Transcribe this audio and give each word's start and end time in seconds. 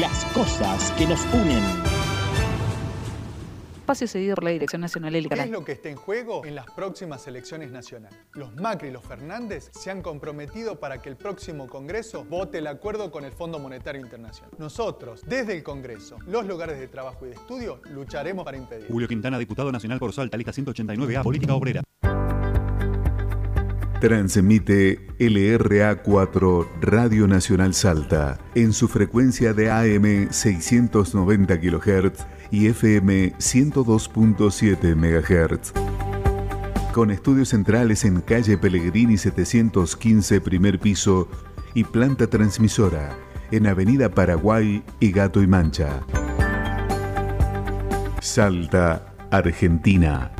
las 0.00 0.24
cosas 0.26 0.92
que 0.92 1.06
nos 1.06 1.20
unen 1.32 1.62
espacio 3.84 4.08
cedido 4.08 4.34
por 4.34 4.44
la 4.44 4.50
Dirección 4.50 4.80
Nacional 4.80 5.14
Electoral. 5.14 5.44
¿Qué 5.44 5.50
es 5.50 5.58
lo 5.58 5.64
que 5.64 5.72
está 5.72 5.90
en 5.90 5.96
juego 5.96 6.44
en 6.46 6.54
las 6.54 6.64
próximas 6.70 7.26
elecciones 7.26 7.70
nacionales? 7.70 8.18
Los 8.32 8.54
Macri 8.56 8.88
y 8.88 8.90
los 8.90 9.04
Fernández 9.04 9.70
se 9.72 9.90
han 9.90 10.00
comprometido 10.00 10.80
para 10.80 11.02
que 11.02 11.10
el 11.10 11.16
próximo 11.16 11.66
Congreso 11.66 12.24
vote 12.24 12.58
el 12.58 12.66
acuerdo 12.66 13.10
con 13.10 13.26
el 13.26 13.32
Fondo 13.32 13.58
Monetario 13.58 14.00
Internacional. 14.00 14.50
Nosotros, 14.58 15.22
desde 15.26 15.54
el 15.54 15.62
Congreso, 15.62 16.16
los 16.26 16.46
lugares 16.46 16.78
de 16.78 16.88
trabajo 16.88 17.26
y 17.26 17.28
de 17.28 17.34
estudio, 17.34 17.80
lucharemos 17.90 18.46
para 18.46 18.56
impedir. 18.56 18.86
Julio 18.88 19.06
Quintana, 19.06 19.38
diputado 19.38 19.70
nacional 19.70 19.98
por 19.98 20.14
Salta, 20.14 20.38
lista 20.38 20.52
189A, 20.52 21.22
Política 21.22 21.54
Obrera. 21.54 21.82
Transmite 24.04 25.06
LRA4 25.18 26.66
Radio 26.82 27.26
Nacional 27.26 27.72
Salta 27.72 28.38
en 28.54 28.74
su 28.74 28.86
frecuencia 28.86 29.54
de 29.54 29.70
AM 29.70 30.30
690 30.30 31.58
kHz 31.58 32.26
y 32.50 32.66
FM 32.66 33.32
102.7 33.38 34.94
MHz. 34.94 35.72
Con 36.92 37.10
estudios 37.10 37.48
centrales 37.48 38.04
en 38.04 38.20
calle 38.20 38.58
Pellegrini 38.58 39.16
715 39.16 40.38
primer 40.42 40.78
piso 40.78 41.26
y 41.72 41.84
planta 41.84 42.26
transmisora 42.26 43.16
en 43.52 43.66
Avenida 43.66 44.10
Paraguay 44.10 44.84
y 45.00 45.12
Gato 45.12 45.42
y 45.42 45.46
Mancha. 45.46 46.04
Salta, 48.20 49.14
Argentina. 49.30 50.30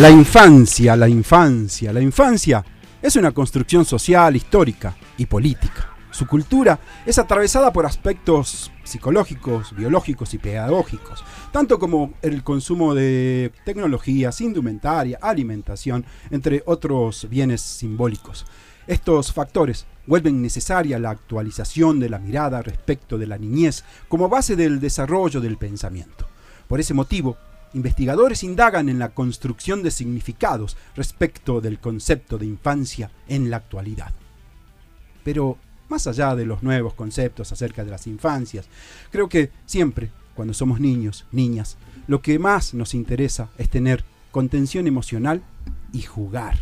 La 0.00 0.08
infancia, 0.08 0.96
la 0.96 1.10
infancia, 1.10 1.92
la 1.92 2.00
infancia 2.00 2.64
es 3.02 3.16
una 3.16 3.32
construcción 3.32 3.84
social, 3.84 4.34
histórica 4.34 4.96
y 5.18 5.26
política. 5.26 5.90
Su 6.10 6.26
cultura 6.26 6.80
es 7.04 7.18
atravesada 7.18 7.70
por 7.70 7.84
aspectos 7.84 8.72
psicológicos, 8.82 9.76
biológicos 9.76 10.32
y 10.32 10.38
pedagógicos, 10.38 11.22
tanto 11.52 11.78
como 11.78 12.14
el 12.22 12.42
consumo 12.42 12.94
de 12.94 13.52
tecnologías, 13.66 14.40
indumentaria, 14.40 15.18
alimentación, 15.20 16.06
entre 16.30 16.62
otros 16.64 17.28
bienes 17.28 17.60
simbólicos. 17.60 18.46
Estos 18.86 19.34
factores 19.34 19.84
vuelven 20.06 20.40
necesaria 20.40 20.98
la 20.98 21.10
actualización 21.10 22.00
de 22.00 22.08
la 22.08 22.18
mirada 22.18 22.62
respecto 22.62 23.18
de 23.18 23.26
la 23.26 23.36
niñez 23.36 23.84
como 24.08 24.30
base 24.30 24.56
del 24.56 24.80
desarrollo 24.80 25.42
del 25.42 25.58
pensamiento. 25.58 26.26
Por 26.68 26.80
ese 26.80 26.94
motivo, 26.94 27.36
investigadores 27.74 28.42
indagan 28.42 28.88
en 28.88 28.98
la 28.98 29.10
construcción 29.10 29.82
de 29.82 29.90
significados 29.90 30.76
respecto 30.96 31.60
del 31.60 31.78
concepto 31.78 32.38
de 32.38 32.46
infancia 32.46 33.10
en 33.28 33.50
la 33.50 33.58
actualidad. 33.58 34.12
Pero 35.24 35.58
más 35.88 36.06
allá 36.06 36.34
de 36.34 36.46
los 36.46 36.62
nuevos 36.62 36.94
conceptos 36.94 37.52
acerca 37.52 37.84
de 37.84 37.90
las 37.90 38.06
infancias, 38.06 38.68
creo 39.10 39.28
que 39.28 39.50
siempre, 39.66 40.10
cuando 40.34 40.54
somos 40.54 40.80
niños, 40.80 41.26
niñas, 41.32 41.76
lo 42.06 42.22
que 42.22 42.38
más 42.38 42.74
nos 42.74 42.94
interesa 42.94 43.50
es 43.58 43.68
tener 43.68 44.04
contención 44.30 44.86
emocional 44.86 45.42
y 45.92 46.02
jugar. 46.02 46.60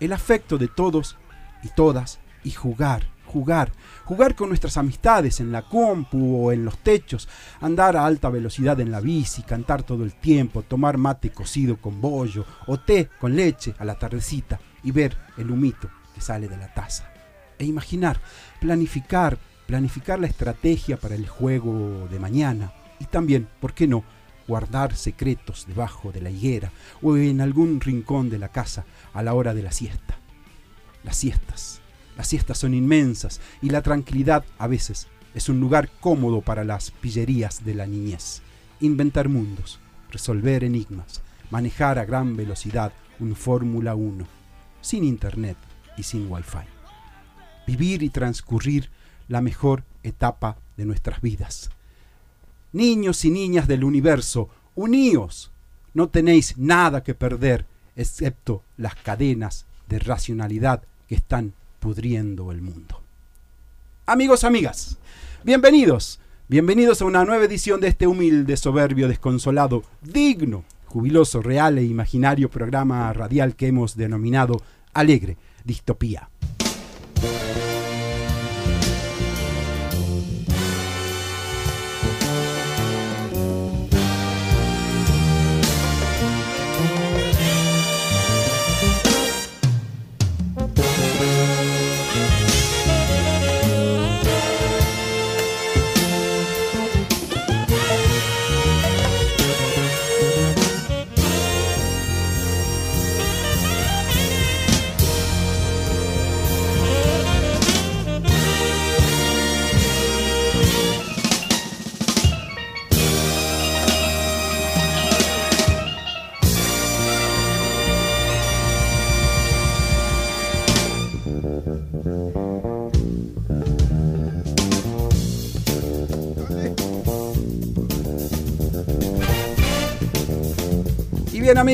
El 0.00 0.12
afecto 0.12 0.58
de 0.58 0.68
todos 0.68 1.16
y 1.62 1.68
todas 1.68 2.20
y 2.44 2.50
jugar 2.50 3.13
jugar, 3.34 3.72
jugar 4.04 4.36
con 4.36 4.48
nuestras 4.48 4.76
amistades 4.76 5.40
en 5.40 5.50
la 5.50 5.62
compu 5.62 6.36
o 6.36 6.52
en 6.52 6.64
los 6.64 6.78
techos, 6.78 7.28
andar 7.60 7.96
a 7.96 8.06
alta 8.06 8.30
velocidad 8.30 8.78
en 8.78 8.92
la 8.92 9.00
bici, 9.00 9.42
cantar 9.42 9.82
todo 9.82 10.04
el 10.04 10.14
tiempo, 10.14 10.62
tomar 10.62 10.98
mate 10.98 11.30
cocido 11.30 11.76
con 11.78 12.00
bollo 12.00 12.46
o 12.68 12.78
té 12.78 13.10
con 13.18 13.34
leche 13.34 13.74
a 13.80 13.84
la 13.84 13.98
tardecita 13.98 14.60
y 14.84 14.92
ver 14.92 15.16
el 15.36 15.50
humito 15.50 15.90
que 16.14 16.20
sale 16.20 16.46
de 16.46 16.56
la 16.56 16.72
taza. 16.72 17.10
E 17.58 17.64
imaginar, 17.64 18.20
planificar, 18.60 19.36
planificar 19.66 20.20
la 20.20 20.28
estrategia 20.28 20.96
para 20.96 21.16
el 21.16 21.26
juego 21.26 22.06
de 22.08 22.20
mañana 22.20 22.72
y 23.00 23.06
también, 23.06 23.48
¿por 23.60 23.74
qué 23.74 23.88
no?, 23.88 24.04
guardar 24.46 24.94
secretos 24.94 25.66
debajo 25.66 26.12
de 26.12 26.20
la 26.20 26.30
higuera 26.30 26.70
o 27.02 27.16
en 27.16 27.40
algún 27.40 27.80
rincón 27.80 28.30
de 28.30 28.38
la 28.38 28.50
casa 28.50 28.84
a 29.12 29.22
la 29.24 29.34
hora 29.34 29.54
de 29.54 29.62
la 29.62 29.72
siesta. 29.72 30.18
Las 31.02 31.16
siestas 31.16 31.80
las 32.16 32.28
siestas 32.28 32.58
son 32.58 32.74
inmensas 32.74 33.40
y 33.60 33.70
la 33.70 33.82
tranquilidad 33.82 34.44
a 34.58 34.66
veces 34.66 35.08
es 35.34 35.48
un 35.48 35.60
lugar 35.60 35.90
cómodo 36.00 36.40
para 36.40 36.64
las 36.64 36.90
pillerías 36.90 37.64
de 37.64 37.74
la 37.74 37.86
niñez. 37.86 38.42
Inventar 38.80 39.28
mundos, 39.28 39.80
resolver 40.10 40.62
enigmas, 40.62 41.22
manejar 41.50 41.98
a 41.98 42.04
gran 42.04 42.36
velocidad 42.36 42.92
un 43.18 43.34
Fórmula 43.34 43.94
1, 43.94 44.26
sin 44.80 45.04
internet 45.04 45.56
y 45.96 46.04
sin 46.04 46.30
wifi. 46.30 46.58
Vivir 47.66 48.02
y 48.02 48.10
transcurrir 48.10 48.90
la 49.28 49.40
mejor 49.40 49.84
etapa 50.02 50.56
de 50.76 50.84
nuestras 50.84 51.20
vidas. 51.20 51.70
Niños 52.72 53.24
y 53.24 53.30
niñas 53.30 53.66
del 53.68 53.84
universo, 53.84 54.50
uníos. 54.74 55.50
No 55.94 56.08
tenéis 56.08 56.58
nada 56.58 57.02
que 57.02 57.14
perder 57.14 57.66
excepto 57.96 58.62
las 58.76 58.96
cadenas 58.96 59.66
de 59.88 59.98
racionalidad 60.00 60.82
que 61.08 61.14
están 61.14 61.54
pudriendo 61.84 62.50
el 62.50 62.62
mundo. 62.62 63.02
Amigos, 64.06 64.42
amigas, 64.44 64.96
bienvenidos, 65.42 66.18
bienvenidos 66.48 67.02
a 67.02 67.04
una 67.04 67.26
nueva 67.26 67.44
edición 67.44 67.78
de 67.78 67.88
este 67.88 68.06
humilde, 68.06 68.56
soberbio, 68.56 69.06
desconsolado, 69.06 69.82
digno, 70.00 70.64
jubiloso, 70.86 71.42
real 71.42 71.76
e 71.76 71.84
imaginario 71.84 72.48
programa 72.48 73.12
radial 73.12 73.54
que 73.54 73.66
hemos 73.66 73.98
denominado 73.98 74.62
Alegre 74.94 75.36
Distopía. 75.62 76.30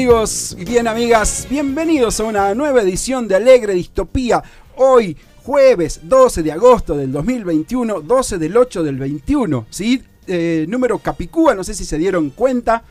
Amigos 0.01 0.57
y 0.59 0.65
bien 0.65 0.89
amigas, 0.89 1.47
bienvenidos 1.51 2.21
a 2.21 2.25
una 2.25 2.55
nueva 2.55 2.81
edición 2.81 3.29
de 3.29 3.35
Alegre 3.35 3.75
Distopía. 3.75 4.43
Hoy, 4.77 5.15
jueves 5.45 6.01
12 6.05 6.43
de 6.43 6.53
agosto 6.53 6.97
del 6.97 7.13
2021, 7.13 8.01
12 8.01 8.39
del 8.39 8.57
8 8.57 8.83
del 8.83 8.97
21, 8.97 9.67
¿sí? 9.69 10.03
Eh, 10.27 10.65
número 10.71 11.01
Capicúa, 11.01 11.55
no 11.55 11.63
sé 11.63 11.75
si 11.75 11.85
se 11.85 11.99
dieron 11.99 12.31
cuenta. 12.31 12.83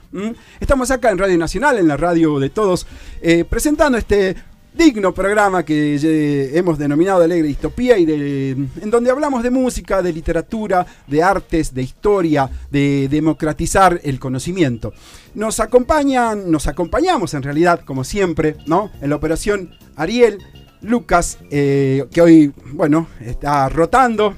Estamos 0.59 0.91
acá 0.91 1.09
en 1.09 1.17
Radio 1.17 1.39
Nacional, 1.39 1.79
en 1.79 1.87
la 1.87 1.97
radio 1.97 2.37
de 2.37 2.51
todos, 2.51 2.85
eh, 3.23 3.43
presentando 3.43 3.97
este 3.97 4.35
digno 4.73 5.13
programa 5.13 5.63
que 5.63 5.95
eh, 5.95 6.57
hemos 6.57 6.77
denominado 6.77 7.23
Alegre 7.23 7.47
Distopía 7.47 7.97
y 7.97 8.03
en 8.03 8.89
donde 8.89 9.11
hablamos 9.11 9.43
de 9.43 9.49
música, 9.49 10.01
de 10.01 10.13
literatura, 10.13 10.85
de 11.07 11.23
artes, 11.23 11.73
de 11.73 11.81
historia, 11.81 12.49
de 12.71 13.07
democratizar 13.09 13.99
el 14.03 14.19
conocimiento. 14.19 14.93
Nos 15.35 15.59
acompañan, 15.59 16.51
nos 16.51 16.67
acompañamos 16.67 17.33
en 17.33 17.43
realidad, 17.43 17.81
como 17.85 18.03
siempre, 18.03 18.55
¿no? 18.65 18.91
En 19.01 19.09
la 19.09 19.15
operación 19.15 19.71
Ariel, 19.95 20.39
Lucas, 20.81 21.39
eh, 21.51 22.05
que 22.11 22.21
hoy, 22.21 22.53
bueno, 22.73 23.07
está 23.19 23.67
rotando, 23.69 24.35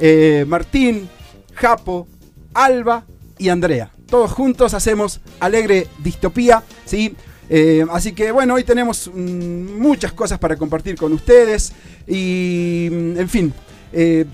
eh, 0.00 0.44
Martín, 0.48 1.08
Japo, 1.54 2.08
Alba 2.54 3.04
y 3.38 3.48
Andrea. 3.48 3.90
Todos 4.06 4.32
juntos 4.32 4.74
hacemos 4.74 5.20
Alegre 5.38 5.86
Distopía, 5.98 6.62
¿sí? 6.84 7.14
Eh, 7.50 7.84
así 7.90 8.12
que 8.12 8.30
bueno, 8.30 8.54
hoy 8.54 8.64
tenemos 8.64 9.10
mm, 9.12 9.78
muchas 9.78 10.12
cosas 10.12 10.38
para 10.38 10.56
compartir 10.56 10.96
con 10.96 11.12
ustedes 11.12 11.72
y 12.06 12.88
mm, 12.90 13.18
en 13.18 13.28
fin. 13.28 13.54
Eh, 13.92 14.26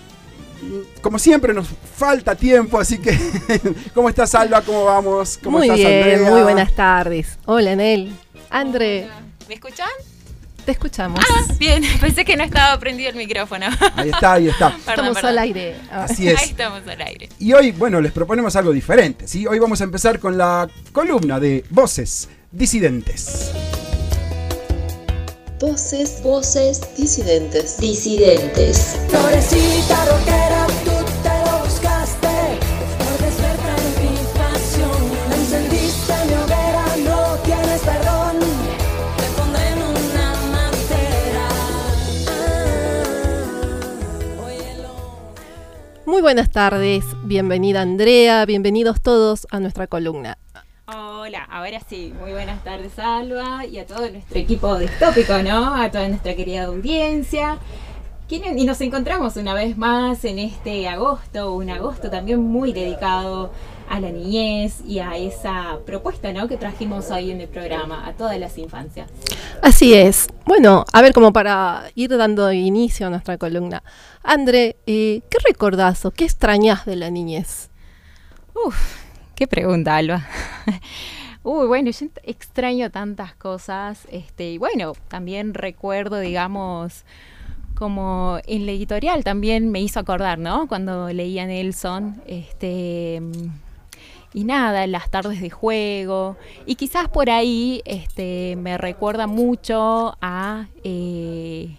como 1.01 1.19
siempre 1.19 1.53
nos 1.53 1.67
falta 1.95 2.35
tiempo, 2.35 2.79
así 2.79 2.97
que 2.97 3.17
¿cómo 3.93 4.09
estás 4.09 4.33
Alba? 4.35 4.61
¿Cómo 4.61 4.85
vamos? 4.85 5.39
¿Cómo 5.43 5.59
muy 5.59 5.69
estás 5.69 5.77
bien, 5.77 6.23
muy 6.23 6.41
buenas 6.41 6.73
tardes. 6.75 7.37
Hola 7.45 7.75
Nel. 7.75 8.11
André. 8.49 9.07
¿Me 9.47 9.55
escuchan? 9.55 9.87
Te 10.65 10.71
escuchamos. 10.71 11.19
Ah, 11.19 11.53
bien, 11.59 11.83
pensé 12.01 12.25
que 12.25 12.35
no 12.35 12.43
estaba 12.43 12.79
prendido 12.79 13.11
el 13.11 13.15
micrófono. 13.15 13.67
Ahí 13.95 14.09
está, 14.09 14.33
ahí 14.33 14.47
está. 14.47 14.75
estamos 14.87 15.23
al 15.23 15.37
aire. 15.37 15.75
Así 15.91 16.27
es. 16.27 16.41
Ahí 16.41 16.49
estamos 16.49 16.81
al 16.87 17.01
aire. 17.01 17.29
Y 17.37 17.53
hoy, 17.53 17.71
bueno, 17.71 18.01
les 18.01 18.11
proponemos 18.11 18.55
algo 18.55 18.71
diferente, 18.71 19.27
¿sí? 19.27 19.45
Hoy 19.45 19.59
vamos 19.59 19.79
a 19.81 19.83
empezar 19.83 20.19
con 20.19 20.37
la 20.37 20.67
columna 20.91 21.39
de 21.39 21.63
voces 21.69 22.29
disidentes. 22.55 23.51
Voces, 25.59 26.21
voces 26.23 26.81
disidentes. 26.95 27.77
Disidentes. 27.79 28.97
Florecita 29.09 30.05
rockera, 30.05 30.67
tú 30.85 30.91
te 31.23 31.51
lo 31.51 31.63
buscaste. 31.65 32.59
Por 32.97 33.17
despertar 33.25 33.79
mi 33.99 34.15
pasión. 34.37 34.99
Encendiste 35.33 36.13
mi 36.27 36.33
hoguera, 36.33 36.85
no 37.03 37.37
tienes 37.43 37.81
perdón. 37.81 38.39
Te 39.17 39.25
pondré 39.37 39.67
en 39.69 39.81
una 39.81 40.27
mantera. 40.51 41.47
Muy 46.05 46.21
buenas 46.21 46.49
tardes, 46.51 47.03
bienvenida 47.23 47.81
Andrea, 47.81 48.45
bienvenidos 48.45 49.01
todos 49.01 49.45
a 49.51 49.59
nuestra 49.59 49.87
columna. 49.87 50.37
Hola, 51.25 51.43
ahora 51.49 51.79
sí, 51.89 52.13
muy 52.19 52.33
buenas 52.33 52.63
tardes 52.63 52.99
Alba 52.99 53.65
y 53.65 53.79
a 53.79 53.87
todo 53.87 54.07
nuestro 54.11 54.37
equipo 54.37 54.77
distópico, 54.77 55.41
¿no? 55.41 55.73
A 55.73 55.89
toda 55.89 56.07
nuestra 56.07 56.35
querida 56.35 56.65
audiencia. 56.65 57.57
Y 58.29 58.63
nos 58.63 58.79
encontramos 58.81 59.35
una 59.35 59.55
vez 59.55 59.75
más 59.75 60.23
en 60.23 60.37
este 60.37 60.87
agosto, 60.87 61.55
un 61.55 61.71
agosto 61.71 62.11
también 62.11 62.41
muy 62.41 62.73
dedicado 62.73 63.49
a 63.89 63.99
la 63.99 64.11
niñez 64.11 64.81
y 64.85 64.99
a 64.99 65.17
esa 65.17 65.79
propuesta 65.83 66.31
¿no? 66.31 66.47
que 66.47 66.57
trajimos 66.57 67.09
hoy 67.09 67.31
en 67.31 67.41
el 67.41 67.47
programa, 67.47 68.05
a 68.05 68.13
todas 68.13 68.39
las 68.39 68.55
infancias. 68.59 69.09
Así 69.63 69.95
es. 69.95 70.27
Bueno, 70.45 70.85
a 70.93 71.01
ver, 71.01 71.11
como 71.13 71.33
para 71.33 71.85
ir 71.95 72.15
dando 72.15 72.51
inicio 72.51 73.07
a 73.07 73.09
nuestra 73.09 73.39
columna. 73.39 73.81
André, 74.21 74.77
eh, 74.85 75.21
¿qué 75.27 75.37
recordás 75.43 76.05
o 76.05 76.11
qué 76.11 76.25
extrañas 76.25 76.85
de 76.85 76.97
la 76.97 77.09
niñez? 77.09 77.71
Uf, 78.53 79.04
qué 79.35 79.47
pregunta, 79.47 79.97
Alba. 79.97 80.25
Uy, 81.43 81.67
bueno, 81.67 81.91
yo 81.91 82.07
extraño 82.23 82.89
tantas 82.89 83.35
cosas. 83.35 84.07
Este, 84.11 84.51
y 84.51 84.57
bueno, 84.57 84.93
también 85.07 85.53
recuerdo, 85.53 86.19
digamos, 86.19 87.05
como 87.75 88.39
en 88.47 88.65
la 88.65 88.71
editorial 88.71 89.23
también 89.23 89.71
me 89.71 89.81
hizo 89.81 89.99
acordar, 89.99 90.39
¿no? 90.39 90.67
Cuando 90.67 91.09
leía 91.09 91.45
Nelson, 91.45 92.21
este 92.25 93.21
y 94.33 94.43
nada, 94.43 94.85
las 94.85 95.09
tardes 95.09 95.39
de 95.39 95.49
juego. 95.49 96.35
Y 96.65 96.75
quizás 96.75 97.07
por 97.07 97.29
ahí 97.29 97.81
este, 97.85 98.57
me 98.57 98.77
recuerda 98.77 99.27
mucho 99.27 100.17
a, 100.21 100.67
eh, 100.83 101.77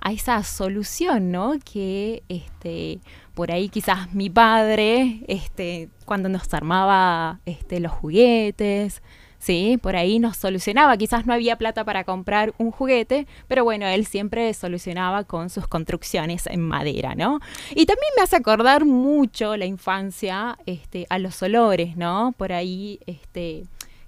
a 0.00 0.12
esa 0.12 0.42
solución, 0.44 1.32
¿no? 1.32 1.54
Que 1.64 2.22
este, 2.28 3.00
por 3.36 3.52
ahí 3.52 3.68
quizás 3.68 4.14
mi 4.14 4.30
padre, 4.30 5.20
este, 5.28 5.90
cuando 6.06 6.30
nos 6.30 6.52
armaba 6.54 7.40
este, 7.44 7.80
los 7.80 7.92
juguetes, 7.92 9.02
¿sí? 9.38 9.78
Por 9.82 9.94
ahí 9.94 10.18
nos 10.18 10.38
solucionaba, 10.38 10.96
quizás 10.96 11.26
no 11.26 11.34
había 11.34 11.56
plata 11.56 11.84
para 11.84 12.04
comprar 12.04 12.54
un 12.56 12.70
juguete, 12.70 13.26
pero 13.46 13.62
bueno, 13.62 13.86
él 13.86 14.06
siempre 14.06 14.54
solucionaba 14.54 15.24
con 15.24 15.50
sus 15.50 15.66
construcciones 15.68 16.46
en 16.46 16.62
madera, 16.62 17.14
¿no? 17.14 17.40
Y 17.72 17.84
también 17.84 18.10
me 18.16 18.22
hace 18.22 18.36
acordar 18.36 18.86
mucho 18.86 19.58
la 19.58 19.66
infancia 19.66 20.56
este, 20.64 21.06
a 21.10 21.18
los 21.18 21.42
olores, 21.42 21.94
¿no? 21.94 22.32
Por 22.38 22.54
ahí, 22.54 23.00
este, 23.06 23.64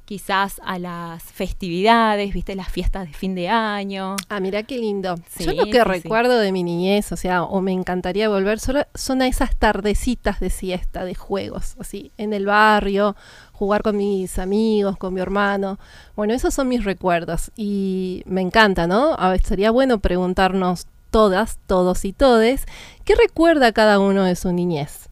quizás 0.09 0.59
a 0.65 0.79
las 0.79 1.23
festividades, 1.23 2.33
viste, 2.33 2.55
las 2.55 2.71
fiestas 2.71 3.07
de 3.07 3.13
fin 3.13 3.35
de 3.35 3.51
año. 3.51 4.17
Ah, 4.31 4.41
mira 4.41 4.63
qué 4.63 4.79
lindo. 4.79 5.17
Yo 5.39 5.53
lo 5.53 5.67
que 5.67 5.85
recuerdo 5.85 6.39
de 6.39 6.51
mi 6.51 6.63
niñez, 6.63 7.13
o 7.13 7.17
sea, 7.19 7.43
o 7.43 7.61
me 7.61 7.73
encantaría 7.73 8.31
volver, 8.31 8.59
solo 8.59 8.87
son 8.95 9.21
a 9.21 9.27
esas 9.27 9.55
tardecitas 9.55 10.41
de 10.41 10.49
siesta, 10.49 11.05
de 11.05 11.15
juegos, 11.15 11.77
así, 11.79 12.11
en 12.17 12.33
el 12.33 12.47
barrio, 12.47 13.17
jugar 13.53 13.83
con 13.83 13.99
mis 13.99 14.39
amigos, 14.39 14.97
con 14.97 15.13
mi 15.13 15.21
hermano. 15.21 15.79
Bueno, 16.17 16.33
esos 16.33 16.55
son 16.55 16.69
mis 16.69 16.85
recuerdos 16.85 17.51
y 17.55 18.23
me 18.25 18.41
encanta, 18.41 18.87
¿no? 18.87 19.15
A 19.19 19.29
ver, 19.29 19.45
sería 19.45 19.71
bueno 19.71 19.99
preguntarnos 19.99 20.87
todas, 21.11 21.59
todos 21.67 22.07
y 22.07 22.15
todes, 22.15 22.65
¿qué 23.05 23.15
recuerda 23.15 23.73
cada 23.73 23.99
uno 23.99 24.25
de 24.25 24.37
su 24.37 24.55
niñez? 24.55 25.11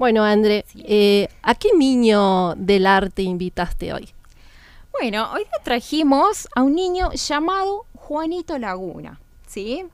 Bueno, 0.00 0.24
André, 0.24 0.64
eh, 0.74 1.28
¿a 1.42 1.54
qué 1.54 1.68
niño 1.78 2.56
del 2.56 2.86
arte 2.86 3.22
invitaste 3.22 3.92
hoy? 3.92 4.08
Bueno, 4.92 5.32
hoy 5.32 5.46
trajimos 5.64 6.48
a 6.54 6.62
un 6.62 6.74
niño 6.74 7.12
llamado 7.12 7.86
Juanito 7.94 8.58
Laguna, 8.58 9.20
¿sí? 9.46 9.86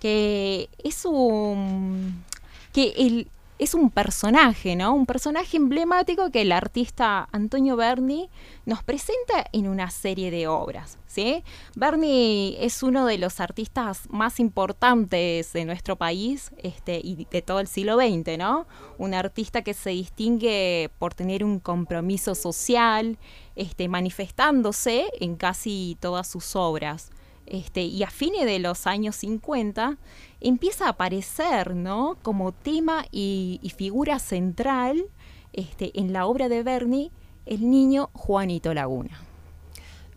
Que 0.00 0.70
es 0.82 1.04
un 1.04 2.24
que 2.72 2.94
el, 2.96 3.28
es 3.58 3.74
un 3.74 3.90
personaje, 3.90 4.74
¿no? 4.74 4.94
Un 4.94 5.06
personaje 5.06 5.56
emblemático 5.56 6.30
que 6.30 6.42
el 6.42 6.52
artista 6.52 7.28
Antonio 7.30 7.76
Berni 7.76 8.28
nos 8.64 8.82
presenta 8.82 9.46
en 9.52 9.68
una 9.68 9.90
serie 9.90 10.30
de 10.30 10.48
obras, 10.48 10.98
¿sí? 11.06 11.44
Berni 11.76 12.56
es 12.58 12.82
uno 12.82 13.06
de 13.06 13.18
los 13.18 13.40
artistas 13.40 14.08
más 14.08 14.40
importantes 14.40 15.52
de 15.52 15.64
nuestro 15.64 15.96
país 15.96 16.50
este, 16.58 17.00
y 17.02 17.26
de 17.30 17.42
todo 17.42 17.60
el 17.60 17.68
siglo 17.68 17.96
XX, 17.96 18.38
¿no? 18.38 18.66
Un 18.98 19.14
artista 19.14 19.62
que 19.62 19.74
se 19.74 19.90
distingue 19.90 20.90
por 20.98 21.14
tener 21.14 21.44
un 21.44 21.60
compromiso 21.60 22.34
social, 22.34 23.18
este, 23.56 23.88
manifestándose 23.88 25.06
en 25.20 25.36
casi 25.36 25.96
todas 26.00 26.26
sus 26.28 26.56
obras. 26.56 27.10
Este, 27.46 27.82
y 27.82 28.02
a 28.02 28.10
fines 28.10 28.46
de 28.46 28.58
los 28.58 28.86
años 28.86 29.16
50 29.16 29.98
empieza 30.40 30.86
a 30.86 30.90
aparecer 30.90 31.74
¿no? 31.74 32.16
como 32.22 32.52
tema 32.52 33.04
y, 33.10 33.60
figura 33.76 34.18
central 34.18 35.04
este, 35.52 35.98
en 35.98 36.12
la 36.12 36.26
obra 36.26 36.48
de 36.48 36.62
Berni 36.62 37.10
el 37.46 37.70
niño 37.70 38.08
Juanito 38.14 38.72
Laguna. 38.72 39.20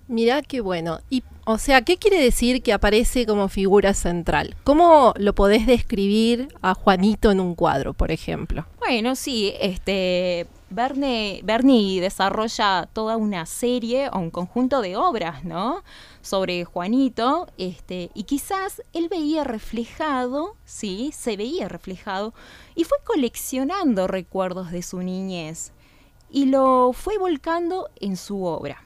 Mirá 0.07 0.41
qué 0.41 0.61
bueno. 0.61 0.99
Y, 1.09 1.23
o 1.45 1.57
sea, 1.57 1.81
¿qué 1.81 1.97
quiere 1.97 2.21
decir 2.21 2.63
que 2.63 2.71
aparece 2.71 3.25
como 3.25 3.49
figura 3.49 3.93
central? 3.93 4.55
¿Cómo 4.63 5.13
lo 5.17 5.35
podés 5.35 5.67
describir 5.67 6.47
a 6.61 6.73
Juanito 6.73 7.29
en 7.29 7.41
un 7.41 7.55
cuadro, 7.55 7.93
por 7.93 8.11
ejemplo? 8.11 8.65
Bueno, 8.79 9.15
sí, 9.15 9.53
este, 9.59 10.47
Bernie, 10.69 12.01
desarrolla 12.01 12.89
toda 12.91 13.15
una 13.15 13.45
serie 13.45 14.09
o 14.09 14.19
un 14.19 14.31
conjunto 14.31 14.81
de 14.81 14.97
obras, 14.97 15.45
¿no? 15.45 15.83
Sobre 16.21 16.65
Juanito, 16.65 17.47
este, 17.57 18.11
y 18.13 18.23
quizás 18.23 18.81
él 18.93 19.07
veía 19.09 19.45
reflejado, 19.45 20.55
sí, 20.65 21.11
se 21.13 21.37
veía 21.37 21.69
reflejado, 21.69 22.33
y 22.75 22.83
fue 22.83 22.97
coleccionando 23.05 24.07
recuerdos 24.07 24.71
de 24.71 24.81
su 24.81 25.01
niñez 25.01 25.71
y 26.29 26.45
lo 26.47 26.91
fue 26.93 27.17
volcando 27.17 27.89
en 27.99 28.17
su 28.17 28.43
obra. 28.43 28.83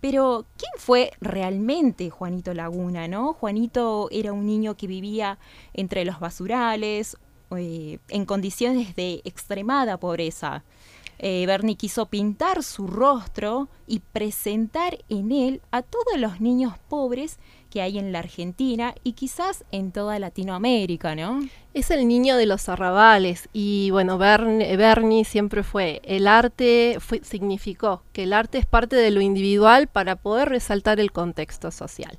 Pero, 0.00 0.44
¿quién 0.58 0.72
fue 0.76 1.12
realmente 1.20 2.10
Juanito 2.10 2.52
Laguna, 2.52 3.08
no? 3.08 3.32
Juanito 3.32 4.08
era 4.10 4.32
un 4.32 4.46
niño 4.46 4.76
que 4.76 4.86
vivía 4.86 5.38
entre 5.72 6.04
los 6.04 6.20
basurales, 6.20 7.16
eh, 7.56 7.98
en 8.08 8.26
condiciones 8.26 8.94
de 8.94 9.22
extremada 9.24 9.98
pobreza 9.98 10.64
eh, 11.18 11.44
Bernie 11.46 11.76
quiso 11.76 12.06
pintar 12.06 12.62
su 12.62 12.86
rostro 12.86 13.68
y 13.86 14.00
presentar 14.00 14.98
en 15.08 15.32
él 15.32 15.62
a 15.70 15.82
todos 15.82 16.18
los 16.18 16.40
niños 16.40 16.74
pobres 16.88 17.38
que 17.76 17.82
hay 17.82 17.98
en 17.98 18.10
la 18.10 18.20
Argentina 18.20 18.94
y 19.04 19.12
quizás 19.12 19.66
en 19.70 19.92
toda 19.92 20.18
Latinoamérica, 20.18 21.14
¿no? 21.14 21.46
Es 21.74 21.90
el 21.90 22.08
niño 22.08 22.38
de 22.38 22.46
los 22.46 22.70
arrabales 22.70 23.50
y 23.52 23.90
bueno, 23.90 24.16
Bernie, 24.16 25.26
siempre 25.26 25.62
fue, 25.62 26.00
el 26.02 26.26
arte 26.26 26.96
significó 27.20 28.02
que 28.14 28.22
el 28.22 28.32
arte 28.32 28.56
es 28.56 28.64
parte 28.64 28.96
de 28.96 29.10
lo 29.10 29.20
individual 29.20 29.88
para 29.88 30.16
poder 30.16 30.48
resaltar 30.48 31.00
el 31.00 31.12
contexto 31.12 31.70
social. 31.70 32.16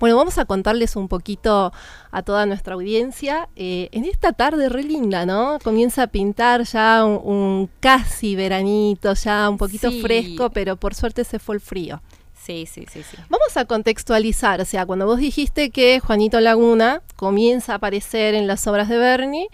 Bueno, 0.00 0.16
vamos 0.16 0.38
a 0.38 0.46
contarles 0.46 0.96
un 0.96 1.08
poquito 1.08 1.70
a 2.10 2.22
toda 2.22 2.46
nuestra 2.46 2.72
audiencia. 2.72 3.50
Eh, 3.56 3.90
en 3.92 4.06
esta 4.06 4.32
tarde 4.32 4.70
re 4.70 4.84
linda, 4.84 5.26
¿no? 5.26 5.58
Comienza 5.62 6.04
a 6.04 6.06
pintar 6.06 6.62
ya 6.62 7.04
un, 7.04 7.68
casi 7.80 8.36
veranito, 8.36 9.12
ya 9.12 9.50
un 9.50 9.58
poquito 9.58 9.90
fresco, 10.00 10.48
pero 10.48 10.76
por 10.76 10.94
suerte 10.94 11.24
se 11.24 11.38
fue 11.38 11.56
el 11.56 11.60
frío. 11.60 12.00
Sí, 12.44 12.66
sí, 12.70 12.86
sí, 12.92 13.02
sí. 13.02 13.16
Vamos 13.30 13.56
a 13.56 13.64
contextualizar, 13.64 14.60
o 14.60 14.66
sea, 14.66 14.84
cuando 14.84 15.06
vos 15.06 15.18
dijiste 15.18 15.70
que 15.70 15.98
Juanito 16.00 16.40
Laguna 16.40 17.00
comienza 17.16 17.72
a 17.72 17.76
aparecer 17.76 18.34
en 18.34 18.46
las 18.46 18.66
obras 18.66 18.90
de 18.90 18.98
Bernie 18.98 19.48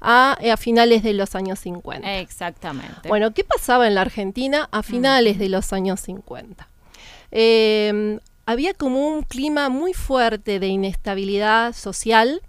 a, 0.00 0.38
eh, 0.40 0.56
finales 0.56 1.02
de 1.02 1.12
los 1.12 1.34
años 1.34 1.58
50. 1.58 2.20
Exactamente. 2.20 3.08
Bueno, 3.08 3.32
¿qué 3.32 3.42
pasaba 3.42 3.88
en 3.88 3.96
la 3.96 4.02
Argentina 4.02 4.68
a 4.70 4.84
finales 4.84 5.38
de 5.38 5.48
los 5.48 5.72
años 5.72 5.98
50? 6.00 6.68
Em, 7.32 8.20
había 8.46 8.74
como 8.74 9.08
un 9.08 9.22
clima 9.24 9.68
muy 9.68 9.92
fuerte 9.92 10.60
de 10.60 10.68
inestabilidad 10.68 11.72
social, 11.74 12.42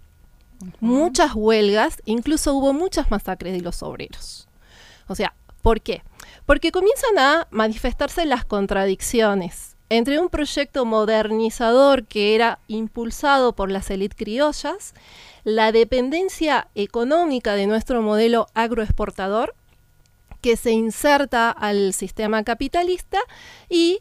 muchas 0.78 1.32
huelgas, 1.34 2.00
incluso 2.04 2.54
hubo 2.54 2.72
muchas 2.72 3.10
masacres 3.10 3.52
de 3.52 3.62
los 3.62 3.82
obreros. 3.82 4.46
O 5.08 5.16
sea, 5.16 5.34
¿por 5.60 5.80
qué? 5.80 6.02
Porque 6.46 6.70
comienzan 6.70 7.18
a 7.18 7.48
manifestarse 7.50 8.24
las 8.26 8.44
contradicciones 8.44 9.67
entre 9.90 10.18
un 10.18 10.28
proyecto 10.28 10.84
modernizador 10.84 12.04
que 12.04 12.34
era 12.34 12.58
impulsado 12.68 13.54
por 13.54 13.70
las 13.70 13.90
élites 13.90 14.16
criollas, 14.16 14.94
la 15.44 15.72
dependencia 15.72 16.68
económica 16.74 17.54
de 17.54 17.66
nuestro 17.66 18.02
modelo 18.02 18.46
agroexportador, 18.54 19.54
que 20.40 20.56
se 20.56 20.70
inserta 20.70 21.50
al 21.50 21.92
sistema 21.92 22.44
capitalista 22.44 23.18
y 23.68 24.00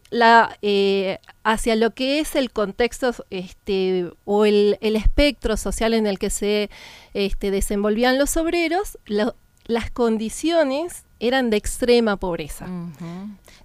eh, 0.62 1.18
hacia 1.44 1.76
lo 1.76 1.92
que 1.92 2.20
es 2.20 2.36
el 2.36 2.52
contexto 2.52 3.12
este, 3.30 4.12
o 4.26 4.46
el, 4.46 4.78
espectro 4.82 5.58
social 5.58 5.94
en 5.94 6.06
el 6.06 6.20
que 6.20 6.30
se 6.30 6.70
este, 7.14 7.50
desenvolvían 7.50 8.20
los 8.20 8.38
obreros, 8.38 9.00
las 9.08 9.92
condiciones 9.92 11.06
eran 11.20 11.50
de 11.50 11.58
extrema 11.58 12.18
pobreza. 12.18 12.68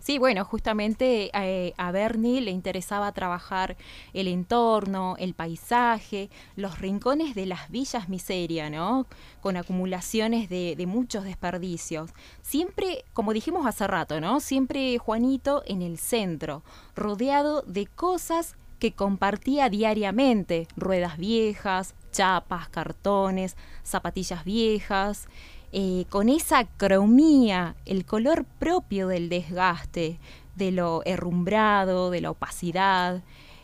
Sí, 0.03 0.19
bueno, 0.19 0.45
justamente 0.45 1.31
eh, 1.33 1.75
a 1.77 1.93
Bernie 1.93 2.41
le 2.41 2.51
interesaba 2.51 3.13
trabajar 3.13 3.77
el 4.13 4.27
entorno, 4.27 5.15
el 5.17 5.33
paisaje, 5.33 6.29
los 6.57 6.81
rincones 6.81 7.37
de 7.37 7.47
las 7.47 7.71
villas 7.71 8.09
miseria, 8.09 8.69
¿no? 8.69 9.07
Con 9.41 9.57
acumulaciones 9.57 10.49
de, 10.49 10.75
de 10.75 10.87
muchos 10.89 11.23
desperdicios. 11.23 12.11
Siempre, 12.41 13.05
como 13.13 13.33
dijimos 13.33 13.65
hace 13.65 13.87
rato, 13.87 14.21
¿no? 14.21 14.41
Siempre 14.41 14.99
Juanito 14.99 15.63
en 15.67 15.83
el 15.83 15.99
centro, 15.99 16.65
rodeado 16.97 17.63
de 17.63 17.87
cosas 17.87 18.57
que 18.81 18.95
compartía 18.95 19.69
diariamente, 19.69 20.67
ruedas 20.75 21.17
viejas, 21.17 21.95
chapas, 22.11 22.69
cartones, 22.69 23.57
zapatillas 23.85 24.45
viejas. 24.45 25.29
Eh, 25.73 26.05
con 26.11 26.29
esa 26.29 26.65
cromía, 26.65 27.77
el 27.87 28.05
color 28.05 28.45
propio 28.45 29.09
del 29.09 29.31
desgaste, 29.31 30.19
de 30.55 30.71
lo 30.71 31.03
herrumbrado, 31.07 32.11
de 32.11 32.21
la 32.21 32.31
opacidad. 32.31 33.23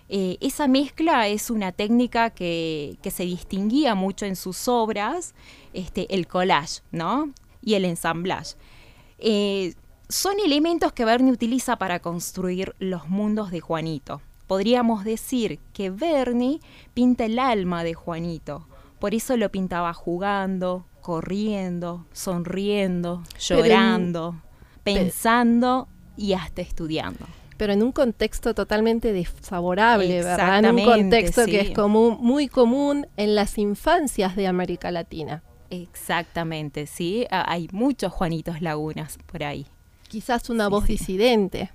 Eh, 0.08 0.38
esa 0.40 0.68
mezcla 0.68 1.28
es 1.28 1.50
una 1.50 1.72
técnica 1.72 2.30
que, 2.30 2.98
se 3.10 3.24
distinguía 3.24 3.94
mucho 3.94 4.24
en 4.24 4.36
sus 4.36 4.68
obras, 4.68 5.34
este, 5.74 6.14
el 6.14 6.26
collage, 6.26 6.80
¿no? 6.92 7.30
Y 7.60 7.74
el 7.74 7.84
ensamblage. 7.84 8.56
Eh, 9.18 9.74
son 10.08 10.40
elementos 10.42 10.92
que 10.92 11.04
Bernie 11.04 11.32
utiliza 11.32 11.76
para 11.76 12.00
construir 12.00 12.74
los 12.78 13.08
mundos 13.08 13.50
de 13.50 13.60
Juanito. 13.60 14.22
Podríamos 14.46 15.04
decir 15.04 15.58
que 15.74 15.90
Bernie 15.90 16.60
pinta 16.94 17.26
el 17.26 17.38
alma 17.38 17.84
de 17.84 17.92
Juanito, 17.92 18.66
por 18.98 19.14
eso 19.14 19.36
lo 19.36 19.50
pintaba 19.50 19.92
jugando, 19.92 20.86
corriendo, 21.08 22.04
sonriendo, 22.12 23.22
llorando, 23.40 24.42
pensando 24.84 25.88
y 26.18 26.34
hasta 26.34 26.60
estudiando. 26.60 27.24
Pero 27.56 27.72
en 27.72 27.82
un 27.82 27.92
contexto 27.92 28.52
totalmente 28.52 29.14
desfavorable, 29.14 30.22
¿verdad? 30.22 30.62
En 30.62 30.74
un 30.74 30.84
contexto 30.84 31.46
que 31.46 31.60
es 31.62 31.70
común, 31.70 32.18
muy 32.20 32.46
común 32.46 33.06
en 33.16 33.34
las 33.34 33.56
infancias 33.56 34.36
de 34.36 34.48
América 34.48 34.90
Latina. 34.90 35.42
Exactamente, 35.70 36.86
sí. 36.86 37.26
Hay 37.30 37.70
muchos 37.72 38.12
Juanitos 38.12 38.60
Lagunas 38.60 39.16
por 39.24 39.44
ahí. 39.44 39.64
Quizás 40.08 40.50
una 40.50 40.68
voz 40.68 40.88
disidente. 40.88 41.70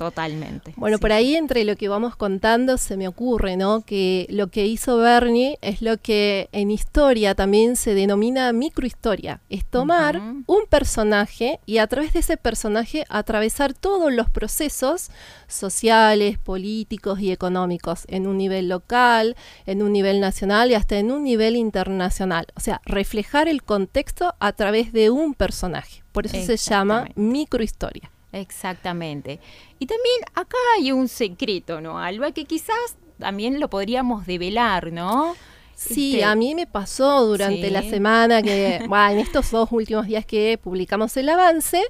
Totalmente. 0.00 0.72
Bueno, 0.78 0.98
por 0.98 1.12
ahí 1.12 1.36
entre 1.36 1.62
lo 1.66 1.76
que 1.76 1.90
vamos 1.90 2.16
contando 2.16 2.78
se 2.78 2.96
me 2.96 3.06
ocurre, 3.06 3.58
¿no? 3.58 3.82
Que 3.82 4.26
lo 4.30 4.46
que 4.46 4.64
hizo 4.64 4.96
Bernie 4.96 5.58
es 5.60 5.82
lo 5.82 5.98
que 5.98 6.48
en 6.52 6.70
historia 6.70 7.34
también 7.34 7.76
se 7.76 7.92
denomina 7.92 8.50
microhistoria. 8.54 9.42
Es 9.50 9.66
tomar 9.66 10.18
un 10.46 10.64
personaje 10.70 11.60
y 11.66 11.76
a 11.76 11.86
través 11.86 12.14
de 12.14 12.20
ese 12.20 12.38
personaje 12.38 13.04
atravesar 13.10 13.74
todos 13.74 14.10
los 14.10 14.30
procesos 14.30 15.10
sociales, 15.48 16.38
políticos 16.38 17.20
y 17.20 17.30
económicos 17.30 18.06
en 18.08 18.26
un 18.26 18.38
nivel 18.38 18.70
local, 18.70 19.36
en 19.66 19.82
un 19.82 19.92
nivel 19.92 20.18
nacional 20.18 20.70
y 20.70 20.74
hasta 20.76 20.96
en 20.96 21.10
un 21.12 21.24
nivel 21.24 21.56
internacional. 21.56 22.46
O 22.56 22.60
sea, 22.60 22.80
reflejar 22.86 23.48
el 23.48 23.62
contexto 23.62 24.34
a 24.40 24.54
través 24.54 24.94
de 24.94 25.10
un 25.10 25.34
personaje. 25.34 26.02
Por 26.12 26.24
eso 26.24 26.40
se 26.40 26.56
llama 26.56 27.06
microhistoria. 27.16 28.10
Exactamente. 28.32 29.40
Y 29.78 29.86
también 29.86 30.20
acá 30.34 30.56
hay 30.76 30.92
un 30.92 31.08
secreto, 31.08 31.80
¿no, 31.80 31.98
Alba? 31.98 32.32
Que 32.32 32.44
quizás 32.44 32.96
también 33.18 33.60
lo 33.60 33.68
podríamos 33.68 34.26
develar, 34.26 34.92
¿no? 34.92 35.34
Sí, 35.74 36.16
este, 36.16 36.24
a 36.24 36.34
mí 36.34 36.54
me 36.54 36.66
pasó 36.66 37.24
durante 37.24 37.70
la 37.70 37.82
semana 37.82 38.42
que, 38.42 38.84
bueno, 38.88 39.12
en 39.12 39.18
estos 39.18 39.50
dos 39.50 39.70
últimos 39.72 40.06
días 40.06 40.26
que 40.26 40.58
publicamos 40.62 41.16
el 41.16 41.28
avance, 41.28 41.82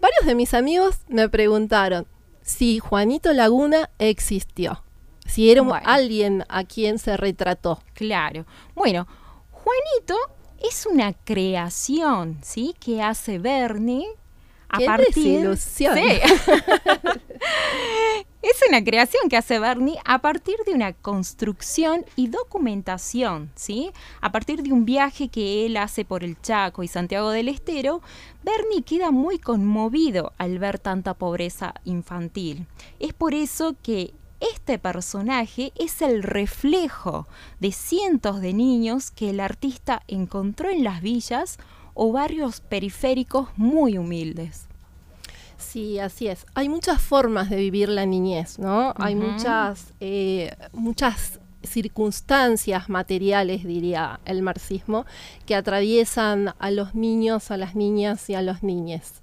varios 0.00 0.26
de 0.26 0.34
mis 0.34 0.54
amigos 0.54 1.00
me 1.08 1.28
preguntaron 1.28 2.06
si 2.42 2.78
Juanito 2.78 3.32
Laguna 3.32 3.90
existió, 3.98 4.84
si 5.26 5.50
era 5.50 5.62
alguien 5.84 6.44
a 6.48 6.64
quien 6.64 6.98
se 6.98 7.16
retrató. 7.16 7.80
Claro. 7.94 8.46
Bueno, 8.74 9.08
Juanito 9.50 10.16
es 10.62 10.86
una 10.86 11.12
creación, 11.12 12.38
¿sí? 12.42 12.74
Que 12.78 13.02
hace 13.02 13.38
Bernie 13.38 14.06
a 14.72 14.80
partir 14.80 15.56
sí. 15.58 15.86
es 18.42 18.60
una 18.68 18.82
creación 18.82 19.28
que 19.28 19.36
hace 19.36 19.58
Bernie 19.58 19.98
a 20.04 20.20
partir 20.20 20.56
de 20.66 20.72
una 20.72 20.94
construcción 20.94 22.04
y 22.16 22.28
documentación, 22.28 23.52
¿sí? 23.54 23.92
A 24.20 24.32
partir 24.32 24.62
de 24.62 24.72
un 24.72 24.84
viaje 24.84 25.28
que 25.28 25.66
él 25.66 25.76
hace 25.76 26.04
por 26.04 26.24
el 26.24 26.40
Chaco 26.40 26.82
y 26.82 26.88
Santiago 26.88 27.30
del 27.30 27.48
Estero, 27.48 28.00
Bernie 28.42 28.82
queda 28.82 29.10
muy 29.10 29.38
conmovido 29.38 30.32
al 30.38 30.58
ver 30.58 30.78
tanta 30.78 31.14
pobreza 31.14 31.74
infantil. 31.84 32.66
Es 32.98 33.12
por 33.12 33.34
eso 33.34 33.76
que 33.82 34.14
este 34.40 34.78
personaje 34.78 35.72
es 35.76 36.02
el 36.02 36.24
reflejo 36.24 37.28
de 37.60 37.70
cientos 37.70 38.40
de 38.40 38.52
niños 38.52 39.12
que 39.12 39.30
el 39.30 39.38
artista 39.38 40.02
encontró 40.08 40.68
en 40.68 40.82
las 40.82 41.00
villas 41.00 41.58
o 41.94 42.12
barrios 42.12 42.60
periféricos 42.60 43.48
muy 43.56 43.98
humildes. 43.98 44.66
Sí, 45.58 45.98
así 45.98 46.26
es. 46.26 46.44
Hay 46.54 46.68
muchas 46.68 47.00
formas 47.00 47.48
de 47.48 47.56
vivir 47.56 47.88
la 47.88 48.04
niñez, 48.04 48.58
¿no? 48.58 48.92
Hay 48.96 49.14
muchas, 49.14 49.94
eh, 50.00 50.54
muchas 50.72 51.40
circunstancias 51.62 52.88
materiales, 52.88 53.64
diría 53.64 54.20
el 54.24 54.42
marxismo, 54.42 55.06
que 55.46 55.54
atraviesan 55.54 56.54
a 56.58 56.70
los 56.70 56.94
niños, 56.94 57.50
a 57.50 57.56
las 57.56 57.74
niñas 57.74 58.28
y 58.28 58.34
a 58.34 58.42
los 58.42 58.62
niñes. 58.62 59.22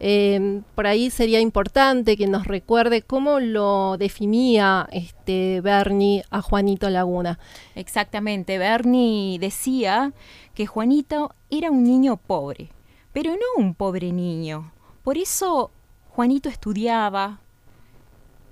Em, 0.00 0.62
por 0.74 0.88
ahí 0.88 1.10
sería 1.10 1.38
importante 1.40 2.16
que 2.16 2.26
nos 2.26 2.46
recuerde 2.46 3.02
cómo 3.02 3.38
lo 3.38 3.96
definía 3.96 4.88
este 4.90 5.60
Bernie 5.60 6.24
a 6.30 6.42
Juanito 6.42 6.90
Laguna. 6.90 7.38
Exactamente, 7.76 8.58
Bernie 8.58 9.38
decía 9.38 10.12
que 10.58 10.66
Juanito 10.66 11.36
era 11.50 11.70
un 11.70 11.84
niño 11.84 12.16
pobre, 12.16 12.70
pero 13.12 13.30
no 13.30 13.62
un 13.62 13.74
pobre 13.76 14.10
niño. 14.10 14.72
Por 15.04 15.16
eso 15.16 15.70
Juanito 16.08 16.48
estudiaba, 16.48 17.38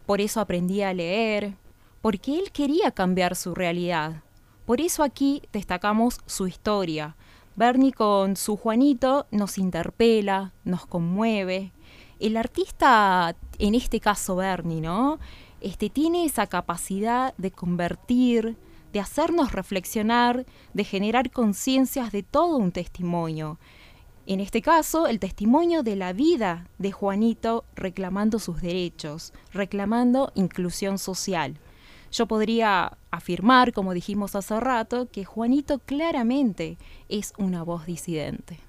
por 0.07 0.21
eso 0.21 0.39
aprendía 0.39 0.91
a 0.91 0.95
leer, 0.95 1.57
porque 2.03 2.39
él 2.39 2.53
quería 2.53 2.93
cambiar 2.93 3.35
su 3.35 3.57
realidad. 3.57 4.23
Por 4.67 4.81
eso 4.81 5.03
aquí 5.03 5.43
destacamos 5.53 6.21
su 6.27 6.47
historia, 6.47 7.17
Bernie 7.57 7.93
con 7.93 8.37
su 8.37 8.57
Juanito 8.57 9.27
nos 9.33 9.59
interpela, 9.59 10.53
nos 10.63 10.87
conmueve. 10.87 11.73
El 12.21 12.37
artista, 12.37 13.35
en 13.59 13.75
este 13.75 13.99
caso 13.99 14.37
Bernie, 14.37 14.81
¿no? 14.81 15.19
Este, 15.61 15.91
tiene 15.91 16.25
esa 16.25 16.47
capacidad 16.47 17.35
de 17.37 17.51
convertir, 17.51 18.57
de 18.97 19.01
hacernos 19.01 19.53
reflexionar, 19.53 20.47
de 20.73 20.83
generar 20.83 21.31
conciencias 21.31 22.13
de 22.13 22.23
todo 22.23 22.57
un 22.57 22.73
testimonio. 22.73 23.59
En 24.25 24.41
este 24.41 24.63
caso, 24.63 25.07
el 25.07 25.19
testimonio 25.19 25.83
de 25.83 25.97
la 25.97 26.15
vida 26.15 26.67
de 26.79 26.93
Juanito 26.93 27.67
reclamando 27.75 28.39
sus 28.39 28.63
derechos, 28.63 29.35
reclamando 29.53 30.33
inclusión 30.35 30.97
social. 30.97 31.59
Yo 32.11 32.25
podría 32.25 32.97
afirmar, 33.11 33.75
como 33.75 33.93
dijimos 33.93 34.35
hace 34.35 34.59
rato, 34.61 35.11
que 35.11 35.27
Juanito 35.27 35.79
claramente 35.79 36.79
es 37.11 37.35
una 37.37 37.63
voz 37.65 37.85
disidente. 37.85 38.66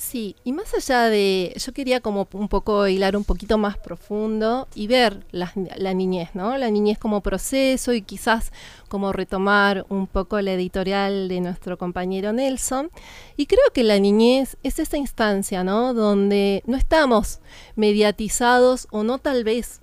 Sí, 0.00 0.34
y 0.44 0.52
más 0.52 0.72
allá 0.72 1.10
de, 1.10 1.52
yo 1.58 1.74
quería 1.74 2.00
como 2.00 2.26
un 2.32 2.48
poco 2.48 2.88
hilar 2.88 3.18
un 3.18 3.24
poquito 3.24 3.58
más 3.58 3.76
profundo 3.76 4.66
y 4.74 4.86
ver 4.86 5.26
la, 5.30 5.52
la, 5.76 5.92
niñez, 5.92 6.30
¿no? 6.32 6.56
La 6.56 6.70
niñez 6.70 6.96
como 6.96 7.20
proceso 7.20 7.92
y 7.92 8.00
quizás 8.00 8.50
como 8.88 9.12
retomar 9.12 9.84
un 9.90 10.06
poco 10.06 10.40
la 10.40 10.54
editorial 10.54 11.28
de 11.28 11.42
nuestro 11.42 11.76
compañero 11.76 12.32
Nelson. 12.32 12.90
Y 13.36 13.44
creo 13.44 13.60
que 13.74 13.84
la 13.84 13.98
niñez 13.98 14.56
es 14.62 14.78
esa 14.78 14.96
instancia, 14.96 15.64
¿no? 15.64 15.92
Donde 15.92 16.62
no 16.64 16.78
estamos 16.78 17.40
mediatizados 17.76 18.88
o 18.90 19.04
no 19.04 19.18
tal 19.18 19.44
vez 19.44 19.82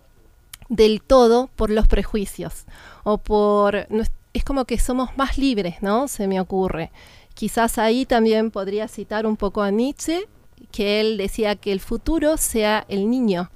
del 0.68 1.04
todo 1.04 1.52
por 1.56 1.70
los 1.70 1.88
prejuicios 1.88 2.66
o 3.04 3.20
por... 3.20 3.88
es 4.34 4.44
como 4.44 4.66
que 4.66 4.80
somos 4.80 5.16
más 5.16 5.38
libres, 5.38 5.76
¿no? 5.84 6.08
Se 6.08 6.28
me 6.28 6.42
ocurre. 6.42 6.90
Quizás 7.38 7.78
ahí 7.78 8.08
también 8.08 8.50
podría 8.50 8.88
citar 8.88 9.28
un 9.28 9.38
poco 9.38 9.62
a 9.62 9.70
Nietzsche, 9.70 10.28
que 10.72 11.00
él 11.00 11.18
decía 11.18 11.56
que 11.56 11.72
el 11.72 11.80
futuro 11.80 12.36
sea 12.36 12.84
el 12.90 13.12
niño. 13.12 13.52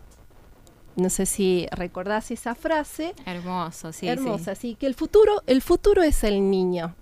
No 0.96 1.10
sé 1.10 1.26
si 1.26 1.66
recordás 1.72 2.30
esa 2.30 2.54
frase. 2.54 3.16
Hermoso, 3.26 3.92
sí. 3.92 4.08
Hermosa, 4.08 4.54
sí. 4.54 4.76
que 4.76 4.86
el 4.86 4.94
futuro, 4.94 5.42
el 5.48 5.64
futuro 5.64 6.04
es 6.04 6.24
el 6.24 6.52
niño 6.52 6.94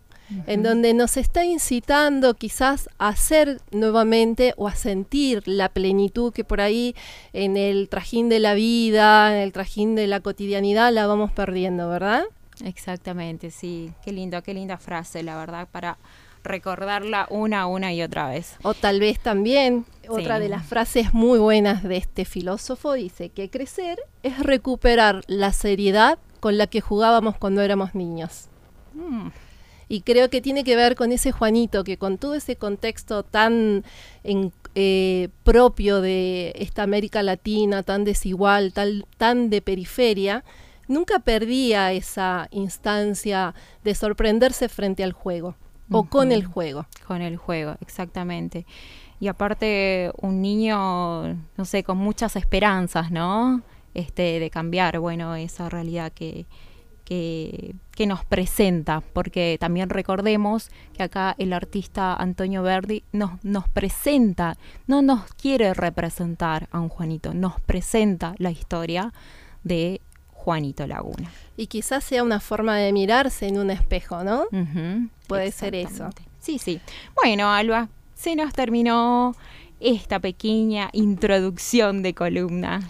en 0.48 0.63
donde 0.63 0.93
nos 0.93 1.17
está 1.17 1.43
incitando 1.43 2.36
quizás 2.36 2.88
a 2.98 3.09
hacer 3.09 3.59
nuevamente 3.71 4.53
o 4.55 4.69
a 4.69 4.75
sentir 4.75 5.43
la 5.48 5.67
plenitud 5.67 6.31
que 6.31 6.45
por 6.45 6.62
ahí 6.62 6.95
en 7.33 7.57
el 7.57 7.89
trajín 7.89 8.29
de 8.29 8.39
la 8.39 8.53
vida, 8.53 9.36
en 9.36 9.41
el 9.41 9.51
trajín 9.51 9.95
de 9.95 10.07
la 10.07 10.21
cotidianidad 10.21 10.93
la 10.93 11.07
vamos 11.07 11.33
perdiendo, 11.33 11.89
¿verdad? 11.89 12.24
Exactamente, 12.63 13.51
sí. 13.51 13.91
Qué 14.05 14.13
lindo, 14.13 14.41
qué 14.43 14.53
linda 14.53 14.77
frase, 14.77 15.24
la 15.24 15.36
verdad, 15.36 15.67
para 15.69 15.98
recordarla 16.43 17.27
una, 17.29 17.67
una 17.67 17.93
y 17.93 18.01
otra 18.01 18.29
vez. 18.29 18.55
O 18.63 18.74
tal 18.74 19.00
vez 19.00 19.19
también 19.19 19.86
otra 20.08 20.39
de 20.39 20.50
las 20.50 20.65
frases 20.65 21.13
muy 21.13 21.39
buenas 21.39 21.84
de 21.84 21.98
este 21.98 22.25
filósofo 22.25 22.93
dice 22.93 23.29
que 23.29 23.50
crecer 23.50 24.00
es 24.24 24.39
recuperar 24.39 25.22
la 25.27 25.53
seriedad 25.53 26.17
con 26.39 26.58
la 26.58 26.67
que 26.67 26.81
jugábamos 26.81 27.38
cuando 27.38 27.62
éramos 27.62 27.96
niños. 27.96 28.48
Mm. 28.93 29.27
Y 29.88 30.01
creo 30.01 30.29
que 30.29 30.41
tiene 30.41 30.63
que 30.63 30.75
ver 30.75 30.96
con 30.96 31.12
ese 31.12 31.31
Juanito, 31.31 31.84
que 31.84 31.98
con 31.98 32.17
todo 32.17 32.36
ese 32.36 32.55
contexto 32.55 33.24
tan 33.24 33.83
eh, 34.75 35.29
propio 35.44 36.00
de 36.01 36.53
esta 36.55 36.83
América 36.83 37.24
Latina, 37.24 37.81
tan 37.81 38.03
desigual, 38.03 38.72
tan 39.18 39.50
de 39.50 39.61
periferia, 39.61 40.44
nunca 40.87 41.20
perdía 41.20 41.92
esa 41.92 42.48
instancia 42.51 43.55
de 43.83 43.96
sorprenderse 43.96 44.70
frente 44.70 45.03
al 45.03 45.11
juego 45.14 45.55
o 45.92 46.04
con 46.06 46.32
el 46.32 46.46
juego. 46.46 46.86
Con 47.08 47.22
el 47.22 47.38
juego, 47.38 47.75
exactamente. 47.82 48.66
Y 49.20 49.28
aparte, 49.28 50.12
un 50.22 50.42
niño, 50.42 51.34
no 51.34 51.66
sé, 51.66 51.84
con 51.84 51.98
muchas 51.98 52.36
esperanzas, 52.36 53.12
¿no? 53.12 53.62
Este, 53.94 54.40
de 54.40 54.50
cambiar, 54.50 55.00
bueno, 55.00 55.36
esa 55.36 55.68
realidad 55.68 56.12
que, 56.14 56.46
que, 57.10 58.06
nos 58.08 58.24
presenta, 58.24 59.02
porque 59.02 59.58
también 59.60 59.90
recordemos 59.90 60.70
que 60.94 61.04
acá 61.04 61.36
el 61.38 61.52
artista 61.52 62.14
Antonio 62.14 62.64
Verdi 62.64 63.04
nos, 63.12 63.44
nos 63.44 63.68
presenta, 63.68 64.58
no 64.88 65.02
nos 65.02 65.34
quiere 65.34 65.74
representar 65.74 66.70
a 66.72 66.80
un 66.80 66.88
Juanito, 66.88 67.34
nos 67.34 67.60
presenta 67.60 68.36
la 68.38 68.52
historia 68.52 69.12
de 69.64 70.02
Juanito 70.40 70.88
Laguna. 70.88 71.30
Y 71.58 71.68
quizás 71.68 72.04
sea 72.04 72.24
una 72.24 72.40
forma 72.40 72.78
de 72.78 72.94
mirarse 72.94 73.48
en 73.48 73.60
un 73.60 73.70
espejo, 73.70 74.24
¿no? 74.24 74.46
Puede 75.28 75.52
ser 75.52 75.75
eso. 75.75 76.10
Sí, 76.40 76.58
sí. 76.60 76.80
Bueno, 77.14 77.52
Alba, 77.52 77.90
se 78.16 78.38
nos 78.38 78.54
terminó 78.54 79.36
esta 79.82 80.20
pequeña 80.20 80.90
introducción 80.94 82.04
de 82.04 82.14
columna. 82.14 82.82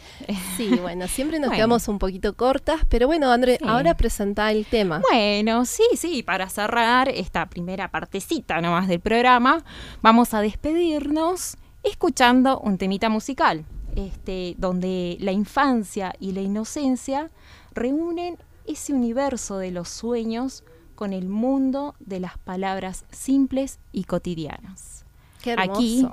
Sí, 0.57 0.69
bueno, 0.81 1.07
siempre 1.07 1.39
nos 1.39 1.51
quedamos 1.51 1.87
un 1.87 1.97
poquito 1.97 2.35
cortas, 2.35 2.81
pero 2.87 3.07
bueno, 3.07 3.31
André, 3.31 3.57
ahora 3.65 3.95
presenta 3.95 4.51
el 4.51 4.65
tema. 4.67 5.01
Bueno, 5.09 5.65
sí, 5.65 5.83
sí, 5.95 6.21
para 6.21 6.49
cerrar 6.49 7.09
esta 7.09 7.47
primera 7.47 7.89
partecita 7.89 8.61
nomás 8.61 8.87
del 8.87 8.99
programa, 8.99 9.63
vamos 10.01 10.35
a 10.35 10.41
despedirnos 10.41 11.57
escuchando 11.81 12.59
un 12.59 12.77
temita 12.77 13.09
musical, 13.09 13.65
este, 14.07 14.55
donde 14.57 15.17
la 15.19 15.31
infancia 15.31 16.13
y 16.19 16.31
la 16.31 16.41
inocencia 16.41 17.29
reúnen 17.73 18.37
ese 18.65 18.93
universo 18.93 19.57
de 19.57 19.71
los 19.71 19.89
sueños 19.89 20.63
con 20.95 21.13
el 21.13 21.27
mundo 21.29 21.95
de 21.99 22.19
las 22.19 22.37
palabras 22.37 23.05
simples 23.11 23.79
y 23.91 24.03
cotidianas. 24.03 25.05
Qué. 25.41 25.55
Aquí 25.57 26.07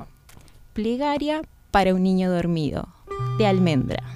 Plegaria 0.72 1.42
para 1.70 1.94
un 1.94 2.03
niño 2.03 2.31
dormido, 2.31 2.88
de 3.38 3.46
almendra. 3.46 4.15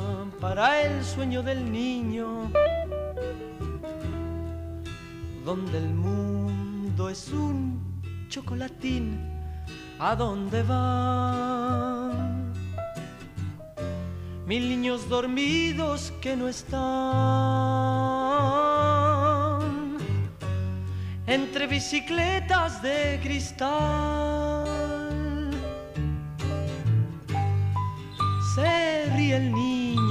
para 0.41 0.81
el 0.81 1.05
sueño 1.05 1.43
del 1.43 1.71
niño, 1.71 2.51
donde 5.45 5.77
el 5.77 5.93
mundo 5.93 7.07
es 7.09 7.29
un 7.29 7.79
chocolatín 8.27 9.31
¿A 10.03 10.15
dónde 10.15 10.63
van? 10.63 12.51
Mil 14.47 14.67
niños 14.67 15.07
dormidos 15.07 16.11
que 16.21 16.35
no 16.35 16.47
están 16.47 16.71
entre 21.27 21.67
bicicletas 21.67 22.81
de 22.81 23.19
cristal. 23.21 24.65
Se 28.55 29.05
ríe 29.15 29.37
el 29.37 29.51
niño 29.53 29.90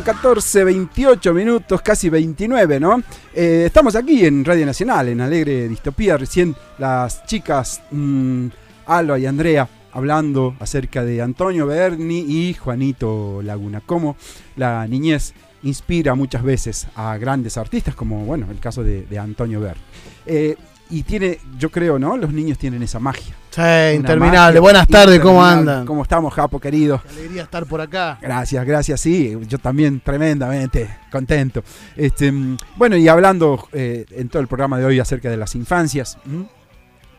En 0.00 0.04
14, 0.04 0.64
28 0.64 1.34
minutos, 1.34 1.82
casi 1.82 2.08
29, 2.08 2.80
¿no? 2.80 3.02
Eh, 3.34 3.64
estamos 3.66 3.94
aquí 3.94 4.24
en 4.24 4.46
Radio 4.46 4.64
Nacional, 4.64 5.08
en 5.08 5.20
Alegre 5.20 5.68
Distopía. 5.68 6.16
Recién 6.16 6.56
las 6.78 7.26
chicas 7.26 7.82
mm, 7.90 8.46
Alba 8.86 9.18
y 9.18 9.26
Andrea 9.26 9.68
hablando 9.92 10.56
acerca 10.58 11.04
de 11.04 11.20
Antonio 11.20 11.66
Berni 11.66 12.20
y 12.20 12.54
Juanito 12.54 13.42
Laguna. 13.42 13.82
Cómo 13.84 14.16
la 14.56 14.86
niñez 14.86 15.34
inspira 15.64 16.14
muchas 16.14 16.42
veces 16.42 16.86
a 16.94 17.18
grandes 17.18 17.58
artistas, 17.58 17.94
como, 17.94 18.24
bueno, 18.24 18.46
el 18.50 18.58
caso 18.58 18.82
de, 18.82 19.06
Antonio 19.18 19.60
Berni. 19.60 19.82
Eh, 20.24 20.56
y 20.90 21.04
tiene, 21.04 21.38
yo 21.58 21.70
creo, 21.70 21.98
¿no? 21.98 22.16
Los 22.16 22.32
niños 22.32 22.58
tienen 22.58 22.82
esa 22.82 22.98
magia. 22.98 23.34
Sí, 23.50 23.96
interminable. 23.96 24.58
Buenas 24.60 24.86
tardes, 24.88 25.20
¿cómo 25.20 25.44
andan? 25.44 25.86
¿Cómo 25.86 26.02
estamos, 26.02 26.34
Japo, 26.34 26.58
querido? 26.58 27.00
Qué 27.02 27.20
alegría 27.20 27.42
estar 27.44 27.64
por 27.66 27.80
acá. 27.80 28.18
Gracias, 28.20 28.64
gracias, 28.66 29.00
sí. 29.00 29.36
Yo 29.46 29.58
también 29.58 30.00
tremendamente 30.00 30.88
contento. 31.10 31.62
Este, 31.96 32.32
bueno, 32.76 32.96
y 32.96 33.08
hablando 33.08 33.68
eh, 33.72 34.04
en 34.10 34.28
todo 34.28 34.42
el 34.42 34.48
programa 34.48 34.78
de 34.78 34.84
hoy 34.84 35.00
acerca 35.00 35.30
de 35.30 35.36
las 35.36 35.54
infancias, 35.54 36.18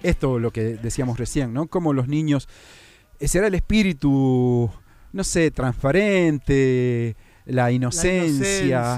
esto 0.04 0.40
lo 0.40 0.52
que 0.52 0.78
decíamos 0.78 1.18
recién, 1.18 1.54
¿no? 1.54 1.68
Cómo 1.68 1.94
los 1.94 2.08
niños, 2.08 2.50
eh, 3.20 3.28
será 3.28 3.48
el 3.48 3.56
espíritu, 3.56 4.70
no 5.14 5.24
sé, 5.24 5.52
transparente, 5.52 7.16
la 7.52 7.72
inocencia. 7.72 8.98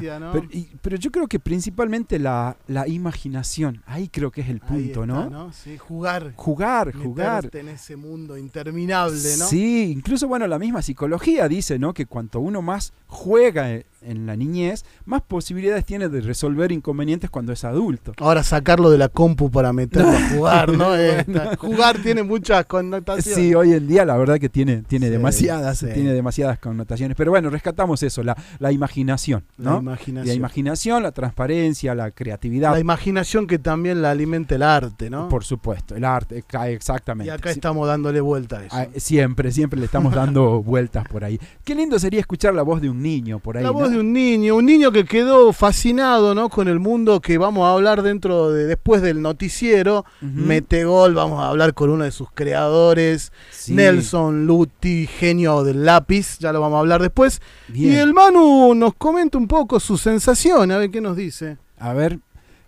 pero, 0.81 0.97
yo 0.97 1.11
creo 1.11 1.27
que 1.27 1.39
principalmente 1.39 2.19
la, 2.19 2.55
imaginación. 2.87 3.81
Ahí 3.85 4.07
creo 4.07 4.31
que 4.31 4.41
es 4.41 4.49
el 4.49 4.59
punto, 4.59 5.05
¿no? 5.05 5.51
jugar. 5.77 6.33
Jugar, 6.35 6.93
jugar. 6.93 7.49
en 7.53 7.69
ese 7.69 7.95
mundo 7.95 8.37
interminable, 8.37 9.37
¿no? 9.37 9.45
Sí, 9.45 9.91
incluso, 9.91 10.27
bueno, 10.27 10.47
la 10.47 10.59
misma 10.59 10.81
psicología 10.81 11.47
dice, 11.47 11.79
¿no? 11.79 11.93
Que 11.93 12.05
cuanto 12.05 12.39
uno 12.39 12.61
más 12.61 12.93
juega 13.07 13.81
en 14.05 14.25
la 14.25 14.35
niñez, 14.35 14.85
más 15.05 15.21
posibilidades 15.21 15.85
tiene 15.85 16.09
de 16.09 16.21
resolver 16.21 16.71
inconvenientes 16.71 17.29
cuando 17.29 17.51
es 17.51 17.63
adulto. 17.63 18.13
Ahora 18.17 18.43
sacarlo 18.43 18.89
de 18.89 18.97
la 18.97 19.09
compu 19.09 19.49
para 19.49 19.73
meterlo 19.73 20.11
a 20.11 20.29
jugar, 20.35 20.71
¿no? 20.71 20.93
jugar 21.57 21.99
tiene 21.99 22.23
muchas 22.23 22.65
connotaciones. 22.65 23.35
Sí, 23.35 23.53
hoy 23.53 23.73
en 23.73 23.87
día 23.87 24.05
la 24.05 24.17
verdad 24.17 24.39
que 24.39 24.49
tiene, 24.49 24.83
tiene 24.83 25.09
demasiadas, 25.09 25.79
tiene 25.79 26.13
demasiadas 26.13 26.59
connotaciones. 26.59 27.15
Pero 27.17 27.31
bueno, 27.31 27.49
rescatamos 27.49 28.03
eso, 28.03 28.23
la, 28.23 28.37
la 28.59 28.71
imaginación, 28.71 29.43
¿no? 29.57 29.73
La 29.73 29.79
imaginación. 29.79 30.27
La 30.27 30.33
imaginación, 30.33 31.03
la 31.03 31.11
transparencia, 31.11 31.95
la 31.95 32.11
creatividad. 32.11 32.73
La 32.73 32.79
imaginación 32.79 33.47
que 33.47 33.59
también 33.59 34.01
la 34.01 34.11
alimenta 34.11 34.55
el 34.55 34.63
arte, 34.63 35.09
¿no? 35.09 35.29
Por 35.29 35.43
supuesto, 35.43 35.95
el 35.95 36.05
arte, 36.05 36.43
exactamente. 36.69 37.31
Y 37.31 37.33
acá 37.33 37.51
estamos 37.51 37.87
dándole 37.87 38.21
vuelta 38.21 38.59
a 38.59 38.65
eso. 38.65 38.75
Ah, 38.75 38.87
siempre, 38.95 39.51
siempre 39.51 39.79
le 39.79 39.85
estamos 39.85 40.13
dando 40.13 40.61
vueltas 40.63 41.07
por 41.07 41.23
ahí. 41.23 41.39
Qué 41.63 41.75
lindo 41.75 41.97
sería 41.99 42.19
escuchar 42.19 42.53
la 42.53 42.63
voz 42.63 42.81
de 42.81 42.89
un 42.89 43.01
niño 43.01 43.39
por 43.39 43.57
ahí 43.57 43.63
de 43.93 43.99
un 43.99 44.11
niño, 44.11 44.55
un 44.55 44.65
niño 44.65 44.91
que 44.91 45.05
quedó 45.05 45.53
fascinado 45.53 46.33
¿no? 46.35 46.49
con 46.49 46.67
el 46.67 46.79
mundo 46.79 47.21
que 47.21 47.37
vamos 47.37 47.65
a 47.65 47.73
hablar 47.73 48.01
dentro 48.01 48.51
de 48.51 48.65
después 48.65 49.01
del 49.01 49.21
noticiero. 49.21 50.05
Metegol, 50.21 51.13
vamos 51.13 51.41
a 51.41 51.49
hablar 51.49 51.73
con 51.73 51.89
uno 51.89 52.03
de 52.03 52.11
sus 52.11 52.29
creadores, 52.31 53.31
Nelson 53.67 54.45
Luti, 54.45 55.07
genio 55.07 55.63
del 55.63 55.85
lápiz, 55.85 56.37
ya 56.39 56.51
lo 56.51 56.59
vamos 56.59 56.77
a 56.77 56.79
hablar 56.79 57.01
después. 57.01 57.41
Y 57.73 57.95
el 57.95 58.13
Manu 58.13 58.73
nos 58.75 58.95
comenta 58.95 59.37
un 59.37 59.47
poco 59.47 59.79
su 59.79 59.97
sensación, 59.97 60.71
a 60.71 60.77
ver 60.77 60.89
qué 60.89 60.99
nos 60.99 61.15
dice. 61.15 61.57
A 61.77 61.93
ver. 61.93 62.19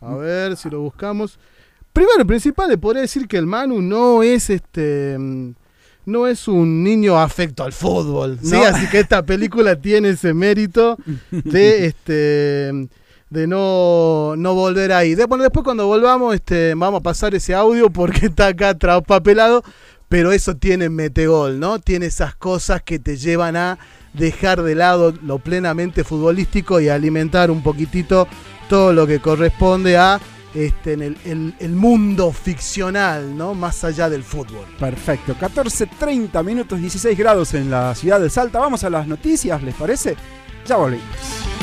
A 0.02 0.14
ver 0.16 0.56
si 0.56 0.70
lo 0.70 0.82
buscamos. 0.82 1.40
Primero 1.92 2.22
y 2.22 2.26
principal, 2.26 2.70
le 2.70 2.78
podría 2.78 3.02
decir 3.02 3.28
que 3.28 3.38
el 3.38 3.48
Manu 3.48 3.82
no 3.82 4.22
es 4.22 4.50
este 4.50 5.18
no 6.06 6.28
es 6.28 6.48
un 6.48 6.84
niño 6.84 7.20
afecto 7.20 7.64
al 7.64 7.74
fútbol. 7.74 8.40
¿sí? 8.42 8.56
Así 8.56 8.88
que 8.88 9.00
esta 9.00 9.26
película 9.26 9.76
tiene 9.82 10.10
ese 10.10 10.34
mérito 10.34 10.98
de 11.32 11.88
este 11.88 12.90
de 13.30 13.48
no, 13.48 14.36
no 14.38 14.54
volver 14.54 14.92
ahí. 14.94 15.16
De, 15.16 15.26
bueno, 15.26 15.44
después 15.44 15.64
cuando 15.64 15.88
volvamos 15.88 16.36
este, 16.36 16.74
vamos 16.76 17.00
a 17.00 17.04
pasar 17.04 17.36
ese 17.36 17.54
audio 17.54 17.90
porque 17.90 18.26
está 18.28 18.48
acá 18.48 18.76
papelado, 19.02 19.64
pero 20.10 20.32
eso 20.32 20.56
tiene 20.56 20.90
Metegol, 20.90 21.60
¿no? 21.60 21.80
Tiene 21.80 22.06
esas 22.06 22.36
cosas 22.36 22.82
que 22.84 23.00
te 23.00 23.18
llevan 23.18 23.56
a 23.56 23.78
dejar 24.14 24.62
de 24.62 24.76
lado 24.76 25.14
lo 25.24 25.40
plenamente 25.40 26.04
futbolístico 26.04 26.80
y 26.80 26.90
alimentar 26.90 27.52
un 27.52 27.62
poquitito 27.64 28.28
todo 28.70 28.94
lo 28.94 29.06
que 29.06 29.20
corresponde 29.20 29.98
a 29.98 30.20
este, 30.56 30.94
en 30.94 31.02
el, 31.02 31.54
el, 31.60 31.72
mundo 31.74 32.32
ficcional, 32.32 33.38
¿no? 33.38 33.54
Más 33.54 33.84
allá 33.84 34.10
del 34.10 34.24
fútbol. 34.24 34.66
Perfecto. 34.80 35.36
14.30 35.36 36.44
minutos, 36.44 36.80
16 36.80 37.18
grados 37.18 37.54
en 37.54 37.70
la 37.70 37.94
ciudad 37.94 38.20
de 38.20 38.30
Salta. 38.30 38.60
Vamos 38.60 38.84
a 38.84 38.90
las 38.90 39.08
noticias, 39.08 39.62
¿les 39.62 39.76
parece? 39.76 40.16
Ya 40.66 40.78
volvemos. 40.78 41.55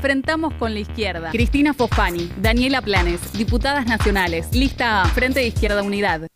Enfrentamos 0.00 0.54
con 0.54 0.72
la 0.72 0.80
izquierda. 0.80 1.30
Cristina 1.30 1.74
Fofani, 1.74 2.32
Daniela 2.40 2.80
Planes, 2.80 3.34
diputadas 3.34 3.86
nacionales. 3.86 4.46
Lista 4.54 5.02
A, 5.02 5.04
Frente 5.04 5.40
de 5.40 5.48
Izquierda 5.48 5.82
Unidad. 5.82 6.26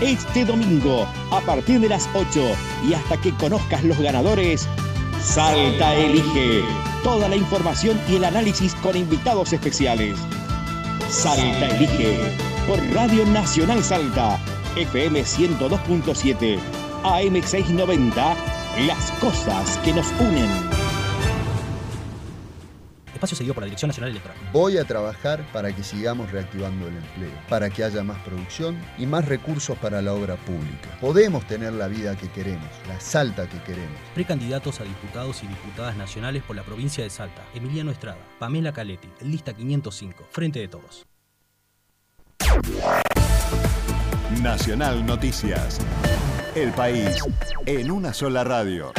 este 0.00 0.46
domingo 0.46 1.06
a 1.30 1.40
partir 1.40 1.80
de 1.80 1.88
las 1.88 2.08
8 2.14 2.56
y 2.88 2.94
hasta 2.94 3.20
que 3.20 3.34
conozcas 3.34 3.84
los 3.84 3.98
ganadores, 3.98 4.66
Salta 5.22 5.94
Elige. 5.94 6.62
Toda 7.04 7.28
la 7.28 7.36
información 7.36 8.00
y 8.08 8.16
el 8.16 8.24
análisis 8.24 8.74
con 8.76 8.96
invitados 8.96 9.52
especiales. 9.52 10.18
Salta 11.10 11.68
Elige 11.76 12.18
por 12.66 12.78
Radio 12.94 13.26
Nacional 13.26 13.82
Salta, 13.82 14.38
FM 14.76 15.22
102.7, 15.22 16.58
AM 17.04 17.42
690, 17.42 18.36
las 18.86 19.10
cosas 19.12 19.78
que 19.78 19.92
nos 19.92 20.06
unen 20.20 20.79
espacio 23.20 23.36
cedido 23.36 23.52
por 23.52 23.62
la 23.62 23.66
Dirección 23.66 23.90
Nacional 23.90 24.10
Electoral. 24.10 24.36
Voy 24.52 24.78
a 24.78 24.84
trabajar 24.84 25.44
para 25.52 25.74
que 25.74 25.84
sigamos 25.84 26.32
reactivando 26.32 26.88
el 26.88 26.96
empleo, 26.96 27.30
para 27.50 27.68
que 27.68 27.84
haya 27.84 28.02
más 28.02 28.18
producción 28.22 28.80
y 28.96 29.04
más 29.04 29.26
recursos 29.26 29.76
para 29.78 30.00
la 30.00 30.14
obra 30.14 30.36
pública. 30.36 30.88
Podemos 31.00 31.46
tener 31.46 31.74
la 31.74 31.88
vida 31.88 32.16
que 32.16 32.28
queremos, 32.28 32.68
la 32.88 32.98
Salta 32.98 33.46
que 33.46 33.58
queremos. 33.62 34.00
Precandidatos 34.14 34.80
a 34.80 34.84
diputados 34.84 35.42
y 35.42 35.46
diputadas 35.46 35.96
nacionales 35.96 36.42
por 36.42 36.56
la 36.56 36.62
provincia 36.62 37.04
de 37.04 37.10
Salta. 37.10 37.42
Emiliano 37.54 37.90
Estrada, 37.90 38.18
Pamela 38.38 38.72
Caletti, 38.72 39.08
lista 39.20 39.52
505, 39.52 40.28
Frente 40.30 40.60
de 40.60 40.68
Todos. 40.68 41.06
Nacional 44.42 45.04
Noticias. 45.04 45.78
El 46.54 46.72
país 46.72 47.22
en 47.66 47.90
una 47.90 48.14
sola 48.14 48.44
radio. 48.44 48.92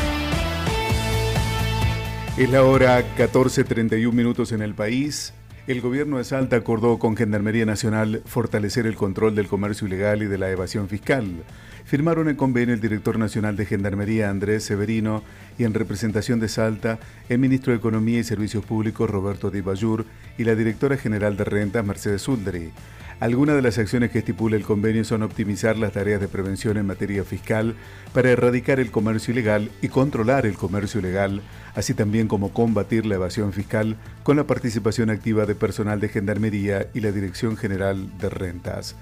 Es 2.37 2.49
la 2.49 2.63
hora 2.63 3.03
14.31 3.17 4.13
minutos 4.13 4.53
en 4.53 4.61
el 4.61 4.73
país. 4.73 5.33
El 5.67 5.81
gobierno 5.81 6.17
de 6.17 6.23
Salta 6.23 6.55
acordó 6.55 6.97
con 6.97 7.17
Gendarmería 7.17 7.65
Nacional 7.65 8.21
fortalecer 8.25 8.87
el 8.87 8.95
control 8.95 9.35
del 9.35 9.49
comercio 9.49 9.85
ilegal 9.85 10.23
y 10.23 10.27
de 10.27 10.37
la 10.37 10.49
evasión 10.49 10.87
fiscal. 10.87 11.43
Firmaron 11.83 12.29
el 12.29 12.37
convenio 12.37 12.73
el 12.73 12.79
director 12.79 13.19
nacional 13.19 13.57
de 13.57 13.65
Gendarmería 13.65 14.29
Andrés 14.29 14.63
Severino 14.63 15.23
y 15.61 15.63
en 15.63 15.75
representación 15.75 16.39
de 16.39 16.49
Salta 16.49 16.99
el 17.29 17.37
ministro 17.37 17.71
de 17.71 17.77
Economía 17.77 18.19
y 18.19 18.23
Servicios 18.23 18.65
Públicos 18.65 19.07
Roberto 19.07 19.51
Di 19.51 19.61
Bayur 19.61 20.05
y 20.37 20.43
la 20.43 20.55
directora 20.55 20.97
general 20.97 21.37
de 21.37 21.43
Rentas 21.43 21.85
Mercedes 21.85 22.27
Uldri. 22.27 22.71
Algunas 23.19 23.55
de 23.55 23.61
las 23.61 23.77
acciones 23.77 24.09
que 24.09 24.17
estipula 24.17 24.55
el 24.55 24.63
convenio 24.63 25.05
son 25.05 25.21
optimizar 25.21 25.77
las 25.77 25.93
tareas 25.93 26.19
de 26.19 26.27
prevención 26.27 26.77
en 26.77 26.87
materia 26.87 27.23
fiscal 27.23 27.75
para 28.11 28.31
erradicar 28.31 28.79
el 28.79 28.89
comercio 28.89 29.33
ilegal 29.33 29.69
y 29.83 29.89
controlar 29.89 30.47
el 30.47 30.55
comercio 30.55 30.99
ilegal, 30.99 31.43
así 31.75 31.93
también 31.93 32.27
como 32.27 32.51
combatir 32.51 33.05
la 33.05 33.15
evasión 33.15 33.53
fiscal 33.53 33.97
con 34.23 34.37
la 34.37 34.47
participación 34.47 35.11
activa 35.11 35.45
de 35.45 35.53
personal 35.53 35.99
de 35.99 36.09
Gendarmería 36.09 36.87
y 36.95 37.01
la 37.01 37.11
Dirección 37.11 37.55
General 37.55 38.17
de 38.17 38.29
Rentas. 38.31 38.95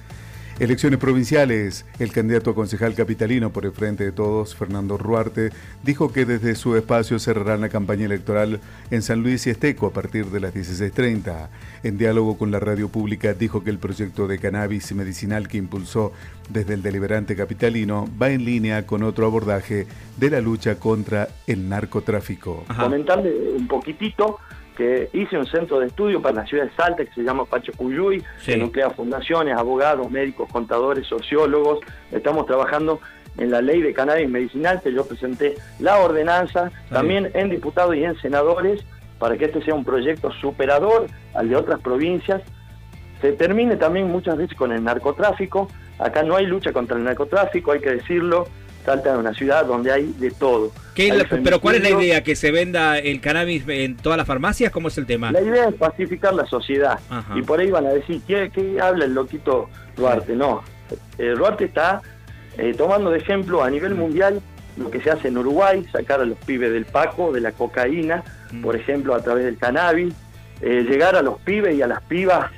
Elecciones 0.59 0.99
provinciales. 0.99 1.85
El 1.99 2.11
candidato 2.11 2.51
a 2.51 2.55
concejal 2.55 2.93
capitalino 2.93 3.49
por 3.49 3.63
el 3.63 3.71
Frente 3.71 4.03
de 4.03 4.11
Todos, 4.11 4.57
Fernando 4.57 4.97
Ruarte, 4.97 5.51
dijo 5.83 6.11
que 6.11 6.25
desde 6.25 6.53
su 6.55 6.75
espacio 6.75 7.17
cerrarán 7.17 7.61
la 7.61 7.69
campaña 7.69 8.03
electoral 8.03 8.59
en 8.91 9.01
San 9.01 9.23
Luis 9.23 9.47
y 9.47 9.51
Esteco 9.51 9.87
a 9.87 9.93
partir 9.93 10.25
de 10.25 10.41
las 10.41 10.53
16.30. 10.53 11.47
En 11.83 11.97
diálogo 11.97 12.37
con 12.37 12.51
la 12.51 12.59
radio 12.59 12.89
pública 12.89 13.33
dijo 13.33 13.63
que 13.63 13.69
el 13.69 13.79
proyecto 13.79 14.27
de 14.27 14.37
cannabis 14.37 14.93
medicinal 14.93 15.47
que 15.47 15.57
impulsó 15.57 16.11
desde 16.49 16.73
el 16.73 16.81
deliberante 16.81 17.37
capitalino 17.37 18.09
va 18.21 18.29
en 18.29 18.43
línea 18.43 18.85
con 18.85 19.03
otro 19.03 19.25
abordaje 19.27 19.87
de 20.17 20.29
la 20.29 20.41
lucha 20.41 20.75
contra 20.75 21.29
el 21.47 21.69
narcotráfico. 21.69 22.65
Comentarle 22.77 23.53
un 23.55 23.65
poquitito 23.65 24.39
que 24.79 25.09
hice 25.11 25.37
un 25.37 25.45
centro 25.45 25.81
de 25.81 25.87
estudio 25.87 26.21
para 26.21 26.35
la 26.35 26.45
ciudad 26.45 26.63
de 26.63 26.71
Salta 26.71 27.03
que 27.03 27.13
se 27.13 27.21
llama 27.21 27.43
Pacho 27.43 27.73
Cuyuy, 27.75 28.23
que 28.45 28.55
nuclea 28.55 28.89
fundaciones, 28.89 29.57
abogados, 29.57 30.09
médicos, 30.09 30.49
contadores, 30.49 31.05
sociólogos. 31.05 31.79
Estamos 32.13 32.45
trabajando 32.45 33.01
en 33.37 33.51
la 33.51 33.61
ley 33.61 33.81
de 33.81 33.93
cannabis 33.93 34.29
medicinal, 34.29 34.81
que 34.81 34.93
yo 34.93 35.05
presenté 35.05 35.55
la 35.79 35.99
ordenanza, 35.99 36.71
también 36.89 37.29
en 37.33 37.49
diputados 37.49 37.93
y 37.97 38.05
en 38.05 38.15
senadores, 38.21 38.85
para 39.17 39.37
que 39.37 39.45
este 39.45 39.61
sea 39.63 39.75
un 39.75 39.83
proyecto 39.83 40.31
superador 40.31 41.07
al 41.33 41.49
de 41.49 41.57
otras 41.57 41.81
provincias. 41.81 42.41
Se 43.19 43.33
termine 43.33 43.75
también 43.75 44.09
muchas 44.09 44.37
veces 44.37 44.55
con 44.57 44.71
el 44.71 44.81
narcotráfico. 44.81 45.67
Acá 45.97 46.23
no 46.23 46.37
hay 46.37 46.45
lucha 46.45 46.71
contra 46.71 46.95
el 46.95 47.03
narcotráfico, 47.03 47.73
hay 47.73 47.81
que 47.81 47.95
decirlo. 47.95 48.47
Salta 48.85 49.13
es 49.13 49.19
una 49.19 49.33
ciudad 49.33 49.65
donde 49.65 49.91
hay 49.91 50.13
de 50.17 50.31
todo. 50.31 50.71
pero 51.43 51.59
¿cuál 51.59 51.75
es 51.75 51.83
la 51.83 51.89
idea? 51.89 52.23
¿Que 52.23 52.35
se 52.35 52.51
venda 52.51 52.97
el 52.97 53.21
cannabis 53.21 53.63
en 53.67 53.97
todas 53.97 54.17
las 54.17 54.27
farmacias? 54.27 54.71
¿Cómo 54.71 54.87
es 54.87 54.97
el 54.97 55.05
tema? 55.05 55.31
La 55.31 55.41
idea 55.41 55.69
es 55.69 55.75
pacificar 55.75 56.33
la 56.33 56.45
sociedad. 56.45 56.99
Y 57.35 57.41
por 57.41 57.59
ahí 57.59 57.69
van 57.69 57.85
a 57.85 57.89
decir, 57.89 58.21
¿qué, 58.27 58.77
habla 58.81 59.05
el 59.05 59.13
loquito 59.13 59.69
Duarte? 59.95 60.35
No, 60.35 60.63
eh, 61.17 61.33
Ruarte 61.35 61.65
está 61.65 62.01
eh, 62.57 62.73
tomando 62.75 63.11
de 63.11 63.19
ejemplo 63.19 63.63
a 63.63 63.69
nivel 63.69 63.95
mundial 63.95 64.41
lo 64.77 64.89
que 64.89 65.01
se 65.01 65.11
hace 65.11 65.27
en 65.27 65.37
Uruguay, 65.37 65.85
sacar 65.91 66.21
a 66.21 66.25
los 66.25 66.37
pibes 66.37 66.71
del 66.71 66.85
Paco, 66.85 67.33
de 67.33 67.41
la 67.41 67.51
cocaína, 67.51 68.23
por 68.61 68.77
ejemplo, 68.77 69.13
a 69.13 69.21
través 69.21 69.43
del 69.43 69.57
cannabis, 69.57 70.13
llegar 70.61 71.17
a 71.17 71.21
los 71.21 71.37
pibes 71.41 71.75
y 71.75 71.81
a 71.81 71.87
las 71.87 72.01
pibas, 72.03 72.49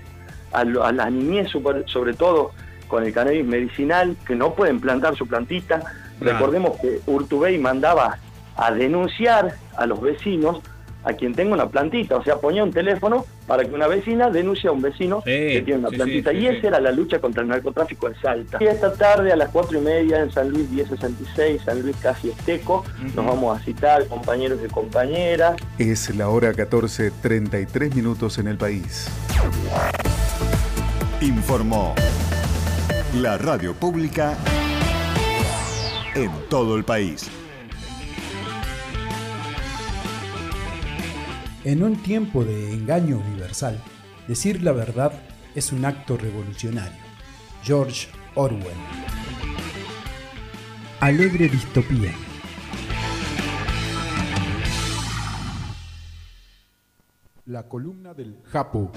a, 0.52 0.64
la 0.64 1.10
niñez 1.10 1.50
sobre 1.50 2.14
todo, 2.14 2.52
con 2.88 3.06
el 3.06 3.14
cannabis 3.14 3.46
medicinal, 3.46 4.18
que 4.28 4.36
no 4.36 4.54
pueden 4.54 4.80
plantar 4.80 5.16
su 5.16 5.26
plantita. 5.26 5.82
Recordemos 6.22 6.78
que 6.80 7.02
Urtubey 7.08 7.58
mandaba 7.58 8.18
a 8.56 8.72
denunciar 8.72 9.56
a 9.76 9.86
los 9.86 10.00
vecinos 10.02 10.62
a 11.04 11.14
quien 11.14 11.34
tenga 11.34 11.54
una 11.54 11.68
plantita, 11.68 12.16
o 12.16 12.24
sea, 12.24 12.38
ponía 12.38 12.64
un 12.64 12.72
teléfono 12.72 13.26
para 13.48 13.66
que 13.66 13.74
una 13.74 13.88
vecina 13.88 14.30
denuncie 14.30 14.70
a 14.70 14.72
un 14.72 14.82
vecino 14.82 15.22
que 15.24 15.62
tiene 15.66 15.80
una 15.80 15.90
plantita. 15.90 16.32
y 16.32 16.46
esa 16.46 16.68
era 16.68 16.80
la 16.80 16.92
lucha 16.92 17.20
contra 17.20 17.42
el 17.42 17.50
narcotráfico 17.50 18.08
de 18.08 18.16
Salta. 18.16 18.60
Y 18.62 18.66
esta 18.66 18.94
tarde 18.94 19.32
a 19.32 19.36
las 19.36 19.50
cuatro 19.50 19.80
y 19.80 19.82
media 19.82 20.22
en 20.22 20.32
San 20.32 20.50
Luis 20.50 20.70
1066, 20.70 21.64
San 21.66 21.82
Luis 21.82 21.96
casi 21.98 22.30
Esteco, 22.30 22.86
nos 23.16 23.26
vamos 23.26 23.60
a 23.60 23.64
citar 23.64 24.06
compañeros 24.08 24.60
y 24.64 24.68
compañeras. 24.72 25.56
Es 25.80 26.16
la 26.16 26.30
hora 26.30 26.54
14, 26.54 27.12
33 27.22 27.96
minutos 27.96 28.38
en 28.38 28.48
el 28.48 28.58
país. 28.58 29.08
Informó 31.20 31.96
la 33.16 33.38
radio 33.38 33.74
pública 33.74 34.38
en 36.16 36.32
todo 36.50 36.76
el 36.76 36.84
país. 36.84 37.30
En 41.64 41.84
un 41.84 41.96
tiempo 42.02 42.44
de 42.44 42.74
engaño 42.74 43.18
universal, 43.20 43.80
decir 44.28 44.64
la 44.64 44.72
verdad 44.72 45.14
es 45.56 45.72
un 45.72 45.86
acto 45.86 46.18
revolucionario. 46.18 47.00
George 47.64 48.08
Orwell. 48.36 48.66
Alegre 51.00 51.48
distopía. 51.48 52.14
La 57.46 57.68
columna 57.68 58.14
del 58.14 58.38
Japo. 58.46 58.92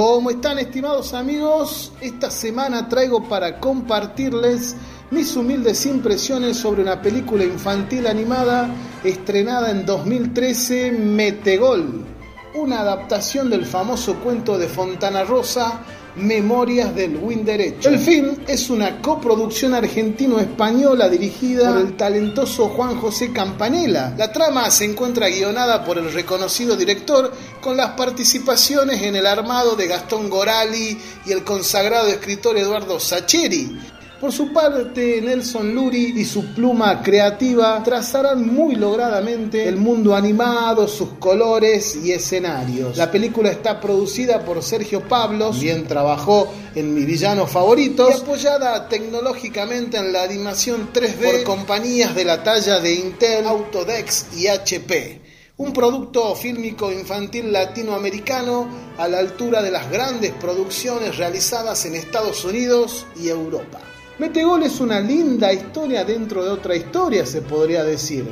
¿Cómo 0.00 0.30
están 0.30 0.60
estimados 0.60 1.12
amigos? 1.12 1.90
Esta 2.00 2.30
semana 2.30 2.88
traigo 2.88 3.28
para 3.28 3.58
compartirles 3.58 4.76
mis 5.10 5.34
humildes 5.34 5.86
impresiones 5.86 6.56
sobre 6.56 6.82
una 6.82 7.02
película 7.02 7.42
infantil 7.42 8.06
animada 8.06 8.70
estrenada 9.02 9.72
en 9.72 9.84
2013, 9.84 10.92
Metegol, 10.92 12.04
una 12.54 12.78
adaptación 12.82 13.50
del 13.50 13.66
famoso 13.66 14.20
cuento 14.20 14.56
de 14.56 14.68
Fontana 14.68 15.24
Rosa 15.24 15.80
Memorias 16.18 16.94
del 16.94 17.16
Win 17.16 17.44
Derecho. 17.44 17.88
El 17.88 17.98
film 17.98 18.36
es 18.46 18.70
una 18.70 19.00
coproducción 19.00 19.74
argentino-española 19.74 21.08
dirigida 21.08 21.70
por 21.70 21.80
el 21.80 21.96
talentoso 21.96 22.68
Juan 22.68 23.00
José 23.00 23.32
Campanella. 23.32 24.14
La 24.16 24.32
trama 24.32 24.70
se 24.70 24.84
encuentra 24.84 25.28
guionada 25.28 25.84
por 25.84 25.98
el 25.98 26.12
reconocido 26.12 26.76
director 26.76 27.32
con 27.60 27.76
las 27.76 27.90
participaciones 27.90 29.02
en 29.02 29.16
el 29.16 29.26
armado 29.26 29.76
de 29.76 29.86
Gastón 29.86 30.28
Gorali 30.28 30.98
y 31.26 31.32
el 31.32 31.44
consagrado 31.44 32.08
escritor 32.08 32.56
Eduardo 32.56 32.98
Sacheri. 32.98 33.97
Por 34.20 34.32
su 34.32 34.52
parte, 34.52 35.20
Nelson 35.22 35.72
Luri 35.72 36.12
y 36.16 36.24
su 36.24 36.46
pluma 36.46 37.00
creativa 37.02 37.80
trazarán 37.84 38.52
muy 38.52 38.74
logradamente 38.74 39.68
el 39.68 39.76
mundo 39.76 40.16
animado, 40.16 40.88
sus 40.88 41.10
colores 41.20 41.96
y 42.02 42.10
escenarios. 42.10 42.96
La 42.96 43.12
película 43.12 43.52
está 43.52 43.80
producida 43.80 44.44
por 44.44 44.60
Sergio 44.60 45.06
Pablos, 45.06 45.58
quien 45.60 45.86
trabajó 45.86 46.52
en 46.74 46.94
Mi 46.94 47.04
Villano 47.04 47.46
Favorito, 47.46 48.08
y 48.10 48.20
apoyada 48.20 48.88
tecnológicamente 48.88 49.98
en 49.98 50.12
la 50.12 50.24
animación 50.24 50.88
3D 50.92 51.44
por 51.44 51.44
compañías 51.44 52.12
de 52.16 52.24
la 52.24 52.42
talla 52.42 52.80
de 52.80 52.94
Intel, 52.94 53.46
Autodex 53.46 54.26
y 54.36 54.48
HP 54.48 55.28
un 55.58 55.72
producto 55.72 56.36
fílmico 56.36 56.92
infantil 56.92 57.52
latinoamericano 57.52 58.68
a 58.96 59.08
la 59.08 59.18
altura 59.18 59.60
de 59.60 59.72
las 59.72 59.90
grandes 59.90 60.32
producciones 60.34 61.16
realizadas 61.16 61.84
en 61.84 61.96
Estados 61.96 62.44
Unidos 62.44 63.06
y 63.16 63.28
Europa. 63.28 63.80
Metegol 64.18 64.64
es 64.64 64.80
una 64.80 64.98
linda 64.98 65.52
historia 65.52 66.04
dentro 66.04 66.44
de 66.44 66.50
otra 66.50 66.74
historia, 66.74 67.24
se 67.24 67.40
podría 67.40 67.84
decir. 67.84 68.26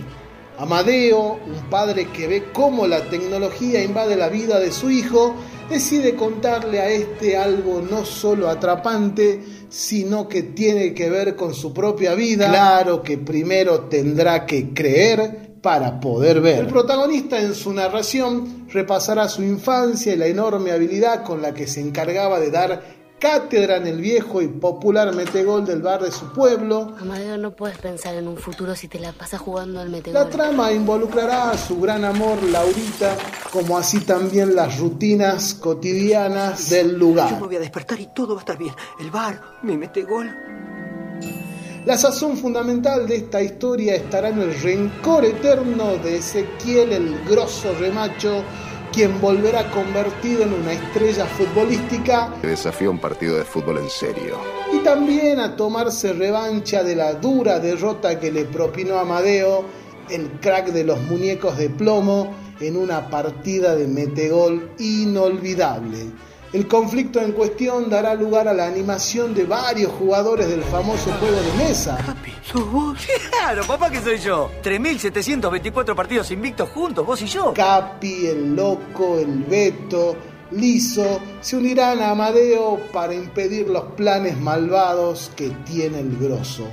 Amadeo, 0.58 1.38
un 1.46 1.70
padre 1.70 2.08
que 2.08 2.26
ve 2.26 2.44
cómo 2.52 2.88
la 2.88 3.08
tecnología 3.08 3.84
invade 3.84 4.16
la 4.16 4.28
vida 4.28 4.58
de 4.58 4.72
su 4.72 4.90
hijo, 4.90 5.36
decide 5.70 6.16
contarle 6.16 6.80
a 6.80 6.88
este 6.88 7.36
algo 7.36 7.80
no 7.88 8.04
solo 8.04 8.48
atrapante, 8.48 9.40
sino 9.68 10.26
que 10.26 10.42
tiene 10.42 10.92
que 10.92 11.08
ver 11.08 11.36
con 11.36 11.54
su 11.54 11.72
propia 11.72 12.14
vida. 12.14 12.48
Claro 12.48 13.00
que 13.00 13.18
primero 13.18 13.82
tendrá 13.82 14.44
que 14.44 14.74
creer 14.74 15.46
para 15.62 16.00
poder 16.00 16.40
ver. 16.40 16.60
El 16.60 16.66
protagonista 16.66 17.40
en 17.40 17.54
su 17.54 17.72
narración 17.72 18.66
repasará 18.72 19.28
su 19.28 19.42
infancia 19.42 20.14
y 20.14 20.16
la 20.16 20.26
enorme 20.26 20.72
habilidad 20.72 21.22
con 21.22 21.42
la 21.42 21.54
que 21.54 21.66
se 21.66 21.80
encargaba 21.80 22.40
de 22.40 22.50
dar 22.50 22.95
cátedra 23.18 23.76
en 23.76 23.86
el 23.86 24.00
viejo 24.00 24.42
y 24.42 24.48
popular 24.48 25.14
metegol 25.14 25.64
del 25.64 25.82
bar 25.82 26.02
de 26.02 26.10
su 26.10 26.32
pueblo. 26.32 26.94
Amadeo, 27.00 27.38
no 27.38 27.50
puedes 27.52 27.78
pensar 27.78 28.14
en 28.14 28.28
un 28.28 28.36
futuro 28.36 28.74
si 28.74 28.88
te 28.88 28.98
la 28.98 29.12
pasas 29.12 29.40
jugando 29.40 29.80
al 29.80 29.90
metegol. 29.90 30.22
La 30.22 30.28
trama 30.28 30.72
involucrará 30.72 31.50
a 31.50 31.58
su 31.58 31.80
gran 31.80 32.04
amor 32.04 32.42
Laurita, 32.42 33.16
como 33.52 33.78
así 33.78 34.00
también 34.00 34.54
las 34.54 34.78
rutinas 34.78 35.54
cotidianas 35.54 36.70
del 36.70 36.98
lugar. 36.98 37.30
Yo 37.30 37.40
me 37.40 37.46
voy 37.46 37.56
a 37.56 37.60
despertar 37.60 38.00
y 38.00 38.08
todo 38.14 38.34
va 38.34 38.40
a 38.40 38.42
estar 38.42 38.58
bien. 38.58 38.74
El 39.00 39.10
bar, 39.10 39.40
mi 39.62 39.76
metegol. 39.76 40.30
La 41.86 41.96
sazón 41.96 42.36
fundamental 42.36 43.06
de 43.06 43.16
esta 43.16 43.40
historia 43.40 43.94
estará 43.94 44.30
en 44.30 44.40
el 44.40 44.60
rencor 44.60 45.24
eterno 45.24 45.96
de 45.98 46.16
Ezequiel, 46.16 46.92
el 46.92 47.24
grosso 47.24 47.72
remacho 47.78 48.42
quien 48.96 49.20
volverá 49.20 49.70
convertido 49.72 50.44
en 50.44 50.54
una 50.54 50.72
estrella 50.72 51.26
futbolística. 51.26 52.32
Desafía 52.40 52.88
un 52.88 52.98
partido 52.98 53.36
de 53.36 53.44
fútbol 53.44 53.76
en 53.76 53.90
serio. 53.90 54.38
Y 54.72 54.78
también 54.78 55.38
a 55.38 55.54
tomarse 55.54 56.14
revancha 56.14 56.82
de 56.82 56.96
la 56.96 57.12
dura 57.12 57.60
derrota 57.60 58.18
que 58.18 58.32
le 58.32 58.46
propinó 58.46 58.98
Amadeo, 58.98 59.66
el 60.08 60.30
crack 60.40 60.68
de 60.68 60.84
los 60.84 60.98
muñecos 61.02 61.58
de 61.58 61.68
plomo, 61.68 62.34
en 62.58 62.78
una 62.78 63.10
partida 63.10 63.76
de 63.76 63.86
metegol 63.86 64.70
inolvidable. 64.78 66.06
El 66.56 66.66
conflicto 66.66 67.20
en 67.20 67.32
cuestión 67.32 67.90
dará 67.90 68.14
lugar 68.14 68.48
a 68.48 68.54
la 68.54 68.66
animación 68.66 69.34
de 69.34 69.44
varios 69.44 69.92
jugadores 69.92 70.48
del 70.48 70.62
famoso 70.62 71.12
juego 71.20 71.36
de 71.36 71.52
mesa. 71.62 71.98
Papi, 71.98 72.32
¿sos 72.42 72.72
vos? 72.72 72.98
Claro, 73.30 73.62
papá, 73.66 73.90
que 73.90 74.00
soy 74.00 74.16
yo. 74.16 74.50
3.724 74.62 75.94
partidos 75.94 76.30
invictos 76.30 76.70
juntos, 76.70 77.04
vos 77.04 77.20
y 77.20 77.26
yo. 77.26 77.52
Capi, 77.52 78.28
el 78.28 78.56
loco, 78.56 79.18
el 79.18 79.44
Beto, 79.44 80.16
Liso 80.52 81.20
se 81.42 81.58
unirán 81.58 82.00
a 82.00 82.12
Amadeo 82.12 82.80
para 82.90 83.12
impedir 83.12 83.68
los 83.68 83.92
planes 83.92 84.40
malvados 84.40 85.30
que 85.36 85.50
tiene 85.66 86.00
el 86.00 86.16
grosso. 86.16 86.66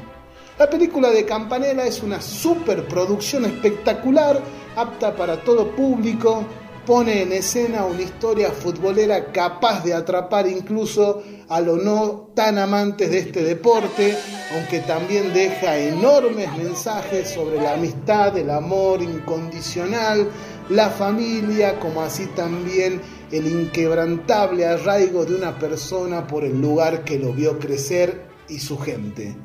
La 0.57 0.69
película 0.69 1.09
de 1.09 1.25
Campanella 1.25 1.85
es 1.85 2.01
una 2.01 2.21
superproducción 2.21 3.43
espectacular, 3.43 4.41
apta 4.77 5.13
para 5.13 5.43
todo 5.43 5.75
público, 5.75 6.45
pone 6.85 7.21
en 7.21 7.31
escena 7.31 7.85
una 7.85 8.01
historia 8.01 8.51
futbolera 8.51 9.31
capaz 9.31 9.83
de 9.83 9.93
atrapar 9.93 10.47
incluso 10.47 11.23
a 11.49 11.61
los 11.61 11.83
no 11.83 12.31
tan 12.33 12.57
amantes 12.57 13.11
de 13.11 13.19
este 13.19 13.43
deporte, 13.43 14.15
aunque 14.53 14.79
también 14.79 15.33
deja 15.33 15.77
enormes 15.77 16.49
mensajes 16.57 17.29
sobre 17.29 17.61
la 17.61 17.73
amistad, 17.73 18.37
el 18.37 18.49
amor 18.49 19.01
incondicional, 19.01 20.29
la 20.69 20.89
familia, 20.89 21.79
como 21.79 22.01
así 22.01 22.25
también 22.27 23.01
el 23.31 23.47
inquebrantable 23.47 24.65
arraigo 24.65 25.25
de 25.25 25.35
una 25.35 25.57
persona 25.57 26.27
por 26.27 26.43
el 26.43 26.59
lugar 26.59 27.03
que 27.03 27.19
lo 27.19 27.33
vio 27.33 27.59
crecer 27.59 28.25
y 28.49 28.59
su 28.59 28.77
gente. 28.77 29.35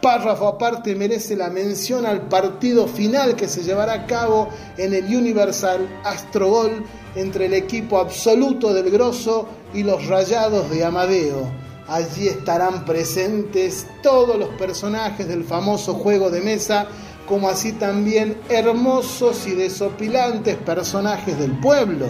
Párrafo 0.00 0.46
aparte 0.46 0.94
merece 0.94 1.34
la 1.34 1.50
mención 1.50 2.06
al 2.06 2.28
partido 2.28 2.86
final 2.86 3.34
que 3.34 3.48
se 3.48 3.64
llevará 3.64 3.94
a 3.94 4.06
cabo 4.06 4.48
en 4.76 4.94
el 4.94 5.04
Universal 5.04 5.88
Astrogol 6.04 6.84
entre 7.16 7.46
el 7.46 7.54
equipo 7.54 7.98
absoluto 7.98 8.72
del 8.72 8.90
Grosso 8.90 9.48
y 9.74 9.82
los 9.82 10.06
Rayados 10.06 10.70
de 10.70 10.84
Amadeo. 10.84 11.50
Allí 11.88 12.28
estarán 12.28 12.84
presentes 12.84 13.86
todos 14.02 14.38
los 14.38 14.50
personajes 14.50 15.26
del 15.26 15.42
famoso 15.42 15.94
juego 15.94 16.30
de 16.30 16.42
mesa, 16.42 16.86
como 17.26 17.48
así 17.48 17.72
también 17.72 18.40
hermosos 18.48 19.48
y 19.48 19.52
desopilantes 19.52 20.56
personajes 20.58 21.36
del 21.38 21.58
pueblo 21.58 22.06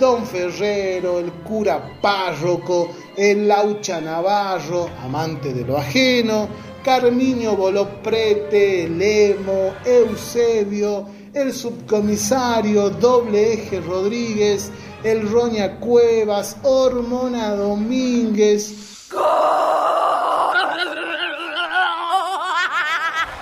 Don 0.00 0.24
Ferrero, 0.24 1.18
el 1.18 1.30
cura 1.30 1.98
párroco, 2.00 2.88
el 3.14 3.46
laucha 3.46 4.00
Navarro, 4.00 4.88
amante 5.04 5.52
de 5.52 5.62
lo 5.62 5.76
ajeno, 5.76 6.48
Carminio 6.84 7.56
Boloprete, 7.56 8.88
Lemo, 8.88 9.74
Eusebio, 9.84 11.06
el 11.34 11.52
subcomisario 11.52 12.90
Doble 12.90 13.54
Eje 13.54 13.80
Rodríguez, 13.80 14.70
el 15.04 15.30
Roña 15.30 15.78
Cuevas, 15.78 16.56
Hormona 16.62 17.54
Domínguez. 17.54 19.08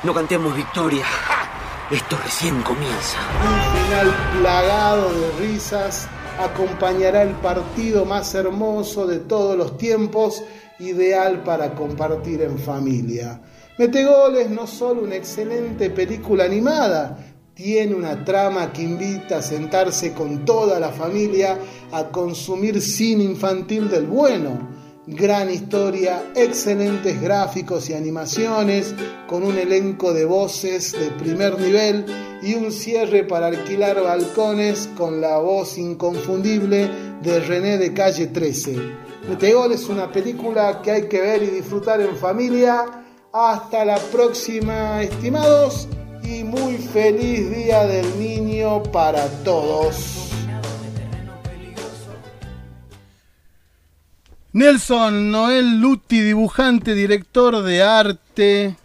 No 0.03 0.15
cantemos 0.15 0.55
victoria. 0.55 1.05
Esto 1.91 2.17
recién 2.23 2.63
comienza. 2.63 3.19
Un 3.43 3.83
final 3.89 4.15
plagado 4.41 5.13
de 5.13 5.31
risas 5.47 6.09
acompañará 6.39 7.23
el 7.23 7.35
partido 7.37 8.05
más 8.05 8.35
hermoso 8.35 9.07
de 9.07 9.19
todos 9.19 9.57
los 9.57 9.77
tiempos, 9.77 10.43
ideal 10.81 11.43
para 11.43 11.75
compartir 11.75 12.43
en 12.43 12.59
familia. 12.59 13.41
Metegol 13.79 14.37
es 14.37 14.51
no 14.51 14.67
solo 14.67 15.03
una 15.03 15.17
excelente 15.17 15.91
película 15.91 16.45
animada, 16.45 17.17
tiene 17.55 17.95
una 17.95 18.25
trama 18.25 18.73
que 18.73 18.83
invita 18.83 19.39
a 19.39 19.43
sentarse 19.43 20.13
con 20.13 20.45
toda 20.45 20.79
la 20.79 20.91
familia 20.91 21.59
a 21.91 22.09
consumir 22.09 22.81
cine 22.81 23.25
infantil 23.25 23.89
del 23.89 24.07
bueno. 24.07 24.77
Gran 25.09 25.51
historia, 25.51 26.23
excelentes 26.37 27.21
gráficos 27.21 27.89
y 27.91 27.95
animaciones, 27.95 28.95
con 29.27 29.43
un 29.43 29.57
elenco 29.59 30.13
de 30.13 30.25
voces 30.25 30.93
de 30.93 31.11
primer 31.13 31.59
nivel 31.59 32.05
y 32.43 32.55
un 32.55 32.71
cierre 32.71 33.25
para 33.25 33.49
alquilar 33.49 34.03
balcones 34.03 34.89
con 34.97 35.21
la 35.21 35.39
voz 35.39 35.79
inconfundible 35.79 36.89
de 37.23 37.41
René 37.41 37.79
de 37.79 37.93
Calle 37.93 38.27
13. 38.29 39.08
Metegol 39.29 39.73
es 39.73 39.87
una 39.91 40.11
película 40.11 40.81
que 40.81 40.91
hay 40.91 41.09
que 41.09 41.21
ver 41.21 41.43
y 41.43 41.49
disfrutar 41.49 42.01
en 42.01 42.17
familia. 42.17 42.87
Hasta 43.31 43.85
la 43.85 43.99
próxima, 43.99 45.03
estimados, 45.03 45.87
y 46.25 46.45
muy 46.45 46.79
feliz 46.79 47.51
Día 47.55 47.87
del 47.87 48.19
Niño 48.19 48.83
para 48.85 49.29
todos. 49.45 50.31
Nelson 54.55 55.31
Noel 55.31 55.79
Luti, 55.79 56.23
dibujante, 56.23 56.95
director 56.95 57.63
de 57.63 57.83
arte, 57.83 58.77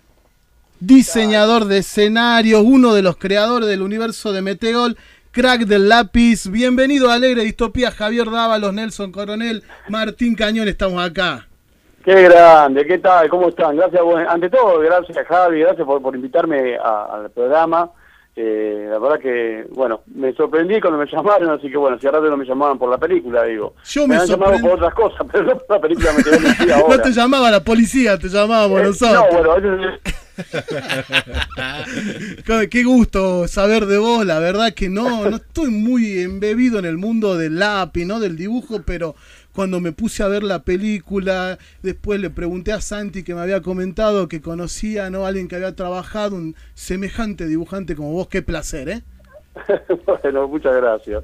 diseñador 0.82 1.66
de 1.66 1.78
escenarios, 1.78 2.64
uno 2.66 2.94
de 2.94 3.02
los 3.02 3.16
creadores 3.16 3.70
del 3.70 3.82
universo 3.82 4.34
de 4.34 4.42
Metegol, 4.42 4.98
crack 5.34 5.62
del 5.62 5.90
lápiz. 5.90 6.48
Bienvenido 6.50 7.10
a 7.10 7.16
Alegre 7.16 7.42
Distopía, 7.44 7.92
Javier 7.92 8.30
Dávalos, 8.30 8.72
Nelson 8.74 9.12
Coronel, 9.12 9.64
Martín 9.90 10.36
Cañón, 10.36 10.68
estamos 10.68 11.04
acá. 11.04 11.48
Qué 12.06 12.22
grande, 12.24 12.86
¿qué 12.86 13.00
tal? 13.00 13.28
¿Cómo 13.30 13.50
están? 13.50 13.76
Gracias, 13.76 14.02
bueno, 14.04 14.30
ante 14.30 14.50
todo, 14.50 14.80
gracias 14.80 15.26
Javi, 15.28 15.62
gracias 15.62 15.86
por, 15.86 16.02
por 16.02 16.16
invitarme 16.16 16.78
a- 16.78 17.06
al 17.16 17.32
programa. 17.32 17.90
Eh, 18.36 18.88
la 18.90 18.98
verdad 19.00 19.20
que, 19.20 19.66
bueno, 19.72 20.02
me 20.14 20.34
sorprendí 20.34 20.80
cuando 20.82 21.00
me 21.00 21.06
llamaron, 21.12 21.50
así 21.52 21.70
que 21.70 21.78
bueno, 21.78 21.98
si 22.00 22.06
ahora 22.08 22.20
no 22.20 22.38
me 22.38 22.46
llamaban 22.46 22.78
por 22.78 22.90
la 22.90 22.98
película, 22.98 23.44
digo. 23.44 23.74
Yo 23.86 24.08
me 24.08 24.16
han 24.18 24.28
llamado 24.28 24.60
por 24.60 24.72
otras 24.72 24.94
cosas, 24.94 25.26
pero 25.32 25.44
no 25.46 25.58
por 25.58 25.78
la 25.78 25.82
película 25.82 26.10
me 26.16 26.24
quedé 26.24 26.74
ahora. 26.74 26.98
No 26.98 27.02
te 27.02 27.12
llamaba 27.12 27.50
la 27.50 27.64
policía, 27.64 28.18
te 28.20 28.28
llamábamos 28.28 28.82
Eh, 28.82 28.84
nosotros. 28.84 29.26
No, 29.32 29.44
bueno, 29.44 29.98
Qué- 32.70 32.84
gusto 32.84 33.48
saber 33.48 33.86
de 33.86 33.98
vos, 33.98 34.26
la 34.26 34.40
verdad 34.40 34.74
que 34.74 34.90
no, 34.90 35.30
no 35.30 35.38
estoy 35.38 35.70
muy 35.72 36.20
embebido 36.20 36.80
en 36.80 36.86
el 36.86 36.98
mundo 36.98 37.38
del 37.38 37.60
lápiz, 37.60 38.06
¿no? 38.06 38.20
Del 38.20 38.36
dibujo, 38.36 38.82
pero 38.86 39.16
cuando 39.54 39.80
me 39.80 39.92
puse 39.92 40.24
a 40.24 40.28
ver 40.28 40.44
la 40.44 40.64
película, 40.64 41.58
después 41.82 42.20
le 42.20 42.30
pregunté 42.30 42.72
a 42.74 42.82
Santi 42.82 43.24
que 43.24 43.36
me 43.36 43.42
había 43.42 43.62
comentado 43.62 44.28
que 44.28 44.42
conocía, 44.42 45.10
¿no? 45.10 45.26
Alguien 45.26 45.48
que 45.48 45.56
había 45.56 45.76
trabajado, 45.76 46.36
un 46.36 46.56
semejante 46.74 47.48
dibujante 47.48 47.96
como 47.96 48.12
vos, 48.12 48.28
qué 48.28 48.42
placer, 48.42 48.90
¿eh? 48.90 49.02
bueno, 50.24 50.48
muchas 50.48 50.76
gracias. 50.76 51.24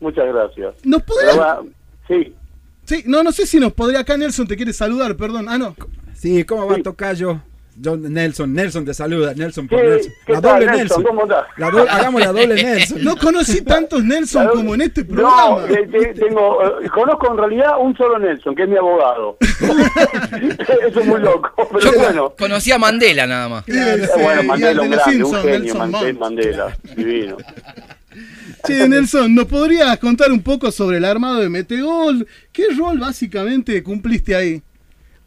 Muchas 0.00 0.26
gracias. 0.26 0.74
¿Nos 0.84 1.02
podrías- 1.02 1.36
Sí. 2.08 2.34
Sí, 2.84 3.02
no, 3.06 3.24
no 3.24 3.32
sé 3.32 3.46
si 3.46 3.58
nos 3.58 3.72
podría, 3.72 4.00
acá 4.00 4.16
Nelson 4.16 4.46
te 4.46 4.54
quiere 4.56 4.72
saludar, 4.72 5.16
perdón. 5.16 5.46
Ah, 5.48 5.58
no. 5.58 5.74
Sí, 6.14 6.44
¿cómo 6.44 6.68
va 6.68 6.76
Tocayo? 6.84 7.40
John 7.82 8.02
Nelson, 8.12 8.52
Nelson 8.54 8.84
te 8.84 8.94
saluda, 8.94 9.34
Nelson 9.34 9.68
por 9.68 9.78
Sí, 9.80 9.86
Nelson. 9.86 10.12
¿qué 10.26 10.32
La 10.32 10.40
doble 10.40 10.66
Nelson? 10.66 10.78
Nelson. 10.78 11.02
¿Cómo 11.04 11.22
andás? 11.22 11.44
La 11.58 11.70
do- 11.70 11.90
hagamos 11.90 12.20
la 12.20 12.26
doble 12.32 12.46
Nelson. 12.62 13.04
No 13.04 13.16
conocí 13.16 13.60
tantos 13.62 14.02
Nelson 14.04 14.48
como 14.48 14.74
en 14.74 14.80
este 14.80 15.04
No, 15.04 15.14
programa. 15.14 15.66
eh, 15.68 15.88
te- 15.90 16.14
tengo, 16.14 16.62
eh, 16.80 16.88
conozco 16.88 17.30
en 17.32 17.38
realidad 17.38 17.72
un 17.80 17.96
solo 17.96 18.18
Nelson, 18.18 18.54
que 18.54 18.62
es 18.62 18.68
mi 18.68 18.76
abogado. 18.76 19.36
Eso 20.88 21.00
es 21.00 21.06
muy 21.06 21.20
loco, 21.20 21.68
pero 21.72 21.80
Yo 21.80 21.98
bueno. 21.98 22.34
conocí 22.38 22.72
a 22.72 22.78
Mandela 22.78 23.26
nada 23.26 23.48
más. 23.48 23.68
Eh, 23.68 24.08
bueno, 24.22 24.42
Mandela, 24.44 24.82
un 24.82 24.92
genio, 24.92 25.42
Nelson. 25.44 25.90
Mandela, 26.18 26.76
divino. 26.96 27.36
Che, 28.66 28.88
Nelson, 28.88 29.34
¿nos 29.34 29.44
podrías 29.46 29.98
contar 29.98 30.32
un 30.32 30.42
poco 30.42 30.70
sobre 30.72 30.96
el 30.96 31.04
armado 31.04 31.40
de 31.40 31.48
Metegol? 31.50 32.26
¿Qué 32.52 32.64
rol 32.76 32.98
básicamente 32.98 33.82
cumpliste 33.82 34.34
ahí? 34.34 34.62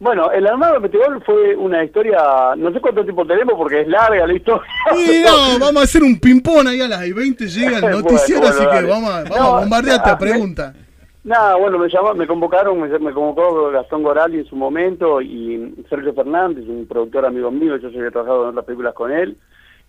Bueno, 0.00 0.32
el 0.32 0.46
armado 0.46 0.74
de 0.74 0.80
Metegol 0.80 1.22
fue 1.24 1.54
una 1.56 1.84
historia, 1.84 2.54
no 2.56 2.72
sé 2.72 2.80
cuánto 2.80 3.02
tiempo 3.04 3.26
tenemos 3.26 3.54
porque 3.54 3.82
es 3.82 3.88
larga 3.88 4.26
la 4.26 4.32
historia. 4.32 4.66
Y 4.96 5.22
no, 5.22 5.58
vamos 5.58 5.82
a 5.82 5.84
hacer 5.84 6.02
un 6.02 6.18
ping-pong 6.18 6.66
ahí 6.68 6.80
a 6.80 6.88
las 6.88 7.00
20 7.00 7.46
llega 7.46 7.78
el 7.78 7.90
noticiero, 8.02 8.40
bueno, 8.40 8.56
así 8.56 8.66
que 8.66 8.86
vamos 8.86 9.10
a, 9.10 9.22
vamos 9.24 9.38
No, 9.38 9.56
a 9.56 9.60
bombardearte 9.60 10.08
ah, 10.08 10.12
a 10.12 10.18
pregunta. 10.18 10.74
Nada, 11.22 11.56
bueno, 11.56 11.78
me 11.78 11.90
llama, 11.90 12.14
me 12.14 12.26
convocaron, 12.26 12.80
me, 12.80 12.98
me 12.98 13.12
convocó 13.12 13.70
Gastón 13.72 14.02
Gorali 14.02 14.38
en 14.38 14.46
su 14.46 14.56
momento 14.56 15.20
y 15.20 15.74
Sergio 15.90 16.14
Fernández, 16.14 16.64
un 16.66 16.86
productor 16.86 17.26
amigo 17.26 17.50
mío, 17.50 17.76
yo 17.76 17.88
había 17.88 18.10
trabajado 18.10 18.44
en 18.44 18.48
otras 18.48 18.64
películas 18.64 18.94
con 18.94 19.12
él. 19.12 19.36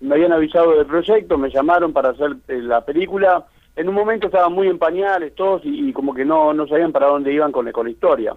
Me 0.01 0.15
habían 0.15 0.33
avisado 0.33 0.75
del 0.75 0.87
proyecto, 0.87 1.37
me 1.37 1.49
llamaron 1.49 1.93
para 1.93 2.09
hacer 2.09 2.35
eh, 2.49 2.59
la 2.61 2.83
película. 2.83 3.45
En 3.77 3.87
un 3.87 3.95
momento 3.95 4.27
estaban 4.27 4.51
muy 4.51 4.67
en 4.67 4.77
pañales 4.77 5.33
todos 5.35 5.61
y, 5.63 5.87
y 5.87 5.93
como 5.93 6.13
que 6.13 6.25
no, 6.25 6.53
no 6.53 6.67
sabían 6.67 6.91
para 6.91 7.07
dónde 7.07 7.31
iban 7.31 7.53
con, 7.53 7.71
con 7.71 7.85
la 7.85 7.91
historia. 7.91 8.35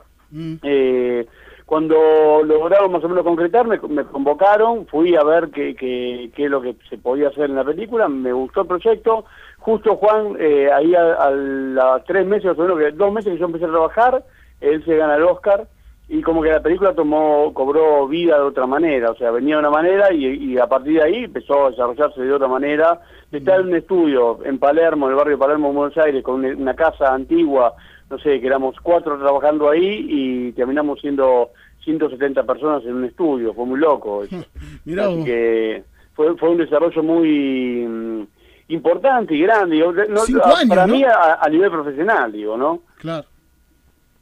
Eh, 0.63 1.27
cuando 1.67 2.43
lograron 2.45 2.93
más 2.93 3.03
o 3.05 3.09
menos 3.09 3.25
concretar, 3.25 3.67
me, 3.67 3.79
me 3.89 4.05
convocaron, 4.05 4.87
fui 4.87 5.17
a 5.17 5.25
ver 5.25 5.51
qué, 5.51 5.75
qué, 5.75 6.31
qué 6.35 6.45
es 6.45 6.51
lo 6.51 6.61
que 6.61 6.77
se 6.91 6.99
podía 6.99 7.29
hacer 7.29 7.45
en 7.45 7.57
la 7.57 7.65
película, 7.65 8.09
me 8.09 8.33
gustó 8.33 8.63
el 8.63 8.69
proyecto. 8.69 9.25
Justo 9.59 9.97
Juan, 9.97 10.37
eh, 10.39 10.71
ahí 10.71 10.95
a, 10.95 11.25
a 11.25 12.05
tres 12.07 12.27
meses, 12.27 12.59
o 12.59 12.63
menos, 12.63 12.99
dos 12.99 13.13
meses 13.13 13.33
que 13.33 13.39
yo 13.39 13.47
empecé 13.47 13.65
a 13.65 13.71
trabajar, 13.71 14.25
él 14.61 14.85
se 14.85 14.97
gana 14.97 15.17
el 15.17 15.23
Oscar 15.23 15.67
y 16.07 16.21
como 16.21 16.43
que 16.43 16.51
la 16.51 16.61
película 16.61 16.93
tomó 16.93 17.53
cobró 17.55 18.07
vida 18.07 18.37
de 18.37 18.43
otra 18.43 18.67
manera, 18.67 19.11
o 19.11 19.17
sea, 19.17 19.31
venía 19.31 19.55
de 19.55 19.61
una 19.61 19.71
manera 19.71 20.13
y, 20.13 20.59
a 20.59 20.67
partir 20.67 20.95
de 20.99 21.03
ahí 21.03 21.25
empezó 21.25 21.67
a 21.67 21.71
desarrollarse 21.71 22.21
de 22.21 22.33
otra 22.33 22.49
manera. 22.49 23.01
Estar 23.33 23.61
en 23.61 23.69
un 23.69 23.75
estudio 23.75 24.39
en 24.45 24.59
Palermo, 24.59 25.07
en 25.07 25.13
el 25.13 25.17
barrio 25.17 25.37
de 25.37 25.41
Palermo, 25.41 25.71
en 25.71 25.75
Buenos 25.75 25.97
Aires, 25.97 26.23
con 26.23 26.45
una 26.45 26.75
casa 26.75 27.13
antigua, 27.13 27.75
no 28.11 28.19
sé, 28.19 28.41
que 28.41 28.47
éramos 28.47 28.77
cuatro 28.83 29.19
trabajando 29.19 29.69
ahí 29.71 30.07
y 30.09 30.53
terminamos 30.53 31.01
siendo 31.01 31.51
170 31.85 32.43
personas 32.45 32.85
en 32.85 32.95
un 32.95 33.05
estudio, 33.05 33.53
fue 33.55 33.67
muy 33.67 33.79
loco 33.81 34.23
eso. 34.25 34.45
Mirá 34.85 35.07
Así 35.07 35.25
que 35.25 35.85
fue, 36.15 36.37
fue 36.37 36.51
un 36.51 36.59
desarrollo 36.59 37.03
muy 37.03 37.87
mm, 37.87 38.23
importante 38.69 39.35
y 39.35 39.43
grande, 39.43 39.77
digo, 39.77 39.93
no- 39.93 40.21
Cinco 40.21 40.43
a- 40.47 40.59
años, 40.61 40.69
para 40.69 40.87
¿no? 40.87 40.95
mí 40.95 41.05
a, 41.05 41.39
a 41.41 41.49
nivel 41.49 41.71
profesional, 41.71 42.33
digo, 42.33 42.57
¿no? 42.57 42.81
Claro. 42.99 43.27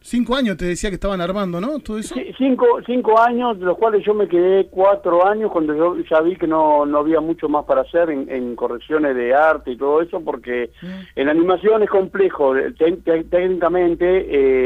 Cinco 0.02 0.34
años 0.36 0.56
te 0.56 0.64
decía 0.64 0.90
que 0.90 0.94
estaban 0.96 1.20
armando, 1.20 1.60
¿no? 1.60 1.78
Todo 1.78 1.98
eso. 1.98 2.14
Sí, 2.14 2.32
cinco, 2.36 2.66
cinco 2.84 3.18
años, 3.20 3.58
de 3.58 3.64
los 3.66 3.78
cuales 3.78 4.04
yo 4.04 4.14
me 4.14 4.26
quedé 4.28 4.66
cuatro 4.66 5.26
años 5.26 5.50
cuando 5.52 5.74
yo 5.74 5.96
ya 6.10 6.20
vi 6.20 6.36
que 6.36 6.46
no, 6.46 6.84
no 6.84 6.98
había 6.98 7.20
mucho 7.20 7.48
más 7.48 7.64
para 7.64 7.82
hacer 7.82 8.10
en, 8.10 8.28
en 8.28 8.56
correcciones 8.56 9.14
de 9.14 9.34
arte 9.34 9.70
y 9.70 9.76
todo 9.76 10.02
eso, 10.02 10.20
porque 10.20 10.70
en 11.16 11.28
animación 11.28 11.82
es 11.82 11.90
complejo, 11.90 12.56
eh, 12.56 12.72
te- 12.76 12.96
te- 12.96 13.24
técnicamente 13.24 14.04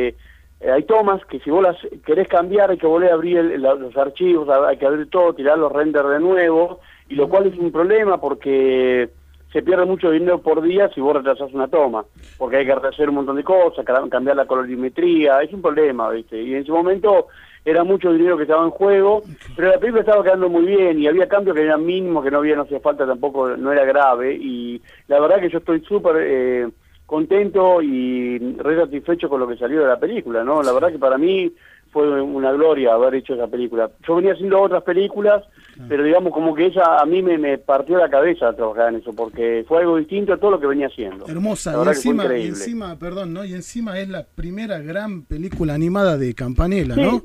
eh, 0.08 0.16
eh, 0.60 0.70
hay 0.70 0.84
tomas 0.84 1.24
que 1.26 1.38
si 1.40 1.50
vos 1.50 1.62
las 1.62 1.76
querés 2.06 2.28
cambiar 2.28 2.70
hay 2.70 2.78
que 2.78 2.86
volver 2.86 3.10
a 3.10 3.14
abrir 3.14 3.36
el- 3.36 3.60
la- 3.60 3.74
los 3.74 3.94
archivos, 3.96 4.48
hay 4.48 4.78
que 4.78 4.86
abrir 4.86 5.10
todo, 5.10 5.34
tirar 5.34 5.58
los 5.58 5.70
renders 5.70 6.08
de 6.08 6.20
nuevo, 6.20 6.80
y 7.08 7.14
lo 7.14 7.28
cual 7.28 7.46
es 7.46 7.58
un 7.58 7.70
problema 7.70 8.18
porque 8.20 9.10
se 9.52 9.62
pierde 9.62 9.84
mucho 9.84 10.10
dinero 10.10 10.40
por 10.42 10.60
día 10.62 10.88
si 10.94 11.00
vos 11.00 11.16
retrasás 11.16 11.52
una 11.52 11.68
toma, 11.68 12.04
porque 12.36 12.56
hay 12.58 12.66
que 12.66 12.72
hacer 12.72 13.08
un 13.08 13.14
montón 13.16 13.36
de 13.36 13.44
cosas, 13.44 13.84
ca- 13.84 14.08
cambiar 14.10 14.36
la 14.36 14.46
colorimetría, 14.46 15.40
es 15.42 15.52
un 15.52 15.62
problema, 15.62 16.10
¿viste? 16.10 16.40
Y 16.42 16.54
en 16.54 16.62
ese 16.62 16.72
momento 16.72 17.28
era 17.64 17.82
mucho 17.84 18.12
dinero 18.12 18.36
que 18.36 18.42
estaba 18.44 18.64
en 18.64 18.70
juego, 18.70 19.24
pero 19.56 19.70
la 19.70 19.78
película 19.78 20.02
estaba 20.02 20.22
quedando 20.22 20.48
muy 20.48 20.64
bien 20.66 21.00
y 21.00 21.06
había 21.08 21.26
cambios 21.28 21.56
que 21.56 21.62
eran 21.62 21.84
mínimos, 21.84 22.22
que 22.22 22.30
no 22.30 22.38
había, 22.38 22.56
no 22.56 22.62
hacía 22.62 22.80
falta 22.80 23.06
tampoco, 23.06 23.56
no 23.56 23.72
era 23.72 23.84
grave, 23.84 24.34
y 24.34 24.80
la 25.08 25.18
verdad 25.20 25.40
que 25.40 25.48
yo 25.48 25.58
estoy 25.58 25.80
súper 25.80 26.16
eh, 26.20 26.68
contento 27.06 27.80
y 27.82 28.38
re 28.58 28.76
satisfecho 28.76 29.28
con 29.28 29.40
lo 29.40 29.48
que 29.48 29.56
salió 29.56 29.80
de 29.80 29.86
la 29.88 29.98
película, 29.98 30.44
¿no? 30.44 30.62
La 30.62 30.72
verdad 30.72 30.90
que 30.92 30.98
para 30.98 31.16
mí 31.18 31.52
fue 31.90 32.20
una 32.20 32.52
gloria 32.52 32.94
haber 32.94 33.14
hecho 33.14 33.34
esa 33.34 33.46
película. 33.46 33.90
Yo 34.06 34.16
venía 34.16 34.32
haciendo 34.34 34.60
otras 34.60 34.82
películas, 34.82 35.42
pero 35.88 36.04
digamos 36.04 36.32
como 36.32 36.54
que 36.54 36.66
ella 36.66 36.98
a 37.00 37.04
mí 37.04 37.22
me, 37.22 37.38
me 37.38 37.58
partió 37.58 37.98
la 37.98 38.08
cabeza 38.08 38.52
trabajar 38.54 38.88
en 38.90 39.00
eso, 39.00 39.12
porque 39.14 39.64
fue 39.66 39.78
algo 39.80 39.96
distinto 39.96 40.32
a 40.32 40.36
todo 40.36 40.52
lo 40.52 40.60
que 40.60 40.66
venía 40.66 40.86
haciendo. 40.86 41.26
Hermosa, 41.26 41.74
y 41.84 41.88
encima, 41.88 42.36
y 42.36 42.46
encima, 42.46 42.98
perdón, 42.98 43.34
¿no? 43.34 43.44
Y 43.44 43.54
encima 43.54 43.98
es 43.98 44.08
la 44.08 44.24
primera 44.24 44.78
gran 44.78 45.22
película 45.22 45.74
animada 45.74 46.16
de 46.16 46.34
Campanella, 46.34 46.96
¿no? 46.96 47.20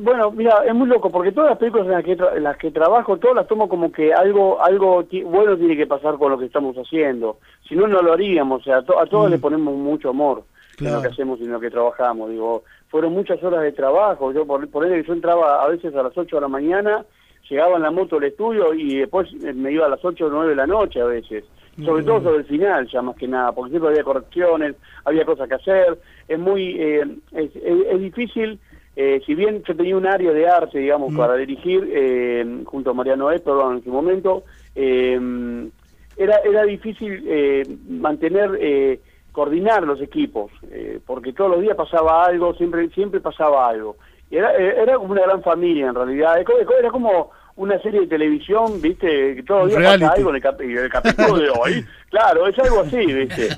bueno, 0.00 0.30
mira, 0.30 0.64
es 0.66 0.74
muy 0.74 0.88
loco, 0.88 1.10
porque 1.10 1.32
todas 1.32 1.50
las 1.50 1.58
películas 1.58 1.86
en 1.86 1.92
las 1.92 2.04
que, 2.04 2.12
en 2.12 2.42
las 2.42 2.56
que 2.56 2.70
trabajo, 2.70 3.16
todas 3.18 3.36
las 3.36 3.46
tomo 3.46 3.68
como 3.68 3.90
que 3.92 4.12
algo 4.12 4.62
algo 4.62 5.04
bueno 5.26 5.56
tiene 5.56 5.76
que 5.76 5.86
pasar 5.86 6.16
con 6.18 6.32
lo 6.32 6.38
que 6.38 6.46
estamos 6.46 6.76
haciendo, 6.76 7.38
si 7.68 7.74
no, 7.74 7.86
no 7.86 8.02
lo 8.02 8.12
haríamos, 8.12 8.62
o 8.62 8.64
sea, 8.64 8.78
a, 8.78 9.06
todos 9.06 9.30
le 9.30 9.38
mm. 9.38 9.40
ponemos 9.40 9.74
mucho 9.74 10.10
amor 10.10 10.44
en 10.78 10.92
lo 10.92 11.02
que 11.02 11.08
hacemos 11.08 11.40
y 11.40 11.44
en 11.44 11.52
lo 11.52 11.60
que 11.60 11.70
trabajamos, 11.70 12.30
digo, 12.30 12.64
fueron 12.94 13.12
muchas 13.12 13.42
horas 13.42 13.62
de 13.62 13.72
trabajo. 13.72 14.32
Yo 14.32 14.46
por, 14.46 14.68
por 14.68 14.86
yo 14.86 15.12
entraba 15.12 15.64
a 15.64 15.68
veces 15.68 15.92
a 15.96 16.02
las 16.04 16.16
8 16.16 16.36
de 16.36 16.40
la 16.40 16.46
mañana, 16.46 17.04
llegaba 17.48 17.76
en 17.76 17.82
la 17.82 17.90
moto 17.90 18.16
al 18.16 18.24
estudio 18.24 18.74
y 18.74 18.98
después 18.98 19.32
me 19.54 19.72
iba 19.72 19.86
a 19.86 19.88
las 19.88 20.04
8 20.04 20.26
o 20.26 20.30
9 20.30 20.50
de 20.50 20.56
la 20.56 20.66
noche 20.66 21.00
a 21.00 21.06
veces. 21.06 21.44
Sobre 21.84 22.04
todo 22.04 22.22
sobre 22.22 22.38
el 22.38 22.44
final, 22.44 22.86
ya 22.86 23.02
más 23.02 23.16
que 23.16 23.26
nada, 23.26 23.50
porque 23.50 23.70
siempre 23.70 23.90
había 23.90 24.04
correcciones, 24.04 24.76
había 25.04 25.24
cosas 25.24 25.48
que 25.48 25.56
hacer. 25.56 25.98
Es 26.28 26.38
muy, 26.38 26.76
eh, 26.80 27.04
es, 27.32 28.00
difícil, 28.00 28.60
eh, 28.94 29.20
si 29.26 29.34
bien 29.34 29.60
yo 29.66 29.74
tenía 29.74 29.96
un 29.96 30.06
área 30.06 30.32
de 30.32 30.48
arte, 30.48 30.78
digamos, 30.78 31.12
para 31.16 31.34
dirigir, 31.34 31.90
eh, 31.92 32.62
junto 32.64 32.90
a 32.90 32.94
Mariano 32.94 33.26
perdón, 33.26 33.78
en 33.78 33.84
su 33.84 33.90
momento, 33.90 34.44
era, 34.76 36.38
era 36.44 36.62
difícil 36.62 37.76
mantener 37.88 39.00
coordinar 39.34 39.82
los 39.82 40.00
equipos, 40.00 40.52
eh, 40.70 41.00
porque 41.04 41.32
todos 41.32 41.50
los 41.50 41.60
días 41.60 41.76
pasaba 41.76 42.24
algo, 42.24 42.54
siempre 42.54 42.88
siempre 42.90 43.20
pasaba 43.20 43.68
algo. 43.68 43.96
Era, 44.36 44.52
era 44.52 44.96
como 44.96 45.12
una 45.12 45.22
gran 45.22 45.42
familia 45.42 45.88
en 45.88 45.94
realidad, 45.94 46.38
era 46.38 46.90
como 46.90 47.30
una 47.56 47.78
serie 47.80 48.00
de 48.00 48.06
televisión, 48.08 48.80
viste, 48.80 49.36
que 49.36 49.42
todos 49.44 49.70
los 49.70 49.78
días 49.78 49.98
pasa 50.00 50.12
algo 50.14 50.30
en 50.30 50.36
el, 50.36 50.90
capítulo 50.90 51.38
de 51.38 51.50
hoy. 51.50 51.84
Claro, 52.14 52.46
es 52.46 52.56
algo 52.60 52.82
así, 52.82 53.04
viste, 53.06 53.48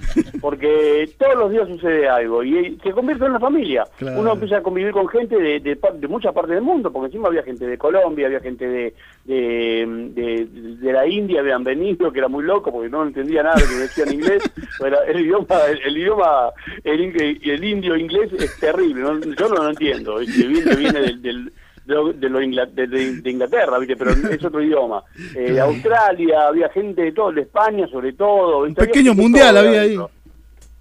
porque 0.40 1.10
todos 1.18 1.36
los 1.36 1.50
días 1.50 1.68
sucede 1.68 2.08
algo 2.08 2.42
y 2.42 2.78
se 2.82 2.90
convierte 2.92 3.26
en 3.26 3.32
una 3.32 3.40
familia. 3.40 3.84
Uno 4.00 4.32
empieza 4.32 4.56
a 4.56 4.62
convivir 4.62 4.92
con 4.92 5.06
gente 5.08 5.36
de, 5.36 5.60
de, 5.60 5.78
de 5.98 6.08
muchas 6.08 6.32
partes 6.32 6.54
del 6.54 6.62
mundo, 6.62 6.90
porque 6.90 7.08
encima 7.08 7.28
había 7.28 7.42
gente 7.42 7.66
de 7.66 7.76
Colombia, 7.76 8.28
había 8.28 8.40
gente 8.40 8.66
de, 8.66 8.94
de, 9.26 10.46
de, 10.80 10.90
la 10.90 11.06
India, 11.06 11.40
habían 11.40 11.64
venido, 11.64 12.10
que 12.10 12.18
era 12.18 12.28
muy 12.28 12.44
loco 12.44 12.72
porque 12.72 12.88
no 12.88 13.02
entendía 13.02 13.42
nada 13.42 13.56
de 13.56 13.60
lo 13.60 13.68
que 13.68 13.74
decía 13.74 14.04
en 14.04 14.12
inglés. 14.14 14.50
El 15.06 15.20
idioma, 15.20 15.56
el, 15.84 15.96
idioma, 15.98 16.50
el, 16.82 17.40
el, 17.42 17.64
indio 17.64 17.94
inglés 17.94 18.32
es 18.32 18.58
terrible, 18.58 19.02
yo 19.02 19.48
no 19.48 19.54
lo 19.54 19.68
entiendo, 19.68 20.16
viene, 20.16 20.76
viene 20.76 21.00
del 21.18 21.52
de, 21.86 22.28
lo 22.28 22.38
de, 22.38 23.30
Inglaterra, 23.30 23.78
¿viste? 23.78 23.96
pero 23.96 24.10
es 24.10 24.44
otro 24.44 24.62
idioma. 24.62 25.02
Eh, 25.36 25.52
de 25.52 25.60
Australia, 25.60 26.48
había 26.48 26.68
gente 26.70 27.02
de 27.02 27.12
todo, 27.12 27.32
de 27.32 27.42
España 27.42 27.86
sobre 27.88 28.14
todo. 28.14 28.60
Un 28.60 28.74
pequeño 28.74 29.14
mundial 29.14 29.56
había 29.56 29.82
ahí. 29.82 29.98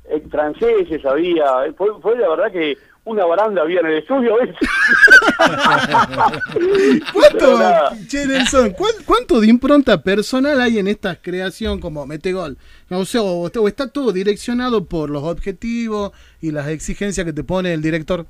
Eh, 0.10 0.24
franceses 0.30 1.06
había, 1.06 1.46
fue, 1.76 1.90
fue 2.02 2.18
la 2.18 2.30
verdad 2.30 2.52
que 2.52 2.78
una 3.06 3.26
baranda 3.26 3.62
había 3.62 3.80
en 3.82 3.86
el 3.88 3.98
estudio. 4.00 4.36
¿Cuánto, 7.14 7.60
che, 8.08 8.26
Nelson, 8.26 8.74
¿cuánto 9.06 9.40
de 9.40 9.48
impronta 9.48 10.02
personal 10.02 10.60
hay 10.60 10.80
en 10.80 10.88
esta 10.88 11.16
creación 11.16 11.80
como 11.80 12.08
Metegol? 12.08 12.58
O 12.90 13.06
sea, 13.06 13.22
o 13.22 13.68
está 13.68 13.90
todo 13.90 14.12
direccionado 14.12 14.86
por 14.86 15.12
los 15.12 15.24
objetivos 15.24 16.12
y 16.42 16.52
las 16.52 16.68
exigencias 16.68 17.26
que 17.26 17.34
te 17.34 17.44
pone 17.44 17.74
el 17.74 17.82
director. 17.82 18.28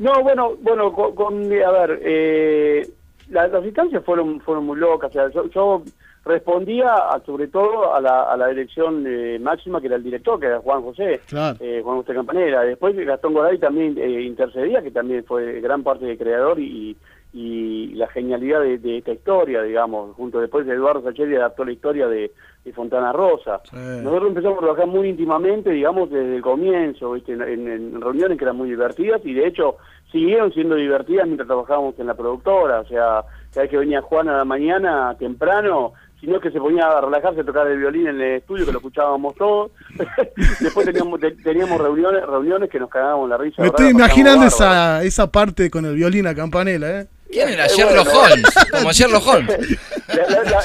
No, 0.00 0.22
bueno, 0.22 0.56
bueno, 0.62 0.92
con, 0.94 1.52
a 1.52 1.70
ver, 1.72 2.00
eh, 2.02 2.88
las, 3.28 3.52
instancias 3.62 4.02
fueron 4.02 4.40
fueron 4.40 4.64
muy 4.64 4.78
locas. 4.78 5.10
O 5.10 5.30
sea, 5.30 5.50
yo, 5.50 5.82
respondía 6.24 6.94
sobre 7.26 7.48
todo 7.48 7.94
a 7.94 8.00
la, 8.00 8.22
a 8.22 8.36
la 8.38 8.48
dirección 8.48 9.04
eh, 9.06 9.38
máxima 9.38 9.78
que 9.78 9.88
era 9.88 9.96
el 9.96 10.02
director, 10.02 10.40
que 10.40 10.46
era 10.46 10.60
Juan 10.60 10.80
José, 10.82 11.20
eh, 11.60 11.80
Juan 11.84 11.98
José 11.98 12.14
Campanera. 12.14 12.62
Después 12.62 12.96
Gastón 12.96 13.34
Goray 13.34 13.58
también 13.58 13.98
intercedía, 13.98 14.80
que 14.80 14.90
también 14.90 15.22
fue 15.24 15.60
gran 15.60 15.82
parte 15.82 16.06
del 16.06 16.16
creador 16.16 16.58
y, 16.58 16.96
y 17.34 17.88
la 17.88 18.08
genialidad 18.08 18.62
de, 18.62 18.98
esta 18.98 19.12
historia, 19.12 19.62
digamos, 19.62 20.16
junto 20.16 20.40
después 20.40 20.66
de 20.66 20.72
Eduardo 20.72 21.02
Sacheri 21.02 21.36
adaptó 21.36 21.66
la 21.66 21.72
historia 21.72 22.08
de, 22.08 22.32
Fontana 22.72 23.12
Rosa. 23.12 23.60
Nosotros 23.72 24.28
empezamos 24.28 24.58
a 24.58 24.60
trabajar 24.60 24.86
muy 24.86 25.08
íntimamente, 25.08 25.70
digamos, 25.70 26.10
desde 26.10 26.36
el 26.36 26.42
comienzo, 26.42 27.16
En, 27.16 28.00
reuniones 28.00 28.38
que 28.38 28.44
eran 28.44 28.56
muy 28.56 28.70
divertidas 28.70 29.20
y 29.24 29.34
de 29.34 29.46
hecho 29.46 29.76
siguieron 30.12 30.52
siendo 30.52 30.74
divertidas 30.74 31.26
mientras 31.26 31.46
trabajábamos 31.46 31.98
en 31.98 32.06
la 32.06 32.14
productora, 32.14 32.80
o 32.80 32.86
sea, 32.86 33.24
cada 33.52 33.62
vez 33.62 33.70
que 33.70 33.76
venía 33.76 34.02
Juan 34.02 34.28
a 34.28 34.38
la 34.38 34.44
mañana 34.44 35.14
temprano, 35.18 35.92
sino 36.20 36.38
que 36.38 36.50
se 36.50 36.58
ponía 36.58 36.86
a 36.86 37.00
relajarse 37.00 37.40
a 37.40 37.44
tocar 37.44 37.66
el 37.66 37.78
violín 37.78 38.08
en 38.08 38.20
el 38.20 38.36
estudio, 38.36 38.66
que 38.66 38.72
lo 38.72 38.78
escuchábamos 38.78 39.34
todos. 39.36 39.70
Después 40.60 40.84
teníamos, 40.84 41.20
teníamos 41.42 41.80
reuniones, 41.80 42.26
reuniones 42.26 42.68
que 42.68 42.78
nos 42.78 42.90
cagábamos 42.90 43.28
la 43.30 43.38
risa. 43.38 43.62
Me 43.62 43.68
estoy 43.68 43.88
imaginando 43.88 44.46
esa, 44.46 45.02
esa 45.02 45.30
parte 45.30 45.70
con 45.70 45.86
el 45.86 45.94
violín 45.94 46.26
a 46.26 46.34
campanela, 46.34 47.00
¿eh? 47.00 47.06
¿Quién 47.30 47.48
era? 47.50 47.66
Sherlock 47.66 48.08
Holmes, 48.08 48.68
como 48.70 48.92
Sherlock 48.92 49.26
Holmes. 49.26 49.78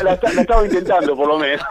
La, 0.03 0.13
estaba 0.13 0.65
intentando, 0.65 1.15
por 1.15 1.27
lo 1.27 1.37
menos. 1.37 1.63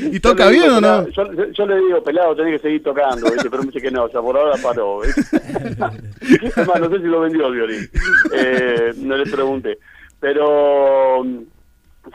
¿Y 0.12 0.18
toca 0.20 0.48
bien 0.48 0.70
o 0.70 0.80
no? 0.80 1.06
Yo, 1.08 1.66
le 1.66 1.76
digo, 1.76 2.02
pelado, 2.02 2.34
tenés 2.34 2.56
que 2.56 2.68
seguir 2.68 2.82
tocando, 2.82 3.26
pero 3.42 3.58
me 3.58 3.66
dice 3.66 3.80
que 3.80 3.90
no, 3.90 4.04
o 4.04 4.08
sea, 4.08 4.22
por 4.22 4.36
ahora 4.36 4.56
paró. 4.62 5.02
Además, 5.02 5.92
no 6.80 6.90
sé 6.90 6.96
si 6.98 7.04
lo 7.04 7.20
vendió 7.20 7.46
el 7.48 7.54
violín. 7.54 7.90
Eh, 8.34 8.92
no 8.96 9.16
le 9.16 9.30
pregunté. 9.30 9.78
Pero 10.20 11.22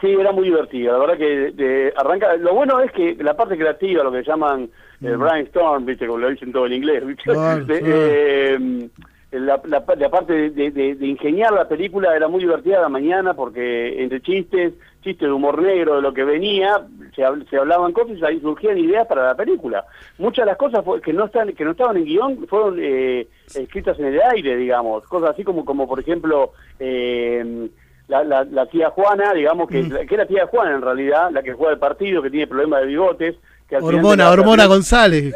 sí, 0.00 0.08
era 0.08 0.32
muy 0.32 0.44
divertido. 0.44 0.94
La 0.94 0.98
verdad 0.98 1.18
que 1.18 1.52
de, 1.52 1.92
arranca. 1.96 2.34
Lo 2.36 2.54
bueno 2.54 2.80
es 2.80 2.90
que 2.92 3.16
la 3.22 3.36
parte 3.36 3.56
creativa, 3.56 4.02
lo 4.02 4.12
que 4.12 4.24
llaman 4.24 4.68
el 5.00 5.16
mm. 5.16 5.20
brainstorm, 5.20 5.86
¿viste? 5.86 6.06
Como 6.06 6.18
lo 6.18 6.30
dicen 6.30 6.52
todo 6.52 6.66
en 6.66 6.72
inglés, 6.72 7.06
¿viste? 7.06 7.32
eh, 7.68 8.88
la, 9.30 9.60
la, 9.66 10.10
parte 10.10 10.50
de, 10.50 10.70
de, 10.70 11.06
ingeniar 11.06 11.52
la 11.52 11.68
película 11.68 12.16
era 12.16 12.28
muy 12.28 12.40
divertida 12.40 12.80
la 12.80 12.88
mañana 12.88 13.34
porque 13.34 14.02
entre 14.02 14.22
chistes, 14.22 14.72
chistes 15.02 15.28
de 15.28 15.32
humor 15.32 15.60
negro, 15.60 15.96
de 15.96 16.02
lo 16.02 16.14
que 16.14 16.24
venía, 16.24 16.86
se, 17.14 17.22
se 17.50 17.56
hablaban 17.58 17.92
cosas 17.92 18.16
y 18.18 18.24
ahí 18.24 18.40
surgían 18.40 18.78
ideas 18.78 19.06
para 19.06 19.26
la 19.26 19.34
película. 19.34 19.84
Muchas 20.16 20.44
de 20.44 20.50
las 20.50 20.56
cosas 20.56 20.82
que 21.02 21.12
no 21.12 21.26
están 21.26 21.52
que 21.52 21.64
no 21.64 21.72
estaban 21.72 21.98
en 21.98 22.04
guion 22.04 22.46
fueron 22.48 22.78
eh, 22.80 23.28
escritas 23.54 23.98
en 23.98 24.06
el 24.06 24.20
aire, 24.22 24.56
digamos, 24.56 25.04
cosas 25.04 25.30
así 25.30 25.44
como 25.44 25.62
como 25.64 25.86
por 25.86 26.00
ejemplo 26.00 26.52
eh, 26.78 27.68
la, 28.08 28.24
la, 28.24 28.66
tía 28.66 28.88
Juana, 28.88 29.34
digamos 29.34 29.68
que, 29.68 30.06
que 30.06 30.14
era 30.14 30.24
tía 30.24 30.46
Juana 30.46 30.74
en 30.74 30.80
realidad, 30.80 31.30
la 31.30 31.42
que 31.42 31.52
juega 31.52 31.74
el 31.74 31.78
partido, 31.78 32.22
que 32.22 32.30
tiene 32.30 32.46
problemas 32.46 32.80
de 32.80 32.86
bigotes, 32.86 33.36
hormona, 33.76 34.30
Hormona 34.30 34.66
González. 34.66 35.34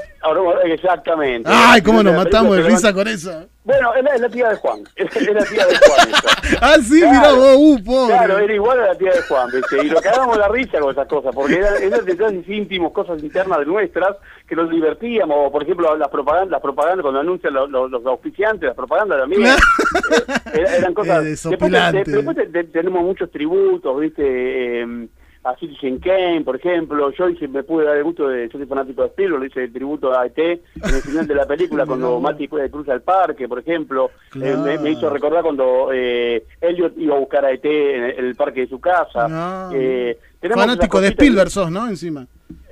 exactamente. 0.64 1.50
Ay, 1.52 1.82
cómo 1.82 2.02
nos 2.02 2.14
matamos 2.14 2.56
de 2.56 2.62
risa 2.62 2.92
con 2.92 3.08
eso. 3.08 3.46
Bueno, 3.64 3.94
es 3.94 4.20
la, 4.20 4.28
tía 4.28 4.48
de 4.48 4.56
Juan. 4.56 4.82
Es, 4.96 5.14
la 5.14 5.44
tía 5.44 5.66
de 5.66 5.78
Juan. 5.78 6.08
ah, 6.60 6.76
sí, 6.82 6.94
mira 6.94 7.32
vos, 7.32 7.56
uh, 7.56 7.84
pobre. 7.84 8.16
Claro, 8.16 8.38
era 8.38 8.54
igual 8.54 8.80
a 8.80 8.86
la 8.88 8.94
tía 8.96 9.12
de 9.12 9.22
Juan, 9.22 9.48
¿viste? 9.52 9.86
Y 9.86 9.88
lo 9.88 10.00
que 10.00 10.08
hagamos 10.08 10.36
la 10.36 10.48
risa 10.48 10.80
con 10.80 10.90
esas 10.90 11.06
cosas, 11.06 11.32
porque 11.32 11.58
eran, 11.58 11.80
eran 11.80 12.04
detalles 12.04 12.48
íntimos, 12.48 12.90
cosas 12.90 13.22
internas 13.22 13.60
de 13.60 13.66
nuestras, 13.66 14.16
que 14.48 14.56
nos 14.56 14.68
divertíamos. 14.68 15.36
O, 15.38 15.52
por 15.52 15.62
ejemplo, 15.62 15.96
las 15.96 16.08
propagandas, 16.08 16.50
las 16.50 16.60
propagandas 16.60 17.02
cuando 17.02 17.20
anuncian 17.20 17.54
los, 17.54 17.70
los, 17.70 18.04
auspiciantes, 18.04 18.66
las 18.66 18.76
propagandas 18.76 19.20
también. 19.20 19.44
eh, 19.44 20.64
eran 20.78 20.92
cosas. 20.92 21.22
después, 21.44 21.70
después 21.70 22.72
tenemos 22.72 23.04
muchos 23.04 23.30
tributos, 23.30 24.00
¿viste? 24.00 24.82
Eh, 24.82 25.08
a 25.44 25.56
Citizen 25.56 25.98
Kane, 25.98 26.42
por 26.44 26.56
ejemplo. 26.56 27.10
Yo 27.12 27.28
hice, 27.28 27.48
me 27.48 27.62
pude 27.62 27.84
dar 27.84 27.96
el 27.96 28.04
gusto 28.04 28.28
de, 28.28 28.48
yo 28.48 28.58
soy 28.58 28.66
fanático 28.66 29.02
de 29.02 29.08
Spielberg, 29.08 29.40
le 29.40 29.48
hice 29.48 29.64
el 29.64 29.72
tributo 29.72 30.16
a 30.16 30.26
ET 30.26 30.38
en 30.38 30.60
el 30.82 31.02
final 31.02 31.26
de 31.26 31.34
la 31.34 31.46
película 31.46 31.86
cuando 31.86 32.20
Mati 32.20 32.48
cruza 32.48 32.94
el 32.94 33.02
parque, 33.02 33.48
por 33.48 33.58
ejemplo. 33.58 34.10
Eh, 34.40 34.56
me, 34.80 34.90
hizo 34.90 35.10
recordar 35.10 35.42
cuando 35.42 35.90
eh, 35.92 36.44
Elliot 36.60 36.96
iba 36.96 37.16
a 37.16 37.18
buscar 37.18 37.44
a 37.44 37.52
ET 37.52 37.64
en 37.64 38.24
el, 38.24 38.34
parque 38.36 38.60
de 38.60 38.68
su 38.68 38.80
casa. 38.80 39.70
Eh, 39.72 40.18
fanático 40.40 41.00
de 41.00 41.08
Spielberg 41.08 41.50
sos, 41.50 41.70
¿no? 41.70 41.88
Encima. 41.88 42.26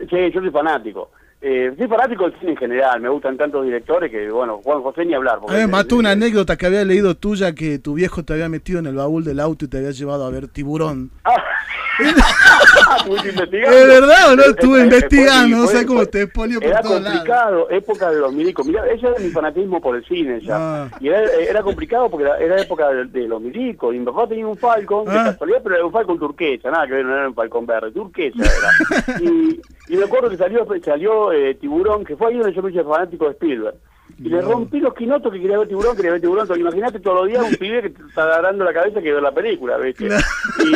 Sí, 0.09 0.31
yo 0.33 0.41
soy 0.41 0.51
fanático. 0.51 1.11
Eh, 1.43 1.73
soy 1.79 1.89
fanático 1.89 2.25
del 2.25 2.39
cine 2.39 2.53
en 2.53 2.57
general, 2.59 3.01
me 3.01 3.09
gustan 3.09 3.39
tantos 3.39 3.65
directores 3.65 4.11
que, 4.11 4.31
bueno, 4.31 4.61
Juan 4.63 4.83
José 4.83 5.07
ni 5.07 5.15
hablar. 5.15 5.39
me 5.49 5.67
mató 5.67 5.97
una 5.97 6.11
anécdota 6.11 6.57
que 6.57 6.67
había 6.67 6.85
leído 6.85 7.15
tuya 7.15 7.55
que 7.55 7.79
tu 7.79 7.95
viejo 7.95 8.23
te 8.23 8.35
había 8.35 8.51
metido 8.51 8.79
en 8.79 8.87
el 8.87 8.97
baúl 8.97 9.25
del 9.25 9.41
auto 9.41 9.65
y 9.65 9.69
te 9.69 9.79
había 9.79 9.91
llevado 9.91 10.27
a 10.27 10.31
ver 10.31 10.49
tiburón. 10.49 11.11
Ah. 11.25 11.43
¿Es 12.01 13.87
verdad 13.87 14.33
o 14.33 14.37
no? 14.37 14.43
Estuve 14.45 14.81
investigando, 14.81 15.57
no 15.59 15.67
sé 15.67 15.87
cómo 15.87 16.07
te 16.07 16.23
expolio 16.23 16.61
por 16.61 16.69
Era 16.69 16.83
complicado, 16.83 17.71
época 17.71 18.11
de 18.11 18.21
los 18.21 18.33
milicos. 18.33 18.67
Mira, 18.67 18.87
ese 18.87 19.07
era 19.07 19.19
mi 19.19 19.31
fanatismo 19.31 19.81
por 19.81 19.97
el 19.97 20.05
cine 20.07 20.41
ya. 20.41 20.57
Ah. 20.57 20.89
Y 21.01 21.09
era, 21.09 21.63
complicado 21.63 22.09
porque 22.11 22.25
era, 22.25 22.61
época 22.61 22.89
de, 22.89 23.29
los 23.29 23.41
milicos. 23.41 23.95
Y 23.95 23.99
mi 23.99 24.05
papá 24.07 24.29
tenía 24.29 24.47
un 24.47 24.57
Falcon, 24.57 25.07
de 25.07 25.19
ah. 25.19 25.25
casualidad, 25.25 25.61
pero 25.63 25.75
era 25.77 25.87
un 25.87 25.93
Falcon 25.93 26.19
turquesa, 26.19 26.71
nada 26.71 26.87
que 26.87 26.95
ver, 26.95 27.05
no 27.05 27.17
era 27.17 27.29
un 27.29 27.35
Falcon 27.35 27.67
verde, 27.67 27.93
turquesa 27.93 28.39
era. 28.39 29.21
y, 29.21 29.61
y 29.91 29.97
me 29.97 30.05
acuerdo 30.05 30.31
que 30.31 30.37
salió, 30.37 30.67
salió 30.85 31.33
eh, 31.33 31.55
Tiburón, 31.57 32.05
que 32.05 32.17
fue 32.17 32.29
ahí 32.29 32.39
donde 32.39 32.55
yo 32.55 32.63
me 32.63 32.71
hice 32.71 32.85
fanático 32.85 33.25
de 33.25 33.33
Spielberg. 33.33 33.75
Y 34.19 34.29
le 34.29 34.41
rompí 34.43 34.81
los 34.81 34.95
quinotos 34.95 35.33
que 35.33 35.41
quería 35.41 35.59
ver 35.59 35.69
tiburón, 35.69 35.97
quería 35.97 36.13
ver 36.13 36.21
tiburón. 36.21 36.47
Imagínate 36.59 37.01
todos 37.01 37.21
los 37.21 37.29
días 37.29 37.43
un 37.43 37.57
pibe 37.57 37.83
que 37.83 37.91
te 37.91 38.03
está 38.03 38.25
agarrando 38.25 38.65
la 38.65 38.73
cabeza 38.73 39.01
que 39.01 39.13
ve 39.13 39.21
la 39.21 39.33
película, 39.33 39.79
¿viste? 39.79 40.09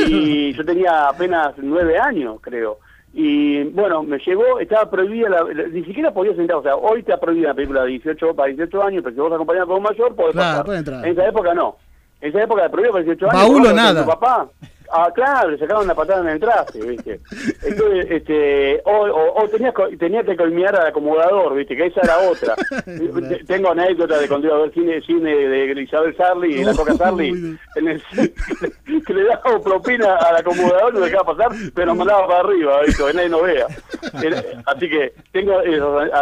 Y 0.06 0.52
yo 0.54 0.64
tenía 0.64 1.08
apenas 1.08 1.52
nueve 1.58 1.98
años, 1.98 2.38
creo. 2.40 2.78
Y 3.12 3.62
bueno, 3.64 4.02
me 4.02 4.18
llegó, 4.18 4.58
estaba 4.58 4.90
prohibida, 4.90 5.28
la, 5.28 5.44
ni 5.44 5.84
siquiera 5.84 6.12
podía 6.12 6.34
sentar, 6.34 6.56
o 6.56 6.62
sea, 6.62 6.74
hoy 6.74 7.00
está 7.00 7.20
prohibida 7.20 7.48
la 7.48 7.54
película 7.54 7.82
de 7.82 7.90
18 7.90 8.34
para 8.34 8.48
18 8.48 8.82
años, 8.82 9.02
pero 9.04 9.14
si 9.14 9.20
vos 9.20 9.32
acompañás 9.32 9.66
con 9.66 9.76
un 9.76 9.82
mayor, 9.84 10.16
podés 10.16 10.32
Claro, 10.32 10.64
pasar. 10.64 11.04
En 11.06 11.12
esa 11.12 11.28
época 11.28 11.54
no. 11.54 11.76
En 12.20 12.30
esa 12.30 12.42
época 12.42 12.62
de 12.62 12.70
prohibida 12.70 12.92
para 12.92 13.04
18 13.04 13.30
años. 13.30 13.42
Baúl 13.42 13.66
o 13.66 13.72
nada. 13.72 14.02
Tu 14.02 14.10
papá. 14.10 14.48
Ah, 14.96 15.10
claro, 15.12 15.50
le 15.50 15.58
sacaban 15.58 15.84
una 15.86 15.94
patada 15.96 16.20
en 16.20 16.28
el 16.28 16.38
traste, 16.38 16.78
¿viste? 16.80 17.18
Entonces, 17.64 18.06
este, 18.10 18.80
o, 18.84 18.90
o, 18.92 19.42
o 19.42 19.48
tenías, 19.48 19.74
tenías 19.98 20.24
que 20.24 20.36
colmear 20.36 20.76
al 20.76 20.86
acomodador, 20.86 21.54
¿viste? 21.56 21.76
Que 21.76 21.86
esa 21.86 22.00
era 22.02 22.18
otra. 22.18 22.54
Tengo 23.48 23.72
anécdotas 23.72 24.20
de 24.20 24.28
cuando 24.28 24.46
iba 24.46 24.56
a 24.56 24.60
ver 24.60 24.72
cine, 24.72 25.00
cine 25.02 25.34
de 25.34 25.82
Isabel 25.82 26.16
Sarli 26.16 26.60
y 26.60 26.64
la 26.64 26.74
Coca 26.74 26.94
Sarli, 26.94 27.28
en 27.74 27.88
el, 27.88 28.00
que 29.04 29.14
le 29.14 29.24
daba 29.24 29.60
propina 29.60 30.14
al 30.16 30.36
acomodador, 30.36 30.94
lo 30.94 31.00
dejaba 31.00 31.34
pasar, 31.34 31.50
pero 31.74 31.86
nos 31.88 31.96
mandaba 31.96 32.28
para 32.28 32.40
arriba, 32.40 32.80
¿viste? 32.86 33.04
Que 33.04 33.14
nadie 33.14 33.28
nos 33.28 33.42
vea. 33.42 33.66
Era- 34.22 34.42
Así 34.66 34.88
que 34.88 35.12
tengo 35.32 35.60
esas 35.60 36.12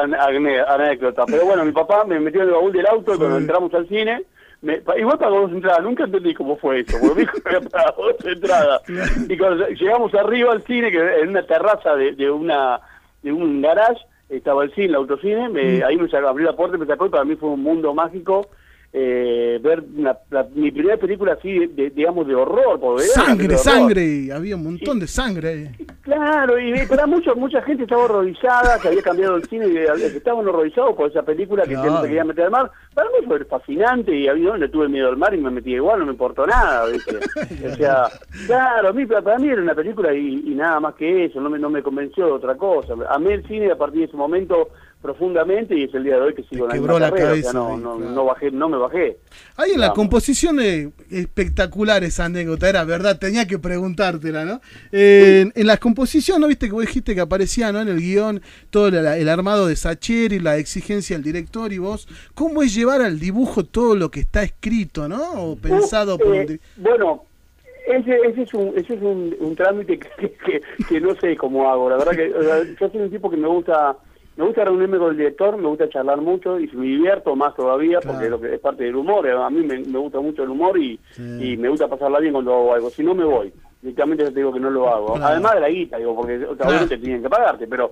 anécdotas. 0.68 1.26
Pero 1.28 1.44
bueno, 1.44 1.64
mi 1.66 1.72
papá 1.72 2.04
me 2.06 2.18
metió 2.20 2.40
en 2.40 2.48
el 2.48 2.54
baúl 2.54 2.72
del 2.72 2.86
auto 2.86 3.14
y 3.14 3.18
cuando 3.18 3.36
entramos 3.36 3.74
al 3.74 3.86
cine, 3.88 4.22
me, 4.62 4.80
igual 4.98 5.18
pagó 5.18 5.40
dos 5.42 5.52
entradas, 5.52 5.82
nunca 5.82 6.04
entendí 6.04 6.32
cómo 6.34 6.56
fue 6.56 6.80
eso, 6.80 6.96
porque 7.00 7.14
me 7.14 7.20
dijo 7.22 7.32
que 7.42 7.48
había 7.56 7.68
pagado 7.68 8.02
dos 8.02 8.24
entradas. 8.24 8.82
Y 9.28 9.36
cuando 9.36 9.66
llegamos 9.68 10.14
arriba 10.14 10.52
al 10.52 10.62
cine, 10.62 10.90
que 10.90 11.20
en 11.20 11.28
una 11.30 11.42
terraza 11.42 11.94
de, 11.96 12.12
de 12.12 12.30
una 12.30 12.80
de 13.22 13.32
un 13.32 13.60
garage, 13.60 14.00
estaba 14.28 14.64
el 14.64 14.72
cine, 14.74 14.86
el 14.86 14.94
autocine, 14.96 15.48
me- 15.48 15.78
Mm. 15.80 15.84
ahí 15.84 15.96
me 15.96 16.08
sacó, 16.08 16.28
abrió 16.28 16.46
la 16.50 16.56
puerta 16.56 16.76
y 16.76 16.80
me 16.80 16.86
sacó 16.86 17.06
y 17.06 17.10
para 17.10 17.24
mí 17.24 17.36
fue 17.36 17.50
un 17.50 17.62
mundo 17.62 17.92
mágico 17.92 18.48
eh, 18.94 19.58
ver 19.62 19.82
una- 19.96 20.18
la- 20.30 20.46
mi 20.54 20.70
primera 20.70 20.98
película 20.98 21.32
así, 21.32 21.50
de, 21.60 21.68
de- 21.68 21.90
digamos, 21.90 22.26
de 22.26 22.34
horror. 22.34 22.78
porque 22.78 23.04
Sangre, 23.04 23.48
de 23.48 23.54
horror. 23.54 23.58
sangre. 23.58 24.32
Había 24.32 24.56
un 24.56 24.64
montón 24.64 25.00
de 25.00 25.06
sangre. 25.06 25.70
Claro, 26.02 26.58
y 26.60 26.74
para 26.86 27.06
mucho, 27.06 27.34
mucha 27.34 27.62
gente 27.62 27.84
estaba 27.84 28.04
horrorizada, 28.04 28.78
que 28.80 28.88
había 28.88 29.02
cambiado 29.02 29.36
el 29.36 29.44
cine 29.44 29.68
y 29.68 29.72
que 29.72 29.86
que 30.12 30.18
estaban 30.18 30.46
horrorizados 30.46 30.94
por 30.94 31.08
esa 31.10 31.22
película 31.22 31.62
que 31.62 31.70
Claro. 31.74 32.02
se 32.02 32.06
quería 32.08 32.24
meter 32.24 32.44
al 32.44 32.50
mar. 32.50 32.70
Para 32.94 33.08
mí 33.10 33.26
fue 33.26 33.42
fascinante 33.46 34.14
y 34.14 34.28
a 34.28 34.34
mí 34.34 34.40
no 34.42 34.56
le 34.56 34.68
tuve 34.68 34.88
miedo 34.88 35.08
al 35.08 35.16
mar 35.16 35.32
y 35.32 35.38
me 35.38 35.50
metí 35.50 35.72
igual, 35.74 36.00
no 36.00 36.06
me 36.06 36.12
importó 36.12 36.46
nada, 36.46 36.86
¿viste? 36.88 37.16
O 37.72 37.74
sea, 37.76 38.04
claro, 38.46 38.88
a 38.88 38.92
mí, 38.92 39.06
para 39.06 39.38
mí 39.38 39.48
era 39.48 39.62
una 39.62 39.74
película 39.74 40.12
y, 40.12 40.42
y 40.46 40.54
nada 40.54 40.80
más 40.80 40.94
que 40.96 41.24
eso, 41.26 41.40
no 41.40 41.48
me, 41.48 41.58
no 41.58 41.70
me 41.70 41.82
convenció 41.82 42.26
de 42.26 42.32
otra 42.32 42.56
cosa. 42.56 42.94
Amé 43.08 43.34
el 43.34 43.46
cine 43.48 43.70
a 43.72 43.76
partir 43.76 44.00
de 44.00 44.06
ese 44.06 44.16
momento 44.16 44.68
profundamente 45.02 45.76
y 45.76 45.84
es 45.84 45.94
el 45.94 46.04
día 46.04 46.14
de 46.14 46.20
hoy 46.22 46.34
que 46.34 46.44
sigo 46.44 46.68
quebró 46.68 46.98
la 46.98 47.10
carrera, 47.10 47.30
cabeza 47.30 47.48
o 47.48 47.52
sea, 47.52 47.60
no, 47.60 47.76
no, 47.76 47.96
claro. 47.96 48.12
no 48.12 48.24
bajé, 48.24 48.50
no 48.52 48.68
me 48.68 48.76
bajé. 48.78 49.18
Ahí 49.56 49.72
en 49.72 49.80
la 49.80 49.92
composición 49.92 50.60
eh, 50.60 50.90
espectacular 51.10 52.04
esa 52.04 52.26
anécdota, 52.26 52.68
era 52.68 52.84
verdad, 52.84 53.18
tenía 53.18 53.46
que 53.46 53.58
preguntártela, 53.58 54.44
¿no? 54.44 54.60
Eh, 54.92 55.40
en, 55.42 55.52
en 55.54 55.66
la 55.66 55.76
composición, 55.76 56.40
¿no 56.40 56.46
viste 56.46 56.66
que 56.66 56.72
vos 56.72 56.82
dijiste 56.86 57.14
que 57.14 57.20
aparecía 57.20 57.72
¿no? 57.72 57.80
en 57.80 57.88
el 57.88 57.98
guion 57.98 58.40
todo 58.70 58.88
el, 58.88 58.94
el 58.94 59.28
armado 59.28 59.66
de 59.66 59.76
Sacheri, 59.76 60.38
la 60.38 60.56
exigencia 60.56 61.16
del 61.16 61.24
director 61.24 61.72
y 61.72 61.78
vos? 61.78 62.06
¿Cómo 62.34 62.62
es 62.62 62.74
llevar 62.74 63.02
al 63.02 63.18
dibujo 63.18 63.64
todo 63.64 63.96
lo 63.96 64.10
que 64.10 64.20
está 64.20 64.42
escrito, 64.44 65.08
¿no? 65.08 65.32
O 65.32 65.56
pensado 65.56 66.16
por 66.16 66.36
Eh, 66.36 66.60
Bueno, 66.76 67.24
ese, 67.86 68.16
ese 68.28 68.42
es, 68.42 68.54
un, 68.54 68.72
ese 68.76 68.94
es 68.94 69.02
un, 69.02 69.34
un 69.40 69.56
trámite 69.56 69.98
que, 70.18 70.32
que, 70.32 70.62
que 70.88 71.00
no 71.00 71.14
sé 71.16 71.36
cómo 71.36 71.68
hago. 71.68 71.90
La 71.90 71.96
verdad 71.96 72.12
que 72.12 72.32
yo 72.80 72.88
soy 72.88 73.00
un 73.00 73.10
tipo 73.10 73.28
que 73.28 73.36
me 73.36 73.48
gusta 73.48 73.96
me 74.36 74.44
gusta 74.44 74.64
reunirme 74.64 74.98
con 74.98 75.10
el 75.10 75.16
director, 75.16 75.56
me 75.56 75.68
gusta 75.68 75.88
charlar 75.88 76.20
mucho 76.20 76.58
y 76.58 76.66
me 76.68 76.86
divierto 76.86 77.36
más 77.36 77.54
todavía 77.54 78.00
porque 78.00 78.30
lo 78.30 78.40
que 78.40 78.54
es 78.54 78.60
parte 78.60 78.84
del 78.84 78.96
humor. 78.96 79.28
A 79.28 79.50
mí 79.50 79.62
me, 79.62 79.78
me 79.80 79.98
gusta 79.98 80.20
mucho 80.20 80.42
el 80.42 80.50
humor 80.50 80.78
y, 80.78 80.98
y 81.18 81.56
me 81.56 81.68
gusta 81.68 81.88
pasarla 81.88 82.18
bien 82.18 82.32
cuando 82.32 82.52
hago 82.52 82.74
algo. 82.74 82.90
Si 82.90 83.02
no, 83.02 83.14
me 83.14 83.24
voy. 83.24 83.52
Directamente 83.82 84.24
te 84.24 84.30
digo 84.30 84.52
que 84.52 84.60
no 84.60 84.70
lo 84.70 84.88
hago. 84.88 85.14
Claro. 85.14 85.26
Además 85.26 85.54
de 85.54 85.60
la 85.60 85.68
guita, 85.68 85.98
digo, 85.98 86.16
porque 86.16 86.44
o 86.44 86.56
sea, 86.56 86.68
obviamente 86.68 86.98
tienen 86.98 87.22
que 87.22 87.28
pagarte, 87.28 87.66
pero 87.66 87.90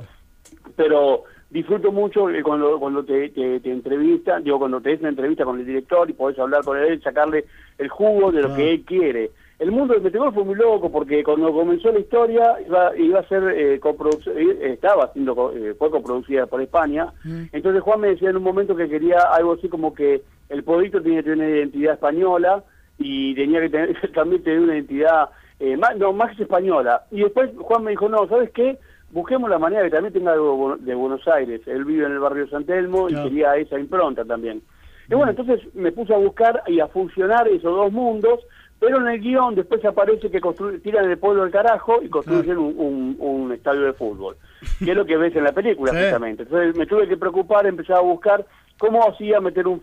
pero 0.76 1.24
disfruto 1.50 1.92
mucho 1.92 2.30
eh, 2.30 2.42
cuando 2.42 2.78
cuando 2.78 3.04
te, 3.04 3.28
te, 3.30 3.60
te 3.60 3.98
digo, 4.42 4.58
cuando 4.58 4.80
te 4.80 4.92
es 4.92 5.00
una 5.00 5.10
entrevista 5.10 5.44
con 5.44 5.58
el 5.58 5.66
director 5.66 6.08
y 6.08 6.14
podés 6.14 6.38
hablar 6.38 6.64
con 6.64 6.78
él, 6.78 7.02
sacarle 7.02 7.44
el 7.76 7.88
jugo 7.88 8.32
de 8.32 8.42
lo 8.42 8.54
que 8.54 8.70
él 8.70 8.84
quiere. 8.84 9.30
El 9.60 9.70
mundo 9.70 9.92
del 9.94 10.02
metegol 10.02 10.32
fue 10.34 10.42
muy 10.42 10.54
loco 10.56 10.90
porque 10.90 11.22
cuando 11.22 11.52
comenzó 11.52 11.92
la 11.92 12.00
historia 12.00 12.56
iba, 12.66 12.96
iba 12.96 13.20
a 13.20 13.28
ser 13.28 13.42
eh, 13.54 13.78
coproduc- 13.80 14.26
eh, 14.34 14.72
estaba 14.72 15.12
siendo 15.12 15.52
eh, 15.54 15.74
fue 15.78 15.90
coproducida 15.90 16.46
por 16.46 16.60
España. 16.62 17.12
Entonces 17.52 17.82
Juan 17.82 18.00
me 18.00 18.08
decía 18.08 18.30
en 18.30 18.38
un 18.38 18.42
momento 18.42 18.74
que 18.74 18.88
quería 18.88 19.18
algo 19.30 19.52
así 19.52 19.68
como 19.68 19.94
que 19.94 20.22
el 20.48 20.64
proyecto 20.64 21.02
tenía 21.02 21.18
que 21.22 21.30
tener 21.30 21.38
una 21.46 21.56
identidad 21.58 21.92
española 21.94 22.64
y 22.98 23.34
tenía 23.34 23.60
que 23.60 23.68
tener, 23.68 24.12
también 24.14 24.42
tener 24.42 24.60
una 24.60 24.74
identidad 24.74 25.28
eh, 25.60 25.76
más, 25.76 25.94
no, 25.98 26.12
más 26.14 26.38
española. 26.40 27.02
Y 27.10 27.20
después 27.22 27.50
Juan 27.58 27.84
me 27.84 27.90
dijo, 27.90 28.08
no, 28.08 28.26
¿sabes 28.28 28.50
qué? 28.52 28.78
Busquemos 29.10 29.50
la 29.50 29.58
manera 29.58 29.82
que 29.84 29.90
también 29.90 30.14
tenga 30.14 30.32
algo 30.32 30.76
de 30.78 30.94
Buenos 30.94 31.26
Aires. 31.28 31.60
Él 31.66 31.84
vive 31.84 32.06
en 32.06 32.12
el 32.12 32.18
barrio 32.18 32.48
San 32.48 32.64
Telmo 32.64 33.08
y 33.10 33.12
quería 33.24 33.56
esa 33.56 33.78
impronta 33.78 34.24
también. 34.24 34.62
Y 35.10 35.14
bueno, 35.14 35.32
entonces 35.32 35.60
me 35.74 35.90
puse 35.92 36.14
a 36.14 36.18
buscar 36.18 36.62
y 36.68 36.78
a 36.80 36.86
funcionar 36.86 37.46
esos 37.48 37.74
dos 37.76 37.90
mundos, 37.92 38.38
pero 38.80 38.98
en 38.98 39.08
el 39.08 39.20
guion 39.20 39.54
después 39.54 39.84
aparece 39.84 40.30
que 40.30 40.40
tiran 40.82 41.10
el 41.10 41.18
pueblo 41.18 41.42
del 41.42 41.52
carajo 41.52 42.00
y 42.02 42.08
construyen 42.08 42.56
un, 42.58 42.74
un- 42.78 43.16
un 43.18 43.52
estadio 43.52 43.82
de 43.82 43.92
fútbol, 43.92 44.36
que 44.78 44.90
es 44.90 44.96
lo 44.96 45.04
que 45.04 45.16
ves 45.18 45.36
en 45.36 45.44
la 45.44 45.52
película 45.52 45.92
Sí. 45.92 45.98
justamente. 45.98 46.42
Entonces 46.44 46.76
me 46.76 46.86
tuve 46.86 47.06
que 47.06 47.16
preocupar, 47.18 47.66
empecé 47.66 47.92
a 47.92 48.00
buscar 48.00 48.44
cómo 48.78 49.06
hacía 49.06 49.40
meter 49.40 49.66
un, 49.68 49.78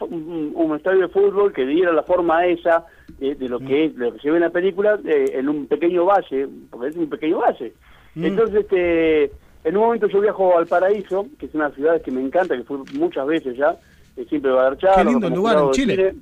estadio 0.76 1.02
de 1.02 1.08
fútbol 1.10 1.54
que 1.54 1.66
diera 1.66 1.92
la 1.94 2.02
forma 2.04 2.46
esa 2.48 2.86
de, 3.20 3.36
de 3.36 3.48
lo 3.48 3.60
que 3.60 3.86
es, 3.86 3.96
de 3.96 4.06
lo 4.06 4.14
que 4.14 4.20
se 4.20 4.32
ve 4.32 4.38
en 4.38 4.44
la 4.44 4.50
película 4.50 5.00
eh, 5.06 5.26
en 5.36 5.48
un 5.50 5.68
pequeño 5.68 6.06
valle, 6.06 6.48
porque 6.72 6.88
es 6.90 6.96
un 6.98 7.08
pequeño 7.08 7.38
valle. 7.38 7.74
Mm. 8.16 8.26
Entonces, 8.26 8.62
este, 8.62 9.24
en 9.64 9.78
un 9.78 9.84
momento 9.84 10.08
yo 10.08 10.20
viajo 10.22 10.52
a 10.52 10.56
Valparaíso, 10.56 11.28
que 11.38 11.46
es 11.46 11.54
una 11.54 11.70
ciudad 11.72 12.02
que 12.02 12.10
me 12.10 12.22
encanta, 12.22 12.58
que 12.58 12.64
fui 12.64 12.80
muchas 12.96 13.28
veces 13.28 13.56
ya, 13.56 13.78
eh, 14.16 14.26
siempre 14.28 14.50
va 14.50 14.62
a 14.62 14.64
dar 14.64 14.78
charlas, 14.80 15.06
Qué 15.06 15.12
lindo 15.12 15.30
lugar 15.30 15.58
en 15.60 15.72
Chile. 15.72 16.16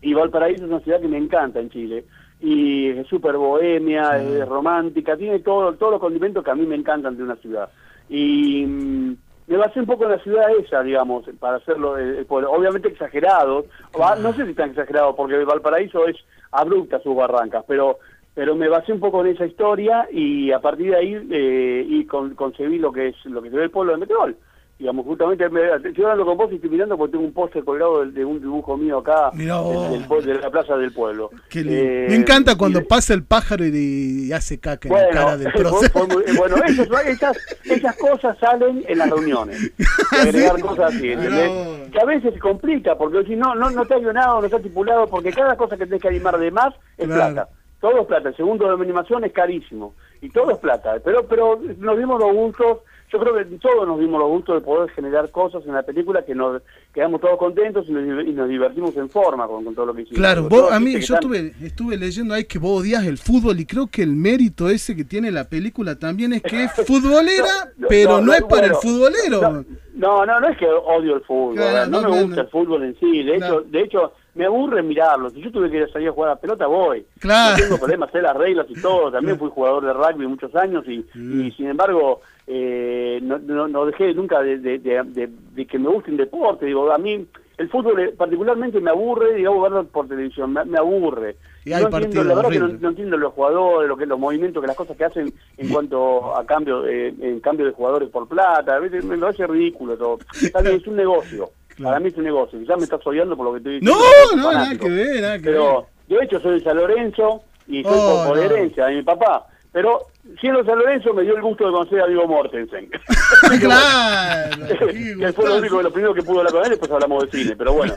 Y 0.00 0.14
Valparaíso 0.14 0.64
es 0.64 0.70
una 0.70 0.80
ciudad 0.80 1.00
que 1.00 1.08
me 1.08 1.18
encanta 1.18 1.60
en 1.60 1.70
Chile. 1.70 2.04
Y 2.38 2.88
es 2.90 3.06
súper 3.06 3.36
bohemia, 3.36 4.18
es 4.18 4.46
romántica, 4.46 5.16
tiene 5.16 5.38
todo, 5.40 5.72
todos 5.74 5.92
los 5.92 6.00
condimentos 6.00 6.44
que 6.44 6.50
a 6.50 6.54
mí 6.54 6.66
me 6.66 6.74
encantan 6.74 7.16
de 7.16 7.22
una 7.22 7.36
ciudad. 7.36 7.70
Y 8.10 8.64
mm, 8.66 9.16
me 9.46 9.56
basé 9.56 9.80
un 9.80 9.86
poco 9.86 10.04
en 10.04 10.10
la 10.10 10.18
ciudad 10.18 10.50
esa, 10.58 10.82
digamos, 10.82 11.24
para 11.40 11.56
hacerlo, 11.56 11.96
el, 11.96 12.16
el 12.16 12.26
pueblo. 12.26 12.52
obviamente 12.52 12.88
exagerado, 12.88 13.66
Va- 13.98 14.16
no 14.16 14.34
sé 14.34 14.44
si 14.46 14.54
tan 14.54 14.70
exagerado, 14.70 15.16
porque 15.16 15.42
Valparaíso 15.44 16.06
es 16.06 16.16
abrupta 16.52 17.00
sus 17.00 17.16
barrancas, 17.16 17.64
pero 17.66 17.98
pero 18.34 18.54
me 18.54 18.68
basé 18.68 18.92
un 18.92 19.00
poco 19.00 19.22
en 19.24 19.28
esa 19.28 19.46
historia 19.46 20.06
y 20.12 20.52
a 20.52 20.60
partir 20.60 20.90
de 20.90 20.96
ahí 20.96 21.26
eh, 21.30 21.86
y 21.88 22.04
con- 22.04 22.34
concebí 22.34 22.78
lo 22.78 22.92
que 22.92 23.08
es 23.08 23.24
lo 23.24 23.40
que 23.40 23.48
se 23.48 23.56
ve 23.56 23.64
el 23.64 23.70
pueblo 23.70 23.92
de 23.92 23.98
Meteor. 23.98 24.34
Digamos, 24.78 25.06
justamente, 25.06 25.48
me, 25.48 25.62
estoy 25.74 26.04
hablando 26.04 26.26
con 26.26 26.36
vos 26.36 26.52
y 26.52 26.56
estoy 26.56 26.68
mirando 26.68 26.98
porque 26.98 27.12
tengo 27.12 27.24
un 27.24 27.32
póster 27.32 27.64
colgado 27.64 28.04
de, 28.04 28.12
de 28.12 28.24
un 28.26 28.38
dibujo 28.40 28.76
mío 28.76 28.98
acá, 28.98 29.30
Mirá 29.32 29.54
del- 29.56 29.62
vos. 29.64 29.90
del 29.90 30.06
pue- 30.06 30.22
de 30.22 30.34
la 30.34 30.50
plaza 30.50 30.76
del 30.76 30.92
pueblo. 30.92 31.30
Lindo. 31.54 31.72
Eh, 31.72 32.06
Me 32.10 32.16
encanta 32.16 32.58
cuando 32.58 32.80
y- 32.80 32.84
pasa 32.84 33.14
el 33.14 33.24
pájaro 33.24 33.64
y, 33.64 34.26
y 34.28 34.32
hace 34.32 34.60
caca 34.60 34.86
en 34.88 34.94
la 34.94 35.08
cara 35.08 35.36
del 35.38 35.50
fue 35.92 36.06
muy- 36.08 36.24
bueno 36.36 36.56
esas, 36.66 36.88
esas, 37.06 37.38
esas 37.64 37.96
cosas 37.96 38.36
salen 38.38 38.84
en 38.86 38.98
las 38.98 39.08
reuniones. 39.08 39.72
De 40.12 40.18
agregar 40.20 40.60
cosas 40.60 40.94
así, 40.94 41.10
¿entendés? 41.10 41.50
Que 41.90 41.98
a 42.00 42.04
veces 42.04 42.34
se 42.34 42.40
complica, 42.40 42.98
porque 42.98 43.24
si 43.24 43.34
no, 43.34 43.54
no, 43.54 43.70
no 43.70 43.82
está 43.82 43.98
guionado, 43.98 44.40
no 44.40 44.44
está 44.44 44.58
estipulado, 44.58 45.06
porque 45.06 45.32
cada 45.32 45.56
cosa 45.56 45.78
que 45.78 45.86
tenés 45.86 46.02
que 46.02 46.08
animar 46.08 46.38
de 46.38 46.50
más 46.50 46.74
es 46.98 47.06
Claro. 47.06 47.32
plata. 47.34 47.48
Todo 47.80 48.00
es 48.02 48.06
plata. 48.06 48.28
El 48.28 48.36
segundo 48.36 48.66
de 48.76 48.82
animación 48.84 49.24
es 49.24 49.32
carísimo. 49.32 49.94
Y 50.20 50.28
todo 50.30 50.50
es 50.50 50.58
plata. 50.58 50.96
Pero, 51.04 51.26
pero 51.26 51.58
nos 51.78 51.96
dimos 51.98 52.18
los 52.18 52.32
gustos, 52.34 52.78
yo 53.12 53.18
creo 53.20 53.34
que 53.34 53.44
todos 53.58 53.86
nos 53.86 53.98
dimos 54.00 54.18
los 54.20 54.28
gustos 54.28 54.56
de 54.56 54.60
poder 54.60 54.90
generar 54.90 55.30
cosas 55.30 55.64
en 55.66 55.74
la 55.74 55.82
película 55.82 56.24
que 56.24 56.34
nos 56.34 56.62
quedamos 56.92 57.20
todos 57.20 57.38
contentos 57.38 57.86
y 57.88 57.92
nos, 57.92 58.26
y 58.26 58.32
nos 58.32 58.48
divertimos 58.48 58.96
en 58.96 59.08
forma 59.08 59.46
con, 59.46 59.64
con 59.64 59.74
todo 59.74 59.86
lo 59.86 59.94
que 59.94 60.02
hicimos. 60.02 60.18
Claro, 60.18 60.48
vos, 60.48 60.72
a 60.72 60.80
mí 60.80 60.92
que 60.94 61.00
yo 61.02 61.14
están- 61.14 61.34
estuve, 61.34 61.66
estuve 61.66 61.96
leyendo 61.96 62.34
ahí 62.34 62.44
que 62.44 62.58
vos 62.58 62.80
odias 62.82 63.04
el 63.04 63.18
fútbol 63.18 63.60
y 63.60 63.66
creo 63.66 63.86
que 63.86 64.02
el 64.02 64.14
mérito 64.14 64.68
ese 64.68 64.96
que 64.96 65.04
tiene 65.04 65.30
la 65.30 65.44
película 65.48 65.96
también 65.98 66.32
es 66.32 66.42
que 66.42 66.64
es 66.64 66.72
futbolera, 66.86 67.72
No, 67.76 67.88
pero 67.88 68.12
no, 68.20 68.26
no, 68.26 68.32
es 68.34 68.42
para 68.44 68.66
el 68.66 68.74
futbolero. 68.74 69.64
No, 69.94 70.26
no, 70.26 70.40
no 70.40 70.48
es 70.48 70.58
que 70.58 70.66
odio 70.66 71.16
el 71.16 71.22
fútbol, 71.22 71.54
Claro, 71.56 71.90
no, 71.90 72.02
no, 72.02 72.10
me 72.10 72.22
gusta 72.24 72.40
el 72.42 72.48
fútbol 72.48 72.82
en 72.84 72.98
sí, 73.00 73.22
de 73.22 73.36
hecho, 73.36 73.62
de 73.62 73.80
hecho 73.82 74.12
me 74.34 74.44
aburre 74.44 74.82
mirarlo, 74.82 75.30
si 75.30 75.40
yo 75.40 75.50
tuve 75.50 75.70
que 75.70 75.86
salir 75.88 76.08
a 76.08 76.12
jugar 76.12 76.32
a 76.32 76.36
pelota 76.36 76.66
voy, 76.66 77.06
Claro. 77.18 77.56
no 77.56 77.62
tengo 77.62 77.78
problemas, 77.78 78.10
sé 78.12 78.20
las 78.20 78.36
reglas 78.36 78.66
y 78.68 78.74
todo, 78.80 79.10
también 79.10 79.38
fui 79.38 79.48
jugador 79.48 79.86
de 79.86 79.94
rugby 79.94 80.26
muchos 80.26 80.54
años 80.54 80.84
y, 80.86 81.02
Mm. 81.14 81.46
y 81.46 81.52
sin 81.52 81.68
embargo 81.68 82.20
eh, 82.46 83.18
no, 83.22 83.38
no, 83.38 83.66
no 83.68 83.86
dejé 83.86 84.14
nunca 84.14 84.40
de, 84.42 84.58
de- 84.58 84.78
de- 84.78 85.02
de- 85.04 85.28
de 85.54 85.66
que 85.66 85.78
me 85.78 85.88
guste 85.88 86.10
un 86.10 86.16
deporte, 86.16 86.66
digo, 86.66 86.90
a 86.92 86.98
mí 86.98 87.26
el 87.58 87.68
fútbol 87.70 87.98
eh, 88.00 88.14
particularmente 88.16 88.80
me 88.80 88.90
aburre, 88.90 89.34
digamos, 89.34 89.62
verlo 89.62 89.84
por 89.86 90.06
televisión, 90.06 90.52
me, 90.52 90.64
me 90.64 90.78
aburre. 90.78 91.36
Y 91.64 91.72
hay 91.72 91.82
no 91.82 91.88
entiendo, 91.88 92.22
la 92.24 92.34
verdad 92.34 92.50
que 92.50 92.58
no, 92.60 92.68
no 92.68 92.88
entiendo 92.90 93.16
los 93.16 93.32
jugadores, 93.32 93.88
lo 93.88 93.96
que 93.96 94.06
los 94.06 94.18
movimientos, 94.18 94.60
que 94.60 94.66
las 94.68 94.76
cosas 94.76 94.96
que 94.96 95.04
hacen 95.04 95.32
en 95.56 95.68
cuanto 95.70 96.36
a 96.36 96.44
cambio, 96.46 96.86
eh, 96.86 97.14
en 97.20 97.40
cambio 97.40 97.66
de 97.66 97.72
jugadores 97.72 98.08
por 98.10 98.28
plata, 98.28 98.76
a 98.76 98.78
veces 98.78 99.04
me 99.04 99.16
parece 99.18 99.46
ridículo 99.46 99.96
todo. 99.96 100.18
Es 100.32 100.86
un 100.86 100.96
negocio. 100.96 101.50
Para 101.82 101.98
mí 102.00 102.08
es 102.08 102.16
un 102.16 102.24
negocio. 102.24 102.58
Ya 102.62 102.76
me 102.76 102.84
estás 102.84 103.04
odiando 103.06 103.36
por 103.36 103.46
lo 103.46 103.52
que 103.52 103.58
estoy 103.58 103.80
diciendo. 103.80 103.98
No, 104.34 104.36
no, 104.42 104.52
nada 104.52 104.78
que 104.78 104.88
ver, 104.88 105.20
nada 105.20 105.36
que 105.38 105.44
Pero, 105.44 105.86
de 106.08 106.16
hecho, 106.24 106.40
soy 106.40 106.54
de 106.54 106.60
San 106.60 106.76
Lorenzo 106.76 107.42
y 107.66 107.82
soy 107.82 107.92
Oh, 107.98 108.22
por, 108.24 108.28
por 108.28 108.38
herencia 108.38 108.86
de 108.86 108.94
mi 108.96 109.02
papá. 109.02 109.46
Pero, 109.76 109.98
siendo 110.40 110.64
San 110.64 110.78
Lorenzo, 110.78 111.12
me 111.12 111.20
dio 111.22 111.36
el 111.36 111.42
gusto 111.42 111.66
de 111.66 111.70
conocer 111.72 112.00
a 112.00 112.06
Diego 112.06 112.26
Mortensen. 112.26 112.88
claro. 113.60 114.66
que 114.78 115.32
fue 115.34 115.46
lo 115.46 115.56
único, 115.58 115.82
lo 115.82 115.92
primero 115.92 116.14
que 116.14 116.22
pudo 116.22 116.38
hablar 116.38 116.54
con 116.54 116.64
él, 116.64 116.70
después 116.70 116.90
hablamos 116.90 117.24
de 117.30 117.38
cine, 117.38 117.54
pero 117.56 117.74
bueno. 117.74 117.92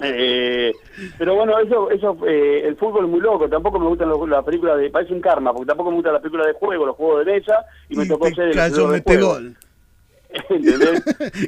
Eh, 0.00 0.72
pero 1.18 1.34
bueno, 1.34 1.58
eso, 1.58 1.90
eso 1.90 2.16
eh, 2.24 2.62
el 2.68 2.76
fútbol 2.76 3.06
es 3.06 3.10
muy 3.10 3.18
loco, 3.20 3.48
tampoco 3.48 3.80
me 3.80 3.88
gustan 3.88 4.10
los- 4.10 4.28
las 4.28 4.44
películas 4.44 4.78
de, 4.78 4.90
parece 4.90 5.12
un 5.12 5.20
karma, 5.20 5.52
porque 5.52 5.66
tampoco 5.66 5.90
me 5.90 5.96
gustan 5.96 6.12
las 6.12 6.22
películas 6.22 6.46
de 6.46 6.52
juego, 6.52 6.86
los 6.86 6.94
juegos 6.94 7.26
de 7.26 7.32
mesa, 7.32 7.64
y 7.88 7.96
me 7.96 8.06
tocó 8.06 8.28
ser 8.28 8.50
el 8.50 8.72
de 8.72 8.86
mete 8.86 9.14
juego. 9.16 9.28
gol. 9.32 9.56
¿Entendés? 10.50 11.02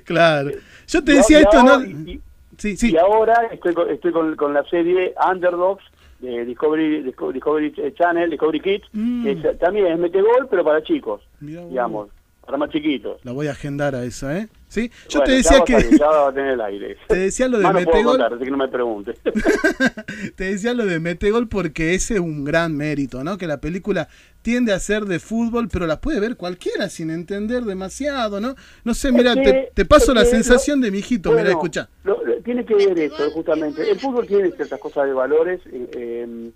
Claro. 0.04 0.50
Yo 0.88 1.04
te 1.04 1.12
decía 1.12 1.38
y 1.38 1.42
esto, 1.42 1.58
ahora- 1.58 1.78
¿no? 1.78 1.84
Y, 1.84 2.20
sí, 2.58 2.76
sí. 2.76 2.90
y 2.90 2.96
ahora 2.96 3.48
estoy 3.52 3.72
con, 3.74 3.88
estoy 3.88 4.10
con, 4.10 4.34
con 4.34 4.52
la 4.52 4.64
serie 4.64 5.14
Underdogs 5.30 5.84
de 6.20 6.44
Discovery, 6.44 7.02
Disco- 7.02 7.32
Discovery 7.32 7.72
Channel, 7.94 8.30
Discovery 8.30 8.60
Kids, 8.60 8.88
Mm. 8.92 9.22
que 9.24 9.30
es- 9.32 9.58
también 9.58 9.86
es 9.86 9.98
metegol, 9.98 10.46
pero 10.50 10.62
para 10.64 10.82
chicos, 10.82 11.22
Mirá 11.40 11.64
digamos, 11.66 12.08
para 12.44 12.58
más 12.58 12.70
chiquitos. 12.70 13.24
La 13.24 13.32
voy 13.32 13.46
a 13.46 13.52
agendar 13.52 13.94
a 13.94 14.04
esa, 14.04 14.38
¿eh? 14.38 14.48
Sí. 14.70 14.88
Yo 15.08 15.18
Bueno, 15.18 15.24
te 15.24 15.32
decía 15.38 15.58
a 15.58 15.64
que 15.64 15.72
salir, 15.80 15.98
ya 15.98 16.06
va 16.06 16.28
a 16.28 16.32
tener 16.32 16.52
el 16.52 16.60
aire. 16.60 16.96
te 17.08 17.16
decía 17.16 17.48
lo 17.48 17.58
de 17.58 17.64
Más 17.64 17.72
no 17.74 17.78
puedo 17.80 17.90
metegol. 17.96 18.12
contar, 18.18 18.34
así 18.34 18.44
que 18.44 18.50
no 18.52 18.56
me 18.56 18.68
preguntes. 18.68 19.18
Te 20.36 20.44
decía 20.44 20.74
lo 20.74 20.86
de 20.86 21.00
Metegol 21.00 21.48
porque 21.48 21.94
ese 21.94 22.14
es 22.14 22.20
un 22.20 22.44
gran 22.44 22.76
mérito, 22.76 23.24
¿no? 23.24 23.36
Que 23.36 23.46
la 23.48 23.60
película 23.60 24.08
tiende 24.42 24.72
a 24.72 24.78
ser 24.78 25.06
de 25.06 25.18
fútbol, 25.18 25.68
pero 25.70 25.86
la 25.88 26.00
puede 26.00 26.20
ver 26.20 26.36
cualquiera 26.36 26.88
sin 26.88 27.10
entender 27.10 27.64
demasiado, 27.64 28.40
¿no? 28.40 28.54
No 28.84 28.94
sé, 28.94 29.10
mira, 29.10 29.32
Es 29.32 29.38
que- 29.38 29.42
te, 29.52 29.70
te 29.74 29.84
paso 29.84 30.14
la 30.14 30.24
sensación 30.24 30.78
lo- 30.80 30.84
de 30.86 30.92
mi 30.92 30.98
hijito, 30.98 31.30
bueno, 31.30 31.42
mira, 31.42 31.50
escucha. 31.52 31.88
lo- 32.04 32.20
tiene 32.44 32.64
que 32.64 32.74
ver 32.74 32.96
eso, 32.98 33.28
justamente. 33.32 33.90
El 33.90 33.98
fútbol 33.98 34.26
tiene 34.26 34.50
ciertas 34.52 34.78
cosas 34.80 35.06
de 35.06 35.12
valores, 35.12 35.60
eh, 35.66 35.90
eh, 35.92 36.50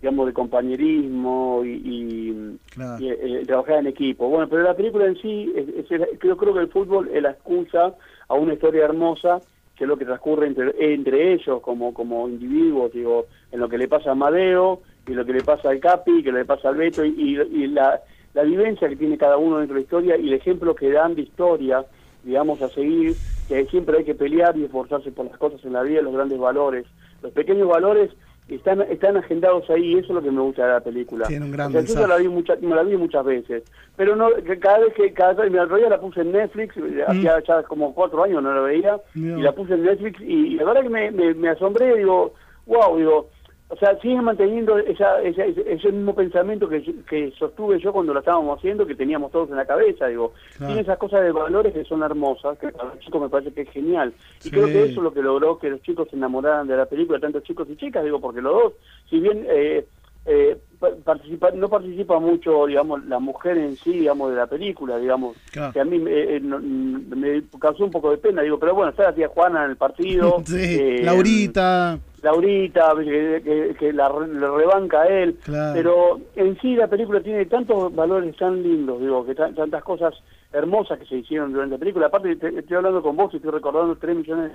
digamos, 0.00 0.26
de 0.26 0.32
compañerismo 0.32 1.62
y, 1.64 1.68
y- 1.84 2.58
y, 2.98 3.08
eh, 3.10 3.44
trabajar 3.46 3.78
en 3.78 3.86
equipo. 3.88 4.28
Bueno, 4.28 4.48
pero 4.48 4.62
la 4.62 4.74
película 4.76 5.06
en 5.06 5.16
sí, 5.16 5.52
es- 5.54 5.90
es 5.90 6.20
yo 6.22 6.36
creo 6.36 6.54
que 6.54 6.60
el 6.60 6.68
fútbol 6.68 7.08
es 7.12 7.22
la 7.22 7.30
excusa 7.32 7.94
a 8.28 8.34
una 8.34 8.54
historia 8.54 8.84
hermosa 8.84 9.42
que 9.76 9.84
es 9.84 9.88
lo 9.88 9.96
que 9.96 10.04
transcurre 10.04 10.46
entre, 10.46 10.74
entre 10.92 11.32
ellos 11.32 11.62
como, 11.62 11.94
como 11.94 12.28
individuos, 12.28 12.92
digo, 12.92 13.26
en 13.50 13.60
lo 13.60 13.68
que 13.68 13.78
le 13.78 13.88
pasa 13.88 14.10
a 14.10 14.14
Madeo 14.14 14.82
y 15.06 15.12
lo 15.14 15.24
que 15.24 15.32
le 15.32 15.42
pasa 15.42 15.70
al 15.70 15.80
Capi, 15.80 16.22
que 16.22 16.32
le 16.32 16.44
pasa 16.44 16.68
al 16.68 16.76
Beto 16.76 17.02
y, 17.02 17.14
y- 17.16 17.62
y 17.64 17.66
la, 17.68 17.98
la 18.34 18.42
vivencia 18.42 18.88
que 18.90 18.96
tiene 18.96 19.16
cada 19.16 19.38
uno 19.38 19.56
dentro 19.58 19.74
de 19.74 19.80
la 19.80 19.84
historia 19.84 20.16
y 20.18 20.28
el 20.28 20.34
ejemplo 20.34 20.74
que 20.74 20.90
dan 20.90 21.14
de 21.14 21.22
historia, 21.22 21.86
digamos, 22.22 22.60
a 22.60 22.68
seguir, 22.70 23.18
que 23.48 23.64
siempre 23.66 23.98
hay 23.98 24.04
que 24.04 24.14
pelear 24.14 24.54
y 24.58 24.64
esforzarse 24.64 25.12
por 25.12 25.24
las 25.26 25.38
cosas 25.38 25.64
en 25.64 25.72
la 25.72 25.82
vida, 25.82 26.02
los 26.02 26.12
grandes 26.12 26.38
valores. 26.38 26.86
Los 27.22 27.32
pequeños 27.32 27.66
valores 27.66 28.10
están 28.48 28.80
están 28.82 29.16
agendados 29.16 29.68
ahí 29.70 29.94
y 29.94 29.98
eso 29.98 30.08
es 30.08 30.14
lo 30.14 30.22
que 30.22 30.30
me 30.30 30.40
gusta 30.40 30.66
de 30.66 30.72
la 30.72 30.80
película. 30.80 31.26
Tiene 31.28 31.44
un 31.44 31.52
gran 31.52 31.68
O 31.68 31.72
sea, 31.72 31.80
yo 31.82 31.86
mensaje. 31.94 32.08
la 32.08 32.16
vi 32.16 32.28
muchas, 32.28 32.60
me 32.60 32.74
la 32.74 32.82
vi 32.82 32.96
muchas 32.96 33.24
veces, 33.24 33.62
pero 33.96 34.16
no 34.16 34.28
que 34.44 34.58
cada 34.58 34.80
vez 34.80 34.94
que 34.94 35.12
cada 35.12 35.34
vez, 35.34 35.54
otro 35.54 35.76
día 35.76 35.88
la 35.88 36.00
puse 36.00 36.22
en 36.22 36.32
Netflix, 36.32 36.76
eh, 36.76 37.04
hacía 37.06 37.40
ya 37.46 37.62
como 37.62 37.94
cuatro 37.94 38.24
años 38.24 38.42
no 38.42 38.52
la 38.52 38.60
veía 38.60 39.00
y 39.14 39.20
la 39.42 39.52
puse 39.52 39.74
en 39.74 39.84
Netflix 39.84 40.20
y, 40.20 40.54
y 40.54 40.54
la 40.56 40.64
verdad 40.64 40.82
que 40.82 40.88
me, 40.88 41.10
me, 41.10 41.34
me 41.34 41.48
asombré, 41.50 41.96
digo, 41.96 42.34
wow, 42.66 42.96
digo, 42.96 43.28
o 43.72 43.76
sea, 43.76 43.96
siguen 44.00 44.24
manteniendo 44.24 44.76
esa, 44.78 45.22
esa- 45.22 45.44
ese, 45.44 45.64
ese 45.74 45.92
mismo 45.92 46.12
pensamiento 46.12 46.68
que, 46.68 46.82
que 47.08 47.30
sostuve 47.38 47.78
yo 47.78 47.92
cuando 47.92 48.12
lo 48.12 48.18
estábamos 48.18 48.58
haciendo, 48.58 48.84
que 48.84 48.96
teníamos 48.96 49.30
todos 49.30 49.48
en 49.48 49.56
la 49.56 49.64
cabeza, 49.64 50.08
digo, 50.08 50.32
Claro. 50.56 50.66
tiene 50.72 50.82
esas 50.82 50.98
cosas 50.98 51.22
de 51.22 51.30
valores 51.30 51.72
que 51.72 51.84
son 51.84 52.02
hermosas, 52.02 52.58
que 52.58 52.68
para 52.72 52.88
los 52.90 52.98
chicos 52.98 53.22
me 53.22 53.28
parece 53.28 53.52
que 53.54 53.60
es 53.62 53.70
genial. 53.70 54.12
Y 54.40 54.48
Sí. 54.48 54.50
creo 54.50 54.66
que 54.66 54.82
eso 54.82 54.96
es 54.96 55.02
lo 55.04 55.12
que 55.14 55.22
logró 55.22 55.56
que 55.58 55.70
los 55.70 55.80
chicos 55.82 56.08
se 56.10 56.16
enamoraran 56.16 56.66
de 56.66 56.76
la 56.76 56.86
película, 56.86 57.20
tanto 57.20 57.38
chicos 57.40 57.68
y 57.70 57.76
chicas, 57.76 58.02
digo, 58.02 58.20
porque 58.20 58.40
los 58.42 58.52
dos, 58.52 58.72
si 59.08 59.20
bien 59.20 59.46
eh, 59.48 59.86
eh, 60.26 60.58
participa, 61.04 61.50
no 61.50 61.68
participa 61.68 62.18
mucho, 62.18 62.66
digamos, 62.66 63.04
la 63.06 63.18
mujer 63.18 63.58
en 63.58 63.76
sí, 63.76 63.92
digamos, 63.92 64.30
de 64.30 64.36
la 64.36 64.46
película, 64.46 64.96
digamos, 64.98 65.36
Claro. 65.52 65.72
que 65.72 65.80
a 65.80 65.84
mí 65.84 65.98
me, 65.98 66.10
eh, 66.36 66.40
no- 66.40 66.58
me 66.58 67.42
causó 67.60 67.84
un 67.84 67.90
poco 67.90 68.10
de 68.10 68.18
pena, 68.18 68.42
digo, 68.42 68.58
pero 68.58 68.74
bueno, 68.74 68.90
está 68.90 69.04
la 69.04 69.14
tía 69.14 69.28
Juana 69.28 69.64
en 69.64 69.70
el 69.72 69.76
partido. 69.76 70.36
Sí, 70.46 70.56
eh, 70.80 71.00
Laurita. 71.04 71.98
Laurita, 72.22 72.92
que, 72.98 73.40
que- 73.44 73.74
que 73.78 73.92
la, 73.92 74.08
le 74.10 74.46
rebanca 74.50 75.02
a 75.02 75.08
él, 75.08 75.36
Claro. 75.44 75.72
pero 75.74 76.20
en 76.36 76.58
sí 76.60 76.74
la 76.76 76.86
película 76.88 77.20
tiene 77.20 77.46
tantos 77.46 77.94
valores 77.94 78.36
tan 78.36 78.62
lindos, 78.62 79.00
digo, 79.00 79.24
que 79.24 79.34
tan- 79.34 79.54
tantas 79.54 79.82
cosas 79.84 80.14
hermosas 80.52 80.98
que 80.98 81.06
se 81.06 81.16
hicieron 81.16 81.52
durante 81.52 81.74
la 81.76 81.78
película. 81.78 82.06
Aparte, 82.06 82.36
te- 82.36 82.58
estoy 82.58 82.76
hablando 82.76 83.02
con 83.02 83.16
vos 83.16 83.32
y 83.32 83.36
estoy 83.36 83.50
recordando 83.52 83.96
3 83.96 84.16
millones 84.16 84.52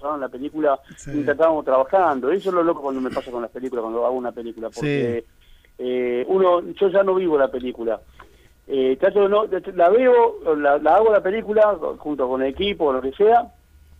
en 0.00 0.20
la 0.20 0.28
película 0.28 0.78
Sí. 0.96 1.10
mientras 1.12 1.34
estábamos 1.34 1.64
trabajando. 1.64 2.30
Eso 2.30 2.50
es 2.50 2.54
lo 2.54 2.62
loco 2.62 2.82
cuando 2.82 3.00
me 3.00 3.10
pasa 3.10 3.30
con 3.32 3.42
las 3.42 3.50
películas, 3.50 3.82
cuando 3.82 4.06
hago 4.06 4.14
una 4.16 4.30
película, 4.30 4.68
porque 4.70 5.24
eh, 5.78 6.24
uno, 6.28 6.60
yo 6.72 6.88
ya 6.88 7.02
no 7.02 7.14
vivo 7.14 7.38
la 7.38 7.48
película. 7.50 8.00
Eh, 8.66 8.96
trato 9.00 9.28
no, 9.28 9.44
la 9.74 9.88
veo, 9.88 10.36
la, 10.56 10.78
la 10.78 10.96
hago 10.96 11.10
la 11.12 11.22
película 11.22 11.76
junto 11.98 12.28
con 12.28 12.42
el 12.42 12.48
equipo 12.50 12.86
o 12.86 12.92
lo 12.92 13.00
que 13.00 13.12
sea, 13.12 13.46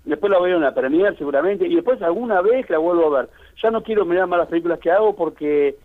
después 0.05 0.31
la 0.31 0.41
veo 0.41 0.57
en 0.57 0.63
la 0.63 0.75
premier 0.75 1.17
seguramente 1.17 1.67
y 1.67 1.75
después 1.75 2.01
alguna 2.03 2.43
vez 2.43 2.69
la 2.69 2.79
vuelvo 2.79 3.07
a 3.17 3.21
ver. 3.21 3.31
Ya 3.63 3.71
no 3.71 3.83
quiero 3.83 4.05
mirar 4.05 4.27
más 4.27 4.41
las 4.41 4.49
películas 4.49 4.79
que 4.79 4.91
hago 4.91 5.17
porque 5.17 5.77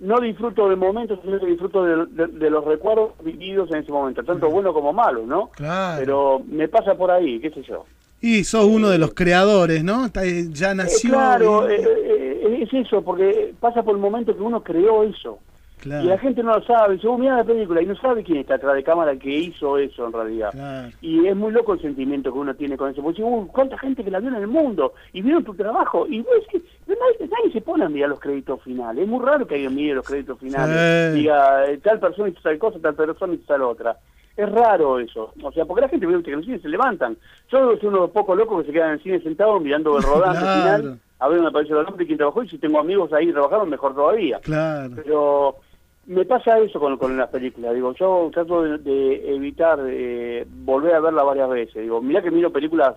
no 0.00 0.20
disfruto 0.20 0.68
del 0.68 0.76
momento, 0.76 1.18
sino 1.22 1.40
que 1.40 1.46
disfruto 1.46 1.82
de, 1.84 2.06
de- 2.10 2.26
de 2.38 2.50
los 2.50 2.64
recuerdos 2.64 3.12
vividos 3.24 3.70
en 3.72 3.78
ese 3.78 3.90
momento, 3.90 4.22
tanto 4.22 4.48
buenos 4.50 4.72
como 4.74 4.92
malos, 4.92 5.26
¿no? 5.26 5.48
Claro. 5.56 5.98
Pero 5.98 6.42
me 6.48 6.68
pasa 6.68 6.94
por 6.96 7.10
ahí, 7.10 7.40
qué 7.40 7.50
sé 7.50 7.62
yo. 7.62 7.84
Y 8.20 8.44
sos 8.44 8.64
uno 8.64 8.90
de 8.90 8.98
los 8.98 9.14
creadores, 9.14 9.82
¿no? 9.84 10.04
Está- 10.06 10.22
Ya 10.24 10.72
Eh, 10.72 10.74
nació. 10.74 11.10
claro, 11.10 11.68
y- 11.70 11.72
eh, 11.72 11.82
eh, 11.82 12.17
es 12.62 12.72
eso, 12.74 13.02
porque 13.02 13.54
pasa 13.60 13.82
por 13.82 13.94
el 13.94 14.00
momento 14.00 14.34
que 14.36 14.42
uno 14.42 14.62
creó 14.62 15.02
eso. 15.02 15.38
Claro. 15.80 16.04
Y 16.04 16.08
la 16.08 16.18
gente 16.18 16.42
no 16.42 16.56
lo 16.58 16.64
sabe, 16.64 16.94
dice, 16.94 17.06
vos 17.06 17.20
mirá 17.20 17.36
la 17.36 17.44
película 17.44 17.80
y 17.80 17.86
no 17.86 17.94
sabe 17.94 18.24
quién 18.24 18.38
está 18.38 18.56
atrás 18.56 18.74
de 18.74 18.82
cámara 18.82 19.14
que 19.16 19.30
hizo 19.32 19.78
eso 19.78 20.06
en 20.08 20.12
realidad. 20.12 20.50
Claro. 20.50 20.88
Y 21.00 21.24
es 21.26 21.36
muy 21.36 21.52
loco 21.52 21.74
el 21.74 21.80
sentimiento 21.80 22.32
que 22.32 22.38
uno 22.38 22.52
tiene 22.54 22.76
con 22.76 22.90
eso. 22.90 23.00
Porque 23.00 23.22
dice, 23.22 23.32
"Uy, 23.32 23.46
cuánta 23.52 23.78
gente 23.78 24.02
que 24.02 24.10
la 24.10 24.18
vio 24.18 24.28
en 24.30 24.34
el 24.34 24.48
mundo 24.48 24.94
y 25.12 25.22
vieron 25.22 25.44
tu 25.44 25.54
trabajo. 25.54 26.04
Y 26.08 26.20
vos 26.22 26.32
pero 26.84 26.98
nadie, 27.00 27.30
nadie 27.30 27.52
se 27.52 27.60
pone 27.60 27.84
a 27.84 27.88
mirar 27.88 28.08
los 28.10 28.18
créditos 28.18 28.60
finales. 28.64 29.04
Es 29.04 29.08
muy 29.08 29.24
raro 29.24 29.46
que 29.46 29.54
alguien 29.54 29.76
mire 29.76 29.94
los 29.94 30.04
créditos 30.04 30.36
finales. 30.40 31.12
Sí. 31.14 31.20
Diga, 31.20 31.66
eh, 31.70 31.78
tal 31.78 32.00
persona 32.00 32.28
hizo 32.28 32.40
tal 32.42 32.58
cosa, 32.58 32.78
tal 32.80 32.94
persona 32.96 33.34
hizo 33.34 33.44
tal 33.46 33.62
otra. 33.62 33.96
Es 34.36 34.50
raro 34.50 34.98
eso. 34.98 35.32
O 35.44 35.52
sea, 35.52 35.64
porque 35.64 35.82
la 35.82 35.88
gente 35.88 36.06
que 36.08 36.12
en 36.32 36.38
el 36.40 36.44
cine 36.44 36.58
se 36.58 36.68
levantan. 36.68 37.16
Yo 37.52 37.76
soy 37.76 37.86
uno 37.88 37.98
de 37.98 38.02
los 38.02 38.10
pocos 38.10 38.36
locos 38.36 38.62
que 38.62 38.66
se 38.66 38.72
quedan 38.72 38.88
en 38.88 38.94
el 38.94 39.02
cine 39.04 39.20
sentados 39.20 39.62
mirando 39.62 39.96
el 39.96 40.02
rodaje 40.02 40.40
Claro. 40.40 40.76
final. 40.82 41.00
A 41.20 41.28
ver 41.28 41.38
dónde 41.38 41.50
apareció 41.50 41.78
el 41.80 41.86
nombre 41.86 42.04
y 42.04 42.06
quién 42.06 42.18
trabajó. 42.18 42.42
Y 42.42 42.48
si 42.48 42.58
tengo 42.58 42.78
amigos 42.78 43.12
ahí 43.12 43.32
trabajando, 43.32 43.66
mejor 43.66 43.94
todavía. 43.94 44.38
Claro. 44.40 44.92
Pero 44.96 45.56
me 46.06 46.24
pasa 46.24 46.58
eso 46.58 46.78
con, 46.78 46.96
con 46.96 47.16
las 47.16 47.28
películas. 47.28 47.74
Digo, 47.74 47.92
yo 47.94 48.30
trato 48.32 48.62
de, 48.62 48.78
de 48.78 49.34
evitar 49.34 49.78
eh, 49.86 50.46
volver 50.48 50.94
a 50.94 51.00
verla 51.00 51.22
varias 51.22 51.50
veces. 51.50 51.82
Digo, 51.82 52.00
mirá 52.00 52.22
que 52.22 52.30
miro 52.30 52.52
películas 52.52 52.94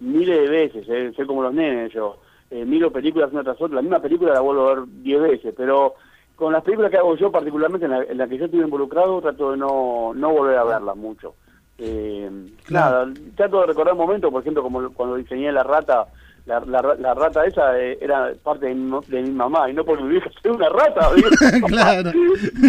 miles 0.00 0.40
de 0.40 0.48
veces, 0.48 0.86
eh, 0.88 1.12
soy 1.14 1.26
como 1.26 1.42
los 1.42 1.54
nenes 1.54 1.92
yo. 1.92 2.18
Eh, 2.50 2.64
miro 2.64 2.90
películas 2.90 3.32
una 3.32 3.44
tras 3.44 3.60
otra, 3.60 3.76
la 3.76 3.82
misma 3.82 4.00
película 4.00 4.34
la 4.34 4.40
vuelvo 4.40 4.68
a 4.68 4.74
ver 4.74 4.84
diez 4.86 5.22
veces, 5.22 5.54
pero 5.56 5.94
con 6.36 6.52
las 6.52 6.62
películas 6.62 6.90
que 6.90 6.98
hago 6.98 7.16
yo, 7.16 7.30
particularmente 7.30 7.86
en 7.86 7.92
la, 7.92 8.02
en 8.02 8.18
la 8.18 8.26
que 8.26 8.36
yo 8.36 8.44
estuve 8.46 8.64
involucrado, 8.64 9.22
trato 9.22 9.52
de 9.52 9.56
no, 9.56 10.12
no 10.14 10.32
volver 10.32 10.58
a 10.58 10.64
verlas 10.64 10.96
mucho. 10.96 11.34
Eh, 11.78 12.28
Nada, 12.68 13.08
trato 13.36 13.60
de 13.60 13.66
recordar 13.68 13.94
momentos, 13.94 14.30
por 14.30 14.42
ejemplo, 14.42 14.62
como 14.62 14.92
cuando 14.92 15.16
diseñé 15.16 15.50
la 15.52 15.62
rata, 15.62 16.08
la, 16.46 16.60
la, 16.60 16.82
ra- 16.82 16.94
la 16.96 17.14
rata 17.14 17.44
esa 17.46 17.78
eh, 17.80 17.98
era 18.00 18.32
parte 18.42 18.66
de 18.66 18.74
mi, 18.74 18.98
de 19.06 19.22
mi 19.22 19.30
mamá, 19.30 19.70
y 19.70 19.74
no 19.74 19.84
por 19.84 20.00
mi 20.02 20.08
vieja 20.08 20.28
ser 20.42 20.50
una 20.52 20.68
rata. 20.68 21.10
claro. 21.68 22.10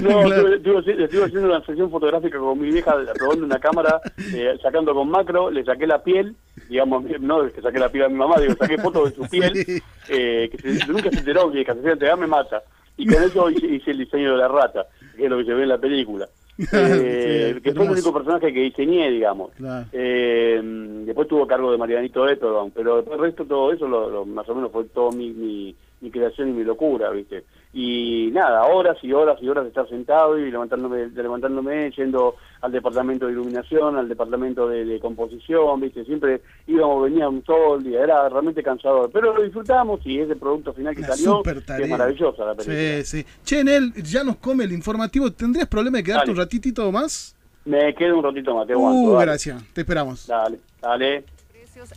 No, 0.03 0.21
estuve, 0.23 0.55
estuve 0.57 1.03
estuve 1.05 1.23
haciendo 1.25 1.47
una 1.47 1.65
sesión 1.65 1.89
fotográfica 1.89 2.37
con 2.37 2.59
mi 2.59 2.69
vieja, 2.71 2.95
probando 3.15 3.45
una 3.45 3.59
cámara, 3.59 3.99
eh, 4.33 4.55
sacando 4.61 4.93
con 4.93 5.09
macro, 5.09 5.49
le 5.49 5.63
saqué 5.63 5.87
la 5.87 6.03
piel, 6.03 6.35
digamos, 6.69 7.03
no 7.19 7.43
es 7.45 7.53
que 7.53 7.61
saqué 7.61 7.79
la 7.79 7.89
piel 7.89 8.05
a 8.05 8.09
mi 8.09 8.15
mamá, 8.15 8.35
digo, 8.39 8.53
saqué 8.59 8.77
fotos 8.77 9.09
de 9.09 9.15
su 9.15 9.29
piel, 9.29 9.81
eh, 10.09 10.49
que 10.51 10.57
se- 10.57 10.87
nunca 10.87 11.09
se 11.09 11.19
enteró, 11.19 11.51
que 11.51 11.63
se 11.65 11.71
enteró, 11.91 12.17
me 12.17 12.27
mata. 12.27 12.61
Y 12.95 13.07
con 13.07 13.23
eso 13.23 13.49
hice, 13.49 13.65
hice 13.65 13.89
el 13.91 13.97
diseño 13.97 14.33
de 14.33 14.37
la 14.37 14.47
rata, 14.47 14.85
que 15.17 15.23
es 15.23 15.29
lo 15.29 15.37
que 15.39 15.45
se 15.45 15.53
ve 15.53 15.63
en 15.63 15.69
la 15.69 15.79
película. 15.79 16.27
Eh, 16.57 17.53
Sí, 17.55 17.61
que 17.61 17.73
fue 17.73 17.85
el 17.85 17.91
único 17.91 18.13
personaje 18.13 18.53
que 18.53 18.59
diseñé, 18.61 19.09
digamos. 19.11 19.51
Claro. 19.53 19.85
Eh, 19.91 20.61
después 21.05 21.27
tuvo 21.27 21.47
cargo 21.47 21.71
de 21.71 21.77
Marianito 21.77 22.27
Etodon, 22.27 22.71
pero 22.71 22.97
después 22.97 23.17
el 23.17 23.25
resto 23.25 23.45
todo 23.45 23.71
eso, 23.71 23.87
lo, 23.87 24.09
lo- 24.09 24.25
más 24.25 24.47
o 24.49 24.55
menos 24.55 24.71
fue 24.71 24.83
todo 24.85 25.11
mi, 25.11 25.31
mi, 25.31 25.75
mi 26.01 26.11
creación 26.11 26.49
y 26.49 26.53
mi 26.53 26.63
locura, 26.63 27.09
¿viste? 27.11 27.43
Y 27.75 28.29
nada, 28.31 28.65
horas 28.65 28.97
y 29.01 29.11
horas 29.13 29.41
y 29.41 29.49
horas 29.49 29.63
de 29.63 29.69
estar 29.69 29.89
sentado 29.89 30.37
y 30.37 30.51
levantándome, 30.51 31.07
de 31.09 31.23
levantándome, 31.23 31.89
yendo 31.91 32.35
al 32.61 32.71
departamento 32.71 33.25
de 33.25 33.31
iluminación, 33.31 33.97
al 33.97 34.07
departamento 34.07 34.69
de, 34.69 34.85
de 34.85 34.99
composición, 34.99 35.81
¿viste? 35.81 36.05
Siempre 36.05 36.41
íbamos, 36.67 37.03
veníamos 37.03 37.43
todo 37.43 37.77
el 37.77 37.83
día, 37.83 38.03
era 38.03 38.29
realmente 38.29 38.61
cansador, 38.61 39.09
pero 39.11 39.33
lo 39.33 39.41
disfrutamos 39.41 39.99
y 40.05 40.19
ese 40.19 40.35
producto 40.35 40.71
final 40.73 40.93
que 40.93 41.01
Una 41.01 41.15
salió 41.15 41.41
que 41.41 41.51
es 41.51 41.89
maravillosa 41.89 42.45
la 42.45 42.53
película. 42.53 43.03
Sí, 43.03 43.23
sí. 43.23 43.25
Che, 43.43 43.63
Nel, 43.63 43.91
ya 44.03 44.23
nos 44.23 44.37
come 44.37 44.65
el 44.65 44.71
informativo. 44.71 45.31
¿Tendrías 45.31 45.67
problema 45.67 45.97
de 45.97 46.03
quedarte 46.03 46.27
Dale. 46.27 46.31
un 46.31 46.37
ratitito 46.37 46.91
más? 46.91 47.35
Me 47.65 47.95
quedo 47.95 48.19
un 48.19 48.23
ratito 48.23 48.53
más, 48.53 48.67
te 48.67 48.73
aguanto. 48.73 48.99
Uh, 48.99 49.13
dale. 49.13 49.25
gracias. 49.25 49.63
Te 49.73 49.81
esperamos. 49.81 50.27
Dale, 50.27 50.59
dale. 50.79 51.25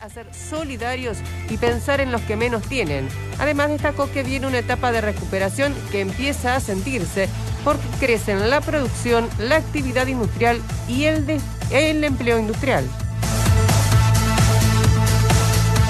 A 0.00 0.08
ser 0.08 0.26
solidarios 0.34 1.18
y 1.48 1.58
pensar 1.58 2.00
en 2.00 2.10
los 2.10 2.20
que 2.22 2.34
menos 2.34 2.62
tienen. 2.62 3.08
Además 3.38 3.68
destacó 3.68 4.10
que 4.10 4.24
viene 4.24 4.48
una 4.48 4.58
etapa 4.58 4.90
de 4.90 5.00
recuperación 5.00 5.72
que 5.92 6.00
empieza 6.00 6.56
a 6.56 6.60
sentirse 6.60 7.28
porque 7.62 7.86
crecen 8.00 8.50
la 8.50 8.60
producción, 8.60 9.28
la 9.38 9.56
actividad 9.56 10.08
industrial 10.08 10.60
y 10.88 11.04
el, 11.04 11.24
el 11.70 12.02
empleo 12.02 12.40
industrial. 12.40 12.84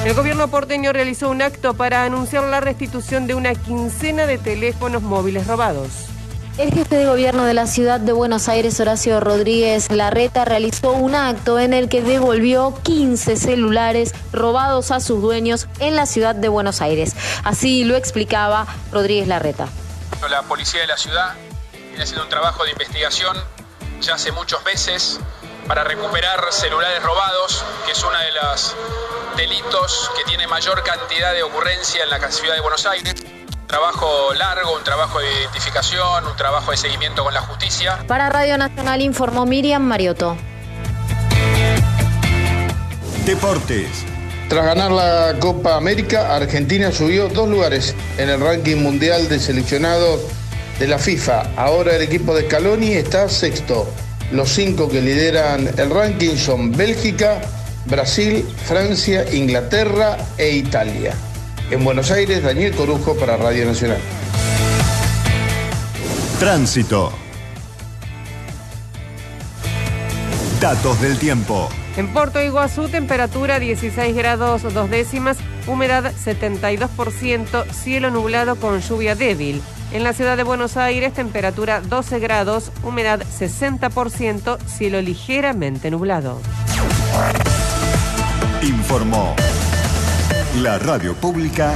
El 0.05 0.12
gobierno 0.12 0.49
porteño 0.49 0.92
realizó 0.92 1.30
un 1.30 1.40
acto 1.40 1.72
para 1.72 2.05
anunciar 2.05 2.44
la 2.44 2.61
restitución 2.61 3.26
de 3.26 3.34
una 3.34 3.55
quincena 3.55 4.26
de 4.26 4.36
teléfonos 4.36 5.03
móviles 5.03 5.47
robados. 5.47 6.16
El 6.59 6.72
jefe 6.72 6.96
de 6.96 7.04
gobierno 7.04 7.44
de 7.44 7.52
la 7.52 7.66
ciudad 7.66 8.00
de 8.00 8.12
Buenos 8.12 8.48
Aires, 8.48 8.80
Horacio 8.80 9.20
Rodríguez 9.20 9.90
Larreta, 9.90 10.46
realizó 10.46 10.92
un 10.92 11.14
acto 11.14 11.59
en 11.59 11.74
el 11.74 11.90
que 11.90 12.00
devolvió 12.00 12.72
15 12.82 13.36
celulares 13.36 14.14
robados 14.32 14.90
a 14.90 15.00
sus 15.00 15.20
dueños 15.20 15.68
en 15.80 15.96
la 15.96 16.07
ciudad 16.07 16.34
de 16.34 16.48
Buenos 16.48 16.80
Aires. 16.80 17.14
Así 17.44 17.84
lo 17.84 17.94
explicaba 17.94 18.66
Rodríguez 18.90 19.28
Larreta. 19.28 19.68
La 20.30 20.44
policía 20.44 20.80
de 20.80 20.86
la 20.86 20.96
ciudad 20.96 21.34
viene 21.72 22.02
haciendo 22.02 22.24
un 22.24 22.30
trabajo 22.30 22.64
de 22.64 22.70
investigación 22.70 23.36
ya 24.00 24.14
hace 24.14 24.32
muchos 24.32 24.64
meses 24.64 25.20
para 25.68 25.84
recuperar 25.84 26.42
celulares 26.52 27.02
robados, 27.02 27.66
que 27.84 27.92
es 27.92 28.02
uno 28.02 28.18
de 28.18 28.32
los 28.32 28.74
delitos 29.36 30.11
que 30.16 30.24
tiene 30.24 30.46
mayor 30.46 30.82
cantidad 30.84 31.34
de 31.34 31.42
ocurrencia 31.42 32.02
en 32.02 32.09
la 32.09 32.30
ciudad 32.30 32.54
de 32.54 32.61
Buenos 32.62 32.86
Aires. 32.86 33.14
Un 33.67 33.71
trabajo 33.71 34.33
largo, 34.35 34.77
un 34.77 34.85
trabajo 34.85 35.19
de 35.19 35.27
identificación, 35.41 36.25
un 36.25 36.37
trabajo 36.37 36.71
de 36.71 36.77
seguimiento 36.77 37.25
con 37.25 37.35
la 37.35 37.41
justicia. 37.41 37.99
Para 38.07 38.31
Radio 38.31 38.57
Nacional 38.57 39.03
informó 39.03 39.45
Miriam 39.45 39.83
Mariotto. 39.83 40.37
Deportes. 43.25 44.05
Tras 44.49 44.67
ganar 44.67 44.93
la 44.93 45.35
Copa 45.41 45.75
América, 45.75 46.37
Argentina 46.37 46.93
subió 46.93 47.29
dos 47.29 47.49
lugares 47.49 47.97
en 48.19 48.29
el 48.29 48.41
ranking 48.41 48.77
mundial 48.77 49.29
de 49.29 49.41
seleccionados 49.41 50.21
de 50.79 50.87
la 50.87 51.01
FIFA. 51.01 51.51
Ahora 51.57 51.97
el 51.97 52.03
equipo 52.03 52.37
de 52.37 52.45
Scaloni 52.45 52.93
está 52.93 53.29
sexto. 53.29 53.89
Los 54.31 54.49
cinco 54.51 54.89
que 54.89 55.01
lideran 55.01 55.69
el 55.77 55.91
ranking 55.91 56.37
son 56.37 56.71
Bélgica, 56.71 57.41
Brasil, 57.87 58.49
Francia, 58.64 59.25
Inglaterra 59.33 60.19
e 60.39 60.51
Italia. 60.51 61.17
En 61.71 61.85
Buenos 61.85 62.12
Aires, 62.12 62.45
Daniel 62.45 62.73
Corujo 62.75 63.17
para 63.17 63.37
Radio 63.37 63.67
Nacional. 63.67 63.99
Tránsito. 66.39 67.12
Datos 70.61 71.01
del 71.01 71.19
tiempo. 71.19 71.69
En 71.97 72.12
Puerto 72.12 72.41
Iguazú, 72.41 72.89
temperatura 72.89 73.59
16 73.59 74.14
grados 74.14 74.62
dos 74.62 74.91
décimas, 74.91 75.39
humedad 75.67 76.12
72%, 76.12 77.67
cielo 77.73 78.11
nublado 78.11 78.57
con 78.57 78.81
lluvia 78.81 79.17
débil. 79.17 79.61
En 79.93 80.05
la 80.05 80.12
ciudad 80.12 80.37
de 80.37 80.45
Buenos 80.45 80.77
Aires, 80.77 81.14
temperatura 81.14 81.81
12 81.81 82.19
grados, 82.21 82.71
humedad 82.85 83.23
60%, 83.23 84.59
cielo 84.67 85.01
ligeramente 85.01 85.91
nublado. 85.91 86.41
Informó 88.62 89.35
la 90.62 90.78
radio 90.78 91.14
pública 91.14 91.74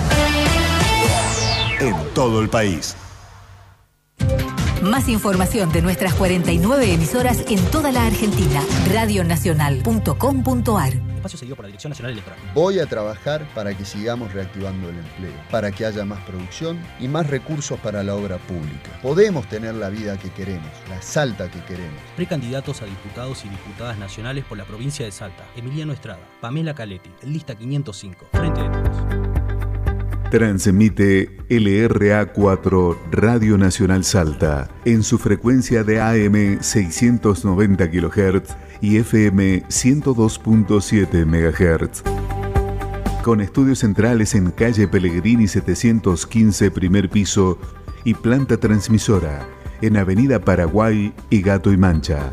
en 1.81 1.95
todo 2.15 2.41
el 2.41 2.49
país. 2.49 2.97
Más 4.83 5.09
información 5.09 5.73
de 5.73 5.81
nuestras 5.83 6.15
49 6.15 6.95
emisoras 6.95 7.45
en 7.49 7.63
toda 7.67 7.93
la 7.93 8.07
Argentina. 8.07 8.63
Radionacional.com.ar 8.93 10.95
Espacio 11.17 11.39
seguido 11.39 11.55
por 11.55 11.67
la 11.67 11.69
Dirección 11.69 11.91
Nacional 11.91 12.13
Electoral. 12.13 12.39
Voy 12.55 12.79
a 12.79 12.87
trabajar 12.87 13.47
para 13.55 13.77
que 13.77 13.85
sigamos 13.85 14.33
reactivando 14.33 14.89
el 14.89 14.97
empleo, 14.97 15.35
para 15.51 15.71
que 15.71 15.85
haya 15.85 16.07
más 16.07 16.25
producción 16.25 16.81
y 16.99 17.09
más 17.09 17.27
recursos 17.27 17.79
para 17.81 18.03
la 18.03 18.15
obra 18.15 18.39
pública. 18.39 18.99
Podemos 19.03 19.47
tener 19.47 19.75
la 19.75 19.91
vida 19.91 20.19
que 20.19 20.31
queremos, 20.31 20.71
la 20.89 21.03
Salta 21.03 21.51
que 21.51 21.63
queremos. 21.65 22.01
Precandidatos 22.17 22.81
a 22.81 22.87
diputados 22.87 23.45
y 23.45 23.51
diputadas 23.51 23.99
nacionales 23.99 24.47
por 24.47 24.57
la 24.57 24.65
provincia 24.65 25.05
de 25.05 25.13
Salta. 25.13 25.45
Emiliano 25.57 25.93
Estrada, 25.93 26.27
Pamela 26.41 26.75
Caletti, 26.75 27.11
lista 27.25 27.55
505, 27.55 28.29
Frente 28.33 28.63
de 28.63 28.69
Todos. 28.71 29.30
Transmite 30.31 31.37
LRA4 31.49 32.97
Radio 33.11 33.59
Nacional 33.59 34.05
Salta 34.05 34.71
en 34.85 35.03
su 35.03 35.19
frecuencia 35.19 35.83
de 35.83 36.01
AM 36.01 36.63
690 36.63 37.91
kHz 37.91 38.57
y 38.81 38.99
FM 38.99 39.65
102.7 39.65 41.27
MHz. 41.27 42.05
Con 43.25 43.41
estudios 43.41 43.81
centrales 43.81 44.37
en 44.37 44.53
calle 44.53 44.87
Pellegrini 44.87 45.49
715 45.49 46.71
primer 46.71 47.11
piso 47.11 47.59
y 48.05 48.15
planta 48.15 48.57
transmisora 48.57 49.45
en 49.83 49.97
Avenida 49.97 50.39
Paraguay 50.39 51.13
y 51.29 51.43
Gato 51.43 51.73
y 51.73 51.77
Mancha. 51.77 52.31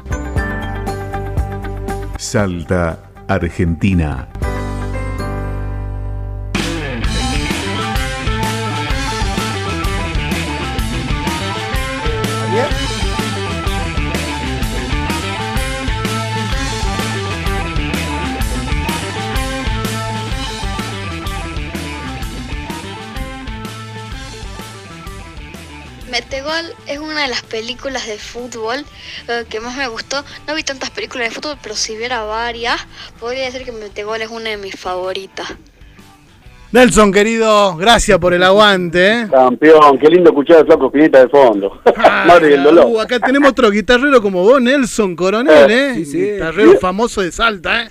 Salta, 2.19 3.11
Argentina. 3.27 4.29
De 27.27 27.31
las 27.31 27.43
películas 27.43 28.07
de 28.07 28.17
fútbol 28.17 28.85
eh, 29.27 29.43
que 29.49 29.59
más 29.59 29.75
me 29.77 29.87
gustó. 29.87 30.23
No 30.47 30.55
vi 30.55 30.63
tantas 30.63 30.89
películas 30.89 31.29
de 31.29 31.35
fútbol, 31.35 31.57
pero 31.61 31.75
si 31.75 31.95
viera 31.97 32.23
varias, 32.23 32.87
podría 33.19 33.45
decir 33.45 33.63
que 33.63 33.71
Metegol 33.71 34.21
es 34.21 34.29
una 34.29 34.49
de 34.49 34.57
mis 34.57 34.75
favoritas. 34.79 35.47
Nelson, 36.69 37.13
querido, 37.13 37.77
gracias 37.77 38.17
por 38.19 38.33
el 38.33 38.43
aguante. 38.43 39.21
¿eh? 39.21 39.27
Campeón, 39.31 39.97
qué 39.99 40.09
lindo 40.09 40.29
escuchar 40.31 40.57
al 40.57 40.65
flaco 40.65 40.91
Pineta 40.91 41.21
de 41.21 41.29
fondo. 41.29 41.81
Madre 41.97 42.49
del 42.49 42.63
dolor. 42.63 42.85
Uh, 42.87 42.99
acá 42.99 43.19
tenemos 43.19 43.51
otro 43.51 43.71
guitarrero 43.71 44.21
como 44.21 44.43
vos, 44.43 44.61
Nelson 44.61 45.15
Coronel, 45.15 45.71
¿eh? 45.71 45.91
Sí, 45.95 46.05
sí. 46.05 46.31
Guitarrero 46.31 46.77
famoso 46.79 47.21
de 47.21 47.31
Salta, 47.31 47.83
¿eh? 47.83 47.89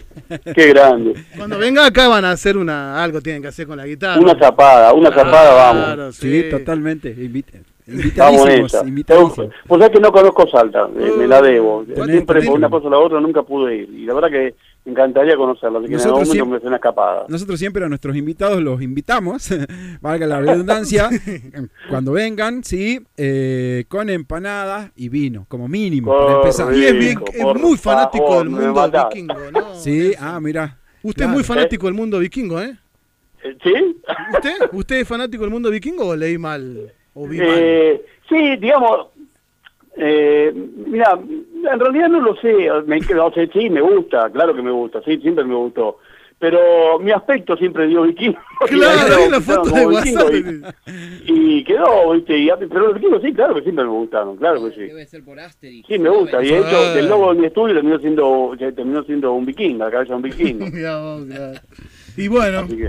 Qué 0.55 0.69
grande. 0.69 1.25
Cuando 1.37 1.59
venga 1.59 1.87
acá 1.87 2.09
van 2.09 2.27
a 2.27 2.33
hacer 2.33 2.57
una 2.59 3.03
algo 3.03 3.21
tienen 3.23 3.41
que 3.41 3.49
hacer 3.49 3.67
con 3.67 3.79
la 3.79 3.87
guitarra. 3.87 4.21
Una 4.21 4.39
zapada, 4.39 4.93
una 4.93 5.11
zapada, 5.11 5.55
vamos. 5.55 5.85
Claro, 5.85 6.13
Sí, 6.13 6.45
totalmente. 6.51 7.15
Invite- 7.17 7.63
Vamos 7.63 7.71
en 7.71 7.76
Invitadísimos, 7.89 8.75
invitadísimos. 8.85 9.55
Pues 9.67 9.83
es 9.83 9.91
que 9.91 10.01
no 10.01 10.11
conozco 10.11 10.49
Salta, 10.49 10.89
eh, 10.99 11.13
me 11.17 11.27
la 11.29 11.41
debo. 11.41 11.85
Tenés- 11.85 12.11
Siempre 12.11 12.41
tenés- 12.41 12.47
por 12.49 12.59
una 12.59 12.69
cosa 12.71 12.87
o 12.89 12.91
la 12.91 12.99
otra 12.99 13.21
nunca 13.21 13.43
pude 13.45 13.77
ir. 13.77 13.91
Y 13.91 14.05
la 14.07 14.15
verdad 14.15 14.29
que 14.31 14.55
me 14.85 14.93
encantaría 14.93 15.37
conocerla. 15.37 15.79
Así 15.79 15.89
que 15.89 15.95
en 15.95 16.01
algún 16.01 16.11
Nosotros 16.21 16.29
momento 16.37 16.55
siempre- 16.59 16.71
me 16.71 16.77
escapada. 16.77 17.25
Nosotros 17.29 17.59
siempre 17.61 17.85
a 17.85 17.89
nuestros 17.89 18.17
invitados 18.17 18.61
los 18.61 18.83
invitamos, 18.83 19.49
valga 20.01 20.27
la 20.27 20.41
redundancia, 20.41 21.09
cuando 21.89 22.13
vengan, 22.13 22.65
sí, 22.65 23.01
eh, 23.17 23.85
con 23.89 24.11
empanadas 24.11 24.91
y 24.97 25.09
vino, 25.09 25.47
como 25.49 25.69
mínimo, 25.69 26.13
para 26.13 26.37
empezar. 26.39 26.75
Y 26.75 26.85
es, 26.85 26.99
bien- 26.99 27.21
es 27.33 27.45
muy 27.63 27.77
fanático 27.77 28.39
del 28.41 28.51
mundo 28.51 28.91
vikingo, 28.91 29.35
¿no? 29.53 29.75
Sí, 29.77 30.13
ah, 30.19 30.41
mira. 30.41 30.79
Usted 31.03 31.19
Claro. 31.19 31.31
es 31.31 31.35
muy 31.37 31.45
fanático 31.45 31.87
del 31.87 31.95
mundo 31.95 32.19
vikingo, 32.19 32.61
¿eh? 32.61 32.77
¿Sí? 33.63 33.97
¿Usted? 34.35 34.55
¿Usted 34.73 34.97
es 34.97 35.07
fanático 35.07 35.45
del 35.45 35.53
mundo 35.53 35.71
vikingo 35.71 36.05
o 36.09 36.17
leí 36.17 36.37
mal? 36.37 36.93
¿O 37.17 37.27
vi 37.27 37.39
mal? 37.39 37.47
Eh, 37.51 38.03
sí, 38.29 38.57
digamos, 38.57 39.09
eh, 39.97 40.53
mira, 40.87 41.19
en 41.73 41.81
realidad 41.81 42.09
no 42.09 42.21
lo 42.21 42.37
sé, 42.37 42.53
me, 42.87 42.99
o 43.19 43.33
sea, 43.33 43.47
sí, 43.53 43.71
me 43.71 43.81
gusta, 43.81 44.31
claro 44.31 44.55
que 44.55 44.63
me 44.63 44.71
gusta, 44.71 45.01
sí, 45.05 45.17
siempre 45.19 45.45
me 45.45 45.55
gustó. 45.55 45.99
Pero 46.39 46.99
mi 46.99 47.13
aspecto 47.13 47.57
siempre 47.57 47.87
dio 47.87 48.03
vikingo. 48.03 48.39
Claro, 48.69 49.09
Y 49.09 49.23
hay 49.23 49.29
una 49.29 49.39
me 49.39 49.45
foto 49.45 49.71
de 49.71 49.87
WhatsApp. 49.87 50.35
Y, 51.25 51.59
y 51.59 51.65
quedó, 51.65 52.13
¿viste? 52.13 52.37
Y, 52.37 52.51
pero 52.69 52.89
los 52.89 52.95
vikingos 52.95 53.23
sí, 53.23 53.33
claro 53.33 53.55
que 53.55 53.63
siempre 53.63 53.85
me 53.87 53.91
gustaron, 53.91 54.37
claro 54.37 54.63
que 54.69 54.75
sí. 54.75 54.81
Debe 54.83 55.07
ser 55.07 55.25
por 55.25 55.41
Asterix. 55.41 55.87
Sí, 55.89 55.99
me 55.99 56.11
gusta. 56.11 56.45
Y 56.45 56.49
de 56.49 56.59
hecho, 56.59 56.77
Ah. 56.77 56.95
el 56.99 57.09
logo 57.09 57.33
de 57.33 57.41
mi 57.41 57.47
estudio 57.47 57.75
terminó 57.75 57.99
siendo, 58.01 58.53
terminó 58.59 59.03
siendo 59.05 59.33
un 59.33 59.47
vikingo, 59.47 59.85
la 59.87 59.91
cabeza 59.91 60.11
de 60.13 60.17
un 60.17 60.23
vikingo. 60.23 60.67
Y 62.19 62.29
bueno, 62.29 62.59
Así 62.61 62.77
que- 62.77 62.89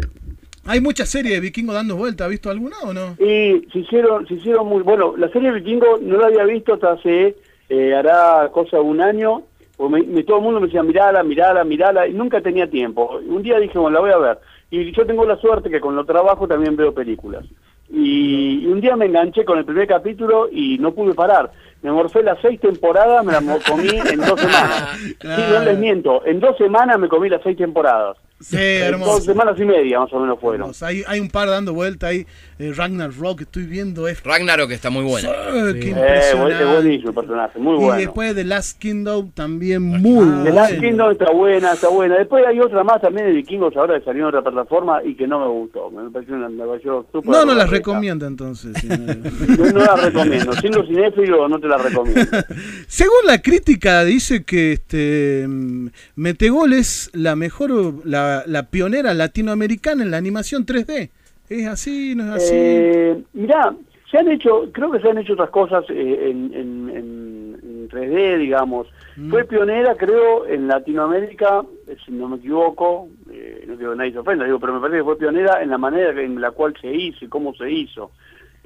hay 0.67 0.81
muchas 0.81 1.09
series 1.09 1.33
de 1.35 1.39
vikingos 1.41 1.75
dando 1.75 1.95
vuelta. 1.95 2.25
¿Ha 2.25 2.27
visto 2.27 2.49
alguna 2.49 2.75
o 2.83 2.93
no? 2.93 3.15
Y 3.19 3.67
se 3.71 3.79
hicieron, 3.79 4.27
se 4.27 4.35
hicieron 4.35 4.67
muy 4.67 4.83
bueno. 4.83 5.15
La 5.17 5.29
serie 5.29 5.51
Vikingo 5.51 5.97
no 6.01 6.17
la 6.17 6.27
había 6.27 6.43
visto 6.45 6.73
hasta 6.73 6.91
hace, 6.93 7.35
eh, 7.69 7.95
hará 7.95 8.49
cosa 8.51 8.77
de 8.77 8.83
un 8.83 9.01
año. 9.01 9.43
porque 9.77 9.93
me- 10.01 10.07
me- 10.07 10.23
todo 10.23 10.37
el 10.37 10.43
mundo 10.43 10.59
me 10.59 10.65
decía, 10.65 10.81
mirala, 10.81 11.21
mirala, 11.21 11.63
mirala, 11.63 12.07
y 12.07 12.13
nunca 12.13 12.41
tenía 12.41 12.67
tiempo. 12.67 13.19
Un 13.27 13.43
día 13.43 13.59
dije, 13.59 13.77
bueno, 13.77 13.93
la 13.95 13.99
voy 14.01 14.09
a 14.11 14.17
ver. 14.17 14.39
Y 14.71 14.91
yo 14.91 15.05
tengo 15.05 15.23
la 15.23 15.37
suerte 15.37 15.69
que 15.69 15.79
con 15.79 15.95
lo 15.95 16.03
trabajo 16.03 16.47
también 16.47 16.75
veo 16.75 16.93
películas. 16.95 17.45
Y, 17.89 18.61
y 18.63 18.65
un 18.65 18.81
día 18.81 18.95
me 18.95 19.05
enganché 19.05 19.45
con 19.45 19.57
el 19.59 19.65
primer 19.65 19.87
capítulo 19.87 20.49
y 20.51 20.77
no 20.79 20.93
pude 20.93 21.13
parar. 21.13 21.51
Me 21.83 21.91
morfé 21.91 22.23
las 22.23 22.39
seis 22.41 22.59
temporadas, 22.59 23.23
me 23.23 23.31
las 23.33 23.43
comí 23.69 23.87
en 23.89 24.19
dos 24.19 24.39
semanas. 24.41 24.97
Sí, 25.21 25.41
no 25.53 25.59
les 25.63 25.77
miento, 25.77 26.25
en 26.25 26.39
dos 26.39 26.57
semanas 26.57 26.97
me 26.99 27.07
comí 27.07 27.29
las 27.29 27.41
seis 27.43 27.55
temporadas. 27.55 28.17
Sí, 28.39 28.55
hermoso. 28.57 29.13
Dos 29.13 29.25
semanas 29.25 29.55
y 29.59 29.65
media 29.65 29.99
más 29.99 30.13
o 30.13 30.19
menos 30.19 30.39
fueron. 30.39 30.61
Hermoso. 30.61 30.85
Hay, 30.85 31.03
hay 31.07 31.19
un 31.19 31.29
par 31.29 31.47
dando 31.49 31.73
vuelta 31.73 32.07
ahí. 32.07 32.25
Eh, 32.59 32.71
Ragnar 32.75 33.11
Rock, 33.17 33.41
estoy 33.41 33.63
viendo. 33.65 34.07
Es 34.07 34.23
Ragnarok 34.23 34.71
está 34.71 34.89
muy 34.89 35.03
buena. 35.03 35.29
Sí, 35.29 35.79
qué 35.79 35.87
Eh, 35.87 35.89
impresionante. 35.89 36.63
es 36.63 36.69
buenísimo 36.69 37.09
el 37.09 37.15
personaje, 37.15 37.59
muy 37.59 37.73
y 37.75 37.77
bueno. 37.79 37.97
después 37.99 38.35
de 38.35 38.43
Last 38.43 38.79
Kingdom 38.79 39.31
también 39.31 39.81
muy 39.81 40.01
The 40.01 40.09
bueno. 40.41 40.49
Last 40.53 40.79
Kingdom 40.79 41.11
está 41.11 41.31
buena, 41.31 41.73
está 41.73 41.89
buena. 41.89 42.17
Después 42.17 42.45
hay 42.47 42.59
otra 42.59 42.83
más 42.83 43.01
también 43.01 43.27
de 43.27 43.33
vikingos 43.33 43.75
ahora 43.75 43.97
que 43.99 44.05
salió 44.05 44.23
en 44.23 44.27
otra 44.35 44.41
plataforma 44.43 45.03
y 45.03 45.15
que 45.15 45.27
no 45.27 45.39
me 45.39 45.47
gustó. 45.47 45.89
Me 45.91 46.09
pareció 46.11 46.35
una 46.35 46.49
me 46.49 46.65
pareció 46.65 47.05
súper 47.11 47.29
No, 47.31 47.45
no 47.45 47.53
las 47.55 47.69
recomienda 47.69 48.27
entonces. 48.27 48.83
no. 48.83 49.55
Yo 49.55 49.71
no 49.73 49.79
la 49.79 49.95
recomiendo. 49.95 50.53
Siendo 50.53 50.85
cinéfilo 50.85 51.47
no 51.47 51.59
te 51.59 51.67
la 51.67 51.77
recomiendo. 51.77 52.21
Según 52.87 53.25
la 53.25 53.41
crítica 53.41 54.03
dice 54.03 54.43
que 54.43 54.73
este 54.73 55.45
mm, 55.47 55.87
Metegol 56.15 56.73
es 56.73 57.09
la 57.13 57.35
mejor, 57.35 58.05
la, 58.05 58.26
la 58.45 58.63
pionera 58.69 59.13
latinoamericana 59.13 60.03
en 60.03 60.11
la 60.11 60.17
animación 60.17 60.65
3D. 60.65 61.09
¿Es 61.49 61.67
así? 61.67 62.13
¿No 62.15 62.23
es 62.35 62.43
así? 62.43 62.53
Eh, 62.55 63.23
mirá, 63.33 63.73
se 64.11 64.17
han 64.17 64.29
hecho, 64.29 64.69
creo 64.73 64.91
que 64.91 64.99
se 64.99 65.09
han 65.09 65.17
hecho 65.17 65.33
otras 65.33 65.49
cosas 65.49 65.85
eh, 65.89 66.29
en, 66.29 66.53
en- 66.53 66.89
en- 66.89 67.59
en 67.63 67.89
3D, 67.89 68.37
digamos. 68.37 68.87
Mm. 69.15 69.29
Fue 69.29 69.45
pionera, 69.45 69.95
creo, 69.95 70.45
en 70.45 70.67
Latinoamérica, 70.67 71.63
eh, 71.87 71.95
si 72.05 72.11
no 72.11 72.27
me 72.27 72.37
equivoco, 72.37 73.07
eh, 73.31 73.63
no 73.67 73.75
digo 73.77 73.91
que 73.91 73.97
nadie 73.97 74.11
se 74.11 74.19
ofenda, 74.19 74.45
digo, 74.45 74.59
pero 74.59 74.73
me 74.73 74.79
parece 74.81 74.99
que 74.99 75.03
fue 75.05 75.17
pionera 75.17 75.61
en 75.63 75.69
la 75.69 75.77
manera 75.77 76.09
en 76.21 76.39
la 76.41 76.51
cual 76.51 76.73
se 76.81 76.93
hizo 76.93 77.23
y 77.25 77.27
cómo 77.29 77.53
se 77.55 77.71
hizo. 77.71 78.11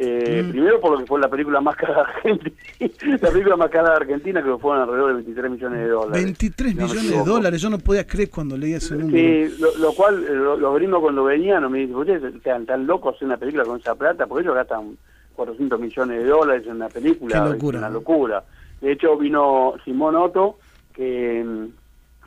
Eh, 0.03 0.41
Mm. 0.43 0.49
Primero 0.51 0.79
por 0.81 0.91
lo 0.93 0.97
que 0.99 1.05
fue 1.05 1.19
la 1.19 1.29
película 1.29 1.61
más 1.61 1.75
cara 1.75 1.93
de 1.93 2.01
Argentina, 2.01 2.51
la 3.21 3.29
película 3.29 3.55
más 3.55 3.69
cara 3.69 3.89
de 3.91 3.95
Argentina, 3.97 4.41
que 4.43 4.57
fueron 4.57 4.81
alrededor 4.81 5.07
de 5.09 5.13
23 5.15 5.51
millones 5.51 5.79
de 5.79 5.87
dólares. 5.89 6.23
23 6.23 6.71
si 6.71 6.77
no 6.77 6.83
millones 6.87 7.11
de 7.11 7.23
dólares. 7.23 7.61
Yo 7.61 7.69
no 7.69 7.77
podía 7.77 8.07
creer 8.07 8.29
cuando 8.31 8.57
leí 8.57 8.73
ese 8.73 8.95
número. 8.95 9.15
Sí, 9.49 9.55
lo, 9.59 9.77
lo 9.77 9.93
cual 9.93 10.23
eh, 10.23 10.33
lo- 10.33 10.57
los 10.57 10.75
gringos 10.75 11.01
cuando 11.01 11.23
venían 11.25 11.71
me 11.71 11.79
dicen, 11.79 11.95
ustedes 11.95 12.33
están 12.35 12.65
tan 12.65 12.87
locos 12.87 13.15
hacer 13.15 13.27
una 13.27 13.37
película 13.37 13.63
con 13.63 13.79
esa 13.79 13.93
plata, 13.93 14.25
porque 14.25 14.43
ellos 14.43 14.55
gastan 14.55 14.97
400 15.35 15.79
millones 15.79 16.23
de 16.23 16.29
dólares 16.29 16.63
en 16.65 16.77
una 16.77 16.89
película, 16.89 17.35
Qué 17.39 17.45
es 17.47 17.53
locura, 17.53 17.77
una 17.79 17.87
¿no? 17.89 17.93
locura. 17.93 18.43
De 18.81 18.91
hecho 18.93 19.15
vino 19.17 19.75
Simón 19.85 20.15
Otto, 20.15 20.57
que 20.93 21.43
mm, 21.45 21.65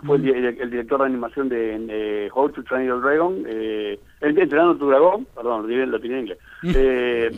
fue 0.05 0.17
el, 0.17 0.29
el- 0.29 0.61
el 0.61 0.71
director 0.71 1.01
de 1.01 1.07
animación 1.07 1.49
de, 1.49 1.79
de 1.79 2.31
How 2.35 2.49
to 2.51 2.63
Train 2.65 2.87
Your 2.87 3.01
Dragon, 3.03 3.45
eh, 3.47 3.99
Entrenando 4.21 4.77
tu 4.77 4.89
Dragón, 4.89 5.27
perdón, 5.35 5.63
lo 5.63 5.69
tiré, 5.69 5.87
lo 5.87 6.01
tiré 6.01 6.15
en 6.15 6.21
inglés, 6.21 6.39
eh, 6.75 7.31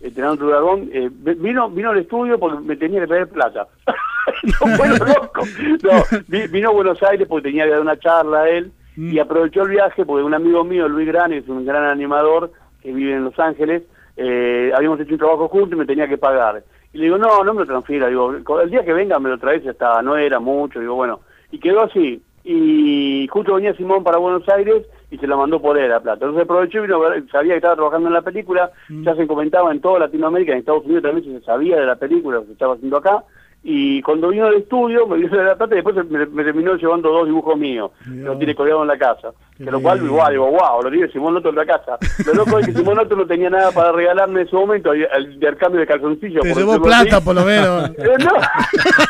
Entrenando 0.00 0.36
tu 0.38 0.46
Dragón, 0.48 0.88
eh, 0.92 1.10
vi- 1.12 1.34
vino, 1.34 1.68
vino 1.70 1.90
al 1.90 1.98
estudio 1.98 2.38
porque 2.38 2.60
me 2.66 2.76
tenía 2.76 3.00
que 3.00 3.08
pedir 3.08 3.26
plata. 3.28 3.66
no, 4.42 4.76
bueno, 4.76 4.94
loco. 5.04 5.42
No, 5.82 6.20
vi- 6.28 6.46
vino 6.48 6.70
a 6.70 6.72
Buenos 6.72 7.02
Aires 7.02 7.26
porque 7.28 7.48
tenía 7.48 7.64
que 7.64 7.70
dar 7.70 7.80
una 7.80 7.98
charla 7.98 8.42
a 8.42 8.48
él 8.50 8.70
y 8.96 9.18
aprovechó 9.18 9.62
el 9.62 9.70
viaje 9.70 10.04
porque 10.06 10.22
un 10.24 10.34
amigo 10.34 10.62
mío, 10.64 10.88
Luis 10.88 11.08
Gran, 11.08 11.32
es 11.32 11.48
un 11.48 11.64
gran 11.66 11.84
animador 11.84 12.52
que 12.82 12.92
vive 12.92 13.14
en 13.14 13.24
Los 13.24 13.38
Ángeles, 13.38 13.82
eh, 14.16 14.70
habíamos 14.76 15.00
hecho 15.00 15.12
un 15.14 15.18
trabajo 15.18 15.48
juntos 15.48 15.72
y 15.72 15.76
me 15.76 15.86
tenía 15.86 16.06
que 16.06 16.18
pagar. 16.18 16.62
Y 16.92 16.98
le 16.98 17.04
digo, 17.06 17.18
no, 17.18 17.42
no 17.42 17.54
me 17.54 17.60
lo 17.60 17.66
transfiera, 17.66 18.06
digo, 18.08 18.32
el 18.62 18.70
día 18.70 18.84
que 18.84 18.92
venga 18.92 19.18
me 19.18 19.30
lo 19.30 19.38
traes, 19.38 19.66
hasta 19.66 20.00
no 20.02 20.16
era 20.16 20.38
mucho, 20.38 20.78
digo, 20.78 20.94
bueno, 20.94 21.20
y 21.54 21.58
quedó 21.60 21.82
así. 21.82 22.20
Y 22.42 23.28
justo 23.28 23.54
venía 23.54 23.74
Simón 23.74 24.02
para 24.02 24.18
Buenos 24.18 24.46
Aires 24.48 24.84
y 25.10 25.16
se 25.18 25.26
la 25.26 25.36
mandó 25.36 25.62
por 25.62 25.78
él 25.78 25.88
la 25.88 26.00
plata. 26.00 26.24
Entonces 26.24 26.42
aprovechó 26.42 26.78
y 26.78 26.82
vino, 26.82 27.00
sabía 27.30 27.52
que 27.52 27.58
estaba 27.58 27.76
trabajando 27.76 28.08
en 28.08 28.14
la 28.14 28.22
película, 28.22 28.72
ya 28.88 29.14
se 29.14 29.26
comentaba 29.28 29.70
en 29.70 29.80
toda 29.80 30.00
Latinoamérica, 30.00 30.52
en 30.52 30.58
Estados 30.58 30.84
Unidos 30.84 31.04
también 31.04 31.40
se 31.40 31.46
sabía 31.46 31.78
de 31.78 31.86
la 31.86 31.94
película 31.94 32.40
que 32.40 32.46
se 32.46 32.52
estaba 32.52 32.74
haciendo 32.74 32.96
acá, 32.96 33.22
y 33.66 34.02
cuando 34.02 34.28
vino 34.28 34.46
al 34.46 34.56
estudio 34.56 35.06
me 35.06 35.16
dio 35.16 35.28
la 35.42 35.56
plata 35.56 35.74
y 35.74 35.82
después 35.82 35.96
me, 36.08 36.26
me 36.26 36.44
terminó 36.44 36.76
llevando 36.76 37.10
dos 37.10 37.24
dibujos 37.24 37.56
míos, 37.56 37.90
lo 38.06 38.36
tiene 38.36 38.54
colgado 38.54 38.82
en 38.82 38.88
la 38.88 38.98
casa. 38.98 39.32
Que 39.56 39.70
lo 39.70 39.80
cual 39.80 40.04
igual 40.04 40.32
digo, 40.32 40.50
wow, 40.50 40.82
lo 40.82 40.90
tiene 40.90 41.08
Simón 41.12 41.36
Otto 41.36 41.50
en 41.50 41.54
la 41.54 41.64
casa. 41.64 41.96
Lo 42.26 42.34
loco 42.34 42.58
es 42.58 42.66
que 42.66 42.72
Simón 42.72 42.98
Otto 42.98 43.14
no 43.14 43.24
tenía 43.24 43.48
nada 43.48 43.70
para 43.70 43.92
regalarme 43.92 44.40
en 44.40 44.46
ese 44.48 44.56
momento, 44.56 44.90
al, 44.90 45.32
intercambio 45.32 45.80
de 45.80 45.86
calzoncillos. 45.86 46.42
Te 46.42 46.54
llevó 46.54 46.82
plata 46.82 47.16
así. 47.16 47.24
por 47.24 47.34
lo 47.34 47.44
menos. 47.44 47.90
Eh, 48.04 48.16
no, 48.18 48.32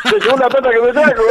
se 0.09 0.19
llevó 0.19 0.37
la 0.37 0.47
plata 0.47 0.69
que 0.69 0.81
me 0.81 0.93
trajo. 0.93 1.23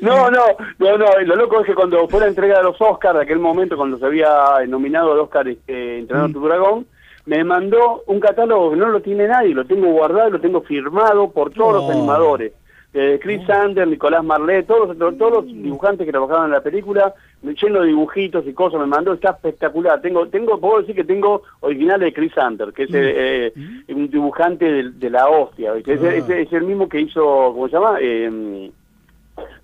no, 0.02 0.30
no, 0.30 0.44
no, 0.78 0.98
no, 0.98 1.20
y 1.20 1.26
lo 1.26 1.36
loco 1.36 1.60
es 1.60 1.66
que 1.66 1.74
cuando 1.74 2.08
fue 2.08 2.20
la 2.20 2.28
entrega 2.28 2.58
de 2.58 2.62
los 2.62 2.80
Oscars, 2.80 3.16
de 3.16 3.24
aquel 3.24 3.38
momento 3.38 3.76
cuando 3.76 3.98
se 3.98 4.06
había 4.06 4.30
nominado 4.66 5.12
al 5.12 5.18
Oscar 5.18 5.46
este, 5.48 5.98
Entrenando 5.98 6.40
tu 6.40 6.46
Dragón, 6.46 6.86
me 7.26 7.44
mandó 7.44 8.02
un 8.06 8.18
catálogo 8.20 8.70
que 8.70 8.76
no 8.76 8.88
lo 8.88 9.00
tiene 9.00 9.28
nadie, 9.28 9.54
lo 9.54 9.64
tengo 9.64 9.86
guardado, 9.92 10.30
lo 10.30 10.40
tengo 10.40 10.60
firmado 10.62 11.30
por 11.30 11.52
todos 11.52 11.74
los 11.74 11.84
Oh. 11.84 11.90
animadores. 11.92 12.52
Eh, 12.94 13.18
Chris 13.22 13.40
Sander, 13.46 13.88
Nicolás 13.88 14.22
Marlet, 14.22 14.66
todos, 14.66 14.94
los- 14.98 15.16
todos 15.16 15.32
los 15.32 15.46
dibujantes 15.46 16.04
que 16.04 16.10
trabajaban 16.12 16.46
en 16.46 16.50
la 16.52 16.60
película, 16.62 17.14
lleno 17.42 17.80
de 17.80 17.86
dibujitos 17.86 18.46
y 18.46 18.52
cosas, 18.52 18.80
me 18.80 18.86
mandó, 18.86 19.14
está 19.14 19.30
espectacular. 19.30 20.02
Tengo, 20.02 20.28
tengo, 20.28 20.60
puedo 20.60 20.80
decir 20.80 20.94
que 20.96 21.04
tengo 21.04 21.42
originales 21.60 22.06
de 22.06 22.12
Chris 22.12 22.32
Sander, 22.34 22.70
que 22.74 22.82
es 22.82 22.90
eh, 22.92 23.52
eh, 23.88 23.94
un 23.94 24.10
dibujante 24.10 24.70
de, 24.70 24.90
de 24.90 25.08
la 25.10 25.26
hostia, 25.26 25.72
¿viste? 25.72 25.94
Es, 25.94 26.02
es- 26.02 26.28
es 26.28 26.52
el 26.52 26.64
mismo 26.64 26.86
que 26.86 27.00
hizo, 27.00 27.22
¿cómo 27.54 27.66
se 27.68 27.74
llama? 27.76 27.96
Eh, 27.98 28.70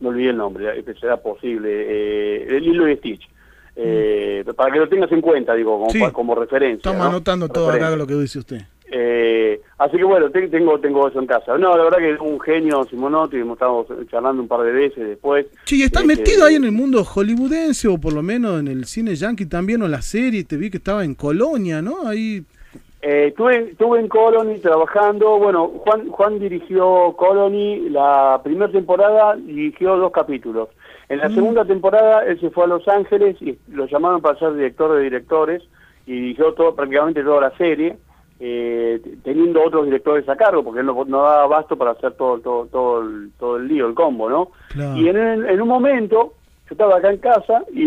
no 0.01 0.09
olvidé 0.09 0.31
el 0.31 0.37
nombre, 0.39 0.83
será 0.99 1.19
posible, 1.19 1.69
eh, 1.71 2.47
el 2.57 2.63
Lilo 2.65 2.89
y 2.89 2.97
Stitch. 2.97 3.29
Eh, 3.81 4.45
Para 4.57 4.73
que 4.73 4.79
lo 4.81 4.89
tengas 4.89 5.11
en 5.13 5.21
cuenta, 5.21 5.55
digo, 5.55 5.79
como, 5.79 5.91
Sí. 5.91 6.01
pa- 6.01 6.11
como 6.13 6.35
referencia. 6.35 6.79
Estamos 6.79 6.99
¿no? 7.03 7.07
anotando 7.11 7.49
todo 7.49 7.67
Referencia. 7.67 7.89
acá 7.89 7.97
lo 7.97 8.07
que 8.07 8.15
dice 8.15 8.39
usted. 8.41 8.61
Eh, 8.91 9.61
así 9.77 9.99
que 9.99 10.05
bueno, 10.05 10.31
te- 10.31 10.49
tengo 10.49 10.81
tengo 10.81 11.07
eso 11.09 11.21
en 11.21 11.27
casa. 11.27 11.57
No, 11.59 11.77
la 11.77 11.85
verdad 11.85 11.99
que 11.99 12.13
es 12.15 12.21
un 12.21 12.41
genio 12.41 12.85
Simonotti, 12.85 13.37
hemos 13.37 13.55
estado 13.57 13.87
charlando 14.11 14.43
un 14.43 14.49
par 14.49 14.63
de 14.63 14.73
veces 14.73 15.07
después. 15.09 15.47
Sí, 15.65 15.83
¿estás 15.83 16.03
Este, 16.03 16.17
metido 16.17 16.45
ahí 16.47 16.55
en 16.57 16.65
el 16.65 16.73
mundo 16.73 17.05
hollywoodense 17.05 17.87
o 17.89 17.99
por 17.99 18.15
lo 18.15 18.23
menos 18.23 18.59
en 18.59 18.67
el 18.69 18.87
cine 18.87 19.15
yankee 19.15 19.47
también 19.47 19.83
o 19.83 19.85
en 19.85 19.91
la 19.93 20.03
serie? 20.03 20.43
Te 20.45 20.57
vi 20.57 20.71
que 20.71 20.79
estaba 20.79 21.05
en 21.05 21.15
Colonia, 21.15 21.83
¿no? 21.83 22.09
Ahí. 22.09 22.43
Eh, 23.01 23.27
estuve, 23.29 23.71
estuve 23.71 24.01
en 24.01 24.09
Colony 24.09 24.59
trabajando, 24.59 25.39
bueno, 25.39 25.69
Juan, 25.69 26.09
Juan 26.09 26.39
dirigió 26.41 27.15
Colony 27.17 27.91
la 27.91 28.41
primera 28.43 28.73
temporada, 28.73 29.37
dirigió 29.37 29.97
dos 29.99 30.11
capítulos. 30.11 30.69
En 31.09 31.19
la 31.19 31.29
segunda 31.35 31.65
temporada 31.65 32.25
él 32.25 32.39
se 32.41 32.51
fue 32.51 32.65
a 32.65 32.69
Los 32.69 32.87
Ángeles 32.87 33.37
y 33.41 33.59
lo 33.69 33.87
llamaron 33.87 34.21
para 34.21 34.39
ser 34.39 34.55
director 34.55 34.95
de 34.97 35.03
directores 35.05 35.63
y 36.07 36.13
dirigió 36.13 36.53
todo, 36.55 36.75
prácticamente 36.75 37.23
toda 37.23 37.41
la 37.41 37.57
serie, 37.57 37.97
eh, 38.41 39.01
teniendo 39.25 39.63
otros 39.65 39.87
directores 39.87 40.29
a 40.29 40.37
cargo, 40.37 40.63
porque 40.63 40.81
él 40.81 40.87
no, 40.87 41.05
no 41.07 41.23
daba 41.23 41.43
abasto 41.45 41.77
para 41.77 41.93
hacer 41.93 42.13
todo, 42.13 42.39
todo, 42.41 42.67
todo, 42.67 43.01
el, 43.03 43.31
todo 43.39 43.57
el 43.57 43.69
lío, 43.69 43.87
el 43.89 43.95
combo, 43.95 44.29
¿no? 44.31 44.51
Y 44.99 45.09
en, 45.09 45.17
en 45.17 45.61
un 45.61 45.69
momento, 45.69 46.35
yo 46.69 46.73
estaba 46.73 46.97
acá 46.99 47.11
en 47.11 47.19
casa 47.19 47.65
y, 47.73 47.83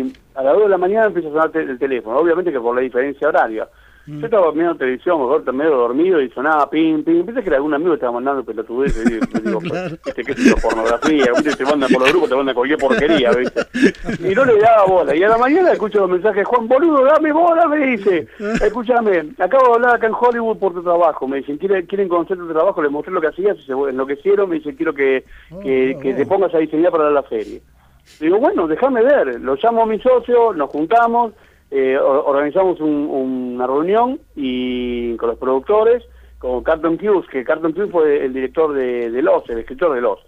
y 0.00 0.14
a 0.34 0.42
las 0.42 0.54
2 0.54 0.62
de 0.64 0.68
la 0.68 0.78
mañana 0.78 1.06
empieza 1.06 1.28
a 1.28 1.32
sonar 1.32 1.50
te- 1.50 1.62
el 1.62 1.78
teléfono, 1.78 2.18
obviamente 2.18 2.52
que 2.52 2.60
por 2.60 2.74
la 2.74 2.82
diferencia 2.82 3.28
horaria. 3.28 3.68
Yo 4.06 4.26
estaba 4.26 4.50
viendo 4.52 4.76
televisión, 4.76 5.18
mejor 5.18 5.52
medio 5.52 5.76
dormido 5.76 6.20
y 6.20 6.28
sonaba 6.30 6.68
ping, 6.68 7.02
ping. 7.04 7.24
Pensé 7.24 7.40
que 7.42 7.48
era 7.48 7.56
algún 7.56 7.72
amigo 7.72 7.92
que 7.92 7.96
estaba 7.96 8.12
mandando 8.12 8.44
pelotudeces. 8.44 9.06
y 9.06 9.14
digo, 9.14 9.60
digo, 9.62 9.74
este, 10.04 10.24
¿qué 10.24 10.32
es 10.32 10.38
eso? 10.38 10.56
Pornografía, 10.56 11.26
¿viste? 11.32 11.56
te 11.56 11.64
mandan 11.64 11.90
por 11.90 12.02
los 12.02 12.10
grupos, 12.10 12.28
te 12.28 12.36
mandan 12.36 12.54
cualquier 12.54 12.78
porquería, 12.78 13.30
¿viste? 13.32 13.62
Y 14.30 14.34
no 14.34 14.44
le 14.44 14.58
daba 14.58 14.84
bola. 14.84 15.16
Y 15.16 15.22
a 15.22 15.28
la 15.28 15.38
mañana 15.38 15.72
escucho 15.72 16.00
los 16.00 16.10
mensajes, 16.10 16.46
Juan, 16.46 16.68
boludo, 16.68 17.04
dame 17.04 17.32
bola, 17.32 17.66
me 17.66 17.78
dice. 17.78 18.28
Escúchame, 18.62 19.32
acabo 19.38 19.68
de 19.68 19.74
hablar 19.74 19.96
acá 19.96 20.06
en 20.06 20.14
Hollywood 20.14 20.58
por 20.58 20.74
tu 20.74 20.82
trabajo. 20.82 21.26
Me 21.26 21.38
dicen, 21.38 21.56
¿quieren, 21.56 21.86
quieren 21.86 22.08
conocer 22.08 22.36
tu 22.36 22.48
trabajo? 22.52 22.82
Les 22.82 22.92
mostré 22.92 23.12
lo 23.12 23.22
que 23.22 23.28
hacías 23.28 23.56
y 23.58 23.62
se 23.62 23.72
enloquecieron. 23.72 24.50
Me 24.50 24.56
dicen, 24.56 24.76
quiero 24.76 24.92
que, 24.92 25.24
que, 25.62 25.98
que 26.02 26.14
te 26.14 26.26
pongas 26.26 26.54
a 26.54 26.58
diseñar 26.58 26.92
para 26.92 27.10
la 27.10 27.22
serie. 27.22 27.62
Digo, 28.20 28.38
bueno, 28.38 28.66
déjame 28.66 29.02
ver. 29.02 29.40
Lo 29.40 29.56
llamo 29.56 29.82
a 29.82 29.86
mi 29.86 29.98
socio, 29.98 30.52
nos 30.52 30.70
juntamos, 30.70 31.32
eh, 31.70 31.96
or- 31.98 32.24
organizamos 32.26 32.80
un- 32.80 33.08
una 33.56 33.66
reunión 33.66 34.20
y 34.36 35.16
con 35.16 35.30
los 35.30 35.38
productores, 35.38 36.02
con 36.38 36.62
Carlton 36.62 36.98
Hughes, 37.02 37.26
que 37.28 37.42
Carlton 37.42 37.72
Hughes 37.76 37.90
fue 37.90 38.24
el 38.24 38.32
director 38.34 38.74
de, 38.74 39.10
de 39.10 39.22
Los, 39.22 39.48
el 39.48 39.58
escritor 39.60 39.94
de 39.94 40.00
Los. 40.02 40.20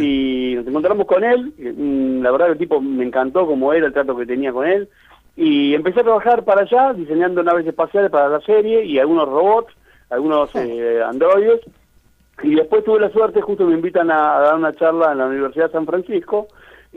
Y 0.00 0.54
nos 0.56 0.66
encontramos 0.66 1.06
con 1.06 1.24
él, 1.24 1.52
y, 1.58 1.62
mm, 1.64 2.22
la 2.22 2.30
verdad 2.30 2.50
el 2.52 2.58
tipo 2.58 2.80
me 2.80 3.04
encantó 3.04 3.46
como 3.46 3.72
era 3.72 3.86
el 3.86 3.92
trato 3.92 4.16
que 4.16 4.26
tenía 4.26 4.52
con 4.52 4.66
él, 4.66 4.88
y 5.36 5.74
empecé 5.74 6.00
a 6.00 6.04
trabajar 6.04 6.44
para 6.44 6.62
allá, 6.62 6.92
diseñando 6.94 7.42
naves 7.42 7.66
espaciales 7.66 8.10
para 8.10 8.28
la 8.28 8.40
serie 8.40 8.84
y 8.84 8.98
algunos 8.98 9.28
robots, 9.28 9.74
algunos 10.08 10.50
eh, 10.54 11.02
androides, 11.04 11.60
y 12.42 12.54
después 12.54 12.84
tuve 12.84 13.00
la 13.00 13.10
suerte, 13.10 13.40
justo 13.40 13.64
me 13.66 13.74
invitan 13.74 14.10
a, 14.10 14.36
a 14.36 14.40
dar 14.40 14.54
una 14.54 14.72
charla 14.74 15.12
en 15.12 15.18
la 15.18 15.26
Universidad 15.26 15.66
de 15.66 15.72
San 15.72 15.86
Francisco, 15.86 16.46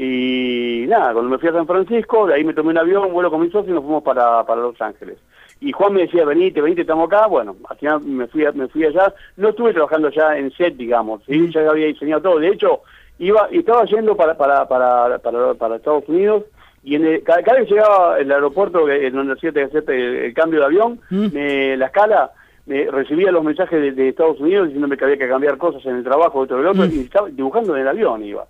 y 0.01 0.85
nada, 0.87 1.11
cuando 1.11 1.29
me 1.29 1.37
fui 1.37 1.49
a 1.49 1.53
San 1.53 1.67
Francisco, 1.67 2.25
de 2.25 2.35
ahí 2.35 2.43
me 2.45 2.53
tomé 2.53 2.69
un 2.69 2.77
avión, 2.77 3.05
un 3.07 3.13
vuelo 3.13 3.29
con 3.29 3.41
mi 3.41 3.49
socio 3.51 3.69
y 3.69 3.73
nos 3.75 3.83
fuimos 3.83 4.01
para, 4.01 4.45
para 4.45 4.61
Los 4.61 4.81
Ángeles. 4.81 5.17
Y 5.59 5.73
Juan 5.73 5.93
me 5.93 6.03
decía, 6.03 6.23
venite, 6.23 6.61
venite, 6.61 6.81
estamos 6.81 7.07
acá. 7.11 7.27
Bueno, 7.27 7.57
al 7.69 7.77
final 7.77 7.99
me 8.01 8.27
fui, 8.27 8.45
me 8.53 8.69
fui 8.69 8.85
allá. 8.85 9.13
No 9.35 9.49
estuve 9.49 9.73
trabajando 9.73 10.09
ya 10.09 10.37
en 10.37 10.51
set, 10.51 10.77
digamos, 10.77 11.21
¿sí? 11.27 11.51
ya 11.51 11.69
había 11.69 11.87
diseñado 11.87 12.21
todo. 12.21 12.39
De 12.39 12.47
hecho, 12.47 12.79
iba 13.17 13.49
estaba 13.51 13.83
yendo 13.83 14.15
para, 14.15 14.37
para, 14.37 14.65
para, 14.69 15.19
para, 15.19 15.53
para 15.55 15.75
Estados 15.75 16.07
Unidos 16.07 16.43
y 16.81 16.95
en 16.95 17.05
el- 17.05 17.23
cada, 17.23 17.43
cada 17.43 17.59
vez 17.59 17.67
que 17.67 17.73
llegaba 17.75 18.15
al 18.15 18.31
aeropuerto 18.31 18.87
en 18.89 19.13
donde 19.13 19.33
hacía 19.33 19.49
el, 19.49 19.93
el 19.93 20.33
cambio 20.33 20.61
de 20.61 20.65
avión, 20.65 20.99
me- 21.09 21.75
la 21.75 21.87
escala, 21.87 22.31
me 22.65 22.85
recibía 22.89 23.29
los 23.33 23.43
mensajes 23.43 23.81
de, 23.81 23.91
de 23.91 24.07
Estados 24.07 24.39
Unidos 24.39 24.67
diciéndome 24.67 24.95
que 24.95 25.03
había 25.03 25.17
que 25.17 25.27
cambiar 25.27 25.57
cosas 25.57 25.85
en 25.85 25.97
el 25.97 26.03
trabajo, 26.05 26.45
lo 26.45 26.71
otro, 26.71 26.85
y 26.85 26.99
estaba 27.01 27.27
dibujando 27.27 27.75
en 27.75 27.81
el 27.81 27.87
avión 27.89 28.23
iba. 28.23 28.45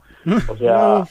O 0.48 0.56
sea, 0.58 1.04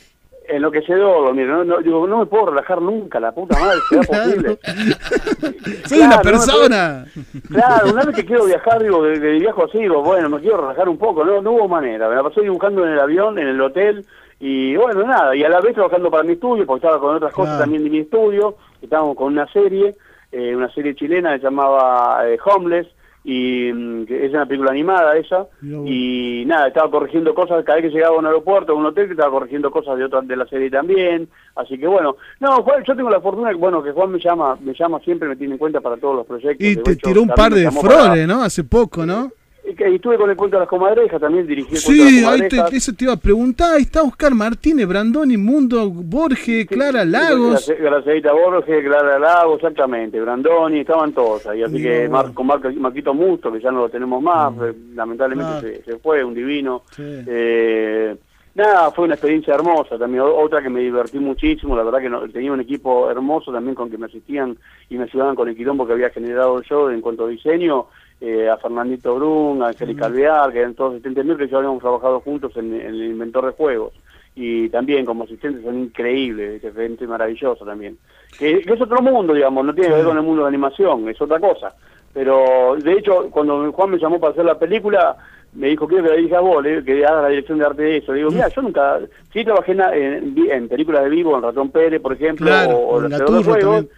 enloquecedor, 0.49 1.35
mira, 1.35 1.53
no, 1.53 1.65
no, 1.65 1.79
digo, 1.79 2.07
no 2.07 2.19
me 2.19 2.27
puedo 2.27 2.47
relajar 2.47 2.81
nunca, 2.83 3.21
la 3.21 3.33
puta 3.33 3.59
madre, 3.59 3.79
será 3.89 4.03
posible. 4.25 4.59
Soy 5.87 6.01
una 6.01 6.21
persona. 6.21 7.05
claro, 7.49 7.93
una 7.93 8.05
vez 8.05 8.17
que 8.17 8.25
quiero 8.25 8.47
viajar, 8.47 8.83
digo, 8.83 9.03
de, 9.05 9.19
de 9.19 9.33
viajo 9.39 9.65
así, 9.65 9.79
digo, 9.79 10.03
bueno, 10.03 10.29
me 10.29 10.41
quiero 10.41 10.59
relajar 10.63 10.89
un 10.89 10.99
poco, 10.99 11.25
no, 11.25 11.41
no 11.43 11.53
hubo 11.53 11.69
manera, 11.69 12.09
me 12.09 12.15
la 12.17 12.23
pasé 12.23 12.41
dibujando 12.43 12.85
en 12.87 12.93
el 12.93 13.01
avión, 13.01 13.39
en 13.39 13.49
el 13.49 13.61
hotel, 13.61 14.05
y 14.41 14.77
bueno, 14.77 15.03
nada, 15.05 15.35
y 15.35 15.43
a 15.45 15.49
la 15.49 15.61
vez 15.61 15.75
trabajando 15.75 16.11
para 16.11 16.23
mi 16.23 16.33
estudio, 16.35 16.65
porque 16.65 16.87
estaba 16.87 17.01
con 17.01 17.17
otras 17.17 17.33
cosas 17.33 17.55
Claro. 17.57 17.63
también 17.65 17.85
de 17.85 17.91
mi 17.91 17.99
estudio, 17.99 18.57
estábamos 18.81 19.17
con 19.17 19.33
una 19.33 19.47
serie, 19.53 19.97
eh, 20.33 20.55
una 20.55 20.73
serie 20.73 20.95
chilena 20.95 21.33
que 21.33 21.39
se 21.39 21.45
llamaba 21.45 22.21
eh, 22.29 22.39
Homeless, 22.45 22.87
y 23.31 23.71
mm, 23.71 24.07
que 24.07 24.25
es 24.25 24.33
una 24.33 24.47
película 24.47 24.71
animada 24.71 25.15
esa, 25.19 25.47
y 25.61 26.45
nada, 26.47 26.69
estaba 26.69 26.91
corrigiendo 26.91 27.35
cosas 27.35 27.63
cada 27.63 27.77
vez 27.77 27.91
que 27.91 27.95
llegaba 27.95 28.17
a 28.17 28.19
un 28.19 28.25
aeropuerto, 28.25 28.73
a 28.73 28.75
un 28.75 28.87
hotel, 28.87 29.05
que 29.05 29.13
estaba 29.13 29.31
corrigiendo 29.31 29.71
cosas 29.71 29.99
de 29.99 30.05
otras 30.05 30.27
de 30.27 30.35
la 30.35 30.47
serie 30.47 30.71
también, 30.71 31.29
así 31.55 31.77
que 31.77 31.87
bueno, 31.87 32.17
no, 32.41 32.63
Juan, 32.63 32.83
yo 32.85 32.97
tengo 32.97 33.11
la 33.11 33.21
fortuna, 33.21 33.53
bueno, 33.55 33.83
que 33.83 33.93
Juan 33.93 34.13
me 34.13 34.19
llama, 34.19 34.57
me 34.63 34.73
llama 34.73 34.99
siempre, 35.01 35.29
me 35.29 35.37
tiene 35.37 35.53
en 35.53 35.59
cuenta 35.59 35.83
para 35.83 35.99
todos 35.99 36.17
los 36.17 36.27
proyectos. 36.27 36.67
Y 36.67 36.77
te 36.77 36.93
hecho, 36.93 37.09
tiró 37.09 37.21
un 37.21 37.29
par 37.29 37.53
de 37.53 37.71
flores, 37.71 38.27
¿no? 38.27 38.43
Hace 38.43 38.65
poco, 38.65 39.05
¿no? 39.05 39.31
Y 39.77 39.95
estuve 39.95 40.17
con 40.17 40.31
el 40.31 40.37
cuento 40.37 40.57
de 40.57 40.61
las 40.61 40.69
comadrejas, 40.69 41.21
también 41.21 41.47
dirigí 41.47 41.75
el 41.77 41.83
cuento 41.83 42.05
de 42.05 42.11
Sí, 42.11 42.21
las 42.23 42.33
ahí 42.33 42.41
te- 42.41 42.49
comadrejas. 42.57 42.75
eso 42.75 42.93
te 42.95 43.05
iba 43.05 43.13
a 43.13 43.17
preguntar. 43.17 43.75
Ahí 43.77 43.83
está 43.83 44.03
Oscar 44.03 44.35
Martínez, 44.35 44.87
Brandoni, 44.89 45.37
Mundo, 45.37 45.91
Borges, 45.91 46.67
Clara 46.67 47.05
Lagos. 47.05 47.69
Graci- 47.69 47.79
Gracielita 47.81 48.33
Borges, 48.33 48.85
Clara 48.85 49.19
Lago, 49.19 49.57
exactamente, 49.57 50.21
Brandoni, 50.21 50.81
estaban 50.81 51.13
todos 51.13 51.47
ahí, 51.47 51.63
así 51.63 51.83
que. 51.83 52.09
Mar- 52.09 52.33
con 52.35 52.47
Marco- 52.47 52.73
Marquito 52.73 53.13
Musto, 53.15 53.53
que 53.53 53.61
ya 53.61 53.71
no 53.71 53.81
lo 53.81 53.89
tenemos 53.89 54.23
más, 54.23 54.53
eh, 54.63 54.75
lamentablemente 54.95 55.61
Claro. 55.61 55.77
se, 55.85 55.93
se 55.93 55.99
fue, 55.99 56.25
un 56.25 56.35
divino. 56.35 56.83
Sí. 56.91 57.03
Eh, 57.27 58.17
nada, 58.55 58.91
fue 58.91 59.05
una 59.05 59.15
experiencia 59.15 59.55
hermosa 59.55 59.97
también, 59.99 60.23
otra 60.27 60.61
que 60.63 60.69
me 60.71 60.81
divertí 60.81 61.19
muchísimo, 61.19 61.77
la 61.77 61.83
verdad 61.85 62.01
que 62.01 62.09
no- 62.09 62.29
tenía 62.29 62.53
un 62.53 62.61
equipo 62.61 63.11
hermoso 63.11 63.53
también 63.53 63.75
con 63.75 63.91
que 63.91 63.99
me 63.99 64.07
asistían 64.07 64.57
y 64.91 64.97
me 64.97 65.05
ayudaban 65.05 65.37
con 65.37 65.49
el 65.49 65.57
quilombo 65.57 65.87
que 65.87 65.93
había 65.93 66.11
generado 66.11 66.61
yo 66.63 66.91
en 66.91 67.01
cuanto 67.01 67.27
a 67.27 67.29
diseño, 67.29 67.87
eh, 68.21 68.49
a 68.49 68.57
Fernandito 68.57 69.15
Brun, 69.15 69.63
a 69.63 69.69
Angélica 69.69 70.07
Alvear, 70.07 70.53
que 70.53 70.59
eran 70.61 70.75
todos 70.75 70.93
asistentes 70.93 71.25
míos 71.25 71.39
que 71.39 71.49
ya 71.49 71.59
habíamos 71.59 71.81
trabajado 71.81 72.21
juntos 72.21 72.53
en, 72.57 72.75
en 72.75 72.87
el 72.87 73.05
inventor 73.05 73.47
de 73.47 73.53
juegos. 73.53 73.93
Y 74.35 74.69
también 74.69 75.05
como 75.05 75.25
asistentes 75.25 75.63
son 75.65 75.79
increíbles, 75.79 76.63
es 76.63 76.75
gente 76.75 77.07
maravillosa 77.07 77.65
también. 77.65 77.99
Que, 78.39 78.61
que 78.63 78.73
es 78.75 78.81
otro 78.81 79.03
mundo, 79.03 79.35
digamos, 79.35 79.65
no 79.65 79.75
tiene 79.75 79.89
que 79.91 79.95
ver 79.97 80.05
con 80.05 80.17
el 80.17 80.23
mundo 80.23 80.43
de 80.43 80.49
animación, 80.49 81.09
es 81.09 81.21
otra 81.21 81.41
cosa. 81.41 81.75
Pero 82.13 82.77
de 82.77 82.93
hecho, 82.93 83.29
cuando 83.31 83.71
Juan 83.73 83.91
me 83.91 83.99
llamó 83.99 84.19
para 84.21 84.33
hacer 84.33 84.45
la 84.45 84.59
película, 84.59 85.17
me 85.55 85.69
dijo, 85.69 85.89
quiero 85.89 86.05
que 86.05 86.11
la 86.11 86.17
dirijas 86.17 86.41
vos, 86.43 86.63
digo, 86.65 86.85
que 86.85 87.05
hagas 87.05 87.23
la 87.23 87.29
dirección 87.31 87.59
de 87.59 87.67
arte 87.67 87.83
de 87.83 87.97
eso. 87.97 88.13
Le 88.13 88.19
digo, 88.19 88.31
mira, 88.31 88.49
yo 88.49 88.63
nunca, 88.63 89.01
sí 89.33 89.45
trabajé 89.45 89.73
en, 89.73 89.81
en, 89.81 90.35
vi- 90.35 90.51
en 90.51 90.69
películas 90.69 91.05
de 91.05 91.11
vivo, 91.11 91.37
en 91.37 91.43
Ratón 91.43 91.71
Pérez, 91.71 92.01
por 92.01 92.13
ejemplo, 92.13 92.47
Claro, 92.47 92.77
o, 92.77 92.97
o 92.97 93.03
en 93.05 93.11
Gaturro 93.11 93.43
Juegos, 93.43 93.61
también. 93.61 93.89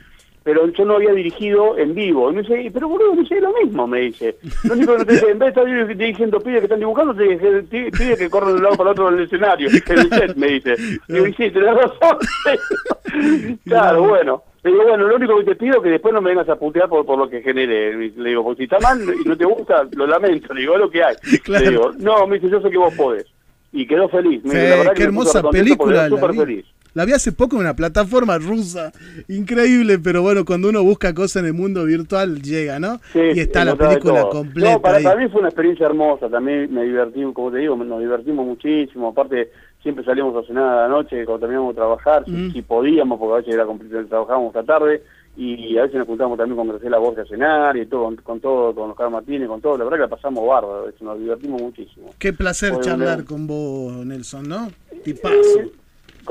Pero 0.52 0.66
yo 0.66 0.84
no 0.84 0.96
había 0.96 1.12
dirigido 1.12 1.78
en 1.78 1.94
vivo. 1.94 2.28
Y 2.30 2.34
me 2.34 2.42
dice, 2.42 2.70
pero 2.74 2.88
boludo, 2.88 3.14
me 3.14 3.22
dice 3.22 3.40
lo 3.40 3.52
mismo, 3.62 3.86
me 3.86 4.00
dice. 4.00 4.36
Lo 4.64 4.74
único 4.74 4.92
que 4.94 4.98
no 4.98 5.04
te 5.06 5.12
dice, 5.12 5.30
en 5.30 5.38
vez 5.38 5.54
de 5.54 5.60
estar 5.62 5.86
dirigiendo 5.96 6.40
pibes 6.40 6.58
que 6.58 6.64
están 6.64 6.80
dibujando, 6.80 7.14
te 7.14 7.22
dice 7.22 7.62
pi- 7.70 7.90
pibes 7.92 8.18
que 8.18 8.28
corren 8.28 8.48
de 8.50 8.54
un 8.56 8.62
lado 8.64 8.76
para 8.76 8.90
el 8.90 8.92
otro 8.92 9.10
del 9.12 9.24
escenario, 9.24 9.68
en 9.68 9.98
el 9.98 10.08
set, 10.10 10.34
me 10.34 10.46
dice. 10.48 10.74
Y 11.08 11.18
y 11.18 11.32
sí, 11.34 11.50
tenés 11.52 11.74
razón. 11.76 12.18
claro, 13.64 14.02
bueno. 14.08 14.42
Le 14.62 14.72
digo, 14.72 14.82
bueno, 14.82 15.06
lo 15.08 15.16
único 15.16 15.38
que 15.38 15.44
te 15.44 15.54
pido 15.56 15.76
es 15.76 15.82
que 15.82 15.88
después 15.88 16.12
no 16.12 16.20
me 16.20 16.30
vengas 16.30 16.48
a 16.50 16.56
putear 16.56 16.88
por, 16.88 17.06
por 17.06 17.16
lo 17.18 17.30
que 17.30 17.40
genere. 17.40 17.96
Le 18.10 18.28
digo, 18.28 18.42
porque 18.44 18.58
si 18.58 18.64
está 18.64 18.78
mal 18.80 19.00
y 19.02 19.26
no 19.28 19.36
te 19.36 19.46
gusta, 19.46 19.86
lo 19.92 20.06
lamento. 20.06 20.52
Le 20.52 20.60
digo, 20.62 20.74
es 20.74 20.80
lo 20.80 20.90
que 20.90 21.02
hay. 21.02 21.14
Claro. 21.42 21.64
Le 21.64 21.70
digo, 21.70 21.92
no, 21.98 22.26
me 22.26 22.38
dice, 22.38 22.50
yo 22.50 22.60
sé 22.60 22.68
que 22.70 22.76
vos 22.76 22.92
podés. 22.94 23.24
Y 23.72 23.86
quedó 23.86 24.08
feliz. 24.08 24.42
Me 24.44 24.50
dice, 24.54 24.68
la 24.70 24.76
verdad 24.76 24.92
qué 24.92 24.96
que 24.96 25.02
me 25.04 25.06
hermosa 25.06 25.42
película. 25.50 26.08
súper 26.08 26.34
feliz. 26.34 26.66
La 26.94 27.04
vi 27.04 27.12
hace 27.12 27.32
poco 27.32 27.56
en 27.56 27.62
una 27.62 27.74
plataforma 27.74 28.38
rusa. 28.38 28.92
Increíble, 29.28 29.98
pero 29.98 30.22
bueno, 30.22 30.44
cuando 30.44 30.68
uno 30.68 30.82
busca 30.82 31.14
cosas 31.14 31.42
en 31.42 31.46
el 31.46 31.54
mundo 31.54 31.84
virtual, 31.84 32.42
llega, 32.42 32.78
¿no? 32.80 32.98
Sí, 33.12 33.20
y 33.34 33.40
está 33.40 33.64
la 33.64 33.76
película 33.76 34.28
completa. 34.28 34.72
No, 34.72 34.80
para, 34.82 34.96
ahí. 34.98 35.04
para 35.04 35.20
mí 35.20 35.28
fue 35.28 35.40
una 35.40 35.48
experiencia 35.48 35.86
hermosa, 35.86 36.28
también 36.28 36.72
me 36.72 36.84
divertí, 36.84 37.22
como 37.32 37.50
te 37.52 37.58
digo, 37.58 37.76
nos 37.76 38.00
divertimos 38.00 38.44
muchísimo, 38.46 39.08
aparte 39.08 39.50
siempre 39.82 40.04
salíamos 40.04 40.36
a 40.36 40.46
cenar 40.46 40.64
a 40.78 40.82
la 40.82 40.88
noche 40.88 41.24
cuando 41.24 41.40
terminábamos 41.40 41.74
de 41.74 41.78
trabajar, 41.78 42.24
si- 42.26 42.30
Mm. 42.32 42.52
si, 42.52 42.62
podíamos, 42.62 43.18
porque 43.18 43.32
a 43.34 43.36
veces 43.38 43.54
era 43.54 43.64
complicado, 43.66 44.04
trabajábamos 44.06 44.54
hasta 44.54 44.64
tarde, 44.72 45.02
y 45.36 45.78
a 45.78 45.82
veces 45.82 45.96
nos 45.96 46.06
juntábamos 46.08 46.36
también 46.38 46.56
con 46.58 46.68
Graciela 46.68 46.98
Borges 46.98 47.24
a 47.24 47.28
cenar, 47.28 47.76
y 47.76 47.86
todo, 47.86 48.04
con, 48.04 48.16
con 48.16 48.40
todo, 48.40 48.74
con 48.74 48.90
Oscar 48.90 49.10
Martínez, 49.10 49.48
con 49.48 49.60
todo, 49.60 49.78
la 49.78 49.84
verdad 49.84 49.96
que 49.98 50.02
la 50.10 50.16
pasamos 50.16 50.46
bárbaro, 50.46 50.92
nos 51.00 51.18
divertimos 51.18 51.62
muchísimo. 51.62 52.10
Qué 52.18 52.32
placer 52.32 52.74
Fue 52.74 52.82
charlar 52.82 53.20
un- 53.20 53.24
con 53.24 53.46
vos, 53.46 54.04
Nelson, 54.04 54.48
¿no? 54.48 54.68
Tipazo. 55.04 55.34
¿Cómo, 55.54 55.70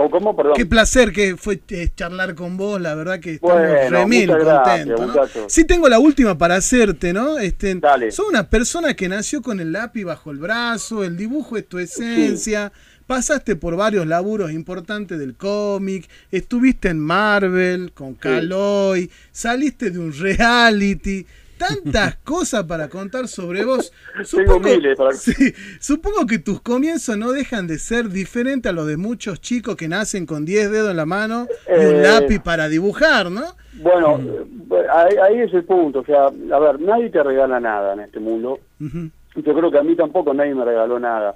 cómo? 0.10 0.36
Perdón. 0.36 0.54
Qué 0.56 0.66
placer 0.66 1.12
que 1.12 1.36
fue 1.36 1.60
eh, 1.70 1.90
charlar 1.96 2.36
con 2.36 2.58
vos, 2.58 2.80
la 2.80 2.96
verdad 2.96 3.20
que 3.20 3.34
estamos 3.34 3.56
Bueno, 3.56 3.90
remil 3.90 4.30
contentos. 4.30 5.52
Sí 5.52 5.66
tengo 5.66 5.90
la 5.90 6.00
última 6.00 6.38
para 6.38 6.56
hacerte, 6.56 7.12
¿no? 7.12 7.40
Este, 7.40 7.80
Sos 8.12 8.28
una 8.30 8.50
persona 8.50 8.94
que 8.94 9.10
nació 9.10 9.42
con 9.42 9.60
el 9.60 9.72
lápiz 9.72 10.04
bajo 10.06 10.32
el 10.32 10.38
brazo, 10.38 11.04
el 11.04 11.18
dibujo 11.18 11.58
es 11.58 11.68
tu 11.68 11.80
esencia, 11.80 12.72
pasaste 13.08 13.56
por 13.56 13.76
varios 13.76 14.06
laburos 14.06 14.52
importantes 14.52 15.18
del 15.18 15.36
cómic, 15.36 16.08
estuviste 16.32 16.90
en 16.90 17.00
Marvel 17.00 17.92
con 17.94 18.14
Caloi, 18.14 19.10
saliste 19.32 19.90
de 19.90 19.98
un 19.98 20.14
reality, 20.14 21.26
tantas 21.60 22.16
cosas 22.24 22.64
para 22.64 22.90
contar 22.90 23.28
sobre 23.28 23.64
vos. 23.66 23.94
Tengo 24.32 24.60
miles 24.60 24.98
para- 24.98 25.12
Sí, 25.14 25.54
supongo 25.80 26.26
que 26.26 26.40
tus 26.40 26.60
comienzos 26.62 27.16
no 27.18 27.32
dejan 27.32 27.68
de 27.68 27.78
ser 27.78 28.10
diferentes 28.10 28.68
a 28.72 28.74
los 28.74 28.88
de 28.88 28.98
muchos 28.98 29.40
chicos 29.42 29.76
que 29.76 29.88
nacen 29.88 30.26
con 30.26 30.44
10 30.46 30.72
dedos 30.72 30.90
en 30.90 30.98
la 30.98 31.06
mano 31.06 31.46
y 31.68 31.86
un 31.86 31.96
Eh, 31.98 32.02
lápiz 32.02 32.40
para 32.40 32.68
dibujar, 32.68 33.30
¿no? 33.30 33.44
Bueno, 33.74 34.20
eh, 34.20 34.86
ahí, 34.92 35.16
ahí 35.24 35.42
es 35.42 35.54
el 35.54 35.64
punto, 35.66 36.00
o 36.00 36.06
sea, 36.06 36.26
a 36.26 36.60
ver, 36.60 36.80
nadie 36.82 37.12
te 37.12 37.22
regala 37.22 37.60
nada 37.60 37.94
en 37.94 38.00
este 38.00 38.20
mundo, 38.20 38.60
Ujú. 38.82 39.10
Yo 39.36 39.54
creo 39.54 39.70
que 39.72 39.78
a 39.78 39.84
mí 39.84 39.96
tampoco 39.96 40.34
nadie 40.34 40.56
me 40.56 40.66
regaló 40.66 41.00
nada. 41.00 41.36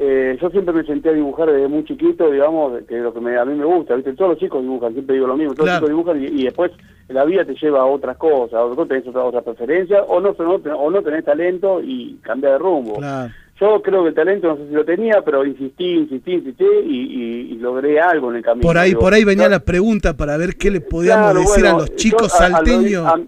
Eh, 0.00 0.38
yo 0.40 0.48
siempre 0.50 0.72
me 0.72 0.84
senté 0.84 1.08
a 1.08 1.12
dibujar 1.12 1.50
desde 1.50 1.66
muy 1.66 1.84
chiquito, 1.84 2.30
digamos, 2.30 2.84
que 2.86 2.96
es 2.98 3.02
lo 3.02 3.12
que 3.12 3.20
me- 3.20 3.36
a 3.36 3.44
mí 3.44 3.54
me 3.58 3.64
gusta, 3.64 3.96
¿viste? 3.96 4.12
Todos 4.12 4.30
los 4.32 4.38
chicos 4.38 4.62
dibujan, 4.62 4.92
siempre 4.92 5.14
digo 5.16 5.26
lo 5.26 5.36
mismo, 5.36 5.54
todos 5.54 5.68
Claro. 5.68 5.88
los 5.88 5.90
chicos 5.98 6.14
dibujan 6.14 6.36
y, 6.36 6.40
y 6.40 6.44
después 6.44 6.70
la 7.08 7.24
vida 7.24 7.44
te 7.44 7.54
lleva 7.56 7.80
a 7.80 7.84
otras 7.86 8.16
cosas, 8.16 8.60
o 8.60 8.86
tenés 8.86 9.06
otra, 9.08 9.24
otra 9.24 9.42
preferencia, 9.42 10.02
o 10.04 10.20
no, 10.20 10.30
o 10.38 10.90
no, 10.90 11.02
tenés 11.02 11.24
talento 11.24 11.80
y 11.82 12.16
cambia 12.22 12.50
de 12.52 12.58
rumbo. 12.58 12.94
Claro. 12.98 13.32
Yo 13.60 13.82
creo 13.82 14.04
que 14.04 14.10
el 14.10 14.14
talento 14.14 14.46
no 14.46 14.56
sé 14.56 14.68
si 14.68 14.72
lo 14.74 14.84
tenía, 14.84 15.20
pero 15.24 15.44
insistí, 15.44 15.94
insistí, 15.96 16.34
insistí 16.34 16.64
y, 16.84 16.96
y- 16.96 17.52
y 17.54 17.58
logré 17.58 17.98
algo 17.98 18.30
en 18.30 18.36
el 18.36 18.42
camino. 18.44 18.62
Por 18.62 18.78
ahí, 18.78 18.90
digo. 18.90 19.00
por 19.00 19.14
ahí 19.14 19.24
venía 19.24 19.48
la 19.48 19.58
pregunta 19.58 20.16
para 20.16 20.36
ver 20.36 20.54
qué 20.54 20.70
le 20.70 20.80
podíamos 20.80 21.34
decir 21.34 21.64
bueno, 21.64 21.76
a 21.76 21.80
los 21.80 21.96
chicos 21.96 22.28
yo 22.38 22.44
a- 22.44 22.50
salteños. 22.50 23.04
A, 23.04 23.18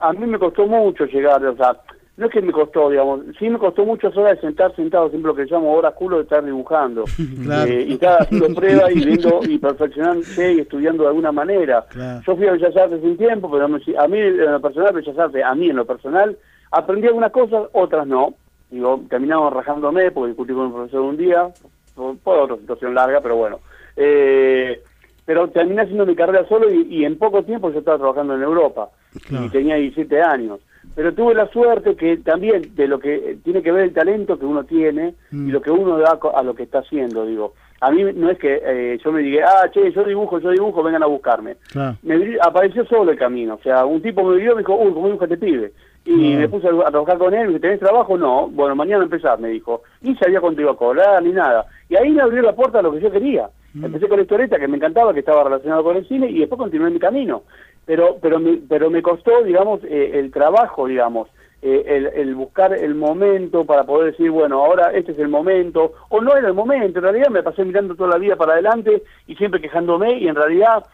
a 0.00 0.12
mí 0.12 0.26
me 0.26 0.38
costó 0.38 0.66
mucho 0.66 1.06
llegar, 1.06 1.42
o 1.46 1.56
sea, 1.56 1.74
no 2.18 2.26
es 2.26 2.32
que 2.32 2.42
me 2.42 2.52
costó, 2.52 2.90
digamos, 2.90 3.20
sí 3.38 3.48
me 3.48 3.58
costó 3.58 3.84
muchas 3.86 4.14
horas 4.16 4.34
de 4.34 4.40
sentar 4.42 4.74
sentado, 4.76 5.08
siempre 5.08 5.28
lo 5.30 5.34
que 5.36 5.44
llamo 5.46 5.72
horas 5.72 5.94
culo 5.94 6.16
de 6.16 6.24
estar 6.24 6.44
dibujando. 6.44 7.04
Claro. 7.44 7.70
Eh, 7.72 7.86
y 7.88 7.92
estar 7.94 8.22
haciendo 8.22 8.48
pruebas 8.54 8.90
y 8.90 9.04
viendo 9.06 9.40
y 9.48 9.58
perfeccionándose 9.58 10.52
y 10.54 10.60
estudiando 10.60 11.04
de 11.04 11.08
alguna 11.08 11.32
manera. 11.32 11.86
Claro. 11.88 12.20
Yo 12.26 12.36
fui 12.36 12.46
a 12.46 12.52
Bellas 12.52 12.76
Artes 12.76 13.00
un 13.02 13.16
tiempo, 13.16 13.50
pero 13.50 13.68
me- 13.68 13.80
a 13.98 14.06
mí 14.08 14.18
en 14.18 14.52
lo 14.52 14.60
personal, 14.60 14.92
Bellas 14.92 15.18
Artes, 15.18 15.42
a 15.44 15.54
mí 15.54 15.70
en 15.70 15.76
lo 15.76 15.84
personal, 15.86 16.36
aprendí 16.72 17.06
algunas 17.06 17.32
cosas, 17.32 17.68
otras 17.72 18.06
no. 18.06 18.34
Digo, 18.70 19.00
terminamos 19.08 19.50
rajándome 19.52 20.10
porque 20.10 20.28
discutí 20.28 20.52
con 20.52 20.66
un 20.66 20.72
profesor 20.74 21.00
un 21.00 21.16
día, 21.16 21.48
por, 21.94 22.18
por 22.18 22.38
otra 22.38 22.56
situación 22.56 22.94
larga, 22.94 23.20
pero 23.22 23.36
bueno. 23.36 23.60
Eh, 23.96 24.80
pero 25.24 25.48
terminé 25.48 25.82
haciendo 25.82 26.06
mi 26.06 26.14
carrera 26.14 26.46
solo 26.48 26.70
y, 26.72 26.86
y 26.90 27.04
en 27.04 27.18
poco 27.18 27.42
tiempo 27.44 27.70
yo 27.70 27.78
estaba 27.80 27.98
trabajando 27.98 28.34
en 28.34 28.42
Europa 28.42 28.88
y 29.30 29.48
tenía 29.50 29.76
17 29.76 30.20
años. 30.22 30.60
Pero 30.94 31.14
tuve 31.14 31.34
la 31.34 31.48
suerte 31.48 31.94
que 31.94 32.16
también 32.18 32.74
de 32.74 32.88
lo 32.88 32.98
que 32.98 33.14
eh, 33.14 33.38
tiene 33.44 33.62
que 33.62 33.70
ver 33.70 33.84
el 33.84 33.92
talento 33.92 34.38
que 34.38 34.46
uno 34.46 34.64
tiene 34.64 35.14
y 35.30 35.50
lo 35.50 35.62
que 35.62 35.70
uno 35.70 35.96
da 35.98 36.18
a 36.34 36.42
lo 36.42 36.54
que 36.54 36.64
está 36.64 36.80
haciendo, 36.80 37.24
digo. 37.24 37.54
A 37.80 37.92
mí 37.92 38.02
no 38.02 38.28
es 38.28 38.38
que 38.38 38.60
eh, 38.60 38.98
yo 39.04 39.12
me 39.12 39.20
diga, 39.20 39.46
ah, 39.48 39.70
che, 39.70 39.92
yo 39.92 40.02
dibujo, 40.02 40.40
yo 40.40 40.50
dibujo, 40.50 40.82
vengan 40.82 41.04
a 41.04 41.06
buscarme. 41.06 41.56
Me 42.02 42.36
apareció 42.42 42.84
solo 42.86 43.12
el 43.12 43.18
camino. 43.18 43.54
O 43.54 43.62
sea, 43.62 43.84
un 43.84 44.02
tipo 44.02 44.24
me 44.24 44.36
vio 44.36 44.52
y 44.52 44.54
me 44.56 44.62
dijo, 44.62 44.74
uy, 44.74 44.92
¿cómo 44.92 45.06
dibuja 45.06 45.26
este 45.26 45.36
pibe? 45.36 45.72
Y 46.04 46.36
me 46.36 46.48
puse 46.48 46.66
a, 46.66 46.90
trabajar 46.90 47.18
con 47.18 47.34
él, 47.34 47.42
me 47.42 47.48
dijo, 47.48 47.60
¿tenés 47.60 47.78
trabajo? 47.78 48.16
No. 48.16 48.48
Bueno, 48.48 48.74
mañana 48.74 49.04
empezás, 49.04 49.38
me 49.38 49.48
dijo. 49.50 49.82
Ni 50.00 50.16
sabía 50.16 50.40
cuánto 50.40 50.60
iba 50.60 50.72
a 50.72 50.76
cobrar, 50.76 51.22
ni 51.22 51.30
nada. 51.30 51.66
Y 51.88 51.96
ahí 51.96 52.10
me 52.10 52.22
abrió 52.22 52.42
la 52.42 52.56
puerta 52.56 52.80
a 52.80 52.82
lo 52.82 52.92
que 52.92 53.00
yo 53.00 53.10
quería. 53.12 53.48
Empecé 53.74 54.08
con 54.08 54.16
la 54.16 54.22
historieta 54.22 54.58
que 54.58 54.66
me 54.66 54.78
encantaba, 54.78 55.12
que 55.12 55.20
estaba 55.20 55.44
relacionado 55.44 55.84
con 55.84 55.96
el 55.96 56.08
cine, 56.08 56.28
y 56.28 56.40
después 56.40 56.58
continué 56.58 56.90
mi 56.90 56.98
camino. 56.98 57.42
Pero, 57.88 58.18
pero, 58.20 58.38
me, 58.38 58.60
pero 58.68 58.90
me 58.90 59.00
costó, 59.02 59.42
digamos, 59.42 59.80
eh, 59.82 60.12
el 60.20 60.30
trabajo, 60.30 60.86
digamos. 60.86 61.28
eh, 61.60 61.84
el, 61.86 62.06
el 62.14 62.34
buscar 62.36 62.72
el 62.72 62.94
momento 62.94 63.64
para 63.64 63.82
poder 63.84 64.12
decir, 64.12 64.30
bueno, 64.30 64.64
ahora 64.64 64.92
este 64.92 65.12
es 65.12 65.18
el 65.18 65.28
momento, 65.28 65.92
o 66.08 66.20
no 66.20 66.36
era 66.36 66.46
el 66.46 66.54
momento, 66.54 66.98
en 66.98 67.02
realidad 67.02 67.30
me 67.30 67.42
pasé 67.42 67.64
mirando 67.64 67.96
toda 67.96 68.10
la 68.10 68.18
vida 68.18 68.36
para 68.36 68.52
adelante 68.52 69.02
y 69.26 69.34
siempre 69.34 69.60
quejándome 69.60 70.18
y 70.20 70.28
en 70.28 70.36
realidad 70.36 70.84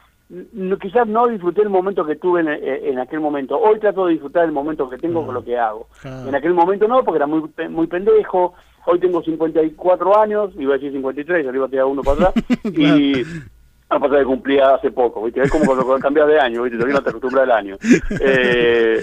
quizás 0.81 1.07
no 1.07 1.27
disfruté 1.27 1.61
el 1.63 1.69
momento 1.69 2.07
que 2.07 2.17
tuve 2.17 2.41
en, 2.41 2.49
en 2.49 2.99
aquel 2.99 3.21
momento. 3.21 3.59
Hoy 3.59 3.79
trato 3.79 4.07
de 4.07 4.13
disfrutar 4.13 4.45
el 4.47 4.53
momento 4.53 4.89
que 4.89 4.97
tengo 4.97 5.25
con 5.27 5.35
lo 5.35 5.45
que 5.45 5.59
hago. 5.59 5.87
En 6.03 6.35
aquel 6.35 6.55
momento 6.55 6.89
no, 6.89 7.05
porque 7.05 7.19
era 7.19 7.27
muy 7.27 7.43
muy 7.69 7.87
pendejo. 7.87 8.55
Hoy 8.87 8.99
tengo 9.01 9.23
54 9.23 10.21
años, 10.21 10.51
iba 10.59 10.75
a 10.75 10.79
decir 10.79 10.93
53, 10.93 11.47
arriba 11.47 11.69
te 11.69 11.77
da 11.77 11.87
uno 11.87 12.03
para 12.03 12.29
atrás. 12.29 12.45
y, 12.65 13.23
a 13.97 14.01
pasar 14.01 14.19
que 14.19 14.25
cumplía 14.25 14.75
hace 14.75 14.91
poco, 14.91 15.23
¿viste? 15.25 15.43
Es 15.43 15.51
como 15.51 15.65
cuando 15.67 15.99
cambias 16.01 16.27
de 16.29 16.39
año, 16.41 16.63
¿viste? 16.63 16.77
Todavía 16.79 16.97
no 16.97 17.03
te 17.03 17.11
acostumbras 17.11 17.45
al 17.45 17.53
año. 17.53 17.77
Eh, 18.21 19.03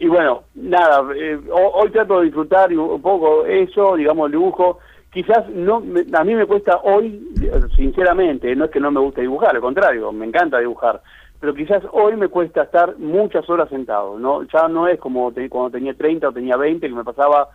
y 0.00 0.06
bueno, 0.08 0.44
nada, 0.54 1.04
eh, 1.16 1.38
ho- 1.50 1.72
hoy 1.80 1.90
trato 1.90 2.18
de 2.20 2.26
disfrutar 2.26 2.72
un 2.72 3.02
poco 3.02 3.44
eso, 3.46 3.96
digamos, 3.96 4.26
el 4.26 4.32
dibujo. 4.32 4.78
Quizás 5.10 5.48
no, 5.48 5.82
a 6.12 6.24
mí 6.24 6.34
me 6.34 6.46
cuesta 6.46 6.80
hoy, 6.84 7.20
sinceramente, 7.74 8.54
no 8.54 8.66
es 8.66 8.70
que 8.70 8.78
no 8.80 8.90
me 8.90 9.00
guste 9.00 9.22
dibujar, 9.22 9.54
al 9.54 9.60
contrario, 9.62 10.12
me 10.12 10.26
encanta 10.26 10.58
dibujar. 10.58 11.00
Pero 11.40 11.54
quizás 11.54 11.82
hoy 11.92 12.16
me 12.16 12.28
cuesta 12.28 12.62
estar 12.64 12.98
muchas 12.98 13.48
horas 13.48 13.68
sentado, 13.68 14.18
¿no? 14.18 14.42
Ya 14.44 14.66
no 14.68 14.88
es 14.88 14.98
como 14.98 15.32
cuando 15.48 15.70
tenía 15.70 15.94
30 15.94 16.28
o 16.28 16.32
tenía 16.32 16.56
20, 16.56 16.88
que 16.88 16.94
me 16.94 17.04
pasaba 17.04 17.48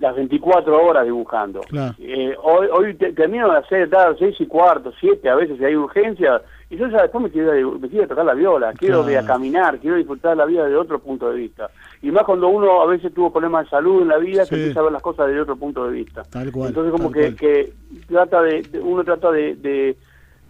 las 0.00 0.16
24 0.16 0.82
horas 0.82 1.04
dibujando. 1.04 1.60
Claro. 1.60 1.94
Eh, 2.00 2.34
hoy 2.42 2.66
hoy 2.72 2.94
te- 2.94 3.12
termino 3.12 3.50
de 3.52 3.58
hacer 3.58 3.88
dar 3.88 4.16
seis 4.18 4.34
y 4.40 4.46
cuarto, 4.46 4.92
siete, 4.98 5.28
a 5.28 5.34
veces 5.36 5.58
si 5.58 5.64
hay 5.64 5.76
urgencia, 5.76 6.40
y 6.70 6.76
yo 6.76 6.88
ya 6.88 7.02
después 7.02 7.22
me 7.24 7.30
quiero, 7.30 7.52
a- 7.52 7.78
me 7.78 7.88
quiero 7.88 8.08
tocar 8.08 8.24
la 8.24 8.32
viola, 8.34 8.72
quiero 8.72 9.02
Claro. 9.02 9.10
ir 9.12 9.18
a 9.18 9.26
caminar, 9.26 9.78
quiero 9.78 9.96
disfrutar 9.96 10.36
la 10.36 10.46
vida 10.46 10.66
de 10.66 10.74
otro 10.74 10.98
punto 11.00 11.28
de 11.30 11.36
vista. 11.36 11.68
Y 12.00 12.10
más 12.10 12.24
cuando 12.24 12.48
uno 12.48 12.80
a 12.80 12.86
veces 12.86 13.12
tuvo 13.12 13.30
problemas 13.30 13.64
de 13.64 13.70
salud 13.70 14.00
en 14.02 14.08
la 14.08 14.16
vida, 14.18 14.44
Sí. 14.44 14.50
que 14.54 14.60
empieza 14.62 14.80
a 14.80 14.84
ver 14.84 14.92
las 14.92 15.02
cosas 15.02 15.26
desde 15.26 15.42
otro 15.42 15.56
punto 15.56 15.84
de 15.86 15.92
vista. 15.92 16.22
Tal 16.24 16.50
cual. 16.50 16.68
Entonces 16.68 16.92
como 16.92 17.12
que, 17.12 17.34
que 17.36 17.72
trata 18.08 18.40
de, 18.42 18.62
de- 18.62 18.80
uno 18.80 19.04
trata 19.04 19.30
de, 19.30 19.54
de 19.56 19.96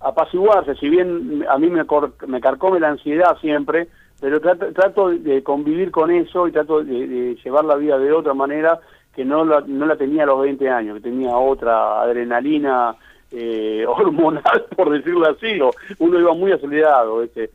apaciguarse, 0.01 0.75
si 0.77 0.89
bien 0.89 1.45
a 1.49 1.59
mí 1.59 1.69
me, 1.69 1.85
cor- 1.85 2.15
me 2.27 2.41
carcome 2.41 2.81
la 2.81 2.89
ansiedad 2.91 3.37
siempre, 3.41 3.89
pero 4.21 4.41
trato, 4.41 4.73
trato 4.73 5.11
de 5.11 5.43
convivir 5.43 5.91
con 5.91 6.11
eso 6.11 6.47
y 6.47 6.53
trato 6.53 6.83
de, 6.83 7.07
de 7.07 7.35
llevar 7.43 7.65
la 7.65 7.75
vida 7.77 7.99
de 7.99 8.13
otra 8.13 8.35
manera 8.35 8.79
que 9.15 9.25
no 9.25 9.45
la, 9.45 9.63
no 9.67 9.87
la 9.87 9.97
tenía 9.97 10.23
a 10.23 10.27
los 10.27 10.41
20 10.43 10.69
años, 10.69 10.97
que 10.97 11.03
tenía 11.03 11.37
otra 11.37 12.03
adrenalina 12.03 12.95
eh, 13.31 13.85
hormonal, 13.89 14.67
por 14.77 14.91
decirlo 14.91 15.29
así, 15.29 15.61
o 15.61 15.71
uno 15.99 16.19
iba 16.19 16.35
muy 16.35 16.53
acelerado. 16.53 17.21
¿viste? 17.21 17.51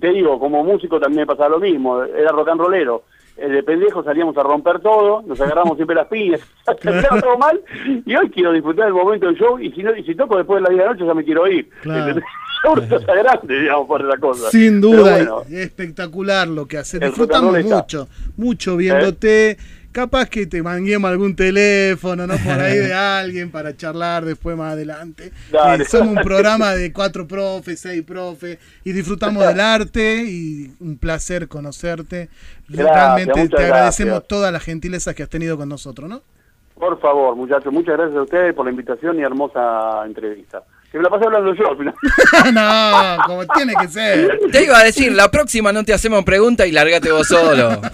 Te 0.00 0.08
digo, 0.08 0.38
como 0.38 0.64
músico 0.64 0.98
también 0.98 1.22
me 1.22 1.26
pasaba 1.26 1.50
lo 1.50 1.60
mismo, 1.60 2.02
era 2.02 2.30
rock 2.30 2.48
and 2.48 2.60
rollero. 2.60 3.04
Eh, 3.36 3.48
de 3.48 3.62
pendejo 3.62 4.02
salíamos 4.02 4.36
a 4.36 4.42
romper 4.42 4.80
todo, 4.80 5.22
nos 5.22 5.40
agarramos 5.40 5.76
siempre 5.76 5.94
las 5.94 6.08
piñas, 6.08 6.40
todo 7.20 7.38
mal, 7.38 7.60
y 8.04 8.16
hoy 8.16 8.28
quiero 8.30 8.52
disfrutar 8.52 8.86
del 8.86 8.94
momento 8.94 9.26
del 9.26 9.36
show, 9.36 9.60
y 9.60 9.70
si 9.70 9.82
no, 9.82 9.94
y 9.94 10.02
si 10.02 10.16
toco 10.16 10.36
después 10.36 10.56
de 10.56 10.62
las 10.62 10.70
10 10.70 10.78
de 10.78 10.84
la 10.84 10.92
noche 10.92 11.06
ya 11.06 11.14
me 11.14 11.24
quiero 11.24 11.46
ir. 11.46 11.68
Claro. 11.82 12.20
grande, 13.06 13.60
digamos, 13.60 13.86
por 13.86 14.04
esa 14.04 14.18
cosa. 14.18 14.50
Sin 14.50 14.80
duda, 14.80 15.12
bueno, 15.12 15.42
es 15.42 15.52
espectacular 15.52 16.48
lo 16.48 16.66
que 16.66 16.78
haces. 16.78 17.00
El 17.00 17.10
Disfrutamos 17.10 17.64
mucho, 17.64 18.08
mucho 18.36 18.76
viéndote. 18.76 19.56
Capaz 19.92 20.28
que 20.28 20.46
te 20.46 20.62
manguemos 20.62 21.10
algún 21.10 21.34
teléfono, 21.34 22.26
¿no? 22.26 22.34
Por 22.36 22.52
ahí 22.52 22.76
de 22.78 22.92
alguien 22.94 23.50
para 23.50 23.76
charlar 23.76 24.24
después 24.24 24.56
más 24.56 24.74
adelante. 24.74 25.32
Eh, 25.52 25.84
somos 25.84 26.16
un 26.16 26.22
programa 26.22 26.74
de 26.74 26.92
cuatro 26.92 27.26
profes, 27.26 27.80
seis 27.80 28.02
profes, 28.02 28.58
y 28.84 28.92
disfrutamos 28.92 29.46
del 29.46 29.60
arte 29.60 30.24
y 30.24 30.72
un 30.80 30.98
placer 30.98 31.48
conocerte. 31.48 32.28
Gracias, 32.68 32.94
Realmente 32.94 33.48
te 33.48 33.64
agradecemos 33.64 34.12
gracias. 34.12 34.28
todas 34.28 34.52
las 34.52 34.62
gentilezas 34.62 35.14
que 35.14 35.22
has 35.22 35.28
tenido 35.30 35.56
con 35.56 35.68
nosotros, 35.68 36.08
¿no? 36.08 36.22
Por 36.74 37.00
favor, 37.00 37.34
muchachos, 37.34 37.72
muchas 37.72 37.96
gracias 37.96 38.16
a 38.16 38.22
ustedes 38.22 38.54
por 38.54 38.64
la 38.64 38.70
invitación 38.70 39.18
y 39.18 39.22
hermosa 39.22 40.04
entrevista. 40.06 40.62
Que 40.90 40.96
me 40.96 41.04
la 41.04 41.10
pasé 41.10 41.26
hablando 41.26 41.54
yo 41.54 41.70
al 41.70 41.76
final. 41.76 41.94
no, 42.54 43.24
como 43.26 43.46
tiene 43.46 43.74
que 43.74 43.88
ser. 43.88 44.40
Te 44.50 44.64
iba 44.64 44.78
a 44.78 44.84
decir, 44.84 45.12
la 45.12 45.30
próxima 45.30 45.70
no 45.70 45.84
te 45.84 45.92
hacemos 45.92 46.24
pregunta 46.24 46.66
y 46.66 46.72
largate 46.72 47.12
vos 47.12 47.26
solo. 47.26 47.80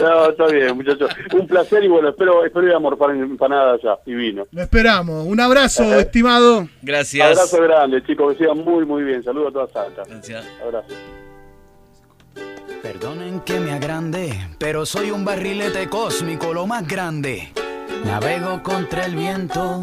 No, 0.00 0.30
está 0.30 0.46
bien, 0.46 0.76
muchachos. 0.76 1.10
Un 1.32 1.46
placer 1.46 1.82
y 1.82 1.88
bueno, 1.88 2.10
espero, 2.10 2.44
espero 2.44 2.66
ir 2.66 2.72
a 2.72 2.78
morfar 2.78 3.10
empanadas 3.10 3.80
ya, 3.82 3.98
divino. 4.06 4.46
Lo 4.52 4.62
esperamos. 4.62 5.26
Un 5.26 5.40
abrazo, 5.40 5.82
estimado. 5.98 6.68
Gracias. 6.82 7.26
Abrazo 7.26 7.60
grande, 7.62 8.02
chicos, 8.04 8.32
que 8.32 8.38
sigan 8.38 8.58
muy, 8.58 8.86
muy 8.86 9.02
bien. 9.02 9.22
Saludos 9.24 9.48
a 9.48 9.52
toda 9.52 9.68
Salta. 9.68 10.02
Gracias. 10.08 10.46
Abrazo. 10.62 10.94
Perdonen 12.82 13.40
que 13.40 13.58
me 13.58 13.72
agrande, 13.72 14.32
pero 14.58 14.86
soy 14.86 15.10
un 15.10 15.24
barrilete 15.24 15.88
cósmico, 15.88 16.54
lo 16.54 16.66
más 16.66 16.86
grande. 16.86 17.52
Navego 18.04 18.62
contra 18.62 19.04
el 19.04 19.16
viento, 19.16 19.82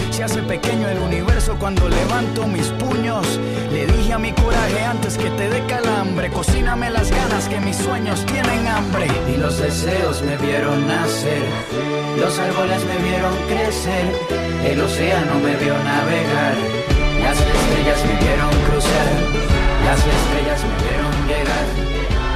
se 0.21 0.25
hace 0.25 0.43
pequeño 0.43 0.87
el 0.87 0.99
universo 0.99 1.55
cuando 1.57 1.89
levanto 1.89 2.45
mis 2.45 2.67
puños. 2.77 3.39
Le 3.71 3.87
dije 3.87 4.13
a 4.13 4.19
mi 4.19 4.31
coraje 4.33 4.83
antes 4.83 5.17
que 5.17 5.31
te 5.31 5.49
dé 5.49 5.65
calambre. 5.65 6.29
Cocíname 6.29 6.91
las 6.91 7.09
ganas 7.09 7.47
que 7.47 7.59
mis 7.59 7.75
sueños 7.75 8.23
tienen 8.27 8.67
hambre. 8.67 9.07
Y 9.33 9.37
los 9.37 9.57
deseos 9.57 10.21
me 10.21 10.37
vieron 10.37 10.87
nacer. 10.87 11.41
Los 12.19 12.37
árboles 12.37 12.85
me 12.85 12.97
vieron 13.09 13.35
crecer. 13.49 14.05
El 14.63 14.81
océano 14.81 15.39
me 15.39 15.55
vio 15.55 15.73
navegar. 15.73 16.55
Las 17.23 17.37
estrellas 17.41 17.99
me 18.05 18.15
vieron 18.21 18.53
cruzar. 18.69 19.09
Las 19.89 19.99
estrellas 20.05 20.61
me 20.69 20.75
vieron 20.85 21.13
llegar. 21.31 21.65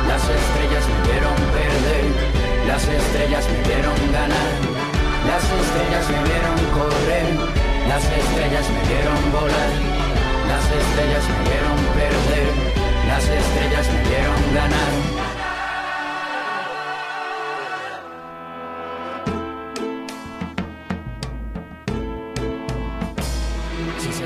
Las 0.09 0.23
estrellas 0.25 0.85
me 0.89 0.99
vieron 1.11 1.35
perder. 1.53 2.05
Las 2.65 2.81
estrellas 2.81 3.45
me 3.53 3.59
vieron 3.69 3.97
ganar. 4.11 4.53
Las 5.29 5.43
estrellas 5.43 6.05
me 6.09 6.23
vieron 6.29 6.57
correr. 6.73 7.64
Las 7.87 8.03
estrellas 8.03 8.69
me 8.69 8.81
vieron 8.87 9.31
volar. 9.31 9.69
Las 10.47 10.65
estrellas 10.65 11.23
me 11.29 11.49
vieron 11.49 11.77
perder. 11.93 12.53
Las 13.07 13.23
estrellas 13.23 13.87
me 13.93 14.09
vieron 14.09 14.53
ganar. 14.53 15.24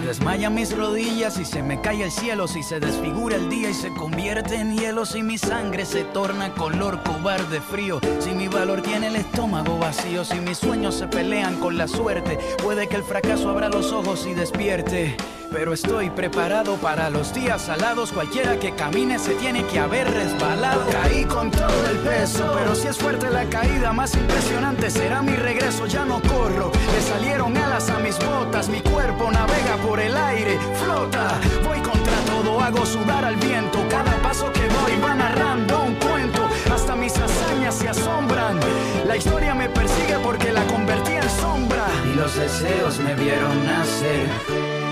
Desmayan 0.09 0.55
mis 0.55 0.75
rodillas, 0.75 1.35
si 1.35 1.45
se 1.45 1.61
me 1.61 1.81
cae 1.81 2.01
el 2.01 2.11
cielo, 2.11 2.47
si 2.47 2.63
se 2.63 2.79
desfigura 2.79 3.35
el 3.35 3.47
día 3.47 3.69
y 3.69 3.75
se 3.75 3.93
convierte 3.93 4.55
en 4.55 4.75
hielo, 4.75 5.05
si 5.05 5.21
mi 5.21 5.37
sangre 5.37 5.85
se 5.85 6.03
torna 6.03 6.51
color 6.55 7.03
cobarde 7.03 7.61
frío, 7.61 7.99
si 8.17 8.31
mi 8.31 8.47
valor 8.47 8.81
tiene 8.81 9.09
el 9.09 9.17
estómago 9.17 9.77
vacío, 9.77 10.25
si 10.25 10.39
mis 10.39 10.57
sueños 10.57 10.95
se 10.95 11.05
pelean 11.05 11.59
con 11.59 11.77
la 11.77 11.87
suerte, 11.87 12.39
puede 12.63 12.87
que 12.87 12.95
el 12.95 13.03
fracaso 13.03 13.51
abra 13.51 13.69
los 13.69 13.91
ojos 13.91 14.25
y 14.25 14.33
despierte. 14.33 15.15
Pero 15.51 15.73
estoy 15.73 16.11
preparado 16.11 16.75
para 16.75 17.09
los 17.09 17.33
días 17.33 17.63
salados. 17.63 18.11
Cualquiera 18.11 18.59
que 18.59 18.75
camine 18.75 19.17
se 19.17 19.33
tiene 19.33 19.65
que 19.65 19.79
haber 19.79 20.07
resbalado. 20.11 20.85
Caí 20.91 21.25
con 21.25 21.49
todo 21.49 21.87
el 21.89 21.97
peso, 21.97 22.51
pero 22.55 22.75
si 22.75 22.87
es 22.87 22.97
fuerte 22.97 23.31
la 23.31 23.45
caída, 23.45 23.91
más 23.91 24.13
impresionante 24.13 24.91
será 24.91 25.23
mi 25.23 25.35
regreso. 25.35 25.87
Ya 25.87 26.05
no 26.05 26.21
corro, 26.21 26.71
le 26.93 27.01
salieron 27.01 27.57
alas 27.57 27.89
a 27.89 27.97
mis 27.97 28.17
botas. 28.19 28.69
Mi 28.69 28.81
cuerpo 28.81 29.31
navega 29.31 29.77
por 29.87 29.98
el 29.99 30.15
aire, 30.15 30.57
flota. 30.81 31.39
Voy 31.63 31.79
contra 31.79 32.17
todo, 32.27 32.61
hago 32.61 32.85
sudar 32.85 33.25
al 33.25 33.35
viento. 33.37 33.79
Cada 33.89 34.15
paso 34.21 34.51
que 34.51 34.67
doy 34.67 34.99
va 35.03 35.15
narrando 35.15 35.83
un 35.83 35.95
cuento. 35.95 36.47
Hasta 36.73 36.95
mis 36.95 37.17
hazañas 37.17 37.75
se 37.75 37.89
asombran. 37.89 38.59
La 39.07 39.15
historia 39.17 39.53
me 39.55 39.69
persigue 39.69 40.17
porque 40.23 40.51
la 40.51 40.63
convertí 40.67 41.13
en 41.13 41.29
sombra. 41.29 41.85
Y 42.11 42.15
los 42.15 42.35
deseos 42.35 42.99
me 42.99 43.13
vieron 43.15 43.65
nacer. 43.65 44.27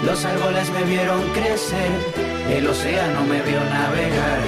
Los 0.05 0.23
árboles 0.23 0.69
me 0.71 0.83
vieron 0.83 1.21
crecer, 1.33 1.89
el 2.49 2.67
océano 2.67 3.23
me 3.25 3.41
vio 3.41 3.59
navegar, 3.59 4.39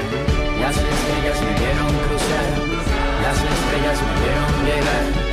las 0.61 0.77
estrellas 0.77 1.41
me 1.41 1.53
vieron 1.59 1.91
cruzar, 2.05 2.49
las 3.23 3.35
estrellas 3.35 3.99
me 4.05 4.13
vieron 4.23 4.53
llegar, 4.69 5.28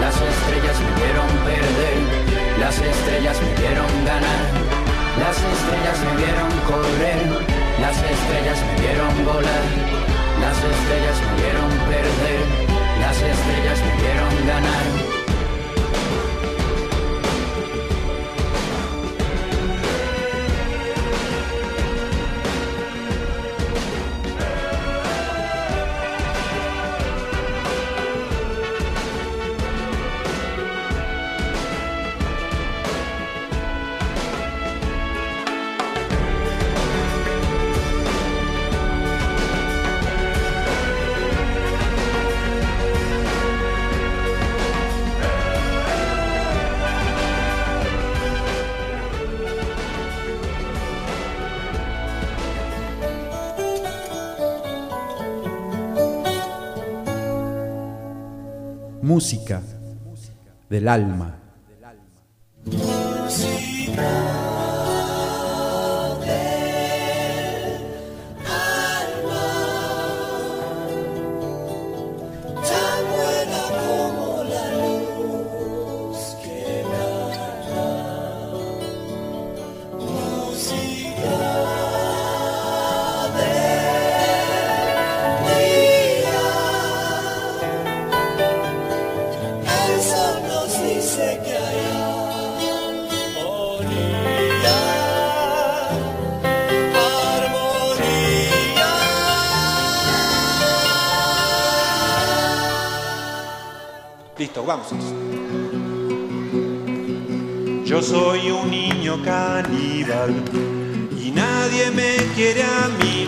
las 0.00 0.14
estrellas 0.14 0.76
me 0.80 0.92
vieron 1.02 1.28
perder, 1.44 1.98
las 2.60 2.78
estrellas 2.78 3.40
me 3.42 3.54
vieron 3.60 3.90
ganar, 4.04 4.42
las 5.18 5.36
estrellas 5.36 5.98
me 6.04 6.16
vieron 6.22 6.50
correr, 6.66 7.20
las 7.80 7.96
estrellas 7.96 8.58
me 8.66 8.80
vieron 8.80 9.24
volar, 9.24 9.66
las 10.40 10.56
estrellas 10.56 11.18
me 11.26 11.42
vieron 11.42 11.70
perder, 11.90 12.44
las 13.00 13.16
estrellas 13.16 13.78
me 13.86 14.02
vieron 14.02 14.46
ganar. 14.46 15.07
Música 59.02 59.62
del 60.68 60.88
alma. 60.88 61.47
Vamos. 104.68 104.88
Yo 107.86 108.02
soy 108.02 108.50
un 108.50 108.70
niño 108.70 109.22
caníbal 109.24 110.34
y 111.18 111.30
nadie 111.30 111.90
me 111.90 112.16
quiere 112.34 112.62
a 112.62 112.88
mí. 113.00 113.26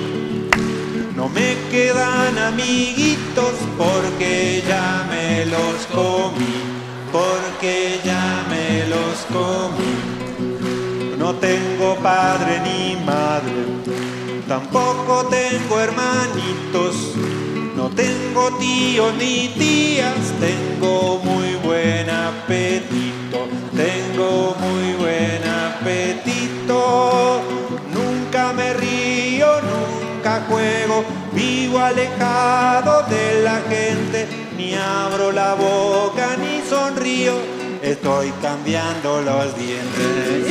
No 1.17 1.31
me 1.31 1.57
quedan 1.71 2.37
amiguitos 2.37 3.55
porque 3.79 4.63
ya 4.69 5.07
me 5.09 5.47
los 5.47 5.87
comí, 5.95 6.57
porque 7.11 8.01
ya 8.05 8.45
me 8.51 8.87
los 8.95 9.17
comí. 9.33 9.97
No 11.19 11.35
tengo 11.37 11.97
padre 12.03 12.61
ni 12.69 13.03
madre, 13.03 13.65
tampoco 14.47 15.27
tengo 15.31 15.81
hermanitos. 15.81 17.20
Tengo 18.33 18.57
tíos 18.59 19.13
ni 19.15 19.49
tías, 19.59 20.15
tengo 20.39 21.19
muy 21.25 21.57
buen 21.65 22.09
apetito, 22.09 23.49
tengo 23.75 24.55
muy 24.61 24.93
buen 24.93 25.43
apetito. 25.43 27.43
Nunca 27.93 28.53
me 28.53 28.73
río, 28.75 29.49
nunca 29.63 30.45
juego, 30.49 31.03
vivo 31.33 31.81
alejado 31.81 33.03
de 33.09 33.43
la 33.43 33.63
gente, 33.63 34.29
ni 34.57 34.77
abro 34.77 35.33
la 35.33 35.55
boca 35.55 36.37
ni 36.37 36.63
sonrío, 36.71 37.33
estoy 37.83 38.31
cambiando 38.41 39.23
los 39.23 39.59
dientes. 39.59 40.47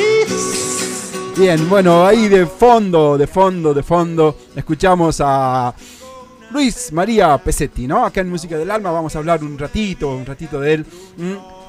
Bien, 1.38 1.69
bueno, 1.69 2.06
ahí 2.06 2.27
de 2.27 2.45
fondo, 2.45 3.18
de 3.18 3.26
fondo, 3.26 3.73
de 3.73 3.84
fondo, 3.84 4.35
escuchamos 4.53 5.22
a 5.23 5.73
Luis 6.51 6.91
María 6.91 7.38
Pesetti, 7.38 7.88
¿no? 7.88 8.05
Acá 8.05 8.21
en 8.21 8.30
Música 8.30 8.57
del 8.57 8.71
Alma 8.71 8.91
vamos 8.91 9.15
a 9.15 9.19
hablar 9.19 9.43
un 9.43 9.57
ratito, 9.57 10.15
un 10.15 10.26
ratito 10.26 10.59
de 10.59 10.73
él. 10.73 10.85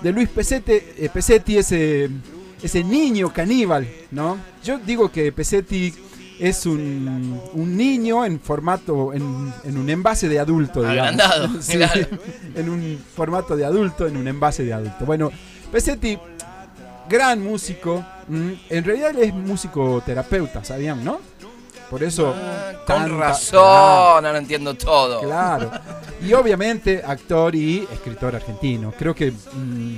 De 0.02 0.12
Luis 0.12 0.28
Pesetti, 0.28 0.72
eh, 0.72 1.10
Pesetti 1.12 1.58
ese, 1.58 2.08
ese 2.62 2.82
niño 2.82 3.32
caníbal, 3.32 3.86
¿no? 4.10 4.38
Yo 4.64 4.78
digo 4.78 5.10
que 5.10 5.32
Pesetti 5.32 5.92
es 6.38 6.64
un, 6.64 7.38
un 7.52 7.76
niño 7.76 8.24
en 8.24 8.40
formato, 8.40 9.12
en, 9.12 9.52
en 9.64 9.76
un 9.76 9.90
envase 9.90 10.28
de 10.28 10.38
adulto, 10.38 10.80
digamos. 10.80 11.00
Agrandado, 11.00 11.48
claro. 11.70 12.06
En 12.54 12.70
un 12.70 12.98
formato 13.14 13.56
de 13.56 13.66
adulto, 13.66 14.06
en 14.06 14.16
un 14.16 14.26
envase 14.26 14.64
de 14.64 14.72
adulto. 14.72 15.04
Bueno, 15.04 15.30
Pesetti, 15.70 16.18
gran 17.08 17.42
músico. 17.42 18.02
En 18.70 18.84
realidad 18.84 19.10
él 19.10 19.18
es 19.18 19.34
músico 19.34 20.02
terapeuta, 20.06 20.64
¿sabían, 20.64 21.04
no? 21.04 21.20
Por 21.90 22.02
eso. 22.04 22.32
Ah, 22.36 22.72
Con 22.86 22.86
tanta- 22.86 23.16
razón, 23.16 23.58
ahora 24.24 24.38
entiendo 24.38 24.74
todo. 24.74 25.20
Claro. 25.22 25.70
Y 26.24 26.32
obviamente 26.34 27.02
actor 27.04 27.54
y 27.54 27.86
escritor 27.92 28.36
argentino. 28.36 28.92
Creo 28.96 29.14
que 29.14 29.32
mm, 29.32 29.96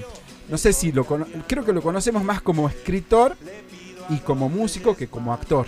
no 0.48 0.58
sé 0.58 0.72
si 0.72 0.90
lo 0.90 1.04
creo 1.04 1.64
que 1.64 1.72
lo 1.72 1.82
conocemos 1.82 2.24
más 2.24 2.40
como 2.40 2.68
escritor 2.68 3.36
y 4.08 4.18
como 4.18 4.48
músico 4.48 4.96
que 4.96 5.08
como 5.08 5.32
actor. 5.32 5.66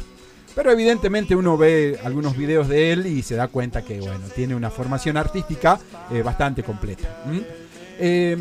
Pero 0.55 0.71
evidentemente 0.71 1.35
uno 1.35 1.57
ve 1.57 1.99
algunos 2.05 2.37
videos 2.37 2.69
de 2.69 2.93
él 2.93 3.07
y 3.07 3.23
se 3.23 3.35
da 3.35 3.49
cuenta 3.49 3.83
que 3.83 4.01
bueno, 4.01 4.27
tiene 4.35 4.55
una 4.55 4.71
formación 4.71 5.17
artística 5.17 5.79
eh, 6.11 6.23
bastante 6.23 6.63
completa. 6.63 7.23
¿m? 7.27 7.45
Eh, 7.99 8.37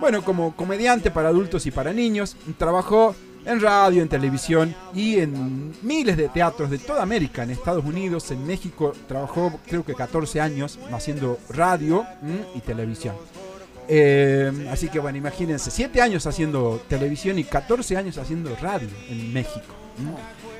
bueno, 0.00 0.22
como 0.22 0.54
comediante 0.54 1.10
para 1.10 1.30
adultos 1.30 1.64
y 1.66 1.70
para 1.70 1.92
niños, 1.92 2.36
trabajó 2.58 3.14
en 3.46 3.60
radio, 3.60 4.02
en 4.02 4.08
televisión 4.08 4.74
y 4.94 5.18
en 5.18 5.72
miles 5.82 6.16
de 6.16 6.28
teatros 6.28 6.68
de 6.68 6.78
toda 6.78 7.02
América, 7.02 7.44
en 7.44 7.50
Estados 7.50 7.84
Unidos, 7.84 8.30
en 8.32 8.44
México, 8.46 8.92
trabajó 9.06 9.58
creo 9.66 9.84
que 9.84 9.94
14 9.94 10.40
años 10.40 10.78
haciendo 10.92 11.38
radio 11.48 12.04
y 12.54 12.60
televisión. 12.60 13.14
Eh, 13.88 14.68
así 14.70 14.88
que 14.88 14.98
bueno, 14.98 15.16
imagínense, 15.16 15.70
7 15.70 16.02
años 16.02 16.26
haciendo 16.26 16.82
televisión 16.88 17.38
y 17.38 17.44
14 17.44 17.96
años 17.96 18.18
haciendo 18.18 18.54
radio 18.56 18.88
en 19.08 19.32
México. 19.32 19.74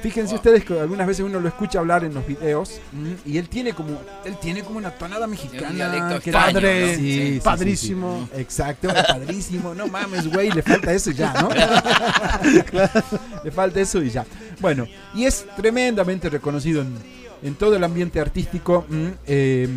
Fíjense 0.07 0.37
ustedes 0.37 0.65
que 0.65 0.79
algunas 0.79 1.05
veces 1.05 1.25
uno 1.25 1.41
lo 1.41 1.49
escucha 1.49 1.81
hablar 1.81 2.05
en 2.05 2.15
los 2.15 2.25
videos 2.25 2.81
y 3.25 3.39
él 3.39 3.49
tiene 3.49 3.73
como 3.73 4.01
él 4.25 4.37
tiene 4.41 4.63
como 4.63 4.79
una 4.79 4.93
tonada 4.93 5.27
mexicana. 5.27 6.21
que 6.21 6.31
extraño, 6.31 6.55
padre, 6.55 6.93
¿no? 6.93 6.95
sí, 6.95 7.17
Sí. 7.35 7.41
Padrísimo. 7.43 8.29
sí. 8.33 8.41
Exacto, 8.41 8.87
padrísimo. 8.89 9.75
No 9.75 9.89
mames, 9.89 10.29
güey, 10.33 10.53
le 10.53 10.63
falta 10.63 10.93
eso 10.93 11.11
y 11.11 11.15
ya, 11.15 11.33
¿no? 11.43 11.49
le 13.45 13.51
falta 13.51 13.81
eso 13.81 14.01
y 14.01 14.11
ya. 14.11 14.25
Bueno, 14.61 14.87
y 15.13 15.25
es 15.25 15.45
tremendamente 15.57 16.31
reconocido 16.31 16.83
en, 16.83 16.95
en 17.43 17.57
todo 17.57 17.75
el 17.75 17.83
ambiente 17.83 18.21
artístico. 18.21 18.87
¿m? 18.89 19.15
Eh, 19.27 19.69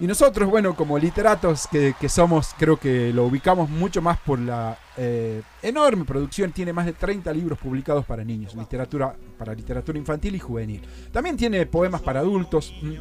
y 0.00 0.06
nosotros, 0.06 0.48
bueno, 0.48 0.76
como 0.76 0.96
literatos 0.96 1.66
que, 1.66 1.94
que 1.98 2.08
somos, 2.08 2.54
creo 2.56 2.76
que 2.76 3.12
lo 3.12 3.24
ubicamos 3.24 3.68
mucho 3.68 4.00
más 4.00 4.18
por 4.18 4.38
la 4.38 4.78
eh, 4.96 5.42
enorme 5.60 6.04
producción. 6.04 6.52
Tiene 6.52 6.72
más 6.72 6.86
de 6.86 6.92
30 6.92 7.32
libros 7.32 7.58
publicados 7.58 8.04
para 8.04 8.22
niños, 8.22 8.54
literatura 8.54 9.16
para 9.36 9.54
literatura 9.54 9.98
infantil 9.98 10.36
y 10.36 10.38
juvenil. 10.38 10.82
También 11.10 11.36
tiene 11.36 11.66
poemas 11.66 12.00
para 12.00 12.20
adultos. 12.20 12.72
¿m? 12.80 13.00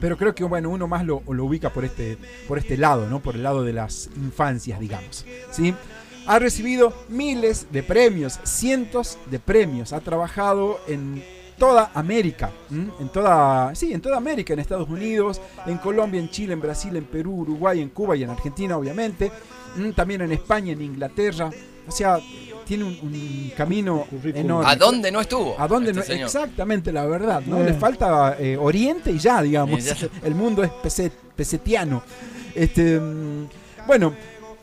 Pero 0.00 0.16
creo 0.16 0.34
que 0.34 0.42
bueno, 0.42 0.70
uno 0.70 0.88
más 0.88 1.04
lo, 1.04 1.22
lo 1.28 1.44
ubica 1.44 1.72
por 1.72 1.84
este, 1.84 2.18
por 2.48 2.58
este 2.58 2.76
lado, 2.76 3.08
¿no? 3.08 3.20
Por 3.20 3.36
el 3.36 3.44
lado 3.44 3.62
de 3.62 3.72
las 3.72 4.10
infancias, 4.16 4.80
digamos. 4.80 5.24
¿sí? 5.52 5.72
Ha 6.26 6.40
recibido 6.40 6.92
miles 7.08 7.68
de 7.70 7.84
premios, 7.84 8.40
cientos 8.42 9.18
de 9.30 9.38
premios. 9.38 9.92
Ha 9.92 10.00
trabajado 10.00 10.80
en 10.88 11.22
toda 11.58 11.90
América, 11.94 12.50
¿m? 12.70 12.90
en 13.00 13.08
toda, 13.08 13.74
sí, 13.74 13.92
en 13.92 14.00
toda 14.00 14.16
América, 14.16 14.52
en 14.52 14.58
Estados 14.60 14.88
Unidos, 14.88 15.40
en 15.66 15.78
Colombia, 15.78 16.20
en 16.20 16.28
Chile, 16.30 16.52
en 16.54 16.60
Brasil, 16.60 16.94
en 16.96 17.04
Perú, 17.04 17.40
Uruguay, 17.42 17.80
en 17.80 17.90
Cuba 17.90 18.16
y 18.16 18.22
en 18.22 18.30
Argentina, 18.30 18.76
obviamente. 18.76 19.30
¿m? 19.76 19.92
También 19.92 20.20
en 20.22 20.32
España, 20.32 20.72
en 20.72 20.82
Inglaterra. 20.82 21.50
O 21.86 21.92
sea, 21.92 22.18
tiene 22.64 22.84
un, 22.84 22.98
un 23.02 23.52
camino 23.56 24.06
enorme. 24.24 24.70
¿A 24.70 24.74
dónde 24.76 25.10
no 25.12 25.20
estuvo? 25.20 25.54
¿A 25.58 25.68
dónde 25.68 25.90
este 25.90 26.00
no? 26.00 26.06
señor? 26.06 26.26
Exactamente, 26.26 26.92
la 26.92 27.04
verdad. 27.06 27.42
¿no? 27.46 27.58
Eh. 27.60 27.64
Le 27.64 27.74
falta 27.74 28.36
eh, 28.38 28.56
Oriente 28.56 29.10
y 29.12 29.18
ya, 29.18 29.42
digamos. 29.42 29.80
Y 29.80 29.82
ya. 29.82 29.96
El 30.22 30.34
mundo 30.34 30.62
es 30.64 30.70
peset- 30.70 31.12
pesetiano. 31.36 32.02
Este, 32.54 32.98
mm, 32.98 33.48
bueno, 33.86 34.14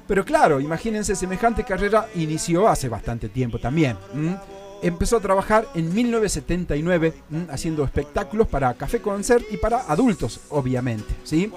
pero 0.07 0.25
claro, 0.25 0.59
imagínense, 0.59 1.15
semejante 1.15 1.63
carrera 1.63 2.07
inició 2.15 2.67
hace 2.67 2.89
bastante 2.89 3.29
tiempo 3.29 3.59
también. 3.59 3.95
¿m? 4.13 4.35
Empezó 4.81 5.17
a 5.17 5.19
trabajar 5.19 5.67
en 5.75 5.93
1979 5.93 7.13
¿m? 7.31 7.45
haciendo 7.51 7.83
espectáculos 7.83 8.47
para 8.47 8.73
Café 8.73 8.99
Concert 9.01 9.45
y 9.51 9.57
para 9.57 9.81
adultos, 9.81 10.39
obviamente. 10.49 11.13
¿sí? 11.23 11.51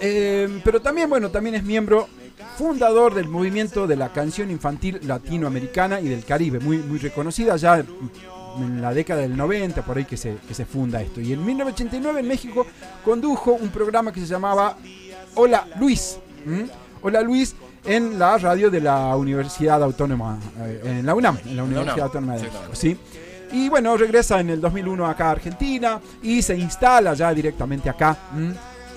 Eh, 0.00 0.60
pero 0.62 0.80
también, 0.80 1.08
bueno, 1.08 1.30
también 1.30 1.54
es 1.54 1.64
miembro 1.64 2.08
fundador 2.58 3.14
del 3.14 3.28
movimiento 3.28 3.86
de 3.86 3.96
la 3.96 4.12
canción 4.12 4.50
infantil 4.50 5.00
latinoamericana 5.02 6.00
y 6.00 6.08
del 6.08 6.24
Caribe, 6.24 6.60
muy, 6.60 6.78
muy 6.78 6.98
reconocida 6.98 7.56
ya 7.56 7.78
en 8.58 8.82
la 8.82 8.92
década 8.92 9.22
del 9.22 9.36
90, 9.36 9.84
por 9.84 9.98
ahí 9.98 10.04
que 10.04 10.16
se, 10.16 10.36
que 10.46 10.54
se 10.54 10.64
funda 10.64 11.02
esto. 11.02 11.20
Y 11.20 11.32
en 11.32 11.44
1989 11.44 12.20
en 12.20 12.28
México 12.28 12.66
condujo 13.04 13.52
un 13.52 13.68
programa 13.70 14.12
que 14.12 14.20
se 14.20 14.26
llamaba 14.26 14.76
Hola 15.34 15.66
Luis. 15.78 16.18
Hola 17.02 17.20
Luis 17.22 17.54
en 17.86 18.18
la 18.18 18.36
radio 18.38 18.70
de 18.70 18.80
la 18.80 19.14
Universidad 19.16 19.82
Autónoma, 19.82 20.38
eh, 20.60 20.80
en 20.84 21.06
la 21.06 21.14
UNAM, 21.14 21.38
en 21.44 21.56
la 21.56 21.64
Universidad 21.64 22.06
Autónoma 22.06 22.34
de 22.34 22.38
sí, 22.40 22.44
México. 22.46 22.60
claro. 22.60 22.74
¿sí? 22.74 22.98
Y 23.52 23.68
bueno, 23.68 23.96
regresa 23.96 24.40
en 24.40 24.50
el 24.50 24.60
2001 24.60 25.06
acá 25.06 25.28
a 25.28 25.30
Argentina 25.32 26.00
y 26.22 26.42
se 26.42 26.56
instala 26.56 27.14
ya 27.14 27.32
directamente 27.32 27.88
acá, 27.88 28.16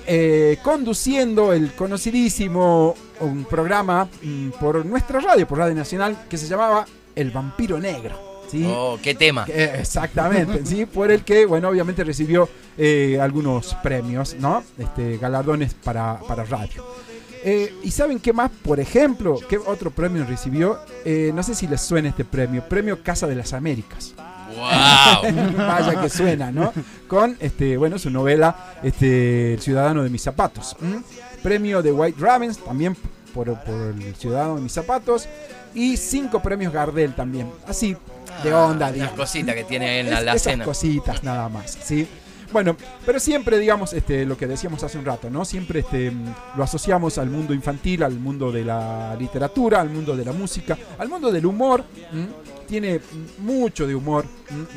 eh, 0.06 0.58
conduciendo 0.62 1.52
el 1.52 1.72
conocidísimo 1.72 2.94
un 3.20 3.44
programa 3.44 4.08
mm, 4.22 4.50
por 4.60 4.84
nuestra 4.84 5.20
radio, 5.20 5.46
por 5.46 5.58
Radio 5.58 5.74
Nacional, 5.74 6.24
que 6.28 6.36
se 6.36 6.48
llamaba 6.48 6.84
El 7.14 7.30
Vampiro 7.30 7.78
Negro. 7.78 8.30
¿sí? 8.50 8.66
Oh, 8.68 8.98
qué 9.00 9.14
tema. 9.14 9.44
Que- 9.44 9.64
exactamente, 9.64 10.66
sí, 10.66 10.84
por 10.86 11.10
el 11.12 11.22
que, 11.22 11.46
bueno, 11.46 11.68
obviamente 11.68 12.02
recibió 12.02 12.48
eh, 12.76 13.18
algunos 13.20 13.74
premios, 13.82 14.34
¿no? 14.38 14.64
Este, 14.78 15.18
galardones 15.18 15.74
para, 15.74 16.18
para 16.26 16.44
radio. 16.44 16.84
Eh, 17.44 17.74
¿Y 17.82 17.90
saben 17.90 18.18
qué 18.18 18.32
más? 18.32 18.50
Por 18.62 18.80
ejemplo, 18.80 19.38
¿qué 19.48 19.56
otro 19.58 19.90
premio 19.90 20.24
recibió? 20.26 20.78
Eh, 21.04 21.32
no 21.34 21.42
sé 21.42 21.54
si 21.54 21.66
les 21.66 21.80
suena 21.80 22.08
este 22.10 22.24
premio. 22.24 22.62
Premio 22.68 23.02
Casa 23.02 23.26
de 23.26 23.34
las 23.34 23.52
Américas. 23.52 24.14
¡Wow! 24.54 25.32
Vaya 25.56 26.00
que 26.00 26.10
suena, 26.10 26.50
¿no? 26.52 26.72
Con 27.08 27.36
este, 27.40 27.76
bueno, 27.76 27.98
su 27.98 28.10
novela 28.10 28.74
este, 28.82 29.54
El 29.54 29.60
Ciudadano 29.60 30.02
de 30.02 30.10
mis 30.10 30.22
zapatos. 30.22 30.76
¿m? 30.82 31.02
Premio 31.42 31.82
de 31.82 31.92
White 31.92 32.18
Ravens, 32.20 32.58
también 32.58 32.96
por, 33.32 33.46
por 33.62 33.74
El 33.74 34.14
Ciudadano 34.16 34.56
de 34.56 34.62
mis 34.62 34.72
zapatos. 34.72 35.26
Y 35.74 35.96
cinco 35.96 36.42
premios 36.42 36.72
Gardel 36.72 37.14
también. 37.14 37.48
Así, 37.66 37.96
de 38.42 38.52
onda, 38.52 38.86
Las 38.86 38.94
digamos. 38.94 39.14
cositas 39.16 39.54
que 39.54 39.64
tiene 39.64 40.00
en 40.00 40.06
Es- 40.06 40.12
la, 40.12 40.20
la 40.20 40.32
esas 40.34 40.52
cena. 40.52 40.64
cositas 40.64 41.22
nada 41.22 41.48
más, 41.48 41.78
¿sí? 41.84 42.06
Bueno, 42.52 42.76
pero 43.06 43.20
siempre, 43.20 43.58
digamos, 43.58 43.92
este, 43.92 44.26
lo 44.26 44.36
que 44.36 44.46
decíamos 44.46 44.82
hace 44.82 44.98
un 44.98 45.04
rato, 45.04 45.30
¿no? 45.30 45.44
Siempre 45.44 45.80
este, 45.80 46.12
lo 46.56 46.64
asociamos 46.64 47.16
al 47.18 47.30
mundo 47.30 47.54
infantil, 47.54 48.02
al 48.02 48.18
mundo 48.18 48.50
de 48.50 48.64
la 48.64 49.14
literatura, 49.16 49.80
al 49.80 49.90
mundo 49.90 50.16
de 50.16 50.24
la 50.24 50.32
música, 50.32 50.76
al 50.98 51.08
mundo 51.08 51.30
del 51.30 51.46
humor. 51.46 51.84
Tiene 52.66 53.00
mucho 53.38 53.86
de 53.86 53.94
humor 53.94 54.24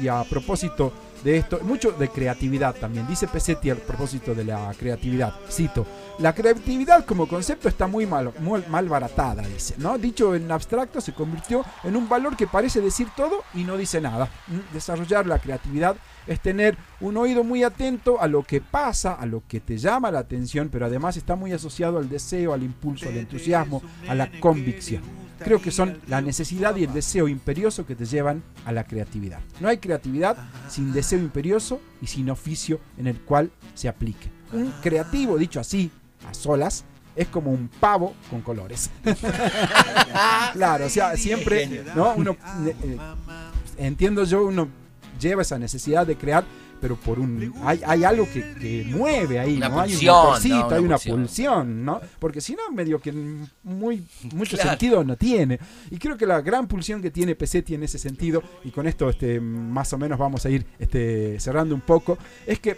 y 0.01 0.07
a 0.07 0.23
propósito 0.23 0.93
de 1.23 1.37
esto, 1.37 1.59
mucho 1.63 1.91
de 1.91 2.09
creatividad 2.09 2.75
también. 2.75 3.07
Dice 3.07 3.27
Pesetti 3.27 3.69
a 3.69 3.75
propósito 3.75 4.35
de 4.35 4.43
la 4.43 4.73
creatividad, 4.77 5.33
cito, 5.49 5.85
la 6.19 6.33
creatividad 6.33 7.05
como 7.05 7.27
concepto 7.27 7.69
está 7.69 7.87
muy 7.87 8.05
mal, 8.05 8.33
muy 8.39 8.63
mal 8.67 8.87
baratada, 8.89 9.41
dice, 9.43 9.75
¿no? 9.77 9.97
Dicho 9.97 10.35
en 10.35 10.51
abstracto 10.51 11.01
se 11.01 11.13
convirtió 11.13 11.63
en 11.83 11.95
un 11.95 12.09
valor 12.09 12.35
que 12.35 12.45
parece 12.45 12.81
decir 12.81 13.07
todo 13.15 13.43
y 13.53 13.63
no 13.63 13.77
dice 13.77 14.01
nada. 14.01 14.29
Desarrollar 14.73 15.25
la 15.25 15.39
creatividad 15.39 15.95
es 16.27 16.39
tener 16.39 16.77
un 17.01 17.17
oído 17.17 17.43
muy 17.43 17.63
atento 17.63 18.21
a 18.21 18.27
lo 18.27 18.43
que 18.43 18.61
pasa, 18.61 19.13
a 19.13 19.25
lo 19.25 19.43
que 19.47 19.59
te 19.59 19.77
llama 19.77 20.11
la 20.11 20.19
atención, 20.19 20.69
pero 20.71 20.85
además 20.85 21.17
está 21.17 21.35
muy 21.35 21.51
asociado 21.51 21.97
al 21.97 22.09
deseo, 22.09 22.53
al 22.53 22.63
impulso, 22.63 23.09
al 23.09 23.17
entusiasmo, 23.17 23.81
a 24.07 24.15
la 24.15 24.29
convicción. 24.39 25.03
Creo 25.43 25.61
que 25.61 25.71
son 25.71 25.99
la 26.07 26.21
necesidad 26.21 26.75
y 26.75 26.85
el 26.85 26.93
deseo 26.93 27.27
imperioso 27.27 27.85
que 27.85 27.95
te 27.95 28.05
llevan 28.05 28.43
a 28.65 28.71
la 28.71 28.85
creatividad. 28.85 29.41
No 29.59 29.67
hay 29.67 29.77
creatividad 29.77 30.37
sin 30.69 30.93
deseo 30.93 31.19
imperioso 31.19 31.81
y 32.01 32.07
sin 32.07 32.29
oficio 32.29 32.79
en 32.97 33.07
el 33.07 33.19
cual 33.19 33.51
se 33.73 33.89
aplique. 33.89 34.29
Un 34.53 34.71
creativo, 34.81 35.37
dicho 35.37 35.59
así, 35.59 35.91
a 36.29 36.33
solas, 36.33 36.85
es 37.15 37.27
como 37.27 37.51
un 37.51 37.67
pavo 37.67 38.13
con 38.29 38.41
colores. 38.41 38.89
claro, 40.53 40.85
o 40.85 40.89
sea, 40.89 41.17
siempre, 41.17 41.83
¿no? 41.95 42.13
Uno, 42.15 42.37
eh, 42.65 42.75
eh, 42.83 42.97
entiendo 43.77 44.23
yo, 44.23 44.45
uno 44.45 44.82
lleva 45.19 45.41
esa 45.41 45.57
necesidad 45.57 46.05
de 46.07 46.15
crear, 46.15 46.43
pero 46.81 46.95
por 46.97 47.17
un 47.19 47.53
hay, 47.63 47.79
hay 47.85 48.03
algo 48.03 48.25
que, 48.31 48.41
que 48.59 48.85
mueve 48.89 49.39
ahí, 49.39 49.55
Una 49.57 49.69
¿no? 49.69 49.79
hay 49.81 49.95
un 49.95 50.05
motorcito, 50.05 50.55
¿no? 50.57 50.65
Una 50.67 50.75
hay 50.75 50.83
una 50.83 50.95
pulsión. 50.97 51.17
pulsión, 51.19 51.85
¿no? 51.85 52.01
Porque 52.19 52.41
si 52.41 52.53
no, 52.55 52.71
medio 52.73 52.99
que 52.99 53.13
muy 53.63 54.05
mucho 54.33 54.55
Claro. 54.57 54.71
sentido 54.71 55.03
no 55.03 55.15
tiene. 55.15 55.59
Y 55.91 55.97
creo 55.97 56.17
que 56.17 56.25
la 56.25 56.41
gran 56.41 56.67
pulsión 56.67 57.01
que 57.01 57.09
tiene 57.11 57.35
Pesetti 57.35 57.73
en 57.75 57.83
ese 57.83 57.97
sentido, 57.97 58.43
y 58.65 58.71
con 58.71 58.85
esto 58.87 59.09
este, 59.09 59.39
más 59.39 59.93
o 59.93 59.97
menos 59.97 60.19
vamos 60.19 60.45
a 60.45 60.49
ir 60.49 60.65
este, 60.77 61.39
cerrando 61.39 61.73
un 61.73 61.81
poco, 61.81 62.17
es 62.45 62.59
que 62.59 62.77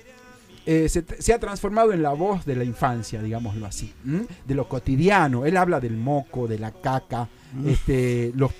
eh, 0.67 0.89
se, 0.89 1.03
se 1.19 1.33
ha 1.33 1.39
transformado 1.39 1.91
en 1.93 2.01
la 2.01 2.11
voz 2.13 2.43
de 2.45 2.55
la 2.55 2.63
infancia, 2.63 3.21
digámoslo 3.21 3.65
así, 3.67 3.93
¿m? 4.05 4.25
de 4.47 4.55
lo 4.55 4.67
cotidiano. 4.67 5.45
Él 5.45 5.57
habla 5.57 5.79
del 5.79 5.95
moco, 5.97 6.47
de 6.47 6.57
la 6.59 6.71
caca, 6.71 7.27
este, 7.65 8.31
los, 8.35 8.51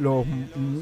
los, 0.00 0.24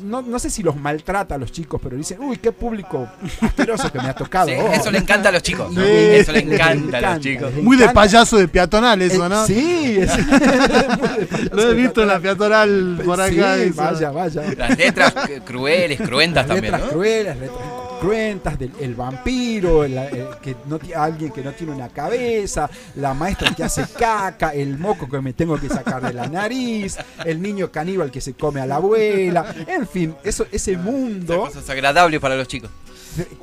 no, 0.04 0.22
no 0.22 0.38
sé 0.38 0.50
si 0.50 0.62
los 0.62 0.76
maltrata 0.76 1.34
a 1.34 1.38
los 1.38 1.50
chicos, 1.52 1.80
pero 1.82 1.96
dicen, 1.96 2.18
uy, 2.20 2.36
qué 2.36 2.52
público 2.52 3.08
asqueroso 3.40 3.90
que 3.90 3.98
me 3.98 4.08
ha 4.08 4.14
tocado. 4.14 4.48
Sí, 4.48 4.54
Oh. 4.58 4.72
eso 4.72 4.90
le 4.90 4.98
encanta 4.98 5.28
a 5.28 5.32
los 5.32 5.42
chicos. 5.42 5.72
Sí. 5.74 5.80
Eso 5.80 6.32
le 6.32 6.44
Le 6.44 6.54
encanta 6.54 6.98
a 6.98 7.14
los 7.14 7.20
chicos. 7.20 7.52
Muy 7.62 7.76
de 7.76 7.88
payaso 7.90 8.36
de 8.36 8.48
peatonal 8.48 9.00
eso, 9.02 9.26
Eh, 9.26 9.28
¿no? 9.28 9.46
Sí, 9.46 9.98
es- 10.00 10.16
Lo 11.52 11.70
he 11.70 11.74
visto 11.74 12.02
en 12.02 12.08
la 12.08 12.18
peatonal 12.20 13.00
por 13.04 13.20
acá. 13.20 13.56
Sí, 13.56 13.70
vaya, 13.74 14.10
vaya. 14.10 14.42
Las 14.56 14.76
letras 14.76 15.14
crueles, 15.44 16.00
cruentas 16.00 16.46
Las 16.46 16.54
también, 16.54 16.72
letras 16.72 16.90
¿no? 16.90 16.92
crueles, 16.96 17.36
letras 17.38 17.58
cruentas, 18.00 18.58
del 18.58 18.72
el 18.80 18.94
vampiro, 18.94 19.84
el, 19.84 19.96
el 19.96 20.28
que 20.42 20.56
no 20.66 20.78
alguien 20.96 21.32
que 21.32 21.42
no 21.42 21.52
tiene 21.52 21.72
una 21.72 21.88
cabeza, 21.88 22.68
la 22.96 23.14
maestra 23.14 23.54
que 23.54 23.64
hace 23.64 23.86
caca, 23.98 24.50
el 24.50 24.78
moco 24.78 25.08
que 25.08 25.20
me 25.20 25.32
tengo 25.32 25.58
que 25.58 25.68
sacar 25.68 26.02
de 26.02 26.12
la 26.12 26.28
nariz, 26.28 26.96
el 27.24 27.40
niño 27.40 27.70
caníbal 27.70 28.10
que 28.10 28.20
se 28.20 28.34
come 28.34 28.60
a 28.60 28.66
la 28.66 28.76
abuela, 28.76 29.54
en 29.66 29.86
fin, 29.86 30.14
eso, 30.24 30.46
ese 30.52 30.76
mundo, 30.76 31.40
Cosas 31.40 31.68
agradables 31.70 32.20
para 32.20 32.36
los 32.36 32.48
chicos. 32.48 32.70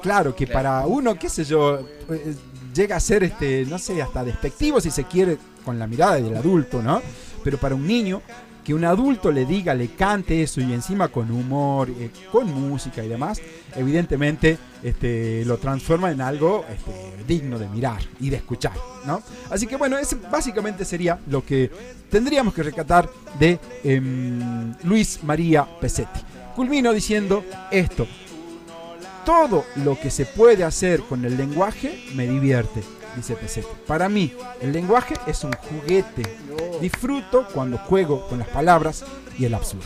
claro, 0.01 0.35
que 0.35 0.47
para 0.47 0.85
uno, 0.85 1.15
qué 1.15 1.29
sé 1.29 1.43
yo, 1.43 1.79
eh, 2.09 2.35
llega 2.73 2.95
a 2.95 2.99
ser, 2.99 3.23
este, 3.23 3.65
no 3.65 3.77
sé, 3.77 4.01
hasta 4.01 4.23
despectivo 4.23 4.81
si 4.81 4.91
se 4.91 5.05
quiere 5.05 5.37
con 5.63 5.79
la 5.79 5.87
mirada 5.87 6.15
del 6.15 6.35
adulto, 6.35 6.81
¿no? 6.81 7.01
Pero 7.43 7.57
para 7.57 7.75
un 7.75 7.85
niño, 7.85 8.21
que 8.63 8.73
un 8.73 8.85
adulto 8.85 9.31
le 9.31 9.45
diga, 9.45 9.73
le 9.73 9.89
cante 9.89 10.41
eso 10.41 10.61
y 10.61 10.73
encima 10.73 11.09
con 11.09 11.29
humor, 11.31 11.89
eh, 11.89 12.09
con 12.31 12.47
música 12.53 13.03
y 13.03 13.07
demás, 13.07 13.41
evidentemente 13.75 14.57
este, 14.81 15.43
lo 15.45 15.57
transforma 15.57 16.11
en 16.11 16.21
algo 16.21 16.65
este, 16.69 17.23
digno 17.27 17.59
de 17.59 17.67
mirar 17.67 18.01
y 18.19 18.29
de 18.29 18.37
escuchar, 18.37 18.73
¿no? 19.05 19.21
Así 19.49 19.67
que 19.67 19.75
bueno, 19.75 19.97
ese 19.97 20.15
básicamente 20.31 20.85
sería 20.85 21.19
lo 21.27 21.45
que 21.45 21.69
tendríamos 22.09 22.53
que 22.53 22.63
rescatar 22.63 23.09
de 23.39 23.59
em, 23.83 24.73
Luis 24.83 25.19
María 25.23 25.67
Pesetti. 25.79 26.21
Culmino 26.55 26.93
diciendo 26.93 27.43
esto, 27.71 28.07
todo 29.25 29.65
lo 29.77 29.99
que 29.99 30.11
se 30.11 30.25
puede 30.25 30.63
hacer 30.63 31.01
con 31.01 31.25
el 31.25 31.37
lenguaje 31.37 32.03
me 32.15 32.27
divierte, 32.27 32.83
dice 33.15 33.35
Pesetti. 33.35 33.67
Para 33.87 34.09
mí, 34.09 34.33
el 34.61 34.71
lenguaje 34.73 35.15
es 35.27 35.43
un 35.43 35.51
juguete. 35.53 36.23
Disfruto 36.81 37.47
cuando 37.53 37.77
juego 37.77 38.27
con 38.27 38.39
las 38.39 38.47
palabras 38.47 39.03
y 39.37 39.45
el 39.45 39.53
absurdo. 39.53 39.85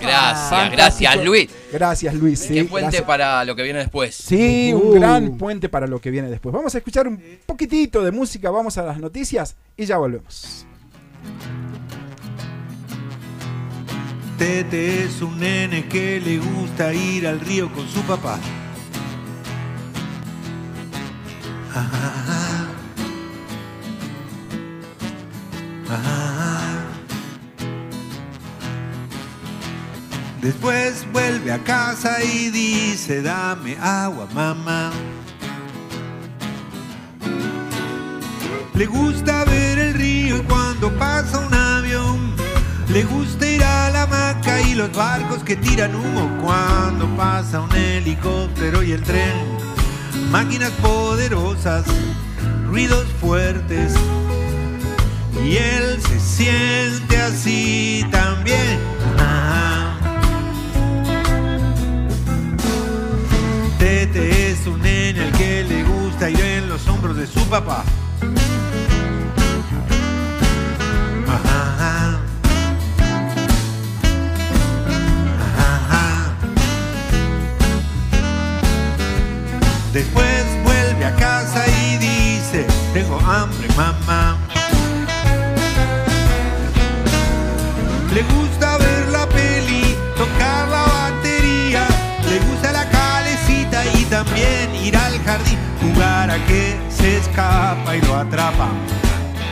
Gracias, 0.00 0.50
Fantástico. 0.50 0.76
gracias 0.76 1.24
Luis. 1.24 1.50
Gracias, 1.72 2.14
Luis. 2.14 2.40
sí, 2.40 2.54
Qué 2.54 2.64
puente 2.64 2.82
gracias. 2.86 3.02
para 3.04 3.44
lo 3.44 3.54
que 3.56 3.62
viene 3.62 3.78
después. 3.78 4.14
Sí, 4.14 4.72
Uh. 4.74 4.78
un 4.78 4.94
gran 5.00 5.38
puente 5.38 5.68
para 5.68 5.86
lo 5.86 6.00
que 6.00 6.10
viene 6.10 6.28
después. 6.28 6.52
Vamos 6.52 6.74
a 6.74 6.78
escuchar 6.78 7.06
un 7.08 7.22
poquitito 7.46 8.02
de 8.02 8.10
música, 8.10 8.50
vamos 8.50 8.76
a 8.76 8.82
las 8.82 8.98
noticias 8.98 9.54
y 9.76 9.84
ya 9.86 9.96
volvemos. 9.96 10.66
Tete 14.38 15.04
es 15.04 15.22
un 15.22 15.38
nene 15.38 15.86
que 15.86 16.20
le 16.20 16.38
gusta 16.38 16.92
ir 16.92 17.26
al 17.28 17.38
río 17.40 17.72
con 17.72 17.86
su 17.88 18.00
papá. 18.02 18.38
Después 30.40 31.06
vuelve 31.12 31.52
a 31.52 31.58
casa 31.58 32.22
y 32.22 32.50
dice, 32.50 33.22
dame 33.22 33.76
agua, 33.80 34.28
mamá. 34.34 34.92
Le 38.74 38.86
gusta 38.86 39.44
ver 39.44 39.78
el 39.78 39.94
río 39.94 40.44
cuando 40.46 40.92
pasa 40.98 41.38
un 41.38 41.54
avión. 41.54 42.34
Le 42.88 43.04
gusta 43.04 43.48
ir 43.48 43.64
a 43.64 43.90
la 43.90 44.02
hamaca 44.02 44.60
y 44.60 44.74
los 44.74 44.92
barcos 44.92 45.42
que 45.42 45.56
tiran 45.56 45.94
humo 45.94 46.30
cuando 46.42 47.06
pasa 47.16 47.60
un 47.60 47.72
helicóptero 47.74 48.82
y 48.82 48.92
el 48.92 49.02
tren. 49.02 49.73
Máquinas 50.30 50.70
poderosas, 50.82 51.84
ruidos 52.66 53.06
fuertes. 53.20 53.94
Y 55.44 55.56
él 55.56 56.00
se 56.02 56.20
siente 56.20 57.16
así 57.16 58.04
también. 58.10 58.78
Ah. 59.18 59.96
Tete 63.78 64.50
es 64.50 64.66
un 64.66 64.80
nene 64.80 65.24
al 65.24 65.32
que 65.32 65.64
le 65.64 65.84
gusta 65.84 66.30
ir 66.30 66.40
en 66.40 66.68
los 66.68 66.86
hombros 66.88 67.16
de 67.16 67.26
su 67.26 67.44
papá. 67.48 67.84
Después 79.94 80.44
vuelve 80.64 81.04
a 81.04 81.14
casa 81.14 81.64
y 81.68 81.98
dice, 81.98 82.66
tengo 82.92 83.16
hambre, 83.20 83.68
mamá. 83.76 84.36
Le 88.12 88.22
gusta 88.24 88.76
ver 88.78 89.06
la 89.12 89.24
peli, 89.28 89.96
tocar 90.16 90.66
la 90.66 90.82
batería, 90.82 91.86
le 92.28 92.40
gusta 92.40 92.72
la 92.72 92.90
calecita 92.90 93.86
y 93.94 94.04
también 94.06 94.74
ir 94.74 94.96
al 94.96 95.16
jardín, 95.22 95.60
jugar 95.80 96.28
a 96.28 96.44
que 96.46 96.76
se 96.90 97.18
escapa 97.18 97.94
y 97.94 98.00
lo 98.02 98.16
atrapa. 98.16 98.70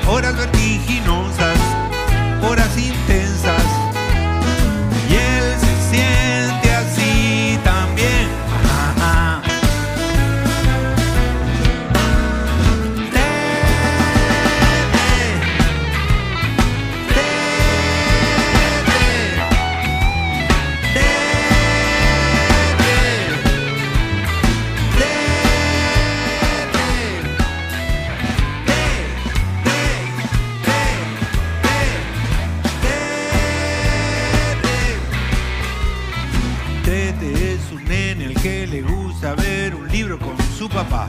Horas 0.08 0.36
vertiginosas, 0.36 1.41
mamá. 40.74 41.08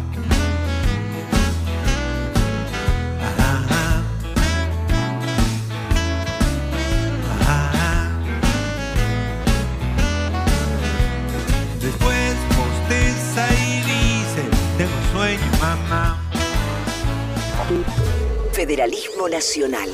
Federalismo 18.51 19.27
Nacional. 19.29 19.89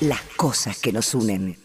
Las 0.00 0.20
cosas 0.36 0.78
que 0.78 0.92
nos 0.92 1.14
unen. 1.14 1.56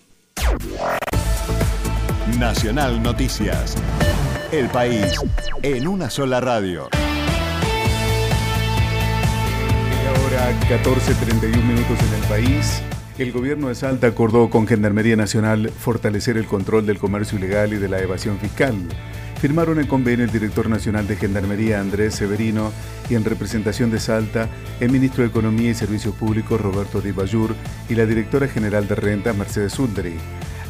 Nacional 2.40 3.02
Noticias. 3.02 3.76
El 4.52 4.68
país 4.68 5.16
en 5.62 5.88
una 5.88 6.10
sola 6.10 6.42
radio. 6.42 6.90
Ahora 10.10 10.52
14.31 10.68 11.64
minutos 11.64 11.98
en 12.02 12.22
el 12.22 12.28
país. 12.28 12.84
El 13.18 13.32
gobierno 13.32 13.70
de 13.70 13.76
Salta 13.76 14.08
acordó 14.08 14.50
con 14.50 14.68
Gendarmería 14.68 15.16
Nacional 15.16 15.70
fortalecer 15.70 16.36
el 16.36 16.48
control 16.48 16.86
del 16.86 17.00
comercio 17.00 17.38
ilegal 17.38 17.72
y 17.72 17.78
de 17.78 17.88
la 17.88 18.00
evasión 18.00 18.40
fiscal. 18.40 18.76
Firmaron 19.40 19.80
el 19.80 19.88
convenio 19.88 20.26
el 20.26 20.32
director 20.32 20.70
nacional 20.70 21.08
de 21.08 21.16
Gendarmería 21.16 21.80
Andrés 21.80 22.16
Severino 22.16 22.74
y 23.10 23.16
en 23.16 23.24
representación 23.24 23.90
de 23.90 24.02
Salta 24.02 24.50
el 24.82 24.92
ministro 24.92 25.24
de 25.24 25.30
Economía 25.30 25.72
y 25.72 25.76
Servicios 25.76 26.14
Públicos 26.16 26.60
Roberto 26.60 27.00
Di 27.00 27.12
Bayur 27.12 27.56
y 27.88 27.96
la 27.96 28.06
directora 28.06 28.50
general 28.50 28.86
de 28.90 28.96
Renta 28.96 29.32
Mercedes 29.32 29.80
Ulderi. 29.80 30.18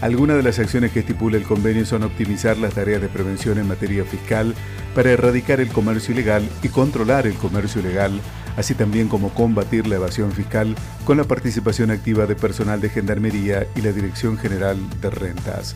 Algunas 0.02 0.36
de 0.36 0.42
las 0.42 0.58
acciones 0.58 0.92
que 0.92 1.02
estipula 1.02 1.38
el 1.38 1.44
convenio 1.44 1.86
son 1.86 2.02
optimizar 2.02 2.58
las 2.58 2.74
tareas 2.74 3.02
de 3.02 3.08
prevención 3.08 3.60
en 3.60 3.68
materia 3.68 4.04
fiscal 4.04 4.56
para 4.96 5.12
erradicar 5.12 5.62
el 5.62 5.70
comercio 5.70 6.16
ilegal 6.16 6.50
y 6.64 6.70
controlar 6.70 7.28
el 7.28 7.36
comercio 7.36 7.82
ilegal, 7.82 8.20
así 8.58 8.74
también 8.74 9.08
como 9.08 9.30
combatir 9.30 9.86
la 9.86 9.98
evasión 9.98 10.32
fiscal 10.32 10.76
con 11.06 11.18
la 11.18 11.24
participación 11.26 11.92
activa 11.92 12.26
de 12.26 12.36
personal 12.36 12.82
de 12.82 12.90
Gendarmería 12.90 13.68
y 13.76 13.82
la 13.82 13.92
Dirección 13.92 14.40
General 14.40 14.78
de 15.02 15.10
Rentas. 15.12 15.76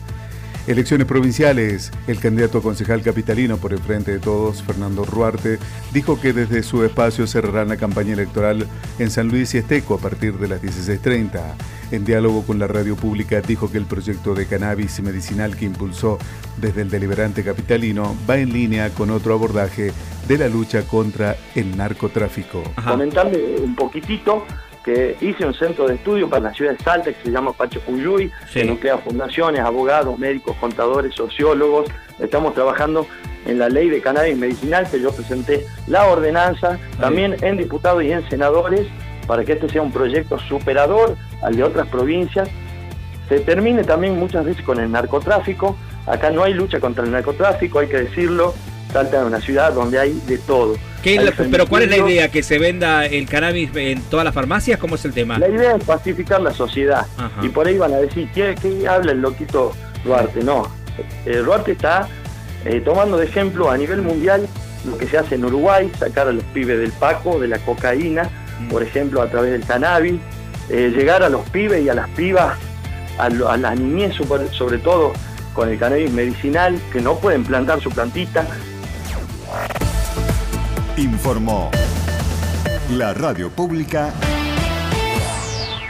Elecciones 0.66 1.06
provinciales. 1.06 1.92
El 2.08 2.18
candidato 2.18 2.58
a 2.58 2.62
concejal 2.62 3.00
capitalino 3.00 3.56
por 3.56 3.72
el 3.72 3.78
Frente 3.78 4.10
de 4.10 4.18
Todos, 4.18 4.64
Fernando 4.64 5.04
Ruarte, 5.04 5.60
dijo 5.92 6.20
que 6.20 6.32
desde 6.32 6.64
su 6.64 6.82
espacio 6.82 7.28
cerrarán 7.28 7.68
la 7.68 7.76
campaña 7.76 8.14
electoral 8.14 8.66
en 8.98 9.10
San 9.12 9.28
Luis 9.28 9.54
y 9.54 9.58
Esteco 9.58 9.94
a 9.94 9.98
partir 9.98 10.34
de 10.38 10.48
las 10.48 10.60
16.30. 10.60 11.40
En 11.92 12.04
diálogo 12.04 12.42
con 12.42 12.58
la 12.58 12.66
radio 12.66 12.96
pública 12.96 13.40
dijo 13.42 13.70
que 13.70 13.78
el 13.78 13.84
proyecto 13.84 14.34
de 14.34 14.46
cannabis 14.46 15.00
medicinal 15.02 15.56
que 15.56 15.66
impulsó 15.66 16.18
desde 16.56 16.82
el 16.82 16.90
deliberante 16.90 17.44
capitalino 17.44 18.16
va 18.28 18.38
en 18.38 18.52
línea 18.52 18.90
con 18.90 19.10
otro 19.10 19.34
abordaje 19.34 19.92
de 20.26 20.38
la 20.38 20.48
lucha 20.48 20.82
contra 20.82 21.36
el 21.54 21.76
narcotráfico. 21.76 22.64
Comentarle 22.84 23.60
un 23.60 23.76
poquitito 23.76 24.44
que 24.86 25.16
hice 25.20 25.44
un 25.44 25.52
centro 25.52 25.88
de 25.88 25.96
estudio 25.96 26.30
para 26.30 26.44
la 26.44 26.54
ciudad 26.54 26.70
de 26.70 26.78
Salta 26.78 27.12
que 27.12 27.20
se 27.24 27.32
llama 27.32 27.52
Pacho 27.52 27.80
Cuyuy, 27.80 28.30
que 28.52 28.64
nuclea 28.64 28.98
fundaciones, 28.98 29.60
abogados, 29.60 30.16
médicos, 30.16 30.56
contadores, 30.60 31.12
sociólogos. 31.12 31.88
Estamos 32.20 32.54
trabajando 32.54 33.04
en 33.46 33.58
la 33.58 33.68
ley 33.68 33.90
de 33.90 34.00
cannabis 34.00 34.38
medicinal 34.38 34.88
que 34.88 35.00
yo 35.00 35.10
presenté 35.10 35.66
la 35.88 36.06
ordenanza, 36.06 36.78
también 37.00 37.36
en 37.42 37.56
diputados 37.56 38.04
y 38.04 38.12
en 38.12 38.26
senadores, 38.30 38.86
para 39.26 39.44
que 39.44 39.54
este 39.54 39.68
sea 39.68 39.82
un 39.82 39.90
proyecto 39.90 40.38
superador 40.38 41.16
al 41.42 41.56
de 41.56 41.64
otras 41.64 41.88
provincias. 41.88 42.48
Se 43.28 43.40
termine 43.40 43.82
también 43.82 44.16
muchas 44.16 44.44
veces 44.44 44.64
con 44.64 44.78
el 44.78 44.92
narcotráfico. 44.92 45.76
Acá 46.06 46.30
no 46.30 46.44
hay 46.44 46.54
lucha 46.54 46.78
contra 46.78 47.02
el 47.02 47.10
narcotráfico, 47.10 47.80
hay 47.80 47.88
que 47.88 48.02
decirlo. 48.02 48.54
Salta 48.96 49.20
es 49.20 49.26
una 49.26 49.40
ciudad 49.42 49.72
donde 49.74 49.98
hay 49.98 50.18
de 50.26 50.38
todo. 50.38 50.74
¿Qué 51.02 51.14
es 51.16 51.18
Hay 51.18 51.24
la- 51.26 51.32
pero 51.50 51.66
¿cuál 51.66 51.82
es 51.82 51.90
la 51.90 51.98
idea? 51.98 52.30
¿Que 52.30 52.42
se 52.42 52.58
venda 52.58 53.04
el 53.04 53.28
cannabis 53.28 53.68
en 53.74 54.00
todas 54.04 54.24
las 54.24 54.32
farmacias? 54.34 54.78
¿Cómo 54.80 54.94
es 54.94 55.04
el 55.04 55.12
tema? 55.12 55.38
La 55.38 55.48
idea 55.50 55.76
es 55.76 55.84
pacificar 55.84 56.40
la 56.40 56.54
sociedad. 56.54 57.04
Y 57.42 57.50
por 57.50 57.66
ahí 57.66 57.76
van 57.76 57.92
a 57.92 57.98
decir, 57.98 58.30
¿qué, 58.34 58.54
qué 58.60 58.88
habla 58.88 59.12
el 59.12 59.20
loquito 59.20 59.72
Duarte? 60.02 60.42
No. 60.42 60.66
Eh, 61.26 61.36
Duarte 61.44 61.72
está 61.72 62.08
eh, 62.64 62.80
tomando 62.82 63.18
de 63.18 63.26
ejemplo 63.26 63.70
a 63.70 63.76
nivel 63.76 64.00
mundial 64.00 64.48
lo 64.86 64.96
que 64.96 65.06
se 65.06 65.18
hace 65.18 65.34
en 65.34 65.44
Uruguay, 65.44 65.92
sacar 65.98 66.28
a 66.28 66.32
los 66.32 66.44
pibes 66.54 66.78
del 66.78 66.92
paco, 66.92 67.38
de 67.38 67.48
la 67.48 67.58
cocaína, 67.58 68.30
por 68.70 68.82
ejemplo, 68.82 69.20
a 69.20 69.28
través 69.28 69.52
del 69.52 69.64
cannabis, 69.66 70.14
eh, 70.70 70.90
llegar 70.96 71.22
a 71.22 71.28
los 71.28 71.46
pibes 71.50 71.84
y 71.84 71.90
a 71.90 71.94
las 71.94 72.08
pibas, 72.10 72.56
a, 73.18 73.28
lo- 73.28 73.50
a 73.50 73.58
la 73.58 73.74
niñez 73.74 74.14
sobre, 74.14 74.48
sobre 74.52 74.78
todo, 74.78 75.12
con 75.52 75.68
el 75.68 75.78
cannabis 75.78 76.10
medicinal, 76.12 76.78
que 76.92 77.02
no 77.02 77.18
pueden 77.18 77.44
plantar 77.44 77.80
su 77.82 77.90
plantita, 77.90 78.46
Informó 80.96 81.70
la 82.90 83.14
radio 83.14 83.50
pública 83.50 84.12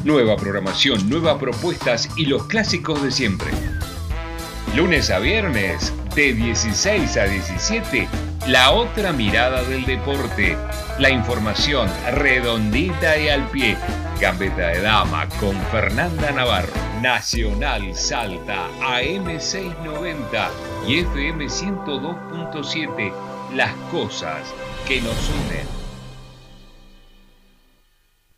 Nueva 0.03 0.37
programación, 0.37 1.09
nuevas 1.09 1.37
propuestas 1.37 2.09
y 2.17 2.25
los 2.25 2.47
clásicos 2.47 3.03
de 3.03 3.11
siempre. 3.11 3.49
Lunes 4.75 5.09
a 5.09 5.19
viernes, 5.19 5.91
de 6.15 6.33
16 6.33 7.17
a 7.17 7.25
17, 7.25 8.07
la 8.47 8.71
otra 8.71 9.11
mirada 9.11 9.63
del 9.63 9.85
deporte. 9.85 10.57
La 10.97 11.09
información 11.09 11.89
redondita 12.13 13.17
y 13.17 13.29
al 13.29 13.47
pie. 13.49 13.77
Gambeta 14.19 14.67
de 14.67 14.81
Dama 14.81 15.27
con 15.39 15.55
Fernanda 15.67 16.31
Navarro. 16.31 16.73
Nacional 17.01 17.95
Salta 17.95 18.67
AM690 18.81 20.49
y 20.87 20.99
FM 20.99 21.45
102.7. 21.45 23.13
Las 23.55 23.73
cosas 23.91 24.53
que 24.87 25.01
nos 25.01 25.29
unen. 25.29 25.67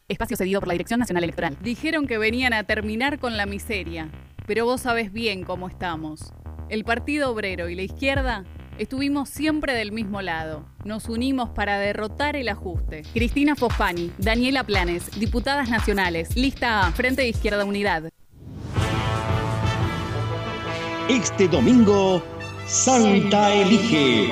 Espacio 0.08 0.36
cedido 0.36 0.60
por 0.60 0.68
la 0.68 0.74
Dirección 0.74 1.00
Nacional 1.00 1.24
Electoral. 1.24 1.58
Dijeron 1.62 2.06
que 2.06 2.18
venían 2.18 2.54
a 2.54 2.64
terminar 2.66 3.18
con 3.18 3.38
la 3.38 3.46
miseria, 3.46 4.10
pero 4.46 4.66
vos 4.66 4.82
sabés 4.82 5.14
bien 5.14 5.44
cómo 5.44 5.70
estamos. 5.70 6.34
El 6.70 6.84
Partido 6.84 7.32
Obrero 7.32 7.70
y 7.70 7.76
la 7.76 7.84
izquierda 7.84 8.44
Estuvimos 8.78 9.30
siempre 9.30 9.74
del 9.74 9.92
mismo 9.92 10.22
lado. 10.22 10.66
Nos 10.84 11.08
unimos 11.08 11.50
para 11.50 11.78
derrotar 11.78 12.36
el 12.36 12.50
ajuste. 12.50 13.04
Cristina 13.14 13.56
Fosfani, 13.56 14.12
Daniela 14.18 14.64
Planes, 14.64 15.20
diputadas 15.20 15.70
nacionales, 15.70 16.36
lista 16.36 16.88
A, 16.88 16.92
Frente 16.92 17.22
de 17.22 17.30
Izquierda 17.30 17.66
Unidad. 17.66 18.10
Este 21.10 21.48
domingo, 21.48 22.24
Salta 22.66 23.54
elige. 23.54 24.30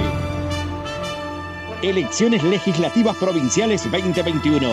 Elecciones 1.81 2.43
Legislativas 2.43 3.17
Provinciales 3.17 3.83
2021. 3.91 4.67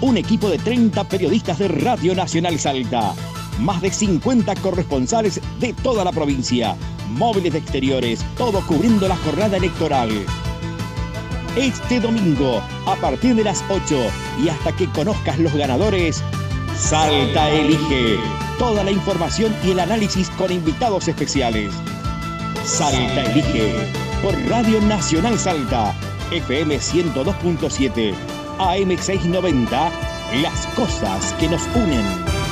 Un 0.00 0.16
equipo 0.16 0.48
de 0.48 0.58
30 0.58 1.04
periodistas 1.04 1.58
de 1.58 1.68
Radio 1.68 2.14
Nacional 2.14 2.58
Salta. 2.58 3.14
Más 3.58 3.80
de 3.80 3.90
50 3.90 4.54
corresponsales 4.56 5.40
de 5.60 5.72
toda 5.72 6.04
la 6.04 6.12
provincia. 6.12 6.76
Móviles 7.10 7.52
de 7.52 7.58
exteriores, 7.58 8.24
todo 8.36 8.60
cubriendo 8.66 9.08
la 9.08 9.16
jornada 9.16 9.56
electoral. 9.56 10.10
Este 11.56 12.00
domingo, 12.00 12.60
a 12.86 12.96
partir 12.96 13.34
de 13.34 13.44
las 13.44 13.64
8 13.70 13.96
y 14.44 14.48
hasta 14.48 14.72
que 14.72 14.90
conozcas 14.90 15.38
los 15.38 15.54
ganadores, 15.54 16.22
Salta 16.78 17.50
elige. 17.50 18.18
Toda 18.58 18.84
la 18.84 18.90
información 18.90 19.54
y 19.64 19.70
el 19.70 19.80
análisis 19.80 20.28
con 20.30 20.52
invitados 20.52 21.08
especiales. 21.08 21.72
Salta 22.64 23.22
elige. 23.24 23.72
Por 24.22 24.34
Radio 24.50 24.80
Nacional 24.82 25.38
Salta, 25.38 25.94
FM 26.30 26.76
102.7, 26.76 28.14
AM 28.58 28.98
690, 28.98 29.90
las 30.42 30.66
cosas 30.74 31.32
que 31.40 31.48
nos 31.48 31.62
unen. 31.74 32.45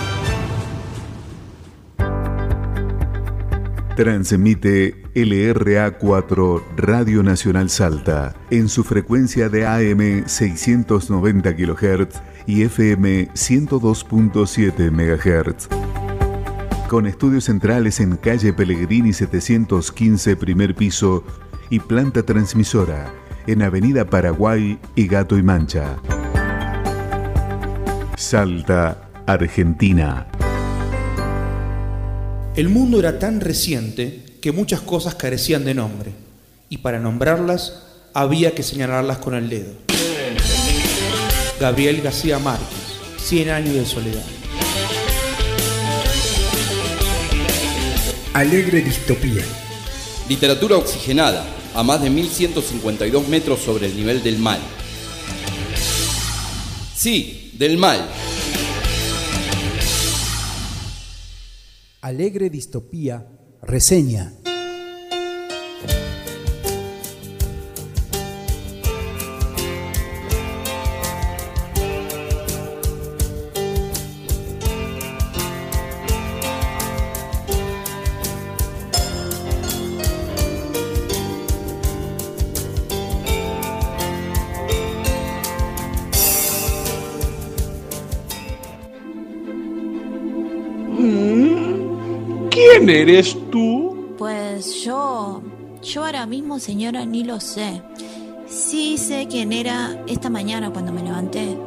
Transmite 3.97 5.05
LRA4 5.15 6.63
Radio 6.77 7.23
Nacional 7.23 7.71
Salta 7.71 8.35
en 8.51 8.69
su 8.69 8.83
frecuencia 8.83 9.49
de 9.49 9.67
AM 9.67 10.27
690 10.27 11.55
kHz 11.55 12.21
y 12.45 12.63
FM 12.63 13.29
102.7 13.29 14.91
MHz. 14.91 15.69
Con 16.89 17.07
estudios 17.07 17.45
centrales 17.45 18.01
en 18.01 18.17
calle 18.17 18.53
Pellegrini 18.53 19.13
715 19.13 20.35
primer 20.35 20.75
piso 20.75 21.23
y 21.71 21.79
planta 21.79 22.25
transmisora 22.25 23.13
en 23.47 23.63
Avenida 23.63 24.05
Paraguay 24.07 24.77
y 24.97 25.07
Gato 25.07 25.39
y 25.39 25.45
Mancha. 25.45 25.99
Salta, 28.17 29.09
Argentina. 29.27 30.27
El 32.57 32.69
mundo 32.69 33.01
era 33.01 33.19
tan 33.19 33.41
reciente 33.41 34.21
que 34.41 34.53
muchas 34.53 34.81
cosas 34.81 35.17
carecían 35.17 35.65
de 35.65 35.75
nombre, 35.75 36.13
y 36.69 36.79
para 36.79 37.01
nombrarlas 37.01 37.83
había 38.13 38.55
que 38.55 38.63
señalarlas 38.63 39.19
con 39.19 39.35
el 39.35 39.49
dedo. 39.49 39.73
Gabriel 41.59 42.01
García 42.01 42.39
Márquez, 42.39 42.69
Cien 43.19 43.51
años 43.51 43.75
de 43.75 43.85
soledad. 43.87 44.23
Alegre 48.35 48.83
distopía. 48.83 49.43
Literatura 50.29 50.77
oxigenada, 50.77 51.45
a 51.75 51.83
más 51.83 52.03
de 52.03 52.11
1152 52.11 53.29
metros 53.29 53.61
sobre 53.61 53.87
el 53.87 53.97
nivel 53.97 54.23
del 54.23 54.39
mar. 54.39 54.61
Sí, 56.95 57.51
del 57.55 57.79
mal. 57.79 58.09
Alegre 62.05 62.51
distopía. 62.51 63.27
Reseña. 63.63 64.35
Ahora 96.15 96.27
mismo, 96.27 96.61
señora, 96.61 97.05
ni 97.05 97.25
lo 97.25 97.41
sé. 97.41 97.83
Sí 98.47 98.99
sé 98.99 99.27
quién 99.29 99.53
era 99.53 100.01
esta 100.07 100.31
mañana 100.31 100.71
cuando 100.71 100.93
me 100.93 101.03
levanté, 101.03 101.59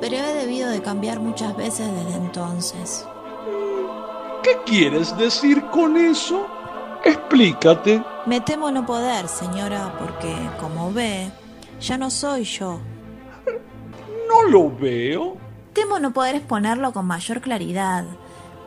pero 0.00 0.16
he 0.16 0.34
debido 0.34 0.70
de 0.70 0.80
cambiar 0.80 1.18
muchas 1.18 1.56
veces 1.56 1.90
desde 1.92 2.16
entonces. 2.16 3.04
¿Qué 4.44 4.56
quieres 4.64 5.16
decir 5.18 5.64
con 5.72 5.96
eso? 5.96 6.46
Explícate. 7.04 8.02
Me 8.26 8.40
temo 8.40 8.70
no 8.70 8.86
poder, 8.86 9.26
señora, 9.26 9.92
porque, 9.98 10.32
como 10.60 10.92
ve, 10.92 11.30
ya 11.80 11.98
no 11.98 12.08
soy 12.08 12.44
yo. 12.44 12.78
No 14.28 14.42
lo 14.48 14.70
veo. 14.70 15.36
Temo 15.72 15.98
no 15.98 16.12
poder 16.12 16.36
exponerlo 16.36 16.92
con 16.92 17.06
mayor 17.06 17.40
claridad, 17.40 18.04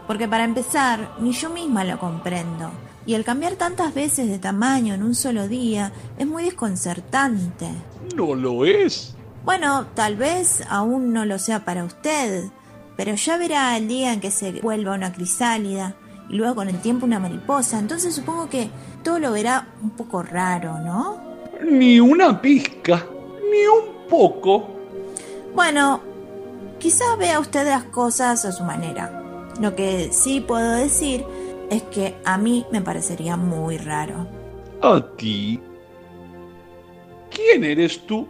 porque 0.07 0.27
para 0.27 0.43
empezar, 0.43 1.15
ni 1.19 1.31
yo 1.31 1.49
misma 1.49 1.85
lo 1.85 1.97
comprendo. 1.99 2.71
Y 3.05 3.15
el 3.15 3.23
cambiar 3.23 3.53
tantas 3.53 3.93
veces 3.93 4.29
de 4.29 4.39
tamaño 4.39 4.93
en 4.93 5.03
un 5.03 5.15
solo 5.15 5.47
día 5.47 5.91
es 6.17 6.27
muy 6.27 6.43
desconcertante. 6.43 7.69
No 8.15 8.35
lo 8.35 8.65
es. 8.65 9.15
Bueno, 9.43 9.87
tal 9.95 10.17
vez 10.17 10.63
aún 10.69 11.13
no 11.13 11.25
lo 11.25 11.39
sea 11.39 11.65
para 11.65 11.83
usted, 11.83 12.45
pero 12.95 13.15
ya 13.15 13.37
verá 13.37 13.75
el 13.75 13.87
día 13.87 14.13
en 14.13 14.19
que 14.19 14.29
se 14.29 14.51
vuelva 14.61 14.93
una 14.93 15.13
crisálida 15.13 15.95
y 16.29 16.35
luego 16.35 16.55
con 16.55 16.69
el 16.69 16.79
tiempo 16.79 17.05
una 17.05 17.19
mariposa. 17.19 17.79
Entonces 17.79 18.13
supongo 18.13 18.49
que 18.49 18.69
todo 19.03 19.17
lo 19.17 19.31
verá 19.31 19.69
un 19.81 19.91
poco 19.91 20.21
raro, 20.21 20.77
¿no? 20.79 21.19
Ni 21.67 21.99
una 21.99 22.39
pizca, 22.39 23.05
ni 23.51 23.65
un 23.65 24.07
poco. 24.07 24.69
Bueno, 25.55 26.01
quizás 26.79 27.17
vea 27.17 27.39
usted 27.39 27.65
las 27.65 27.85
cosas 27.85 28.45
a 28.45 28.51
su 28.51 28.63
manera. 28.63 29.17
Lo 29.59 29.75
que 29.75 30.11
sí 30.13 30.39
puedo 30.39 30.71
decir 30.75 31.25
es 31.71 31.83
que 31.83 32.17
a 32.25 32.37
mí 32.37 32.65
me 32.69 32.81
parecería 32.81 33.37
muy 33.37 33.77
raro. 33.77 34.27
¿A 34.81 35.01
ti? 35.15 35.57
¿Quién 37.33 37.63
eres 37.63 38.05
tú? 38.05 38.27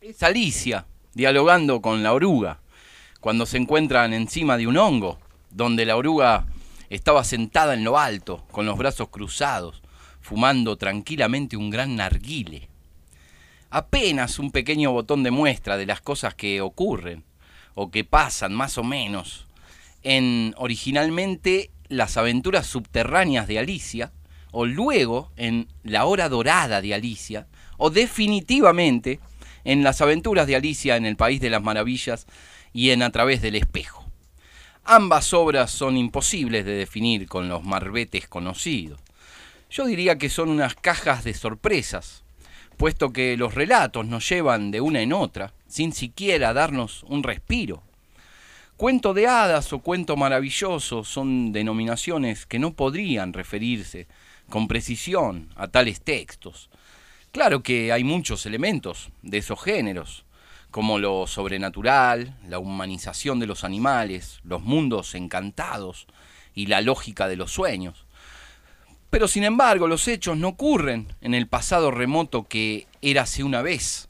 Es 0.00 0.20
Alicia, 0.24 0.84
dialogando 1.14 1.80
con 1.80 2.02
la 2.02 2.12
oruga, 2.12 2.58
cuando 3.20 3.46
se 3.46 3.56
encuentran 3.56 4.12
encima 4.12 4.56
de 4.56 4.66
un 4.66 4.76
hongo, 4.76 5.20
donde 5.48 5.86
la 5.86 5.96
oruga 5.96 6.46
estaba 6.90 7.22
sentada 7.22 7.74
en 7.74 7.84
lo 7.84 7.96
alto, 7.96 8.44
con 8.50 8.66
los 8.66 8.76
brazos 8.76 9.10
cruzados, 9.10 9.80
fumando 10.20 10.76
tranquilamente 10.76 11.56
un 11.56 11.70
gran 11.70 11.94
narguile. 11.94 12.68
Apenas 13.70 14.40
un 14.40 14.50
pequeño 14.50 14.90
botón 14.90 15.22
de 15.22 15.30
muestra 15.30 15.76
de 15.76 15.86
las 15.86 16.00
cosas 16.00 16.34
que 16.34 16.60
ocurren, 16.60 17.22
o 17.74 17.90
que 17.90 18.04
pasan 18.04 18.54
más 18.54 18.78
o 18.78 18.84
menos, 18.84 19.46
en 20.02 20.54
originalmente 20.56 21.70
las 21.88 22.16
aventuras 22.16 22.66
subterráneas 22.66 23.46
de 23.46 23.58
Alicia, 23.58 24.12
o 24.50 24.66
luego 24.66 25.32
en 25.36 25.68
la 25.82 26.04
hora 26.04 26.28
dorada 26.28 26.80
de 26.80 26.94
Alicia, 26.94 27.46
o 27.76 27.90
definitivamente 27.90 29.20
en 29.64 29.82
las 29.82 30.00
aventuras 30.00 30.46
de 30.46 30.56
Alicia 30.56 30.96
en 30.96 31.06
el 31.06 31.16
País 31.16 31.40
de 31.40 31.50
las 31.50 31.62
Maravillas 31.62 32.26
y 32.72 32.90
en 32.90 33.02
A 33.02 33.10
través 33.10 33.42
del 33.42 33.56
espejo. 33.56 34.04
Ambas 34.84 35.32
obras 35.32 35.70
son 35.70 35.96
imposibles 35.96 36.64
de 36.64 36.74
definir 36.74 37.26
con 37.26 37.48
los 37.48 37.64
marbetes 37.64 38.28
conocidos. 38.28 39.00
Yo 39.70 39.86
diría 39.86 40.18
que 40.18 40.28
son 40.28 40.50
unas 40.50 40.74
cajas 40.74 41.24
de 41.24 41.32
sorpresas, 41.32 42.23
puesto 42.74 43.12
que 43.12 43.36
los 43.36 43.54
relatos 43.54 44.06
nos 44.06 44.28
llevan 44.28 44.70
de 44.70 44.80
una 44.80 45.00
en 45.00 45.12
otra, 45.12 45.52
sin 45.66 45.92
siquiera 45.92 46.52
darnos 46.52 47.04
un 47.04 47.22
respiro. 47.22 47.82
Cuento 48.76 49.14
de 49.14 49.28
hadas 49.28 49.72
o 49.72 49.78
cuento 49.78 50.16
maravilloso 50.16 51.04
son 51.04 51.52
denominaciones 51.52 52.44
que 52.44 52.58
no 52.58 52.72
podrían 52.72 53.32
referirse 53.32 54.08
con 54.48 54.68
precisión 54.68 55.48
a 55.56 55.68
tales 55.68 56.00
textos. 56.00 56.70
Claro 57.30 57.62
que 57.62 57.92
hay 57.92 58.04
muchos 58.04 58.46
elementos 58.46 59.10
de 59.22 59.38
esos 59.38 59.62
géneros, 59.62 60.24
como 60.70 60.98
lo 60.98 61.26
sobrenatural, 61.28 62.36
la 62.48 62.58
humanización 62.58 63.38
de 63.38 63.46
los 63.46 63.62
animales, 63.62 64.40
los 64.42 64.62
mundos 64.62 65.14
encantados 65.14 66.06
y 66.54 66.66
la 66.66 66.80
lógica 66.80 67.28
de 67.28 67.36
los 67.36 67.52
sueños. 67.52 68.03
Pero 69.14 69.28
sin 69.28 69.44
embargo, 69.44 69.86
los 69.86 70.08
hechos 70.08 70.36
no 70.36 70.48
ocurren 70.48 71.06
en 71.20 71.34
el 71.34 71.46
pasado 71.46 71.92
remoto 71.92 72.48
que 72.48 72.88
érase 73.00 73.44
una 73.44 73.62
vez, 73.62 74.08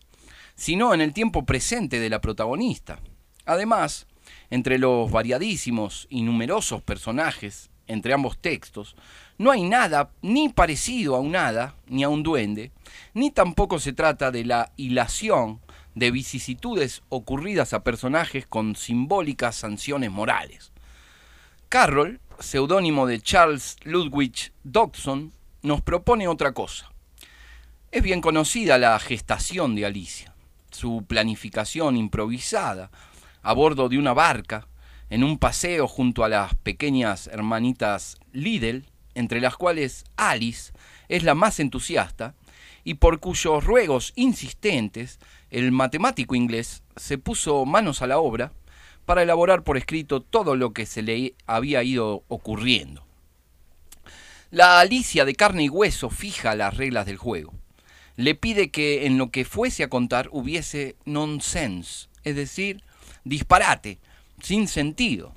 sino 0.55 0.95
en 0.95 1.03
el 1.03 1.13
tiempo 1.13 1.45
presente 1.45 2.01
de 2.01 2.09
la 2.09 2.23
protagonista. 2.23 3.01
Además, 3.45 4.07
entre 4.49 4.79
los 4.79 5.11
variadísimos 5.11 6.07
y 6.09 6.23
numerosos 6.23 6.81
personajes 6.81 7.69
entre 7.87 8.15
ambos 8.15 8.39
textos, 8.39 8.97
no 9.37 9.51
hay 9.51 9.65
nada 9.65 10.09
ni 10.23 10.49
parecido 10.49 11.17
a 11.17 11.21
un 11.21 11.37
hada 11.37 11.75
ni 11.87 12.03
a 12.03 12.09
un 12.09 12.23
duende, 12.23 12.73
ni 13.13 13.31
tampoco 13.31 13.81
se 13.81 13.93
trata 13.93 14.31
de 14.31 14.47
la 14.47 14.73
hilación 14.79 15.61
de 15.95 16.13
vicisitudes 16.13 17.03
ocurridas 17.11 17.75
a 17.75 17.85
personajes 17.85 18.47
con 18.47 18.75
simbólicas 18.75 19.55
sanciones 19.55 20.11
morales. 20.11 20.73
Carroll, 21.69 22.21
seudónimo 22.41 23.07
de 23.07 23.21
Charles 23.21 23.77
Ludwig 23.85 24.53
Dodson, 24.63 25.33
nos 25.63 25.81
propone 25.81 26.29
otra 26.29 26.53
cosa. 26.53 26.91
Es 27.91 28.03
bien 28.03 28.21
conocida 28.21 28.79
la 28.79 28.99
gestación 28.99 29.75
de 29.75 29.87
Alicia, 29.87 30.35
su 30.71 31.05
planificación 31.07 31.97
improvisada 31.97 32.91
a 33.43 33.53
bordo 33.53 33.89
de 33.89 33.99
una 33.99 34.13
barca, 34.13 34.67
en 35.11 35.23
un 35.23 35.39
paseo 35.39 35.87
junto 35.87 36.25
a 36.25 36.29
las 36.29 36.55
pequeñas 36.57 37.29
hermanitas 37.29 38.19
Liddell, 38.33 38.87
entre 39.15 39.41
las 39.41 39.57
cuales 39.57 40.05
Alice 40.17 40.73
es 41.09 41.23
la 41.23 41.35
más 41.35 41.61
entusiasta, 41.61 42.35
y 42.85 42.95
por 42.95 43.21
cuyos 43.21 43.65
ruegos 43.65 44.13
insistentes 44.17 45.19
el 45.51 45.73
matemático 45.73 46.35
inglés 46.35 46.83
se 46.97 47.17
puso 47.17 47.65
manos 47.65 48.03
a 48.03 48.07
la 48.07 48.19
obra 48.19 48.53
para 49.05 49.23
elaborar 49.23 49.63
por 49.65 49.77
escrito 49.77 50.21
todo 50.23 50.57
lo 50.57 50.73
que 50.73 50.87
se 50.87 51.03
le 51.03 51.35
había 51.47 51.83
ido 51.83 52.25
ocurriendo. 52.29 53.05
La 54.51 54.81
Alicia 54.81 55.25
de 55.25 55.35
carne 55.35 55.65
y 55.65 55.69
hueso 55.69 56.11
fija 56.11 56.55
las 56.55 56.77
reglas 56.77 57.07
del 57.07 57.17
juego. 57.17 57.53
Le 58.17 58.35
pide 58.35 58.71
que 58.71 59.07
en 59.07 59.19
lo 59.19 59.31
que 59.31 59.45
fuese 59.45 59.83
a 59.83 59.89
contar 59.89 60.29
hubiese 60.31 60.95
nonsense, 61.05 62.09
es 62.23 62.37
decir, 62.37 62.83
disparate, 63.25 63.99
sin 64.41 64.69
sentido. 64.69 65.33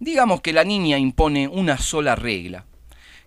Digamos 0.00 0.40
que 0.40 0.52
la 0.52 0.64
niña 0.64 0.98
impone 0.98 1.46
una 1.46 1.78
sola 1.78 2.16
regla, 2.16 2.66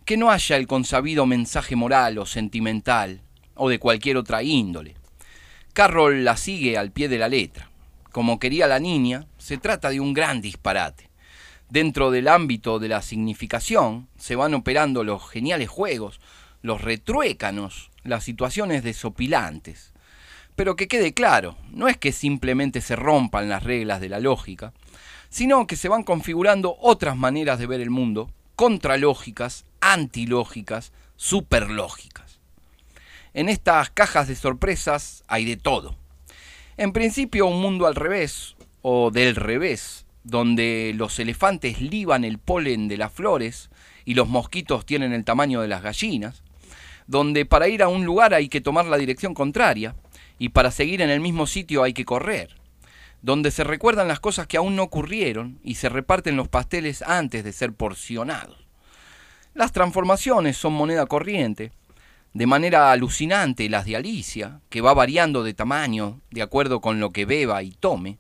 que 0.06 0.18
no 0.18 0.32
haya 0.32 0.58
el 0.58 0.68
consabido 0.68 1.26
mensaje 1.26 1.76
moral 1.76 2.18
o 2.18 2.26
sentimental, 2.26 3.22
o 3.56 3.70
de 3.70 3.80
cualquier 3.80 4.18
otra 4.18 4.44
índole. 4.44 4.96
Carroll 5.74 6.26
la 6.26 6.36
sigue 6.36 6.78
al 6.78 6.92
pie 6.92 7.08
de 7.08 7.18
la 7.18 7.30
letra. 7.30 7.70
Como 8.14 8.38
quería 8.38 8.68
la 8.68 8.80
niña, 8.80 9.26
se 9.40 9.58
trata 9.58 9.90
de 9.90 10.00
un 10.00 10.14
gran 10.14 10.40
disparate. 10.40 11.10
Dentro 11.68 12.12
del 12.12 12.28
ámbito 12.28 12.78
de 12.78 12.88
la 12.88 13.02
significación 13.02 14.08
se 14.20 14.36
van 14.36 14.54
operando 14.54 15.04
los 15.04 15.28
geniales 15.28 15.68
juegos, 15.68 16.22
los 16.62 16.82
retruécanos, 16.82 17.90
las 18.04 18.24
situaciones 18.24 18.84
desopilantes. 18.84 19.94
Pero 20.56 20.76
que 20.76 20.88
quede 20.88 21.16
claro, 21.16 21.58
no 21.72 21.88
es 21.88 21.98
que 21.98 22.12
simplemente 22.12 22.82
se 22.82 22.96
rompan 22.96 23.50
las 23.50 23.64
reglas 23.64 24.00
de 24.00 24.10
la 24.10 24.20
lógica, 24.20 24.74
sino 25.30 25.66
que 25.66 25.76
se 25.76 25.90
van 25.90 26.04
configurando 26.04 26.78
otras 26.80 27.18
maneras 27.18 27.58
de 27.58 27.66
ver 27.66 27.82
el 27.82 27.90
mundo, 27.90 28.30
contralógicas, 28.56 29.66
antilógicas, 29.82 30.92
superlógicas. 31.16 32.40
En 33.34 33.50
estas 33.50 33.90
cajas 33.90 34.28
de 34.28 34.36
sorpresas 34.36 35.24
hay 35.28 35.46
de 35.46 35.58
todo. 35.58 36.03
En 36.76 36.92
principio 36.92 37.46
un 37.46 37.62
mundo 37.62 37.86
al 37.86 37.94
revés, 37.94 38.56
o 38.82 39.12
del 39.12 39.36
revés, 39.36 40.08
donde 40.24 40.94
los 40.96 41.20
elefantes 41.20 41.82
liban 41.82 42.24
el 42.24 42.40
polen 42.40 42.88
de 42.88 42.98
las 42.98 43.12
flores 43.12 43.70
y 44.06 44.16
los 44.16 44.28
mosquitos 44.28 44.84
tienen 44.84 45.14
el 45.14 45.24
tamaño 45.24 45.62
de 45.62 45.68
las 45.68 45.84
gallinas, 45.84 46.42
donde 47.06 47.46
para 47.46 47.68
ir 47.68 47.84
a 47.84 47.90
un 47.90 48.06
lugar 48.06 48.34
hay 48.34 48.50
que 48.50 48.62
tomar 48.62 48.86
la 48.86 48.98
dirección 48.98 49.36
contraria 49.36 49.96
y 50.40 50.50
para 50.50 50.72
seguir 50.72 51.02
en 51.02 51.12
el 51.12 51.20
mismo 51.20 51.46
sitio 51.46 51.84
hay 51.84 51.94
que 51.94 52.06
correr, 52.06 52.56
donde 53.22 53.52
se 53.52 53.64
recuerdan 53.64 54.08
las 54.08 54.20
cosas 54.20 54.48
que 54.48 54.58
aún 54.58 54.76
no 54.76 54.82
ocurrieron 54.84 55.60
y 55.64 55.76
se 55.76 55.90
reparten 55.90 56.38
los 56.38 56.48
pasteles 56.48 57.04
antes 57.04 57.44
de 57.44 57.54
ser 57.54 57.74
porcionados. 57.74 58.66
Las 59.54 59.72
transformaciones 59.72 60.58
son 60.58 60.74
moneda 60.74 61.06
corriente, 61.06 61.72
de 62.34 62.48
manera 62.48 62.92
alucinante 62.92 63.70
las 63.70 63.86
de 63.86 63.96
Alicia, 63.96 64.60
que 64.70 64.82
va 64.82 64.94
variando 64.94 65.44
de 65.44 65.54
tamaño 65.54 66.20
de 66.32 66.42
acuerdo 66.42 66.82
con 66.82 67.00
lo 67.00 67.12
que 67.12 67.26
beba 67.26 67.62
y 67.62 67.72
tome, 67.72 68.18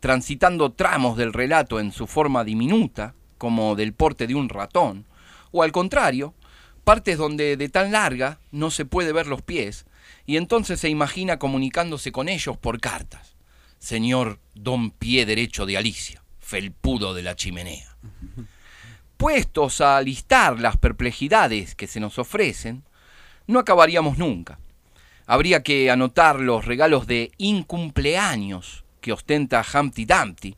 transitando 0.00 0.72
tramos 0.72 1.16
del 1.16 1.32
relato 1.32 1.80
en 1.80 1.92
su 1.92 2.06
forma 2.06 2.44
diminuta, 2.44 3.14
como 3.38 3.76
del 3.76 3.92
porte 3.92 4.26
de 4.26 4.34
un 4.34 4.48
ratón, 4.48 5.06
o 5.52 5.62
al 5.62 5.72
contrario, 5.72 6.34
partes 6.82 7.16
donde 7.16 7.56
de 7.56 7.68
tan 7.68 7.92
larga 7.92 8.38
no 8.50 8.70
se 8.70 8.84
puede 8.84 9.12
ver 9.12 9.26
los 9.26 9.42
pies, 9.42 9.86
y 10.26 10.36
entonces 10.36 10.80
se 10.80 10.88
imagina 10.88 11.38
comunicándose 11.38 12.12
con 12.12 12.28
ellos 12.28 12.56
por 12.56 12.80
cartas. 12.80 13.36
Señor 13.78 14.40
don 14.54 14.90
pie 14.90 15.26
derecho 15.26 15.64
de 15.64 15.76
Alicia, 15.76 16.24
felpudo 16.40 17.14
de 17.14 17.22
la 17.22 17.36
chimenea. 17.36 17.96
Puestos 19.16 19.80
a 19.80 20.00
listar 20.02 20.58
las 20.58 20.76
perplejidades 20.76 21.74
que 21.74 21.86
se 21.86 22.00
nos 22.00 22.18
ofrecen, 22.18 22.82
no 23.46 23.58
acabaríamos 23.58 24.18
nunca. 24.18 24.58
Habría 25.26 25.62
que 25.62 25.90
anotar 25.90 26.40
los 26.40 26.64
regalos 26.64 27.06
de 27.06 27.32
incumpleaños 27.38 28.84
que 29.00 29.12
ostenta 29.12 29.64
Humpty 29.64 30.04
Dumpty, 30.04 30.56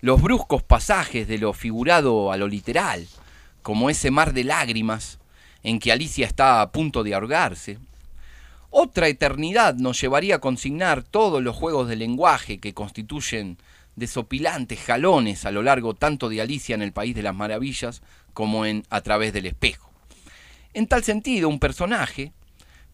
los 0.00 0.22
bruscos 0.22 0.62
pasajes 0.62 1.26
de 1.26 1.38
lo 1.38 1.52
figurado 1.52 2.30
a 2.30 2.36
lo 2.36 2.46
literal, 2.46 3.06
como 3.62 3.90
ese 3.90 4.10
mar 4.10 4.32
de 4.32 4.44
lágrimas 4.44 5.18
en 5.62 5.80
que 5.80 5.92
Alicia 5.92 6.26
está 6.26 6.60
a 6.60 6.70
punto 6.70 7.02
de 7.02 7.14
ahogarse. 7.14 7.78
Otra 8.70 9.08
eternidad 9.08 9.74
nos 9.74 10.00
llevaría 10.00 10.36
a 10.36 10.40
consignar 10.40 11.02
todos 11.02 11.42
los 11.42 11.56
juegos 11.56 11.88
de 11.88 11.96
lenguaje 11.96 12.58
que 12.58 12.74
constituyen 12.74 13.58
desopilantes 13.96 14.80
jalones 14.80 15.44
a 15.44 15.50
lo 15.50 15.62
largo 15.62 15.94
tanto 15.94 16.28
de 16.28 16.40
Alicia 16.40 16.74
en 16.74 16.82
el 16.82 16.92
País 16.92 17.14
de 17.14 17.22
las 17.22 17.34
Maravillas 17.34 18.02
como 18.32 18.64
en 18.64 18.84
A 18.90 19.00
través 19.00 19.32
del 19.32 19.46
espejo. 19.46 19.87
En 20.74 20.86
tal 20.86 21.02
sentido, 21.02 21.48
un 21.48 21.58
personaje, 21.58 22.32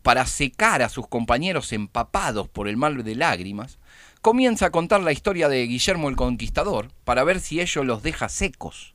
para 0.02 0.26
secar 0.26 0.82
a 0.82 0.88
sus 0.88 1.08
compañeros 1.08 1.72
empapados 1.72 2.48
por 2.48 2.68
el 2.68 2.76
mar 2.76 3.02
de 3.02 3.14
lágrimas, 3.14 3.78
comienza 4.20 4.66
a 4.66 4.70
contar 4.70 5.00
la 5.00 5.12
historia 5.12 5.48
de 5.48 5.66
Guillermo 5.66 6.08
el 6.08 6.16
Conquistador 6.16 6.92
para 7.04 7.24
ver 7.24 7.40
si 7.40 7.60
ello 7.60 7.84
los 7.84 8.02
deja 8.02 8.28
secos. 8.28 8.94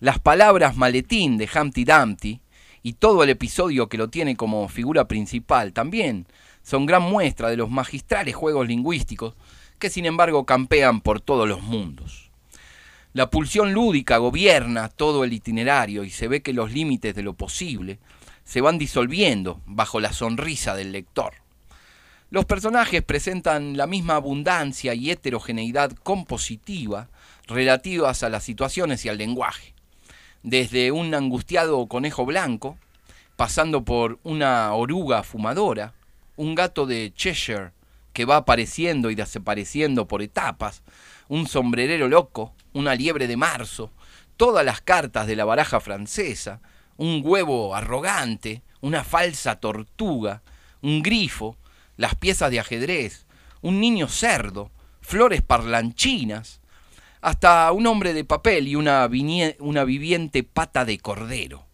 Las 0.00 0.18
palabras 0.18 0.76
maletín 0.76 1.38
de 1.38 1.48
Humpty 1.54 1.84
Dumpty 1.84 2.40
y 2.82 2.92
todo 2.94 3.22
el 3.22 3.30
episodio 3.30 3.88
que 3.88 3.98
lo 3.98 4.08
tiene 4.08 4.36
como 4.36 4.68
figura 4.68 5.08
principal 5.08 5.72
también 5.72 6.26
son 6.62 6.86
gran 6.86 7.02
muestra 7.02 7.48
de 7.48 7.56
los 7.56 7.70
magistrales 7.70 8.34
juegos 8.34 8.68
lingüísticos 8.68 9.34
que 9.78 9.90
sin 9.90 10.06
embargo 10.06 10.44
campean 10.44 11.00
por 11.00 11.20
todos 11.20 11.48
los 11.48 11.62
mundos. 11.62 12.23
La 13.14 13.30
pulsión 13.30 13.72
lúdica 13.72 14.16
gobierna 14.16 14.88
todo 14.88 15.22
el 15.22 15.32
itinerario 15.32 16.02
y 16.02 16.10
se 16.10 16.26
ve 16.26 16.42
que 16.42 16.52
los 16.52 16.72
límites 16.72 17.14
de 17.14 17.22
lo 17.22 17.34
posible 17.34 18.00
se 18.42 18.60
van 18.60 18.76
disolviendo 18.76 19.60
bajo 19.66 20.00
la 20.00 20.12
sonrisa 20.12 20.74
del 20.74 20.90
lector. 20.90 21.34
Los 22.30 22.44
personajes 22.44 23.04
presentan 23.04 23.76
la 23.76 23.86
misma 23.86 24.16
abundancia 24.16 24.94
y 24.94 25.12
heterogeneidad 25.12 25.92
compositiva 25.92 27.08
relativas 27.46 28.24
a 28.24 28.30
las 28.30 28.42
situaciones 28.42 29.04
y 29.04 29.10
al 29.10 29.18
lenguaje. 29.18 29.74
Desde 30.42 30.90
un 30.90 31.14
angustiado 31.14 31.86
conejo 31.86 32.26
blanco, 32.26 32.76
pasando 33.36 33.84
por 33.84 34.18
una 34.24 34.74
oruga 34.74 35.22
fumadora, 35.22 35.94
un 36.34 36.56
gato 36.56 36.84
de 36.84 37.12
Cheshire 37.14 37.70
que 38.12 38.24
va 38.24 38.38
apareciendo 38.38 39.12
y 39.12 39.14
desapareciendo 39.14 40.08
por 40.08 40.20
etapas, 40.20 40.82
un 41.28 41.46
sombrerero 41.46 42.08
loco, 42.08 42.52
una 42.74 42.94
liebre 42.94 43.26
de 43.26 43.38
marzo, 43.38 43.90
todas 44.36 44.64
las 44.64 44.82
cartas 44.82 45.26
de 45.26 45.36
la 45.36 45.46
baraja 45.46 45.80
francesa, 45.80 46.60
un 46.96 47.22
huevo 47.24 47.74
arrogante, 47.74 48.62
una 48.80 49.02
falsa 49.02 49.56
tortuga, 49.56 50.42
un 50.82 51.02
grifo, 51.02 51.56
las 51.96 52.14
piezas 52.14 52.50
de 52.50 52.60
ajedrez, 52.60 53.24
un 53.62 53.80
niño 53.80 54.08
cerdo, 54.08 54.70
flores 55.00 55.40
parlanchinas, 55.40 56.60
hasta 57.20 57.72
un 57.72 57.86
hombre 57.86 58.12
de 58.12 58.24
papel 58.24 58.68
y 58.68 58.76
una, 58.76 59.06
viviente 59.06 60.42
pata 60.42 60.84
de 60.84 60.98
cordero. 60.98 61.64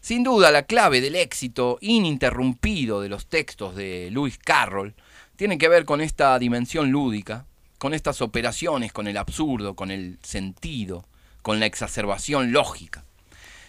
Sin 0.00 0.22
duda, 0.22 0.50
la 0.50 0.62
clave 0.62 1.02
del 1.02 1.16
éxito 1.16 1.78
ininterrumpido 1.82 3.02
de 3.02 3.10
los 3.10 3.26
textos 3.26 3.74
de 3.74 4.08
Lewis 4.10 4.38
Carroll 4.38 4.94
tiene 5.36 5.58
que 5.58 5.68
ver 5.68 5.84
con 5.84 6.00
esta 6.00 6.38
dimensión 6.38 6.90
lúdica, 6.90 7.44
con 7.78 7.94
estas 7.94 8.22
operaciones, 8.22 8.92
con 8.92 9.06
el 9.06 9.16
absurdo, 9.16 9.74
con 9.74 9.90
el 9.90 10.18
sentido, 10.22 11.04
con 11.42 11.60
la 11.60 11.66
exacerbación 11.66 12.52
lógica. 12.52 13.04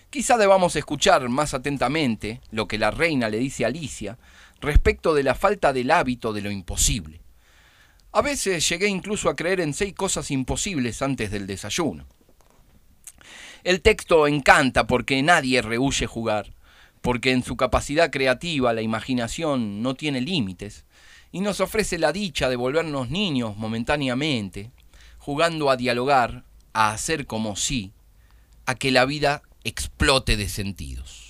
Quizá 0.09 0.37
debamos 0.37 0.75
escuchar 0.75 1.27
más 1.29 1.53
atentamente 1.53 2.41
lo 2.51 2.67
que 2.67 2.77
la 2.77 2.91
reina 2.91 3.29
le 3.29 3.39
dice 3.39 3.65
a 3.65 3.67
Alicia 3.67 4.17
respecto 4.61 5.13
de 5.13 5.23
la 5.23 5.35
falta 5.35 5.73
del 5.73 5.91
hábito 5.91 6.33
de 6.33 6.41
lo 6.41 6.49
imposible. 6.49 7.21
A 8.13 8.21
veces 8.21 8.67
llegué 8.67 8.87
incluso 8.87 9.29
a 9.29 9.35
creer 9.35 9.59
en 9.59 9.73
seis 9.73 9.93
cosas 9.93 10.31
imposibles 10.31 11.01
antes 11.01 11.29
del 11.29 11.45
desayuno. 11.45 12.07
El 13.63 13.81
texto 13.81 14.27
encanta 14.27 14.87
porque 14.87 15.21
nadie 15.21 15.61
rehuye 15.61 16.07
jugar, 16.07 16.53
porque 17.01 17.31
en 17.31 17.43
su 17.43 17.57
capacidad 17.57 18.09
creativa 18.09 18.73
la 18.73 18.81
imaginación 18.81 19.81
no 19.81 19.93
tiene 19.93 20.21
límites, 20.21 20.85
y 21.31 21.41
nos 21.41 21.59
ofrece 21.59 21.97
la 21.97 22.11
dicha 22.11 22.49
de 22.49 22.55
volvernos 22.55 23.09
niños 23.09 23.57
momentáneamente, 23.57 24.71
jugando 25.17 25.69
a 25.69 25.77
dialogar, 25.77 26.43
a 26.73 26.91
hacer 26.91 27.25
como 27.25 27.55
sí, 27.55 27.63
si, 27.65 27.93
a 28.65 28.75
que 28.75 28.91
la 28.91 29.05
vida 29.05 29.41
explote 29.63 30.37
de 30.37 30.49
sentidos. 30.49 31.26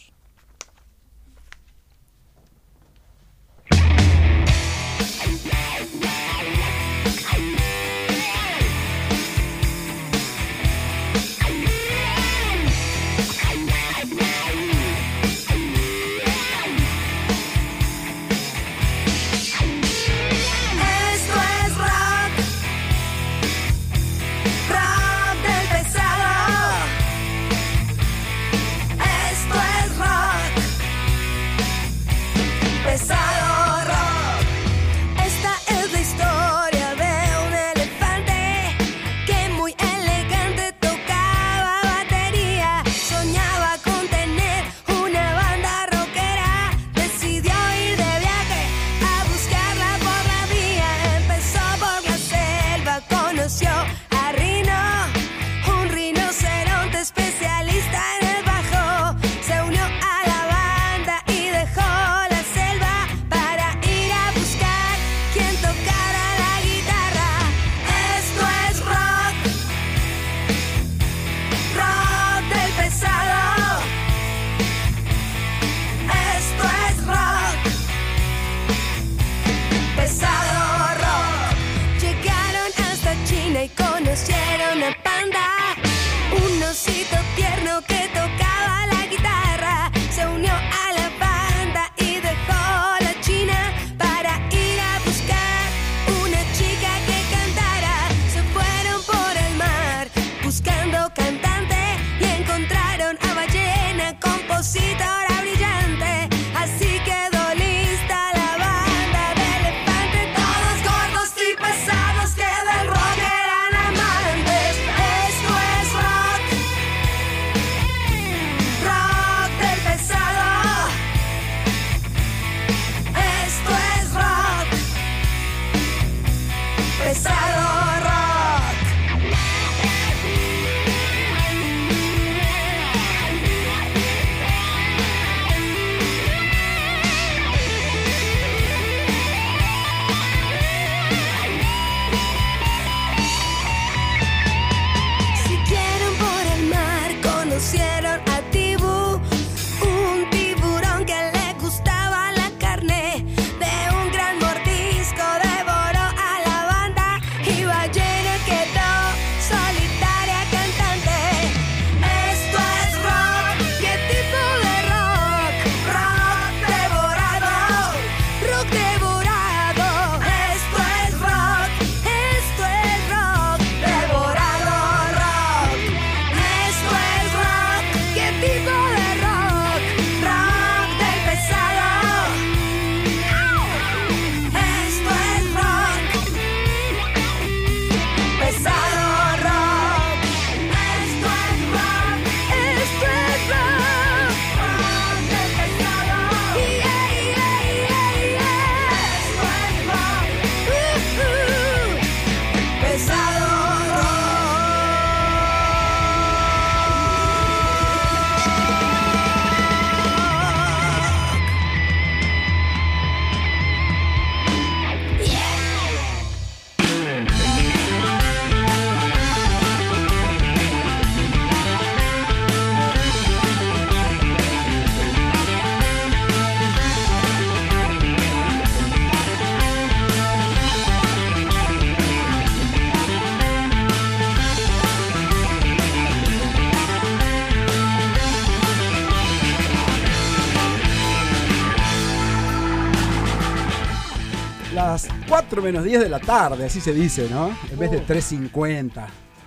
4 245.57 245.71
menos 245.71 245.83
10 245.83 246.01
de 246.01 246.09
la 246.09 246.19
tarde, 246.19 246.65
así 246.65 246.79
se 246.79 246.93
dice, 246.93 247.27
¿no? 247.31 247.49
En 247.71 247.79
vez 247.79 247.89
de 247.89 248.05
3.50. 248.05 248.91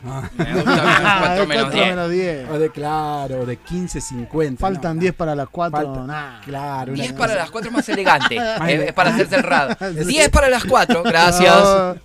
¿no? 0.02 0.12
Ah. 0.12 0.30
Me 0.36 0.54
gusta 0.54 1.18
4 1.20 1.46
menos 1.46 2.10
10. 2.10 2.50
O 2.50 2.58
de 2.58 2.70
claro, 2.70 3.46
de 3.46 3.58
15.50. 3.60 4.56
Faltan 4.56 4.96
no. 4.96 5.02
10 5.02 5.14
para 5.14 5.36
las 5.36 5.48
4. 5.48 5.78
Falta, 5.78 6.06
nah. 6.06 6.40
Claro, 6.40 6.92
10 6.94 7.12
para 7.18 7.36
las 7.36 7.50
4 7.50 7.70
más 7.70 7.88
elegante. 7.88 8.36
es, 8.36 8.80
es, 8.80 8.92
para 8.92 9.16
ser 9.16 9.28
cerrado. 9.28 9.76
10 9.92 10.28
para 10.30 10.48
las 10.48 10.64
4, 10.64 11.02
gracias. 11.04 11.96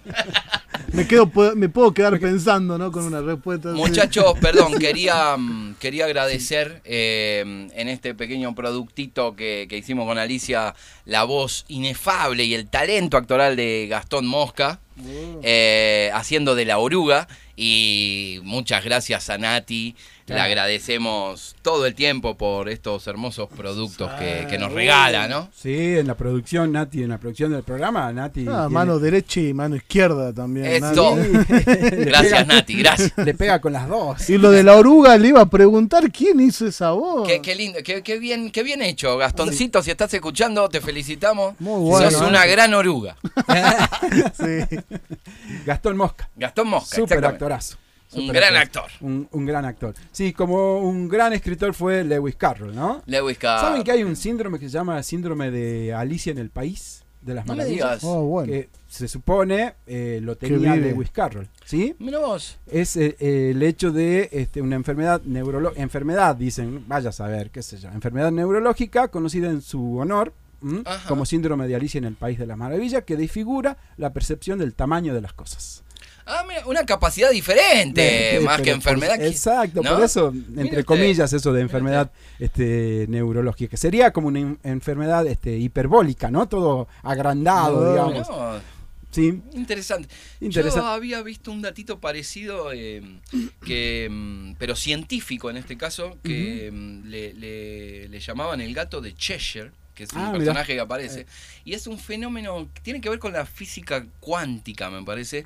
Me, 0.94 1.08
quedo, 1.08 1.32
me 1.56 1.68
puedo 1.68 1.92
quedar 1.92 2.20
pensando, 2.20 2.78
¿no? 2.78 2.92
Con 2.92 3.06
una 3.06 3.22
respuesta. 3.22 3.70
Muchachos, 3.70 4.36
perdón, 4.40 4.78
quería. 4.78 5.36
Mm, 5.36 5.65
quería 5.86 6.06
agradecer 6.06 6.82
eh, 6.84 7.42
en 7.76 7.90
este 7.90 8.16
pequeño 8.16 8.56
productito 8.56 9.36
que, 9.36 9.68
que 9.70 9.78
hicimos 9.78 10.08
con 10.08 10.18
Alicia 10.18 10.74
la 11.06 11.26
voz 11.26 11.64
inefable 11.68 12.44
y 12.44 12.56
el 12.56 12.68
talento 12.68 13.18
actoral 13.18 13.56
de 13.56 13.86
Gastón 13.88 14.26
Mosca, 14.26 14.80
eh, 15.44 16.10
haciendo 16.12 16.56
de 16.56 16.66
la 16.66 16.80
oruga. 16.80 17.28
Y 17.56 18.40
muchas 18.42 18.84
gracias 18.84 19.30
a 19.30 19.38
Nati. 19.38 19.96
Le 20.28 20.40
agradecemos 20.40 21.56
todo 21.62 21.86
el 21.86 21.94
tiempo 21.94 22.36
por 22.36 22.68
estos 22.68 23.06
hermosos 23.06 23.48
productos 23.56 24.10
que, 24.14 24.48
que 24.50 24.58
nos 24.58 24.72
regala, 24.72 25.28
¿no? 25.28 25.50
Sí, 25.56 25.98
en 26.00 26.08
la 26.08 26.16
producción, 26.16 26.72
Nati, 26.72 27.04
en 27.04 27.10
la 27.10 27.20
producción 27.20 27.52
del 27.52 27.62
programa, 27.62 28.12
Nati. 28.12 28.42
Ah, 28.50 28.66
tiene- 28.66 28.70
mano 28.70 28.98
derecha 28.98 29.40
y 29.40 29.54
mano 29.54 29.76
izquierda 29.76 30.34
también. 30.34 30.66
Esto. 30.66 31.16
Nati. 31.16 31.54
Gracias, 32.06 32.48
Nati, 32.48 32.74
gracias. 32.76 33.14
Le 33.18 33.36
pega 33.36 33.62
con 33.62 33.74
las 33.74 33.88
dos. 33.88 34.28
Y 34.28 34.40
lo 34.40 34.50
de 34.50 34.64
la 34.64 34.76
oruga 34.76 35.16
le 35.18 35.28
iba 35.28 35.42
a 35.42 35.46
preguntar 35.46 36.12
quién 36.12 36.40
hizo 36.40 36.66
esa 36.66 36.92
voz. 36.92 37.28
Qué, 37.28 37.40
qué 37.42 37.54
lindo, 37.54 37.80
qué, 37.84 38.02
qué 38.02 38.18
bien, 38.18 38.50
qué 38.50 38.64
bien 38.64 38.82
hecho, 38.82 39.18
Gastoncito. 39.18 39.84
Si 39.84 39.92
estás 39.92 40.12
escuchando, 40.14 40.68
te 40.70 40.82
felicitamos. 40.82 41.54
bueno, 41.60 42.10
Sos 42.10 42.22
una 42.28 42.46
gran 42.48 42.74
oruga. 42.74 43.16
Gastón 45.66 45.98
Mosca. 45.98 46.30
Gastón 46.36 46.68
Mosca, 46.68 46.96
Super 46.96 47.26
actorazo. 47.26 47.78
Un 48.16 48.28
gran 48.28 48.56
actor. 48.56 48.90
Un, 49.02 49.28
un 49.32 49.46
gran 49.46 49.66
actor. 49.66 49.94
Sí, 50.12 50.34
como 50.34 50.80
un 50.80 51.08
gran 51.08 51.34
escritor 51.34 51.74
fue 51.74 52.04
Lewis 52.04 52.36
Carroll, 52.36 52.74
¿no? 52.76 53.02
Lewis 53.06 53.38
Carroll. 53.38 53.68
¿Saben 53.70 53.84
que 53.84 53.92
hay 53.92 54.04
un 54.04 54.16
síndrome 54.16 54.60
que 54.60 54.66
se 54.70 54.72
llama 54.74 55.02
síndrome 55.04 55.52
de 55.52 55.94
Alicia 55.94 56.32
en 56.32 56.38
el 56.38 56.50
País 56.50 57.04
de 57.22 57.34
las 57.34 57.46
No 57.46 57.54
me 57.54 57.58
Maravillas? 57.58 58.02
digas. 58.02 58.04
Oh, 58.04 58.24
bueno. 58.26 58.52
Que 58.52 58.70
se 58.88 59.08
supone 59.08 59.74
eh, 59.88 60.20
lo 60.22 60.36
tenía. 60.38 60.76
Lewis 60.76 61.10
Carroll, 61.12 61.50
¿sí? 61.66 61.96
Mira 62.00 62.20
vos. 62.20 62.58
Es 62.72 62.96
eh, 62.98 63.16
el 63.20 63.62
hecho 63.64 63.92
de 63.92 64.30
este, 64.32 64.62
una 64.62 64.76
enfermedad 64.76 65.22
neurológica, 65.24 65.82
enfermedad, 65.82 66.36
dicen, 66.36 66.86
vaya 66.88 67.10
a 67.10 67.14
saber, 67.14 67.50
qué 67.50 67.62
sé 67.64 67.78
yo, 67.78 67.90
enfermedad 67.90 68.32
neurológica 68.32 69.08
conocida 69.10 69.50
en 69.50 69.62
su 69.62 69.98
honor 69.98 70.34
como 71.08 71.26
síndrome 71.28 71.68
de 71.68 71.76
Alicia 71.76 72.00
en 72.00 72.06
el 72.06 72.16
País 72.16 72.40
de 72.40 72.48
las 72.48 72.58
Maravillas, 72.58 73.04
que 73.04 73.18
desfigura 73.18 73.78
la 73.98 74.14
percepción 74.14 74.58
del 74.58 74.74
tamaño 74.74 75.14
de 75.14 75.22
las 75.22 75.34
cosas. 75.34 75.84
Ah, 76.28 76.44
mira, 76.48 76.66
una 76.66 76.86
capacidad 76.86 77.30
diferente, 77.32 78.38
Sí, 78.40 78.44
más 78.46 78.58
que 78.58 78.64
por- 78.72 78.74
enfermedad. 78.76 79.18
que- 79.20 79.28
exacto, 79.28 79.82
¿no? 79.84 79.94
por 79.96 80.04
eso, 80.04 80.34
entre 80.58 80.84
comillas, 80.84 81.32
eso 81.34 81.54
de 81.54 81.62
enfermedad 81.62 82.12
este, 82.40 83.06
neurológica, 83.10 83.70
que 83.72 83.78
sería 83.78 84.12
como 84.12 84.30
una 84.30 84.40
in- 84.40 84.60
enfermedad 84.64 85.26
este, 85.28 85.58
hiperbólica, 85.58 86.32
¿no? 86.32 86.48
Todo 86.48 86.88
agrandado, 87.04 87.82
No, 87.84 87.92
digamos. 87.92 88.30
No, 88.30 88.76
Sí. 89.12 89.42
Interesante. 89.54 90.10
Interesante. 90.42 90.82
Yo 90.82 90.88
había 90.88 91.22
visto 91.22 91.50
un 91.50 91.62
datito 91.62 92.00
parecido, 92.02 92.74
eh, 92.74 93.02
que, 93.66 94.10
mm, 94.12 94.56
pero 94.60 94.76
científico 94.76 95.50
en 95.50 95.56
este 95.56 95.78
caso, 95.78 96.18
que 96.22 96.70
mm, 96.74 97.08
le, 97.08 97.34
le- 97.34 98.10
le 98.10 98.20
llamaban 98.20 98.60
el 98.60 98.74
gato 98.74 99.00
de 99.00 99.16
Cheshire, 99.16 99.72
que 99.94 100.04
es 100.04 100.12
un 100.12 100.20
Ah, 100.20 100.26
mirá. 100.32 100.38
personaje 100.40 100.74
que 100.74 100.82
aparece. 100.82 101.26
Y 101.64 101.76
es 101.76 101.88
un 101.88 101.98
fenómeno 101.98 102.68
que 102.74 102.82
tiene 102.82 103.00
que 103.00 103.10
ver 103.10 103.20
con 103.20 103.32
la 103.32 103.46
física 103.46 104.06
cuántica, 104.20 104.90
me 104.90 105.02
parece. 105.04 105.46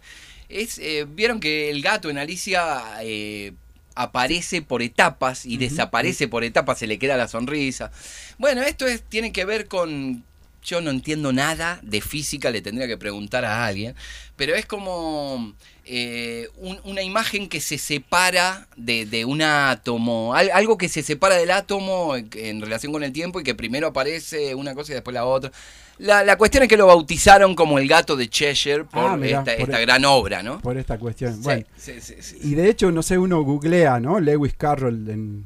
Es, 0.50 0.80
eh, 0.80 1.06
Vieron 1.08 1.40
que 1.40 1.70
el 1.70 1.82
gato 1.82 2.10
en 2.10 2.18
Alicia 2.18 2.84
eh, 3.02 3.54
aparece 3.96 4.62
por 4.62 4.82
etapas 4.82 5.46
y 5.46 5.58
desaparece 5.58 6.28
por 6.28 6.44
etapas, 6.44 6.80
se 6.80 6.88
le 6.88 6.98
queda 7.00 7.18
la 7.18 7.28
sonrisa. 7.28 7.92
Bueno, 8.38 8.62
esto 8.64 8.88
es, 8.88 9.02
tiene 9.04 9.32
que 9.32 9.46
ver 9.46 9.68
con 9.68 10.24
yo 10.62 10.82
no 10.82 10.92
entiendo 10.92 11.32
nada 11.32 11.80
de 11.84 12.02
física, 12.02 12.52
le 12.52 12.62
tendría 12.62 12.86
que 12.86 12.98
preguntar 12.98 13.46
a 13.46 13.66
alguien, 13.66 13.96
pero 14.36 14.56
es 14.56 14.66
como 14.66 15.56
eh, 15.86 16.50
un- 16.58 16.80
una 16.84 17.02
imagen 17.02 17.48
que 17.48 17.62
se 17.62 17.78
separa 17.78 18.68
de, 18.76 19.06
de 19.06 19.24
un 19.24 19.42
átomo, 19.42 20.34
al- 20.36 20.52
algo 20.52 20.78
que 20.78 20.90
se 20.90 21.02
separa 21.02 21.36
del 21.36 21.52
átomo 21.52 22.16
en, 22.18 22.30
en 22.36 22.62
relación 22.62 22.92
con 22.92 23.04
el 23.04 23.14
tiempo 23.14 23.40
y 23.40 23.44
que 23.44 23.56
primero 23.56 23.88
aparece 23.88 24.54
una 24.54 24.76
cosa 24.76 24.92
y 24.92 24.96
después 24.96 25.14
la 25.14 25.26
otra. 25.26 25.52
La, 26.00 26.24
la 26.24 26.38
cuestión 26.38 26.64
es 26.64 26.70
que 26.70 26.78
lo 26.78 26.88
bautizaron 26.88 27.56
como 27.56 27.78
el 27.78 27.88
gato 27.88 28.16
de 28.16 28.30
Cheshire 28.30 28.86
por, 28.86 29.04
Ah, 29.12 29.18
mirá, 29.18 29.40
esta, 29.40 29.52
por 29.58 29.62
esta 29.70 29.80
e- 29.80 29.86
gran 29.86 30.06
obra, 30.06 30.42
¿no? 30.42 30.60
Por 30.60 30.78
esta 30.78 30.98
cuestión. 30.98 31.36
Sí, 31.36 31.42
bueno, 31.44 31.66
sí, 31.78 31.94
sí, 32.02 32.16
sí. 32.22 32.38
y 32.42 32.56
de 32.56 32.70
hecho, 32.70 32.92
no 32.92 33.04
sé, 33.04 33.18
uno 33.18 33.42
googlea, 33.44 34.00
¿no? 34.00 34.20
Lewis 34.20 34.54
Carroll 34.58 35.10
en, 35.10 35.44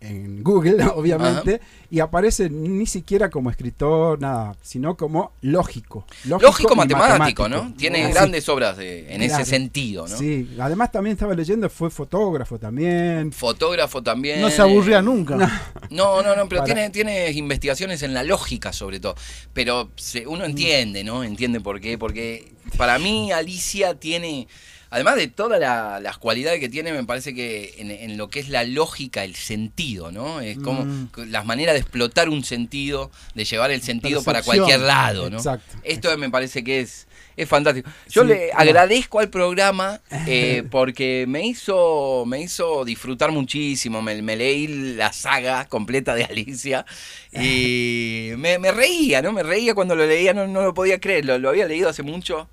en 0.00 0.42
Google, 0.42 0.84
obviamente, 0.94 1.60
y 1.90 2.00
aparece 2.00 2.48
ni 2.48 2.86
siquiera 2.86 3.28
como 3.30 3.50
escritor, 3.50 4.20
nada, 4.20 4.56
sino 4.62 4.96
como 4.96 5.32
lógico. 5.42 6.06
Lógico 6.24 6.74
matemático, 6.74 7.48
¿no? 7.48 7.74
Tiene 7.76 8.04
Así. 8.04 8.12
grandes 8.14 8.48
obras 8.48 8.76
de- 8.78 9.12
en 9.14 9.20
Claro. 9.22 9.42
ese 9.42 9.50
sentido, 9.50 10.08
¿no? 10.08 10.16
Sí, 10.16 10.56
además 10.58 10.90
también 10.90 11.14
estaba 11.14 11.34
leyendo, 11.34 11.68
fue 11.68 11.90
fotógrafo 11.90 12.58
también. 12.58 13.30
Fotógrafo 13.32 14.02
también. 14.02 14.40
No 14.40 14.50
se 14.50 14.62
aburría 14.62 15.02
nunca. 15.02 15.36
No, 15.90 16.22
no, 16.22 16.34
no, 16.36 16.48
pero 16.48 16.62
Para- 16.62 16.64
tiene, 16.64 16.90
tiene 16.90 17.30
investigaciones 17.32 18.02
en 18.02 18.14
la 18.14 18.22
lógica 18.22 18.72
sobre 18.72 19.00
todo. 19.00 19.14
Pero 19.52 19.90
se- 19.96 20.26
uno 20.26 20.44
entiende, 20.44 21.04
¿no? 21.04 21.22
Entiende 21.24 21.60
por 21.60 21.80
qué. 21.80 21.98
Porque 21.98 22.52
para 22.76 22.98
mí 22.98 23.32
Alicia 23.32 23.94
tiene, 23.94 24.48
además 24.90 25.16
de 25.16 25.28
todas 25.28 25.58
la- 25.60 26.00
las 26.00 26.18
cualidades 26.18 26.60
que 26.60 26.68
tiene, 26.68 26.92
me 26.92 27.04
parece 27.04 27.34
que 27.34 27.74
en, 27.78 27.90
en 27.90 28.16
lo 28.16 28.28
que 28.28 28.40
es 28.40 28.48
la 28.48 28.64
lógica, 28.64 29.24
el 29.24 29.34
sentido, 29.36 30.10
¿no? 30.12 30.40
Es 30.40 30.58
como 30.58 30.84
Mm. 30.84 31.10
las 31.28 31.44
maneras 31.46 31.74
de 31.74 31.80
explotar 31.80 32.28
un 32.28 32.44
sentido, 32.44 33.10
de 33.34 33.44
llevar 33.44 33.70
el 33.70 33.82
sentido 33.82 34.22
para 34.22 34.42
cualquier 34.42 34.80
lado, 34.80 35.30
¿no? 35.30 35.38
Exacto. 35.38 35.76
Esto 35.84 36.16
me 36.18 36.28
parece 36.30 36.62
que 36.64 36.80
es... 36.80 37.06
Es 37.36 37.48
fantástico. 37.48 37.88
Yo 38.10 38.22
Sí, 38.22 38.28
le 38.28 38.48
no. 38.52 38.58
agradezco 38.58 39.18
al 39.18 39.30
programa 39.30 40.00
eh, 40.26 40.62
porque 40.70 41.24
me 41.26 41.46
hizo, 41.46 42.24
me 42.26 42.42
hizo 42.42 42.84
disfrutar 42.84 43.30
muchísimo. 43.32 44.02
Me, 44.02 44.20
me 44.20 44.36
leí 44.36 44.66
la 44.96 45.10
saga 45.12 45.66
completa 45.66 46.14
de 46.14 46.24
Alicia 46.24 46.84
y 47.32 48.32
me, 48.36 48.58
me 48.58 48.72
reía, 48.72 49.22
¿no? 49.22 49.32
Me 49.32 49.42
reía 49.42 49.74
cuando 49.74 49.94
lo 49.94 50.06
leía, 50.06 50.34
no, 50.34 50.46
no 50.48 50.62
lo 50.62 50.74
podía 50.74 51.00
creer. 51.00 51.24
Lo, 51.24 51.38
lo 51.38 51.48
había 51.48 51.66
leído 51.66 51.88
hace 51.88 52.02
mucho 52.02 52.50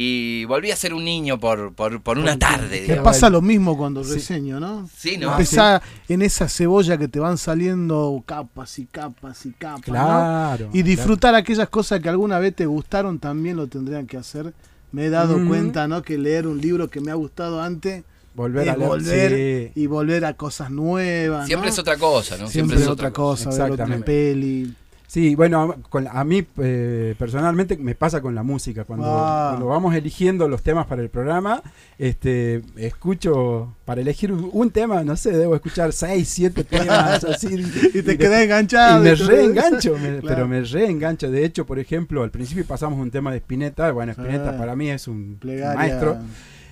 y 0.00 0.44
volví 0.44 0.70
a 0.70 0.76
ser 0.76 0.94
un 0.94 1.04
niño 1.04 1.40
por, 1.40 1.74
por, 1.74 2.00
por 2.00 2.18
una 2.18 2.38
tarde. 2.38 2.68
Te 2.68 2.82
digamos. 2.82 3.02
pasa 3.02 3.28
lo 3.28 3.42
mismo 3.42 3.76
cuando 3.76 4.04
reseño, 4.04 4.60
¿no? 4.60 4.88
Sí, 4.96 5.16
¿no? 5.16 5.32
Empezá 5.32 5.82
en 6.08 6.22
esa 6.22 6.48
cebolla 6.48 6.96
que 6.96 7.08
te 7.08 7.18
van 7.18 7.36
saliendo 7.36 8.22
capas 8.24 8.78
y 8.78 8.86
capas 8.86 9.44
y 9.44 9.50
capas. 9.50 9.88
¿no? 9.88 9.94
Claro, 9.94 10.70
Y 10.72 10.82
disfrutar 10.82 11.34
aquellas 11.34 11.68
cosas 11.68 11.98
que 11.98 12.08
alguna 12.08 12.38
vez 12.38 12.54
te 12.54 12.66
gustaron 12.66 13.18
también 13.18 13.56
lo 13.56 13.66
tendrían 13.66 14.06
que 14.06 14.16
hacer. 14.16 14.54
Me 14.92 15.06
he 15.06 15.10
dado 15.10 15.44
cuenta, 15.48 15.88
¿no? 15.88 16.02
Que 16.02 16.16
leer 16.16 16.46
un 16.46 16.60
libro 16.60 16.88
que 16.88 17.00
me 17.00 17.10
ha 17.10 17.14
gustado 17.14 17.60
antes 17.60 18.04
Volver 18.34 18.70
a 18.70 18.76
leer, 18.76 18.88
volver 18.88 19.72
sí. 19.74 19.80
y 19.80 19.86
volver 19.88 20.24
a 20.26 20.34
cosas 20.34 20.70
nuevas. 20.70 21.46
Siempre 21.46 21.70
¿no? 21.70 21.72
es 21.72 21.78
otra 21.80 21.96
cosa, 21.96 22.36
¿no? 22.36 22.46
Siempre, 22.46 22.76
es 22.78 22.86
otra 22.86 23.10
cosa, 23.10 23.50
ver 23.50 23.72
otra 23.72 23.98
peli. 23.98 24.72
Sí, 25.10 25.34
bueno, 25.36 25.74
con, 25.88 26.06
a 26.06 26.22
mí 26.22 26.46
eh, 26.58 27.14
personalmente 27.18 27.78
me 27.78 27.94
pasa 27.94 28.20
con 28.20 28.34
la 28.34 28.42
música. 28.42 28.84
Cuando, 28.84 29.06
Ah. 29.08 29.48
cuando 29.52 29.68
vamos 29.68 29.94
eligiendo 29.94 30.46
los 30.48 30.62
temas 30.62 30.84
para 30.86 31.00
el 31.00 31.08
programa, 31.08 31.62
este, 31.96 32.60
escucho, 32.76 33.74
para 33.86 34.02
elegir 34.02 34.30
un, 34.32 34.50
un 34.52 34.70
tema, 34.70 35.02
no 35.04 35.16
sé, 35.16 35.30
debo 35.34 35.54
escuchar 35.54 35.94
seis, 35.94 36.28
siete 36.28 36.62
temas 36.62 37.24
así. 37.24 37.48
Y 37.94 38.02
te 38.02 38.18
quedás 38.18 38.42
enganchado. 38.42 39.00
Y 39.00 39.04
me 39.08 39.14
reengancho, 39.14 39.94
me- 39.96 40.18
Claro. 40.18 40.22
pero 40.26 40.46
me 40.46 40.60
reengancho. 40.62 41.30
De 41.30 41.42
hecho, 41.42 41.64
por 41.64 41.78
ejemplo, 41.78 42.22
al 42.22 42.30
principio 42.30 42.66
pasamos 42.66 42.98
un 42.98 43.10
tema 43.10 43.30
de 43.32 43.38
Spinetta. 43.38 43.90
Bueno, 43.92 44.12
Spinetta 44.12 44.50
Ah. 44.50 44.58
para 44.58 44.76
mí 44.76 44.90
es 44.90 45.08
un 45.08 45.38
Plegaria. 45.40 45.74
maestro. 45.74 46.18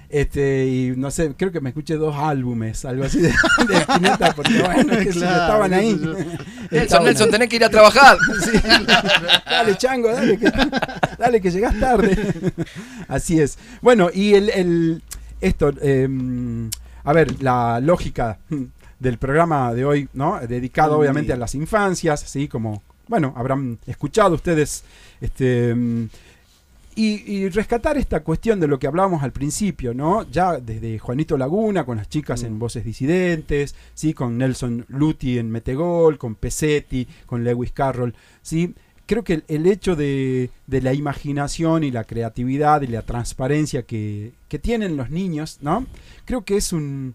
Este, 0.09 0.66
y 0.66 0.93
no 0.97 1.11
sé, 1.11 1.35
creo 1.37 1.51
que 1.51 1.61
me 1.61 1.70
escuché 1.70 1.97
dos 1.97 2.15
álbumes, 2.16 2.85
algo 2.85 3.05
así 3.05 3.20
de, 3.20 3.28
de 3.69 3.77
Spinetta, 3.78 4.33
porque 4.35 4.61
bueno, 4.62 4.97
que 4.99 5.12
sí, 5.12 5.19
Claro, 5.19 5.43
estaban 5.43 5.73
ahí. 5.74 5.99
yo. 6.01 6.12
Nelson, 6.15 6.39
Estaban 6.70 7.05
Nelson, 7.07 7.27
ahí. 7.27 7.31
tenés 7.33 7.49
que 7.49 7.57
ir 7.57 7.65
a 7.65 7.70
trabajar. 7.70 8.19
Sí, 8.45 8.51
dale, 9.47 9.77
chango, 9.77 10.09
dale 10.12 10.39
que, 10.39 10.53
dale 11.19 11.41
que 11.41 11.51
llegás 11.51 11.78
tarde. 11.81 12.53
Así 13.09 13.41
es. 13.41 13.59
Bueno, 13.83 14.11
y 14.12 14.35
el, 14.35 14.51
el- 14.51 15.03
esto, 15.41 15.73
em, 15.81 16.70
a 17.05 17.12
ver, 17.12 17.43
la 17.43 17.81
lógica 17.81 18.39
del 18.99 19.19
programa 19.19 19.74
de 19.74 19.85
hoy, 19.85 20.09
¿no? 20.15 20.39
Dedicado 20.47 20.99
obviamente 20.99 21.33
a 21.33 21.37
las 21.37 21.55
infancias, 21.55 22.20
¿sí? 22.20 22.49
Como, 22.49 22.83
bueno, 23.09 23.35
habrán 23.37 23.78
escuchado 23.87 24.35
ustedes, 24.35 24.85
este... 25.20 25.74
y, 26.97 27.31
y 27.31 27.48
rescatar 27.51 27.97
esta 27.98 28.24
cuestión 28.24 28.59
de 28.59 28.66
lo 28.66 28.78
que 28.78 28.86
hablábamos 28.89 29.23
al 29.23 29.31
principio, 29.32 29.94
¿no? 29.94 30.28
Ya 30.31 30.59
desde 30.59 30.98
Juanito 30.98 31.36
Laguna, 31.39 31.85
con 31.85 31.98
las 31.98 32.09
chicas 32.09 32.43
Mm. 32.43 32.47
en 32.47 32.59
Voces 32.59 32.85
Disidentes, 32.85 33.74
¿sí? 33.94 34.14
Con 34.14 34.39
Nelson 34.39 34.85
Luti 34.89 35.39
en 35.39 35.51
Metegol, 35.51 36.18
con 36.18 36.35
Pesetti, 36.35 37.06
con 37.27 37.44
Lewis 37.44 37.70
Carroll, 37.73 38.14
¿sí? 38.43 38.74
Creo 39.06 39.23
que 39.23 39.35
el, 39.35 39.44
el 39.47 39.66
hecho 39.66 39.94
de, 39.94 40.51
de 40.66 40.81
la 40.82 40.93
imaginación 40.94 41.85
y 41.85 41.93
la 41.93 42.02
creatividad 42.05 42.82
y 42.82 42.89
la 42.89 43.02
transparencia 43.02 43.82
que, 43.82 44.32
que 44.48 44.59
tienen 44.59 44.97
los 44.97 45.10
niños, 45.10 45.59
¿no? 45.60 45.86
Creo 46.24 46.44
que 46.44 46.56
es 46.56 46.73
un, 46.73 47.14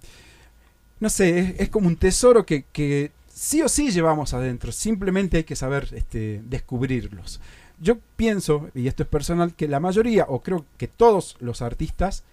no 1.02 1.10
sé, 1.10 1.40
es, 1.40 1.60
es 1.60 1.70
como 1.70 1.88
un 1.88 1.98
tesoro 1.98 2.46
que, 2.46 2.64
que 2.72 3.12
sí 3.34 3.62
o 3.62 3.68
sí 3.68 3.90
llevamos 3.92 4.34
adentro, 4.34 4.72
simplemente 4.72 5.38
hay 5.38 5.44
que 5.44 5.56
saber 5.56 5.90
este, 5.94 6.42
descubrirlos. 6.48 7.42
Yo 7.82 7.98
pienso, 8.16 8.70
y 8.76 8.88
esto 8.88 9.02
es 9.02 9.10
personal, 9.10 9.56
que 9.56 9.68
la 9.68 9.80
mayoría, 9.80 10.26
o 10.30 10.44
creo 10.44 10.66
que 10.78 10.88
todos 10.88 11.36
los 11.40 11.64
artistas, 11.64 12.24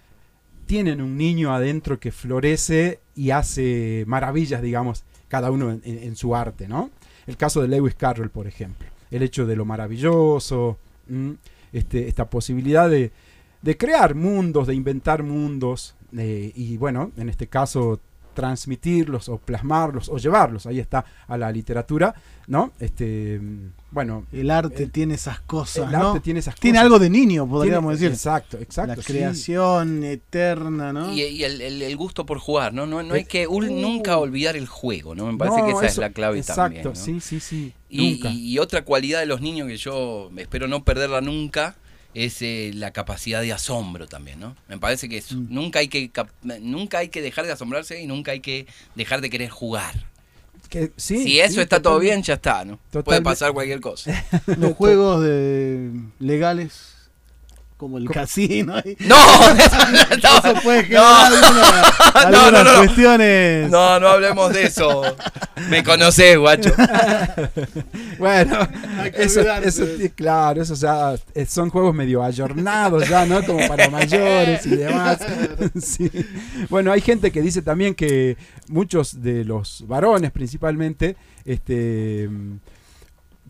tienen 0.66 1.00
un 1.00 1.16
niño 1.16 1.54
adentro 1.54 1.98
que 1.98 2.12
florece 2.12 3.00
y 3.16 3.30
hace 3.30 4.04
maravillas, 4.06 4.60
digamos, 4.60 5.04
cada 5.28 5.50
uno 5.50 5.80
en, 5.82 6.16
su 6.16 6.36
arte, 6.36 6.68
¿no? 6.68 6.90
El 7.26 7.38
caso 7.38 7.62
de 7.62 7.68
Lewis 7.68 7.94
Carroll, 7.94 8.28
por 8.28 8.46
ejemplo. 8.46 8.86
El 9.10 9.22
hecho 9.22 9.46
de 9.46 9.56
lo 9.56 9.64
maravilloso, 9.64 10.78
este, 11.72 12.08
esta 12.08 12.28
posibilidad 12.28 12.90
de, 12.90 13.10
de, 13.62 13.76
crear 13.78 14.14
mundos, 14.14 14.66
de 14.66 14.74
inventar 14.74 15.22
mundos, 15.22 15.94
eh, 16.14 16.52
y 16.54 16.76
bueno, 16.76 17.12
en 17.16 17.30
este 17.30 17.46
caso 17.46 17.98
transmitirlos 18.34 19.30
o 19.30 19.38
plasmarlos 19.38 20.10
o 20.10 20.18
llevarlos, 20.18 20.66
ahí 20.66 20.78
está, 20.78 21.04
a 21.26 21.38
la 21.38 21.50
literatura, 21.50 22.14
¿no? 22.46 22.72
Este, 22.78 23.40
bueno. 23.90 24.26
El 24.32 24.50
arte 24.50 24.86
tiene 24.86 25.14
esas 25.14 25.40
cosas, 25.40 25.86
el 25.86 25.92
¿no? 25.98 26.08
arte 26.10 26.20
tiene 26.20 26.40
esas 26.40 26.54
Tiene 26.56 26.76
cosas. 26.76 26.84
algo 26.84 26.98
de 26.98 27.10
niño, 27.10 27.48
podríamos 27.48 27.92
Tiene- 27.98 28.10
decir. 28.10 28.12
Exacto, 28.12 28.58
exacto. 28.58 28.96
La 28.96 29.02
sí. 29.02 29.12
creación 29.12 30.04
eterna, 30.04 30.92
¿no? 30.92 31.12
Y, 31.12 31.22
y 31.22 31.44
el, 31.44 31.60
el- 31.60 31.82
el 31.82 31.96
gusto 31.96 32.26
por 32.26 32.38
jugar, 32.38 32.74
¿no? 32.74 32.86
No, 32.86 33.02
no 33.02 33.14
hay 33.14 33.24
que 33.24 33.48
ul- 33.48 33.70
Uh. 33.70 33.80
nunca 33.80 34.18
olvidar 34.18 34.56
el 34.56 34.66
juego, 34.66 35.14
¿no? 35.14 35.30
Me 35.32 35.38
parece 35.38 35.58
No, 35.58 35.64
que 35.66 35.72
esa 35.72 35.86
es 35.86 35.92
eso- 35.92 36.00
la 36.02 36.10
clave 36.10 36.38
exacto, 36.38 36.62
también. 36.62 36.84
¿no? 36.84 36.94
sí, 36.94 37.20
sí, 37.20 37.40
sí. 37.40 37.72
Y, 37.88 38.10
Nunca. 38.12 38.30
y- 38.30 38.52
y 38.52 38.58
otra 38.58 38.84
cualidad 38.84 39.20
de 39.20 39.26
los 39.26 39.40
niños 39.40 39.66
que 39.68 39.76
yo 39.78 40.30
espero 40.36 40.68
no 40.68 40.84
perderla 40.84 41.20
nunca 41.22 41.76
es 42.14 42.42
eh, 42.42 42.72
la 42.74 42.90
capacidad 42.92 43.40
de 43.42 43.52
asombro 43.52 44.06
también, 44.08 44.40
¿no? 44.40 44.56
Me 44.68 44.78
parece 44.78 45.08
que 45.08 45.18
es- 45.18 45.32
Mm. 45.32 45.46
nunca 45.50 45.78
hay 45.78 45.88
que 45.88 46.10
cap- 46.10 46.30
nunca 46.60 46.98
hay 46.98 47.08
que 47.08 47.22
dejar 47.22 47.46
de 47.46 47.52
asombrarse 47.52 48.00
y 48.02 48.06
nunca 48.06 48.32
hay 48.32 48.40
que 48.40 48.66
dejar 48.96 49.20
de 49.20 49.30
querer 49.30 49.50
jugar. 49.50 50.07
Que- 50.68 50.92
sí, 50.96 51.22
si 51.24 51.40
eso 51.40 51.54
sí, 51.54 51.60
está 51.60 51.80
todo 51.80 51.98
bien, 51.98 52.22
ya 52.22 52.34
está, 52.34 52.64
¿no? 52.64 52.78
Puede 53.04 53.22
pasar 53.22 53.52
cualquier 53.52 53.80
cosa. 53.80 54.12
Los 54.58 54.74
juegos 54.74 55.22
de 55.22 55.90
legales 56.18 56.97
como 57.78 57.96
el 57.96 58.10
casino. 58.10 58.74
ahí. 58.76 58.94
¡No! 59.06 59.16
Eso 59.16 60.60
puede 60.62 60.82
No. 60.88 61.04
generar 61.04 61.32
alguna- 61.32 62.30
No, 62.30 62.38
algunas 62.40 62.52
no, 62.52 62.64
no. 62.72 62.76
cuestiones. 62.78 63.70
No, 63.70 64.00
no 64.00 64.08
hablemos 64.08 64.52
de 64.52 64.64
eso. 64.64 65.02
Me 65.70 65.82
conocés, 65.82 66.36
guacho. 66.36 66.70
Bueno, 68.18 68.58
Hay 68.98 69.12
que 69.12 69.22
eso, 69.22 69.40
eso 69.40 69.84
claro, 70.14 70.60
eso 70.60 70.74
ya 70.74 71.14
eh, 71.34 71.46
son 71.46 71.70
juegos 71.70 71.94
medio 71.94 72.22
ayornados 72.22 73.08
ya, 73.08 73.24
¿no? 73.26 73.42
Como 73.44 73.66
para 73.68 73.88
mayores 73.88 74.66
y 74.66 74.70
demás. 74.70 75.18
Sí. 75.80 76.10
Bueno, 76.68 76.90
hay 76.92 77.00
gente 77.00 77.30
que 77.30 77.40
dice 77.40 77.62
también 77.62 77.94
que 77.94 78.36
muchos 78.68 79.22
de 79.22 79.44
los 79.44 79.84
varones 79.86 80.32
principalmente, 80.32 81.16
este, 81.44 82.28
mm, 82.28 82.58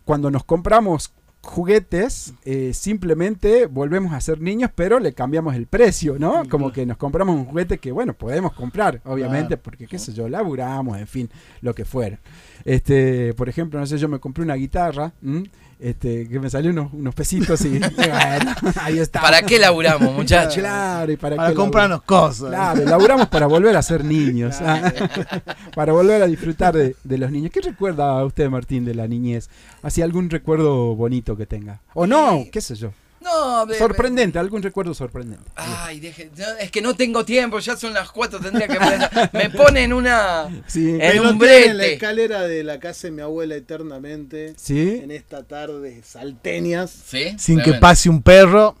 cuando 0.05 0.29
nos 0.29 0.43
compramos 0.43 1.11
juguetes, 1.49 2.33
eh, 2.45 2.71
simplemente 2.73 3.65
volvemos 3.65 4.13
a 4.13 4.21
ser 4.21 4.39
niños, 4.41 4.71
pero 4.73 4.99
le 4.99 5.13
cambiamos 5.13 5.55
el 5.55 5.67
precio, 5.67 6.17
¿no? 6.19 6.43
Como 6.49 6.71
que 6.71 6.85
nos 6.85 6.97
compramos 6.97 7.35
un 7.35 7.45
juguete 7.45 7.77
que, 7.77 7.91
bueno, 7.91 8.13
podemos 8.13 8.53
comprar, 8.53 9.01
obviamente, 9.05 9.47
Claro. 9.49 9.61
porque, 9.63 9.87
qué 9.87 9.99
sé 9.99 10.13
yo, 10.13 10.29
laburamos, 10.29 10.97
en 10.97 11.07
fin, 11.07 11.29
lo 11.61 11.73
que 11.75 11.85
fuera. 11.85 12.19
Este, 12.65 13.33
por 13.33 13.49
ejemplo, 13.49 13.79
no 13.79 13.85
sé, 13.85 13.97
yo 13.97 14.07
me 14.07 14.19
compré 14.19 14.43
una 14.43 14.55
guitarra, 14.55 15.13
¿m? 15.23 15.43
Este, 15.79 16.27
que 16.27 16.39
me 16.41 16.49
salió 16.49 16.71
unos, 16.71 16.91
unos 16.93 17.15
pesitos 17.15 17.61
y, 17.61 17.67
y 17.77 17.79
bueno, 17.79 18.55
ahí 18.81 18.99
está. 18.99 19.21
¿Para 19.21 19.41
qué 19.43 19.57
laburamos, 19.57 20.13
muchachos? 20.13 20.55
Claro, 20.55 21.11
y 21.11 21.15
para, 21.15 21.37
Para 21.37 21.49
qué 21.49 21.55
comprarnos 21.55 22.01
cosas. 22.03 22.49
Claro, 22.49 22.83
laburamos 22.83 23.27
para 23.27 23.47
volver 23.47 23.75
a 23.77 23.81
ser 23.81 24.03
niños, 24.03 24.57
ah, 24.61 24.91
para 25.75 25.93
volver 25.93 26.21
a 26.21 26.27
disfrutar 26.27 26.75
de, 26.75 26.95
de 27.03 27.17
los 27.17 27.31
niños. 27.31 27.51
¿Qué 27.51 27.61
recuerda 27.61 28.23
usted, 28.25 28.49
Martín, 28.49 28.83
de 28.83 28.93
la 28.93 29.07
niñez? 29.07 29.49
¿Así 29.81 30.01
algún 30.01 30.29
recuerdo 30.29 30.95
bonito 30.95 31.37
que 31.37 31.45
tenga? 31.45 31.79
¿O 31.93 32.05
no? 32.05 32.43
¿Qué 32.51 32.59
sé 32.59 32.75
yo? 32.75 32.91
No, 33.21 33.65
be- 33.65 33.77
Sorprendente, 33.77 34.39
algún 34.39 34.63
recuerdo 34.63 34.93
sorprendente. 34.93 35.43
Ay, 35.55 35.99
deje- 35.99 36.29
no, 36.37 36.45
es 36.59 36.71
que 36.71 36.81
no 36.81 36.93
tengo 36.95 37.25
tiempo, 37.25 37.59
ya 37.59 37.75
son 37.75 37.93
las 37.93 38.09
cuatro, 38.11 38.39
tendría 38.39 38.67
que. 38.67 38.79
Me 39.37 39.49
ponen 39.49 39.91
una. 39.93 40.47
Sí. 40.67 40.97
En 40.99 41.19
un 41.19 41.37
tiene 41.37 41.65
en 41.65 41.77
la 41.77 41.83
brete. 41.83 41.93
escalera 41.95 42.41
de 42.43 42.63
la 42.63 42.79
casa 42.79 43.07
de 43.07 43.11
mi 43.11 43.21
abuela 43.21 43.55
eternamente. 43.55 44.53
¿Sí? 44.57 44.99
En 45.03 45.11
esta 45.11 45.43
tarde 45.43 46.01
salteñas. 46.03 46.91
Sí, 46.91 47.35
Sin 47.37 47.61
que 47.61 47.73
pase 47.73 48.09
un 48.09 48.21
perro. 48.21 48.77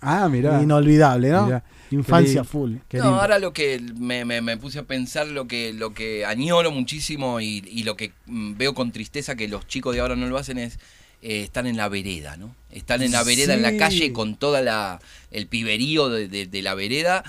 Ah, 0.00 0.28
mira. 0.28 0.60
Inolvidable, 0.62 1.30
¿no? 1.30 1.46
Mirá, 1.46 1.64
Infancia 1.90 2.42
qué 2.42 2.48
full. 2.48 2.74
Qué 2.88 2.98
no, 2.98 3.20
ahora 3.20 3.38
lo 3.38 3.52
que 3.52 3.80
me, 3.98 4.24
me- 4.24 4.40
me 4.40 4.56
puse 4.56 4.80
a 4.80 4.82
pensar, 4.82 5.28
lo 5.28 5.46
que, 5.46 5.72
lo 5.72 5.94
que 5.94 6.26
añoro 6.26 6.70
muchísimo 6.72 7.40
y, 7.40 7.62
y 7.66 7.84
lo 7.84 7.96
que 7.96 8.12
mm, 8.26 8.56
veo 8.56 8.74
con 8.74 8.90
tristeza 8.90 9.36
que 9.36 9.46
los 9.48 9.66
chicos 9.68 9.94
de 9.94 10.00
ahora 10.00 10.16
no 10.16 10.26
lo 10.26 10.36
hacen 10.36 10.58
es 10.58 10.78
eh, 11.22 11.42
están 11.42 11.66
en 11.66 11.76
la 11.76 11.88
vereda, 11.88 12.36
¿no? 12.36 12.54
Están 12.70 13.02
en 13.02 13.12
la 13.12 13.22
vereda, 13.22 13.54
en 13.54 13.62
la 13.62 13.76
calle, 13.76 14.12
con 14.12 14.36
toda 14.36 14.60
la 14.60 15.00
el 15.30 15.46
piberío 15.46 16.08
de, 16.08 16.28
de- 16.28 16.46
de 16.46 16.62
la 16.62 16.74
vereda. 16.74 17.24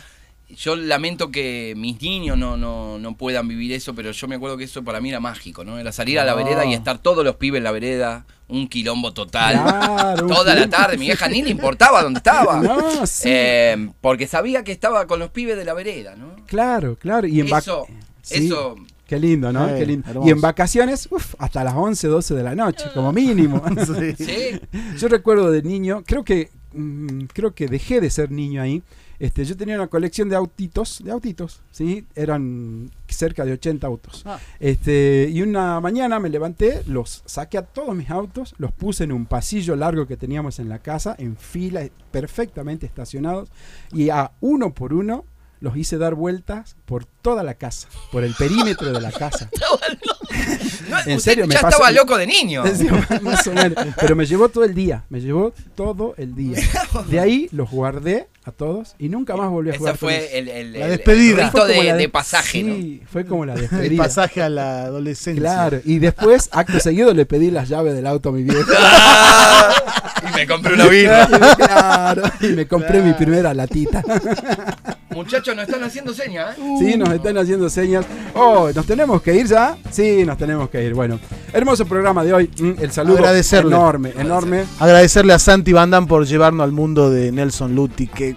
Yo 0.49 0.77
lamento 0.77 1.29
que 1.29 1.73
mis 1.75 2.01
niños 2.01 2.37
no, 2.37 2.55
no, 2.55 2.97
no 2.99 3.17
puedan 3.17 3.49
vivir 3.49 3.73
eso, 3.73 3.93
pero 3.93 4.11
yo 4.11 4.27
me 4.29 4.35
acuerdo 4.35 4.55
que 4.55 4.63
eso 4.63 4.81
para 4.81 5.01
mí 5.01 5.09
era 5.09 5.19
mágico, 5.19 5.65
¿no? 5.65 5.77
Era 5.77 5.91
salir 5.91 6.19
a 6.19 6.23
la 6.25 6.31
No. 6.31 6.37
vereda 6.37 6.65
y 6.65 6.73
estar 6.73 6.99
todos 6.99 7.25
los 7.25 7.35
pibes 7.35 7.57
en 7.57 7.65
la 7.65 7.71
vereda, 7.71 8.25
un 8.47 8.69
quilombo 8.69 9.11
total. 9.13 9.55
Claro, 9.61 10.25
Toda 10.27 10.55
la 10.55 10.69
tarde, 10.69 10.97
mi 10.97 11.05
vieja 11.07 11.27
ni 11.27 11.41
le 11.41 11.49
importaba 11.49 12.01
dónde 12.01 12.19
estaba. 12.19 12.59
No, 12.61 13.05
sí. 13.05 13.27
Eh, 13.29 13.89
porque 13.99 14.25
sabía 14.25 14.63
que 14.63 14.71
estaba 14.71 15.05
con 15.05 15.19
los 15.19 15.31
pibes 15.31 15.57
de 15.57 15.65
la 15.65 15.73
vereda, 15.73 16.15
¿no? 16.15 16.35
Claro, 16.45 16.95
claro. 16.95 17.27
Y 17.27 17.41
en 17.41 17.53
Eso, 17.53 17.85
Sí. 18.21 18.45
eso. 18.47 18.75
Qué 19.07 19.19
lindo, 19.19 19.51
¿no? 19.53 19.69
Eh, 19.69 19.79
Qué 19.79 19.85
lindo. 19.85 20.09
hermoso. 20.09 20.27
Y 20.27 20.31
en 20.31 20.41
vacaciones, 20.41 21.07
uf, 21.09 21.35
hasta 21.39 21.63
las 21.63 21.73
11, 21.75 22.07
12 22.07 22.35
de 22.35 22.43
la 22.43 22.55
noche, 22.55 22.85
como 22.93 23.11
mínimo. 23.13 23.63
Sí. 23.87 24.15
Sí. 24.17 24.59
Yo 24.97 25.07
recuerdo 25.07 25.49
de 25.49 25.63
niño, 25.63 26.03
creo 26.05 26.23
que 26.23 26.49
mm, 26.73 27.25
creo 27.33 27.53
que 27.53 27.67
dejé 27.67 28.01
de 28.01 28.09
ser 28.09 28.31
niño 28.31 28.61
ahí. 28.61 28.83
Este, 29.19 29.45
yo 29.45 29.57
tenía 29.57 29.75
una 29.75 29.87
colección 29.87 30.29
de 30.29 30.35
autitos, 30.35 31.01
de 31.03 31.09
autitos, 31.09 31.61
¿sí? 31.71 32.05
Eran 32.13 32.91
cerca 33.07 33.45
de 33.45 33.53
80 33.53 33.87
autos. 33.87 34.21
Ah. 34.25 34.39
Este, 34.59 35.27
y 35.31 35.41
una 35.41 35.79
mañana 35.79 36.19
me 36.19 36.29
levanté, 36.29 36.83
los 36.85 37.23
saqué 37.25 37.57
a 37.57 37.63
todos 37.63 37.95
mis 37.95 38.11
autos, 38.11 38.53
los 38.59 38.71
puse 38.71 39.05
en 39.05 39.11
un 39.11 39.25
pasillo 39.25 39.75
largo 39.75 40.05
que 40.05 40.17
teníamos 40.17 40.59
en 40.59 40.69
la 40.69 40.79
casa, 40.79 41.15
en 41.17 41.35
fila, 41.35 41.81
perfectamente 42.11 42.85
estacionados, 42.85 43.49
y 43.91 44.09
a 44.09 44.31
uno 44.39 44.73
por 44.73 44.93
uno 44.93 45.25
los 45.59 45.75
hice 45.77 45.97
dar 45.97 46.15
vueltas 46.15 46.75
por 46.85 47.05
toda 47.05 47.43
la 47.43 47.55
casa, 47.55 47.87
por 48.11 48.23
el 48.23 48.33
perímetro 48.35 48.91
de 48.91 49.01
la 49.01 49.11
casa. 49.11 49.49
No, 50.89 50.97
En 51.05 51.19
serio, 51.19 51.45
me 51.47 51.53
ya 51.53 51.61
pasó- 51.61 51.77
estaba 51.77 51.91
loco 51.91 52.17
de 52.17 52.25
niño. 52.27 52.63
Sí, 52.75 52.87
más 53.21 53.45
o 53.47 53.51
menos. 53.53 53.85
Pero 53.99 54.15
me 54.15 54.25
llevó 54.25 54.47
todo 54.47 54.63
el 54.63 54.73
día, 54.73 55.03
me 55.09 55.19
llevó 55.19 55.53
todo 55.75 56.13
el 56.17 56.33
día. 56.33 56.57
De 57.09 57.19
ahí 57.19 57.49
los 57.51 57.69
guardé 57.69 58.27
a 58.45 58.51
todos 58.51 58.95
y 58.97 59.09
nunca 59.09 59.35
más 59.35 59.49
volví 59.49 59.69
a 59.71 59.73
Esa 59.73 59.79
jugar. 59.79 59.97
con 59.99 60.09
ellos. 60.09 60.23
fue 60.29 60.37
el, 60.37 60.47
el- 60.47 60.73
La 60.73 60.85
el- 60.85 60.91
despedida. 60.91 61.43
el 61.45 61.51
Fue 61.51 61.67
de, 61.67 61.83
la 61.83 61.95
de 61.97 62.09
pasaje, 62.09 62.63
¿no? 62.63 62.73
Sí, 62.75 63.01
fue 63.11 63.25
como 63.25 63.45
la 63.45 63.55
El 63.55 63.61
despedida. 63.61 64.03
pasaje 64.03 64.41
a 64.41 64.47
la 64.49 64.83
adolescencia. 64.83 65.41
Claro, 65.41 65.81
y 65.83 65.99
después, 65.99 66.47
acto 66.53 66.79
seguido, 66.79 67.13
le 67.13 67.25
pedí 67.25 67.51
las 67.51 67.67
llaves 67.67 67.93
del 67.93 68.07
auto 68.07 68.29
a 68.29 68.31
mi 68.31 68.43
vieja. 68.43 68.63
Y 70.23 70.35
me 70.35 70.47
compré 70.47 70.73
una 70.73 70.87
birra. 70.87 71.27
claro, 71.55 72.23
y 72.41 72.47
me 72.47 72.67
compré 72.67 73.01
mi 73.01 73.13
primera 73.13 73.53
latita. 73.53 74.03
Muchachos, 75.09 75.55
nos 75.55 75.67
están 75.67 75.83
haciendo 75.83 76.13
señas, 76.13 76.55
¿eh? 76.57 76.61
Sí, 76.79 76.95
nos 76.95 77.09
están 77.09 77.37
haciendo 77.39 77.69
señas. 77.69 78.05
Oh, 78.35 78.69
¿nos 78.73 78.85
tenemos 78.85 79.19
que 79.23 79.33
ir 79.35 79.47
ya? 79.47 79.75
Sí, 79.89 80.23
nos 80.25 80.37
tenemos 80.37 80.69
que 80.69 80.83
ir. 80.83 80.93
Bueno, 80.93 81.19
hermoso 81.53 81.85
programa 81.87 82.23
de 82.23 82.33
hoy. 82.33 82.51
Mm, 82.59 82.73
El 82.79 82.91
saludo 82.91 83.17
Agradecerle. 83.17 83.75
enorme, 83.75 84.13
enorme. 84.15 84.65
Agradecerle 84.79 85.33
a 85.33 85.39
Santi 85.39 85.73
Bandan 85.73 86.05
por 86.05 86.25
llevarnos 86.27 86.63
al 86.63 86.71
mundo 86.71 87.09
de 87.09 87.31
Nelson 87.31 87.73
Lutti. 87.73 88.05
Qué 88.07 88.35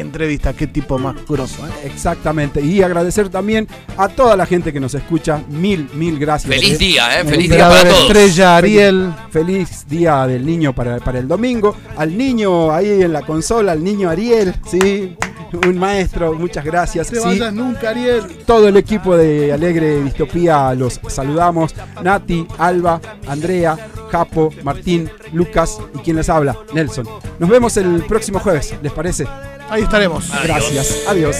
entrevista, 0.00 0.52
qué 0.52 0.66
tipo 0.66 0.98
más 0.98 1.16
grosso. 1.28 1.66
¿eh? 1.66 1.70
Exactamente. 1.84 2.60
Y 2.60 2.82
agradecer 2.82 3.28
también 3.28 3.66
a 3.96 4.08
toda 4.08 4.36
la 4.36 4.46
gente 4.46 4.72
que 4.72 4.80
nos 4.80 4.94
escucha. 4.94 5.42
Mil, 5.48 5.88
mil 5.94 6.18
gracias. 6.18 6.54
Feliz 6.54 6.78
día, 6.78 7.16
¿eh? 7.16 7.20
El 7.22 7.28
Feliz 7.28 7.50
día 7.50 7.68
para 7.68 7.88
todos. 7.88 8.02
Estrella, 8.02 8.56
Ariel. 8.56 9.14
Feliz 9.30 9.86
día 9.88 10.26
del 10.26 10.44
niño 10.44 10.74
para, 10.74 10.98
para 10.98 11.18
el 11.18 11.28
domingo. 11.28 11.76
Al 11.96 12.16
niño 12.16 12.72
ahí 12.72 13.02
en 13.02 13.12
la 13.12 13.22
consola, 13.22 13.72
al 13.72 13.82
niño 13.82 14.08
Ariel, 14.10 14.54
sí. 14.70 15.16
Un 15.64 15.78
maestro, 15.78 16.34
muchas 16.34 16.64
gracias. 16.64 17.08
Te 17.08 17.16
sí. 17.16 17.24
vayas 17.24 17.52
nunca, 17.52 17.90
Ariel. 17.90 18.22
Todo 18.44 18.68
el 18.68 18.76
equipo 18.76 19.16
de 19.16 19.52
Alegre 19.52 20.02
Distopía 20.02 20.74
los 20.74 21.00
saludamos. 21.08 21.74
Nati, 22.02 22.46
Alba, 22.58 23.00
Andrea, 23.28 23.76
Japo, 24.10 24.52
Martín, 24.62 25.08
Lucas 25.32 25.78
y 25.94 25.98
quien 25.98 26.16
les 26.16 26.28
habla, 26.28 26.56
Nelson. 26.74 27.06
Nos 27.38 27.48
vemos 27.48 27.76
el 27.76 28.04
próximo 28.04 28.40
jueves, 28.40 28.74
¿les 28.82 28.92
parece? 28.92 29.26
Ahí 29.68 29.82
estaremos. 29.82 30.30
Gracias. 30.42 31.04
Adiós. 31.08 31.36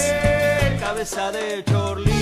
Cabeza 0.79 1.31
de 1.31 1.63
chorlito. 1.63 2.16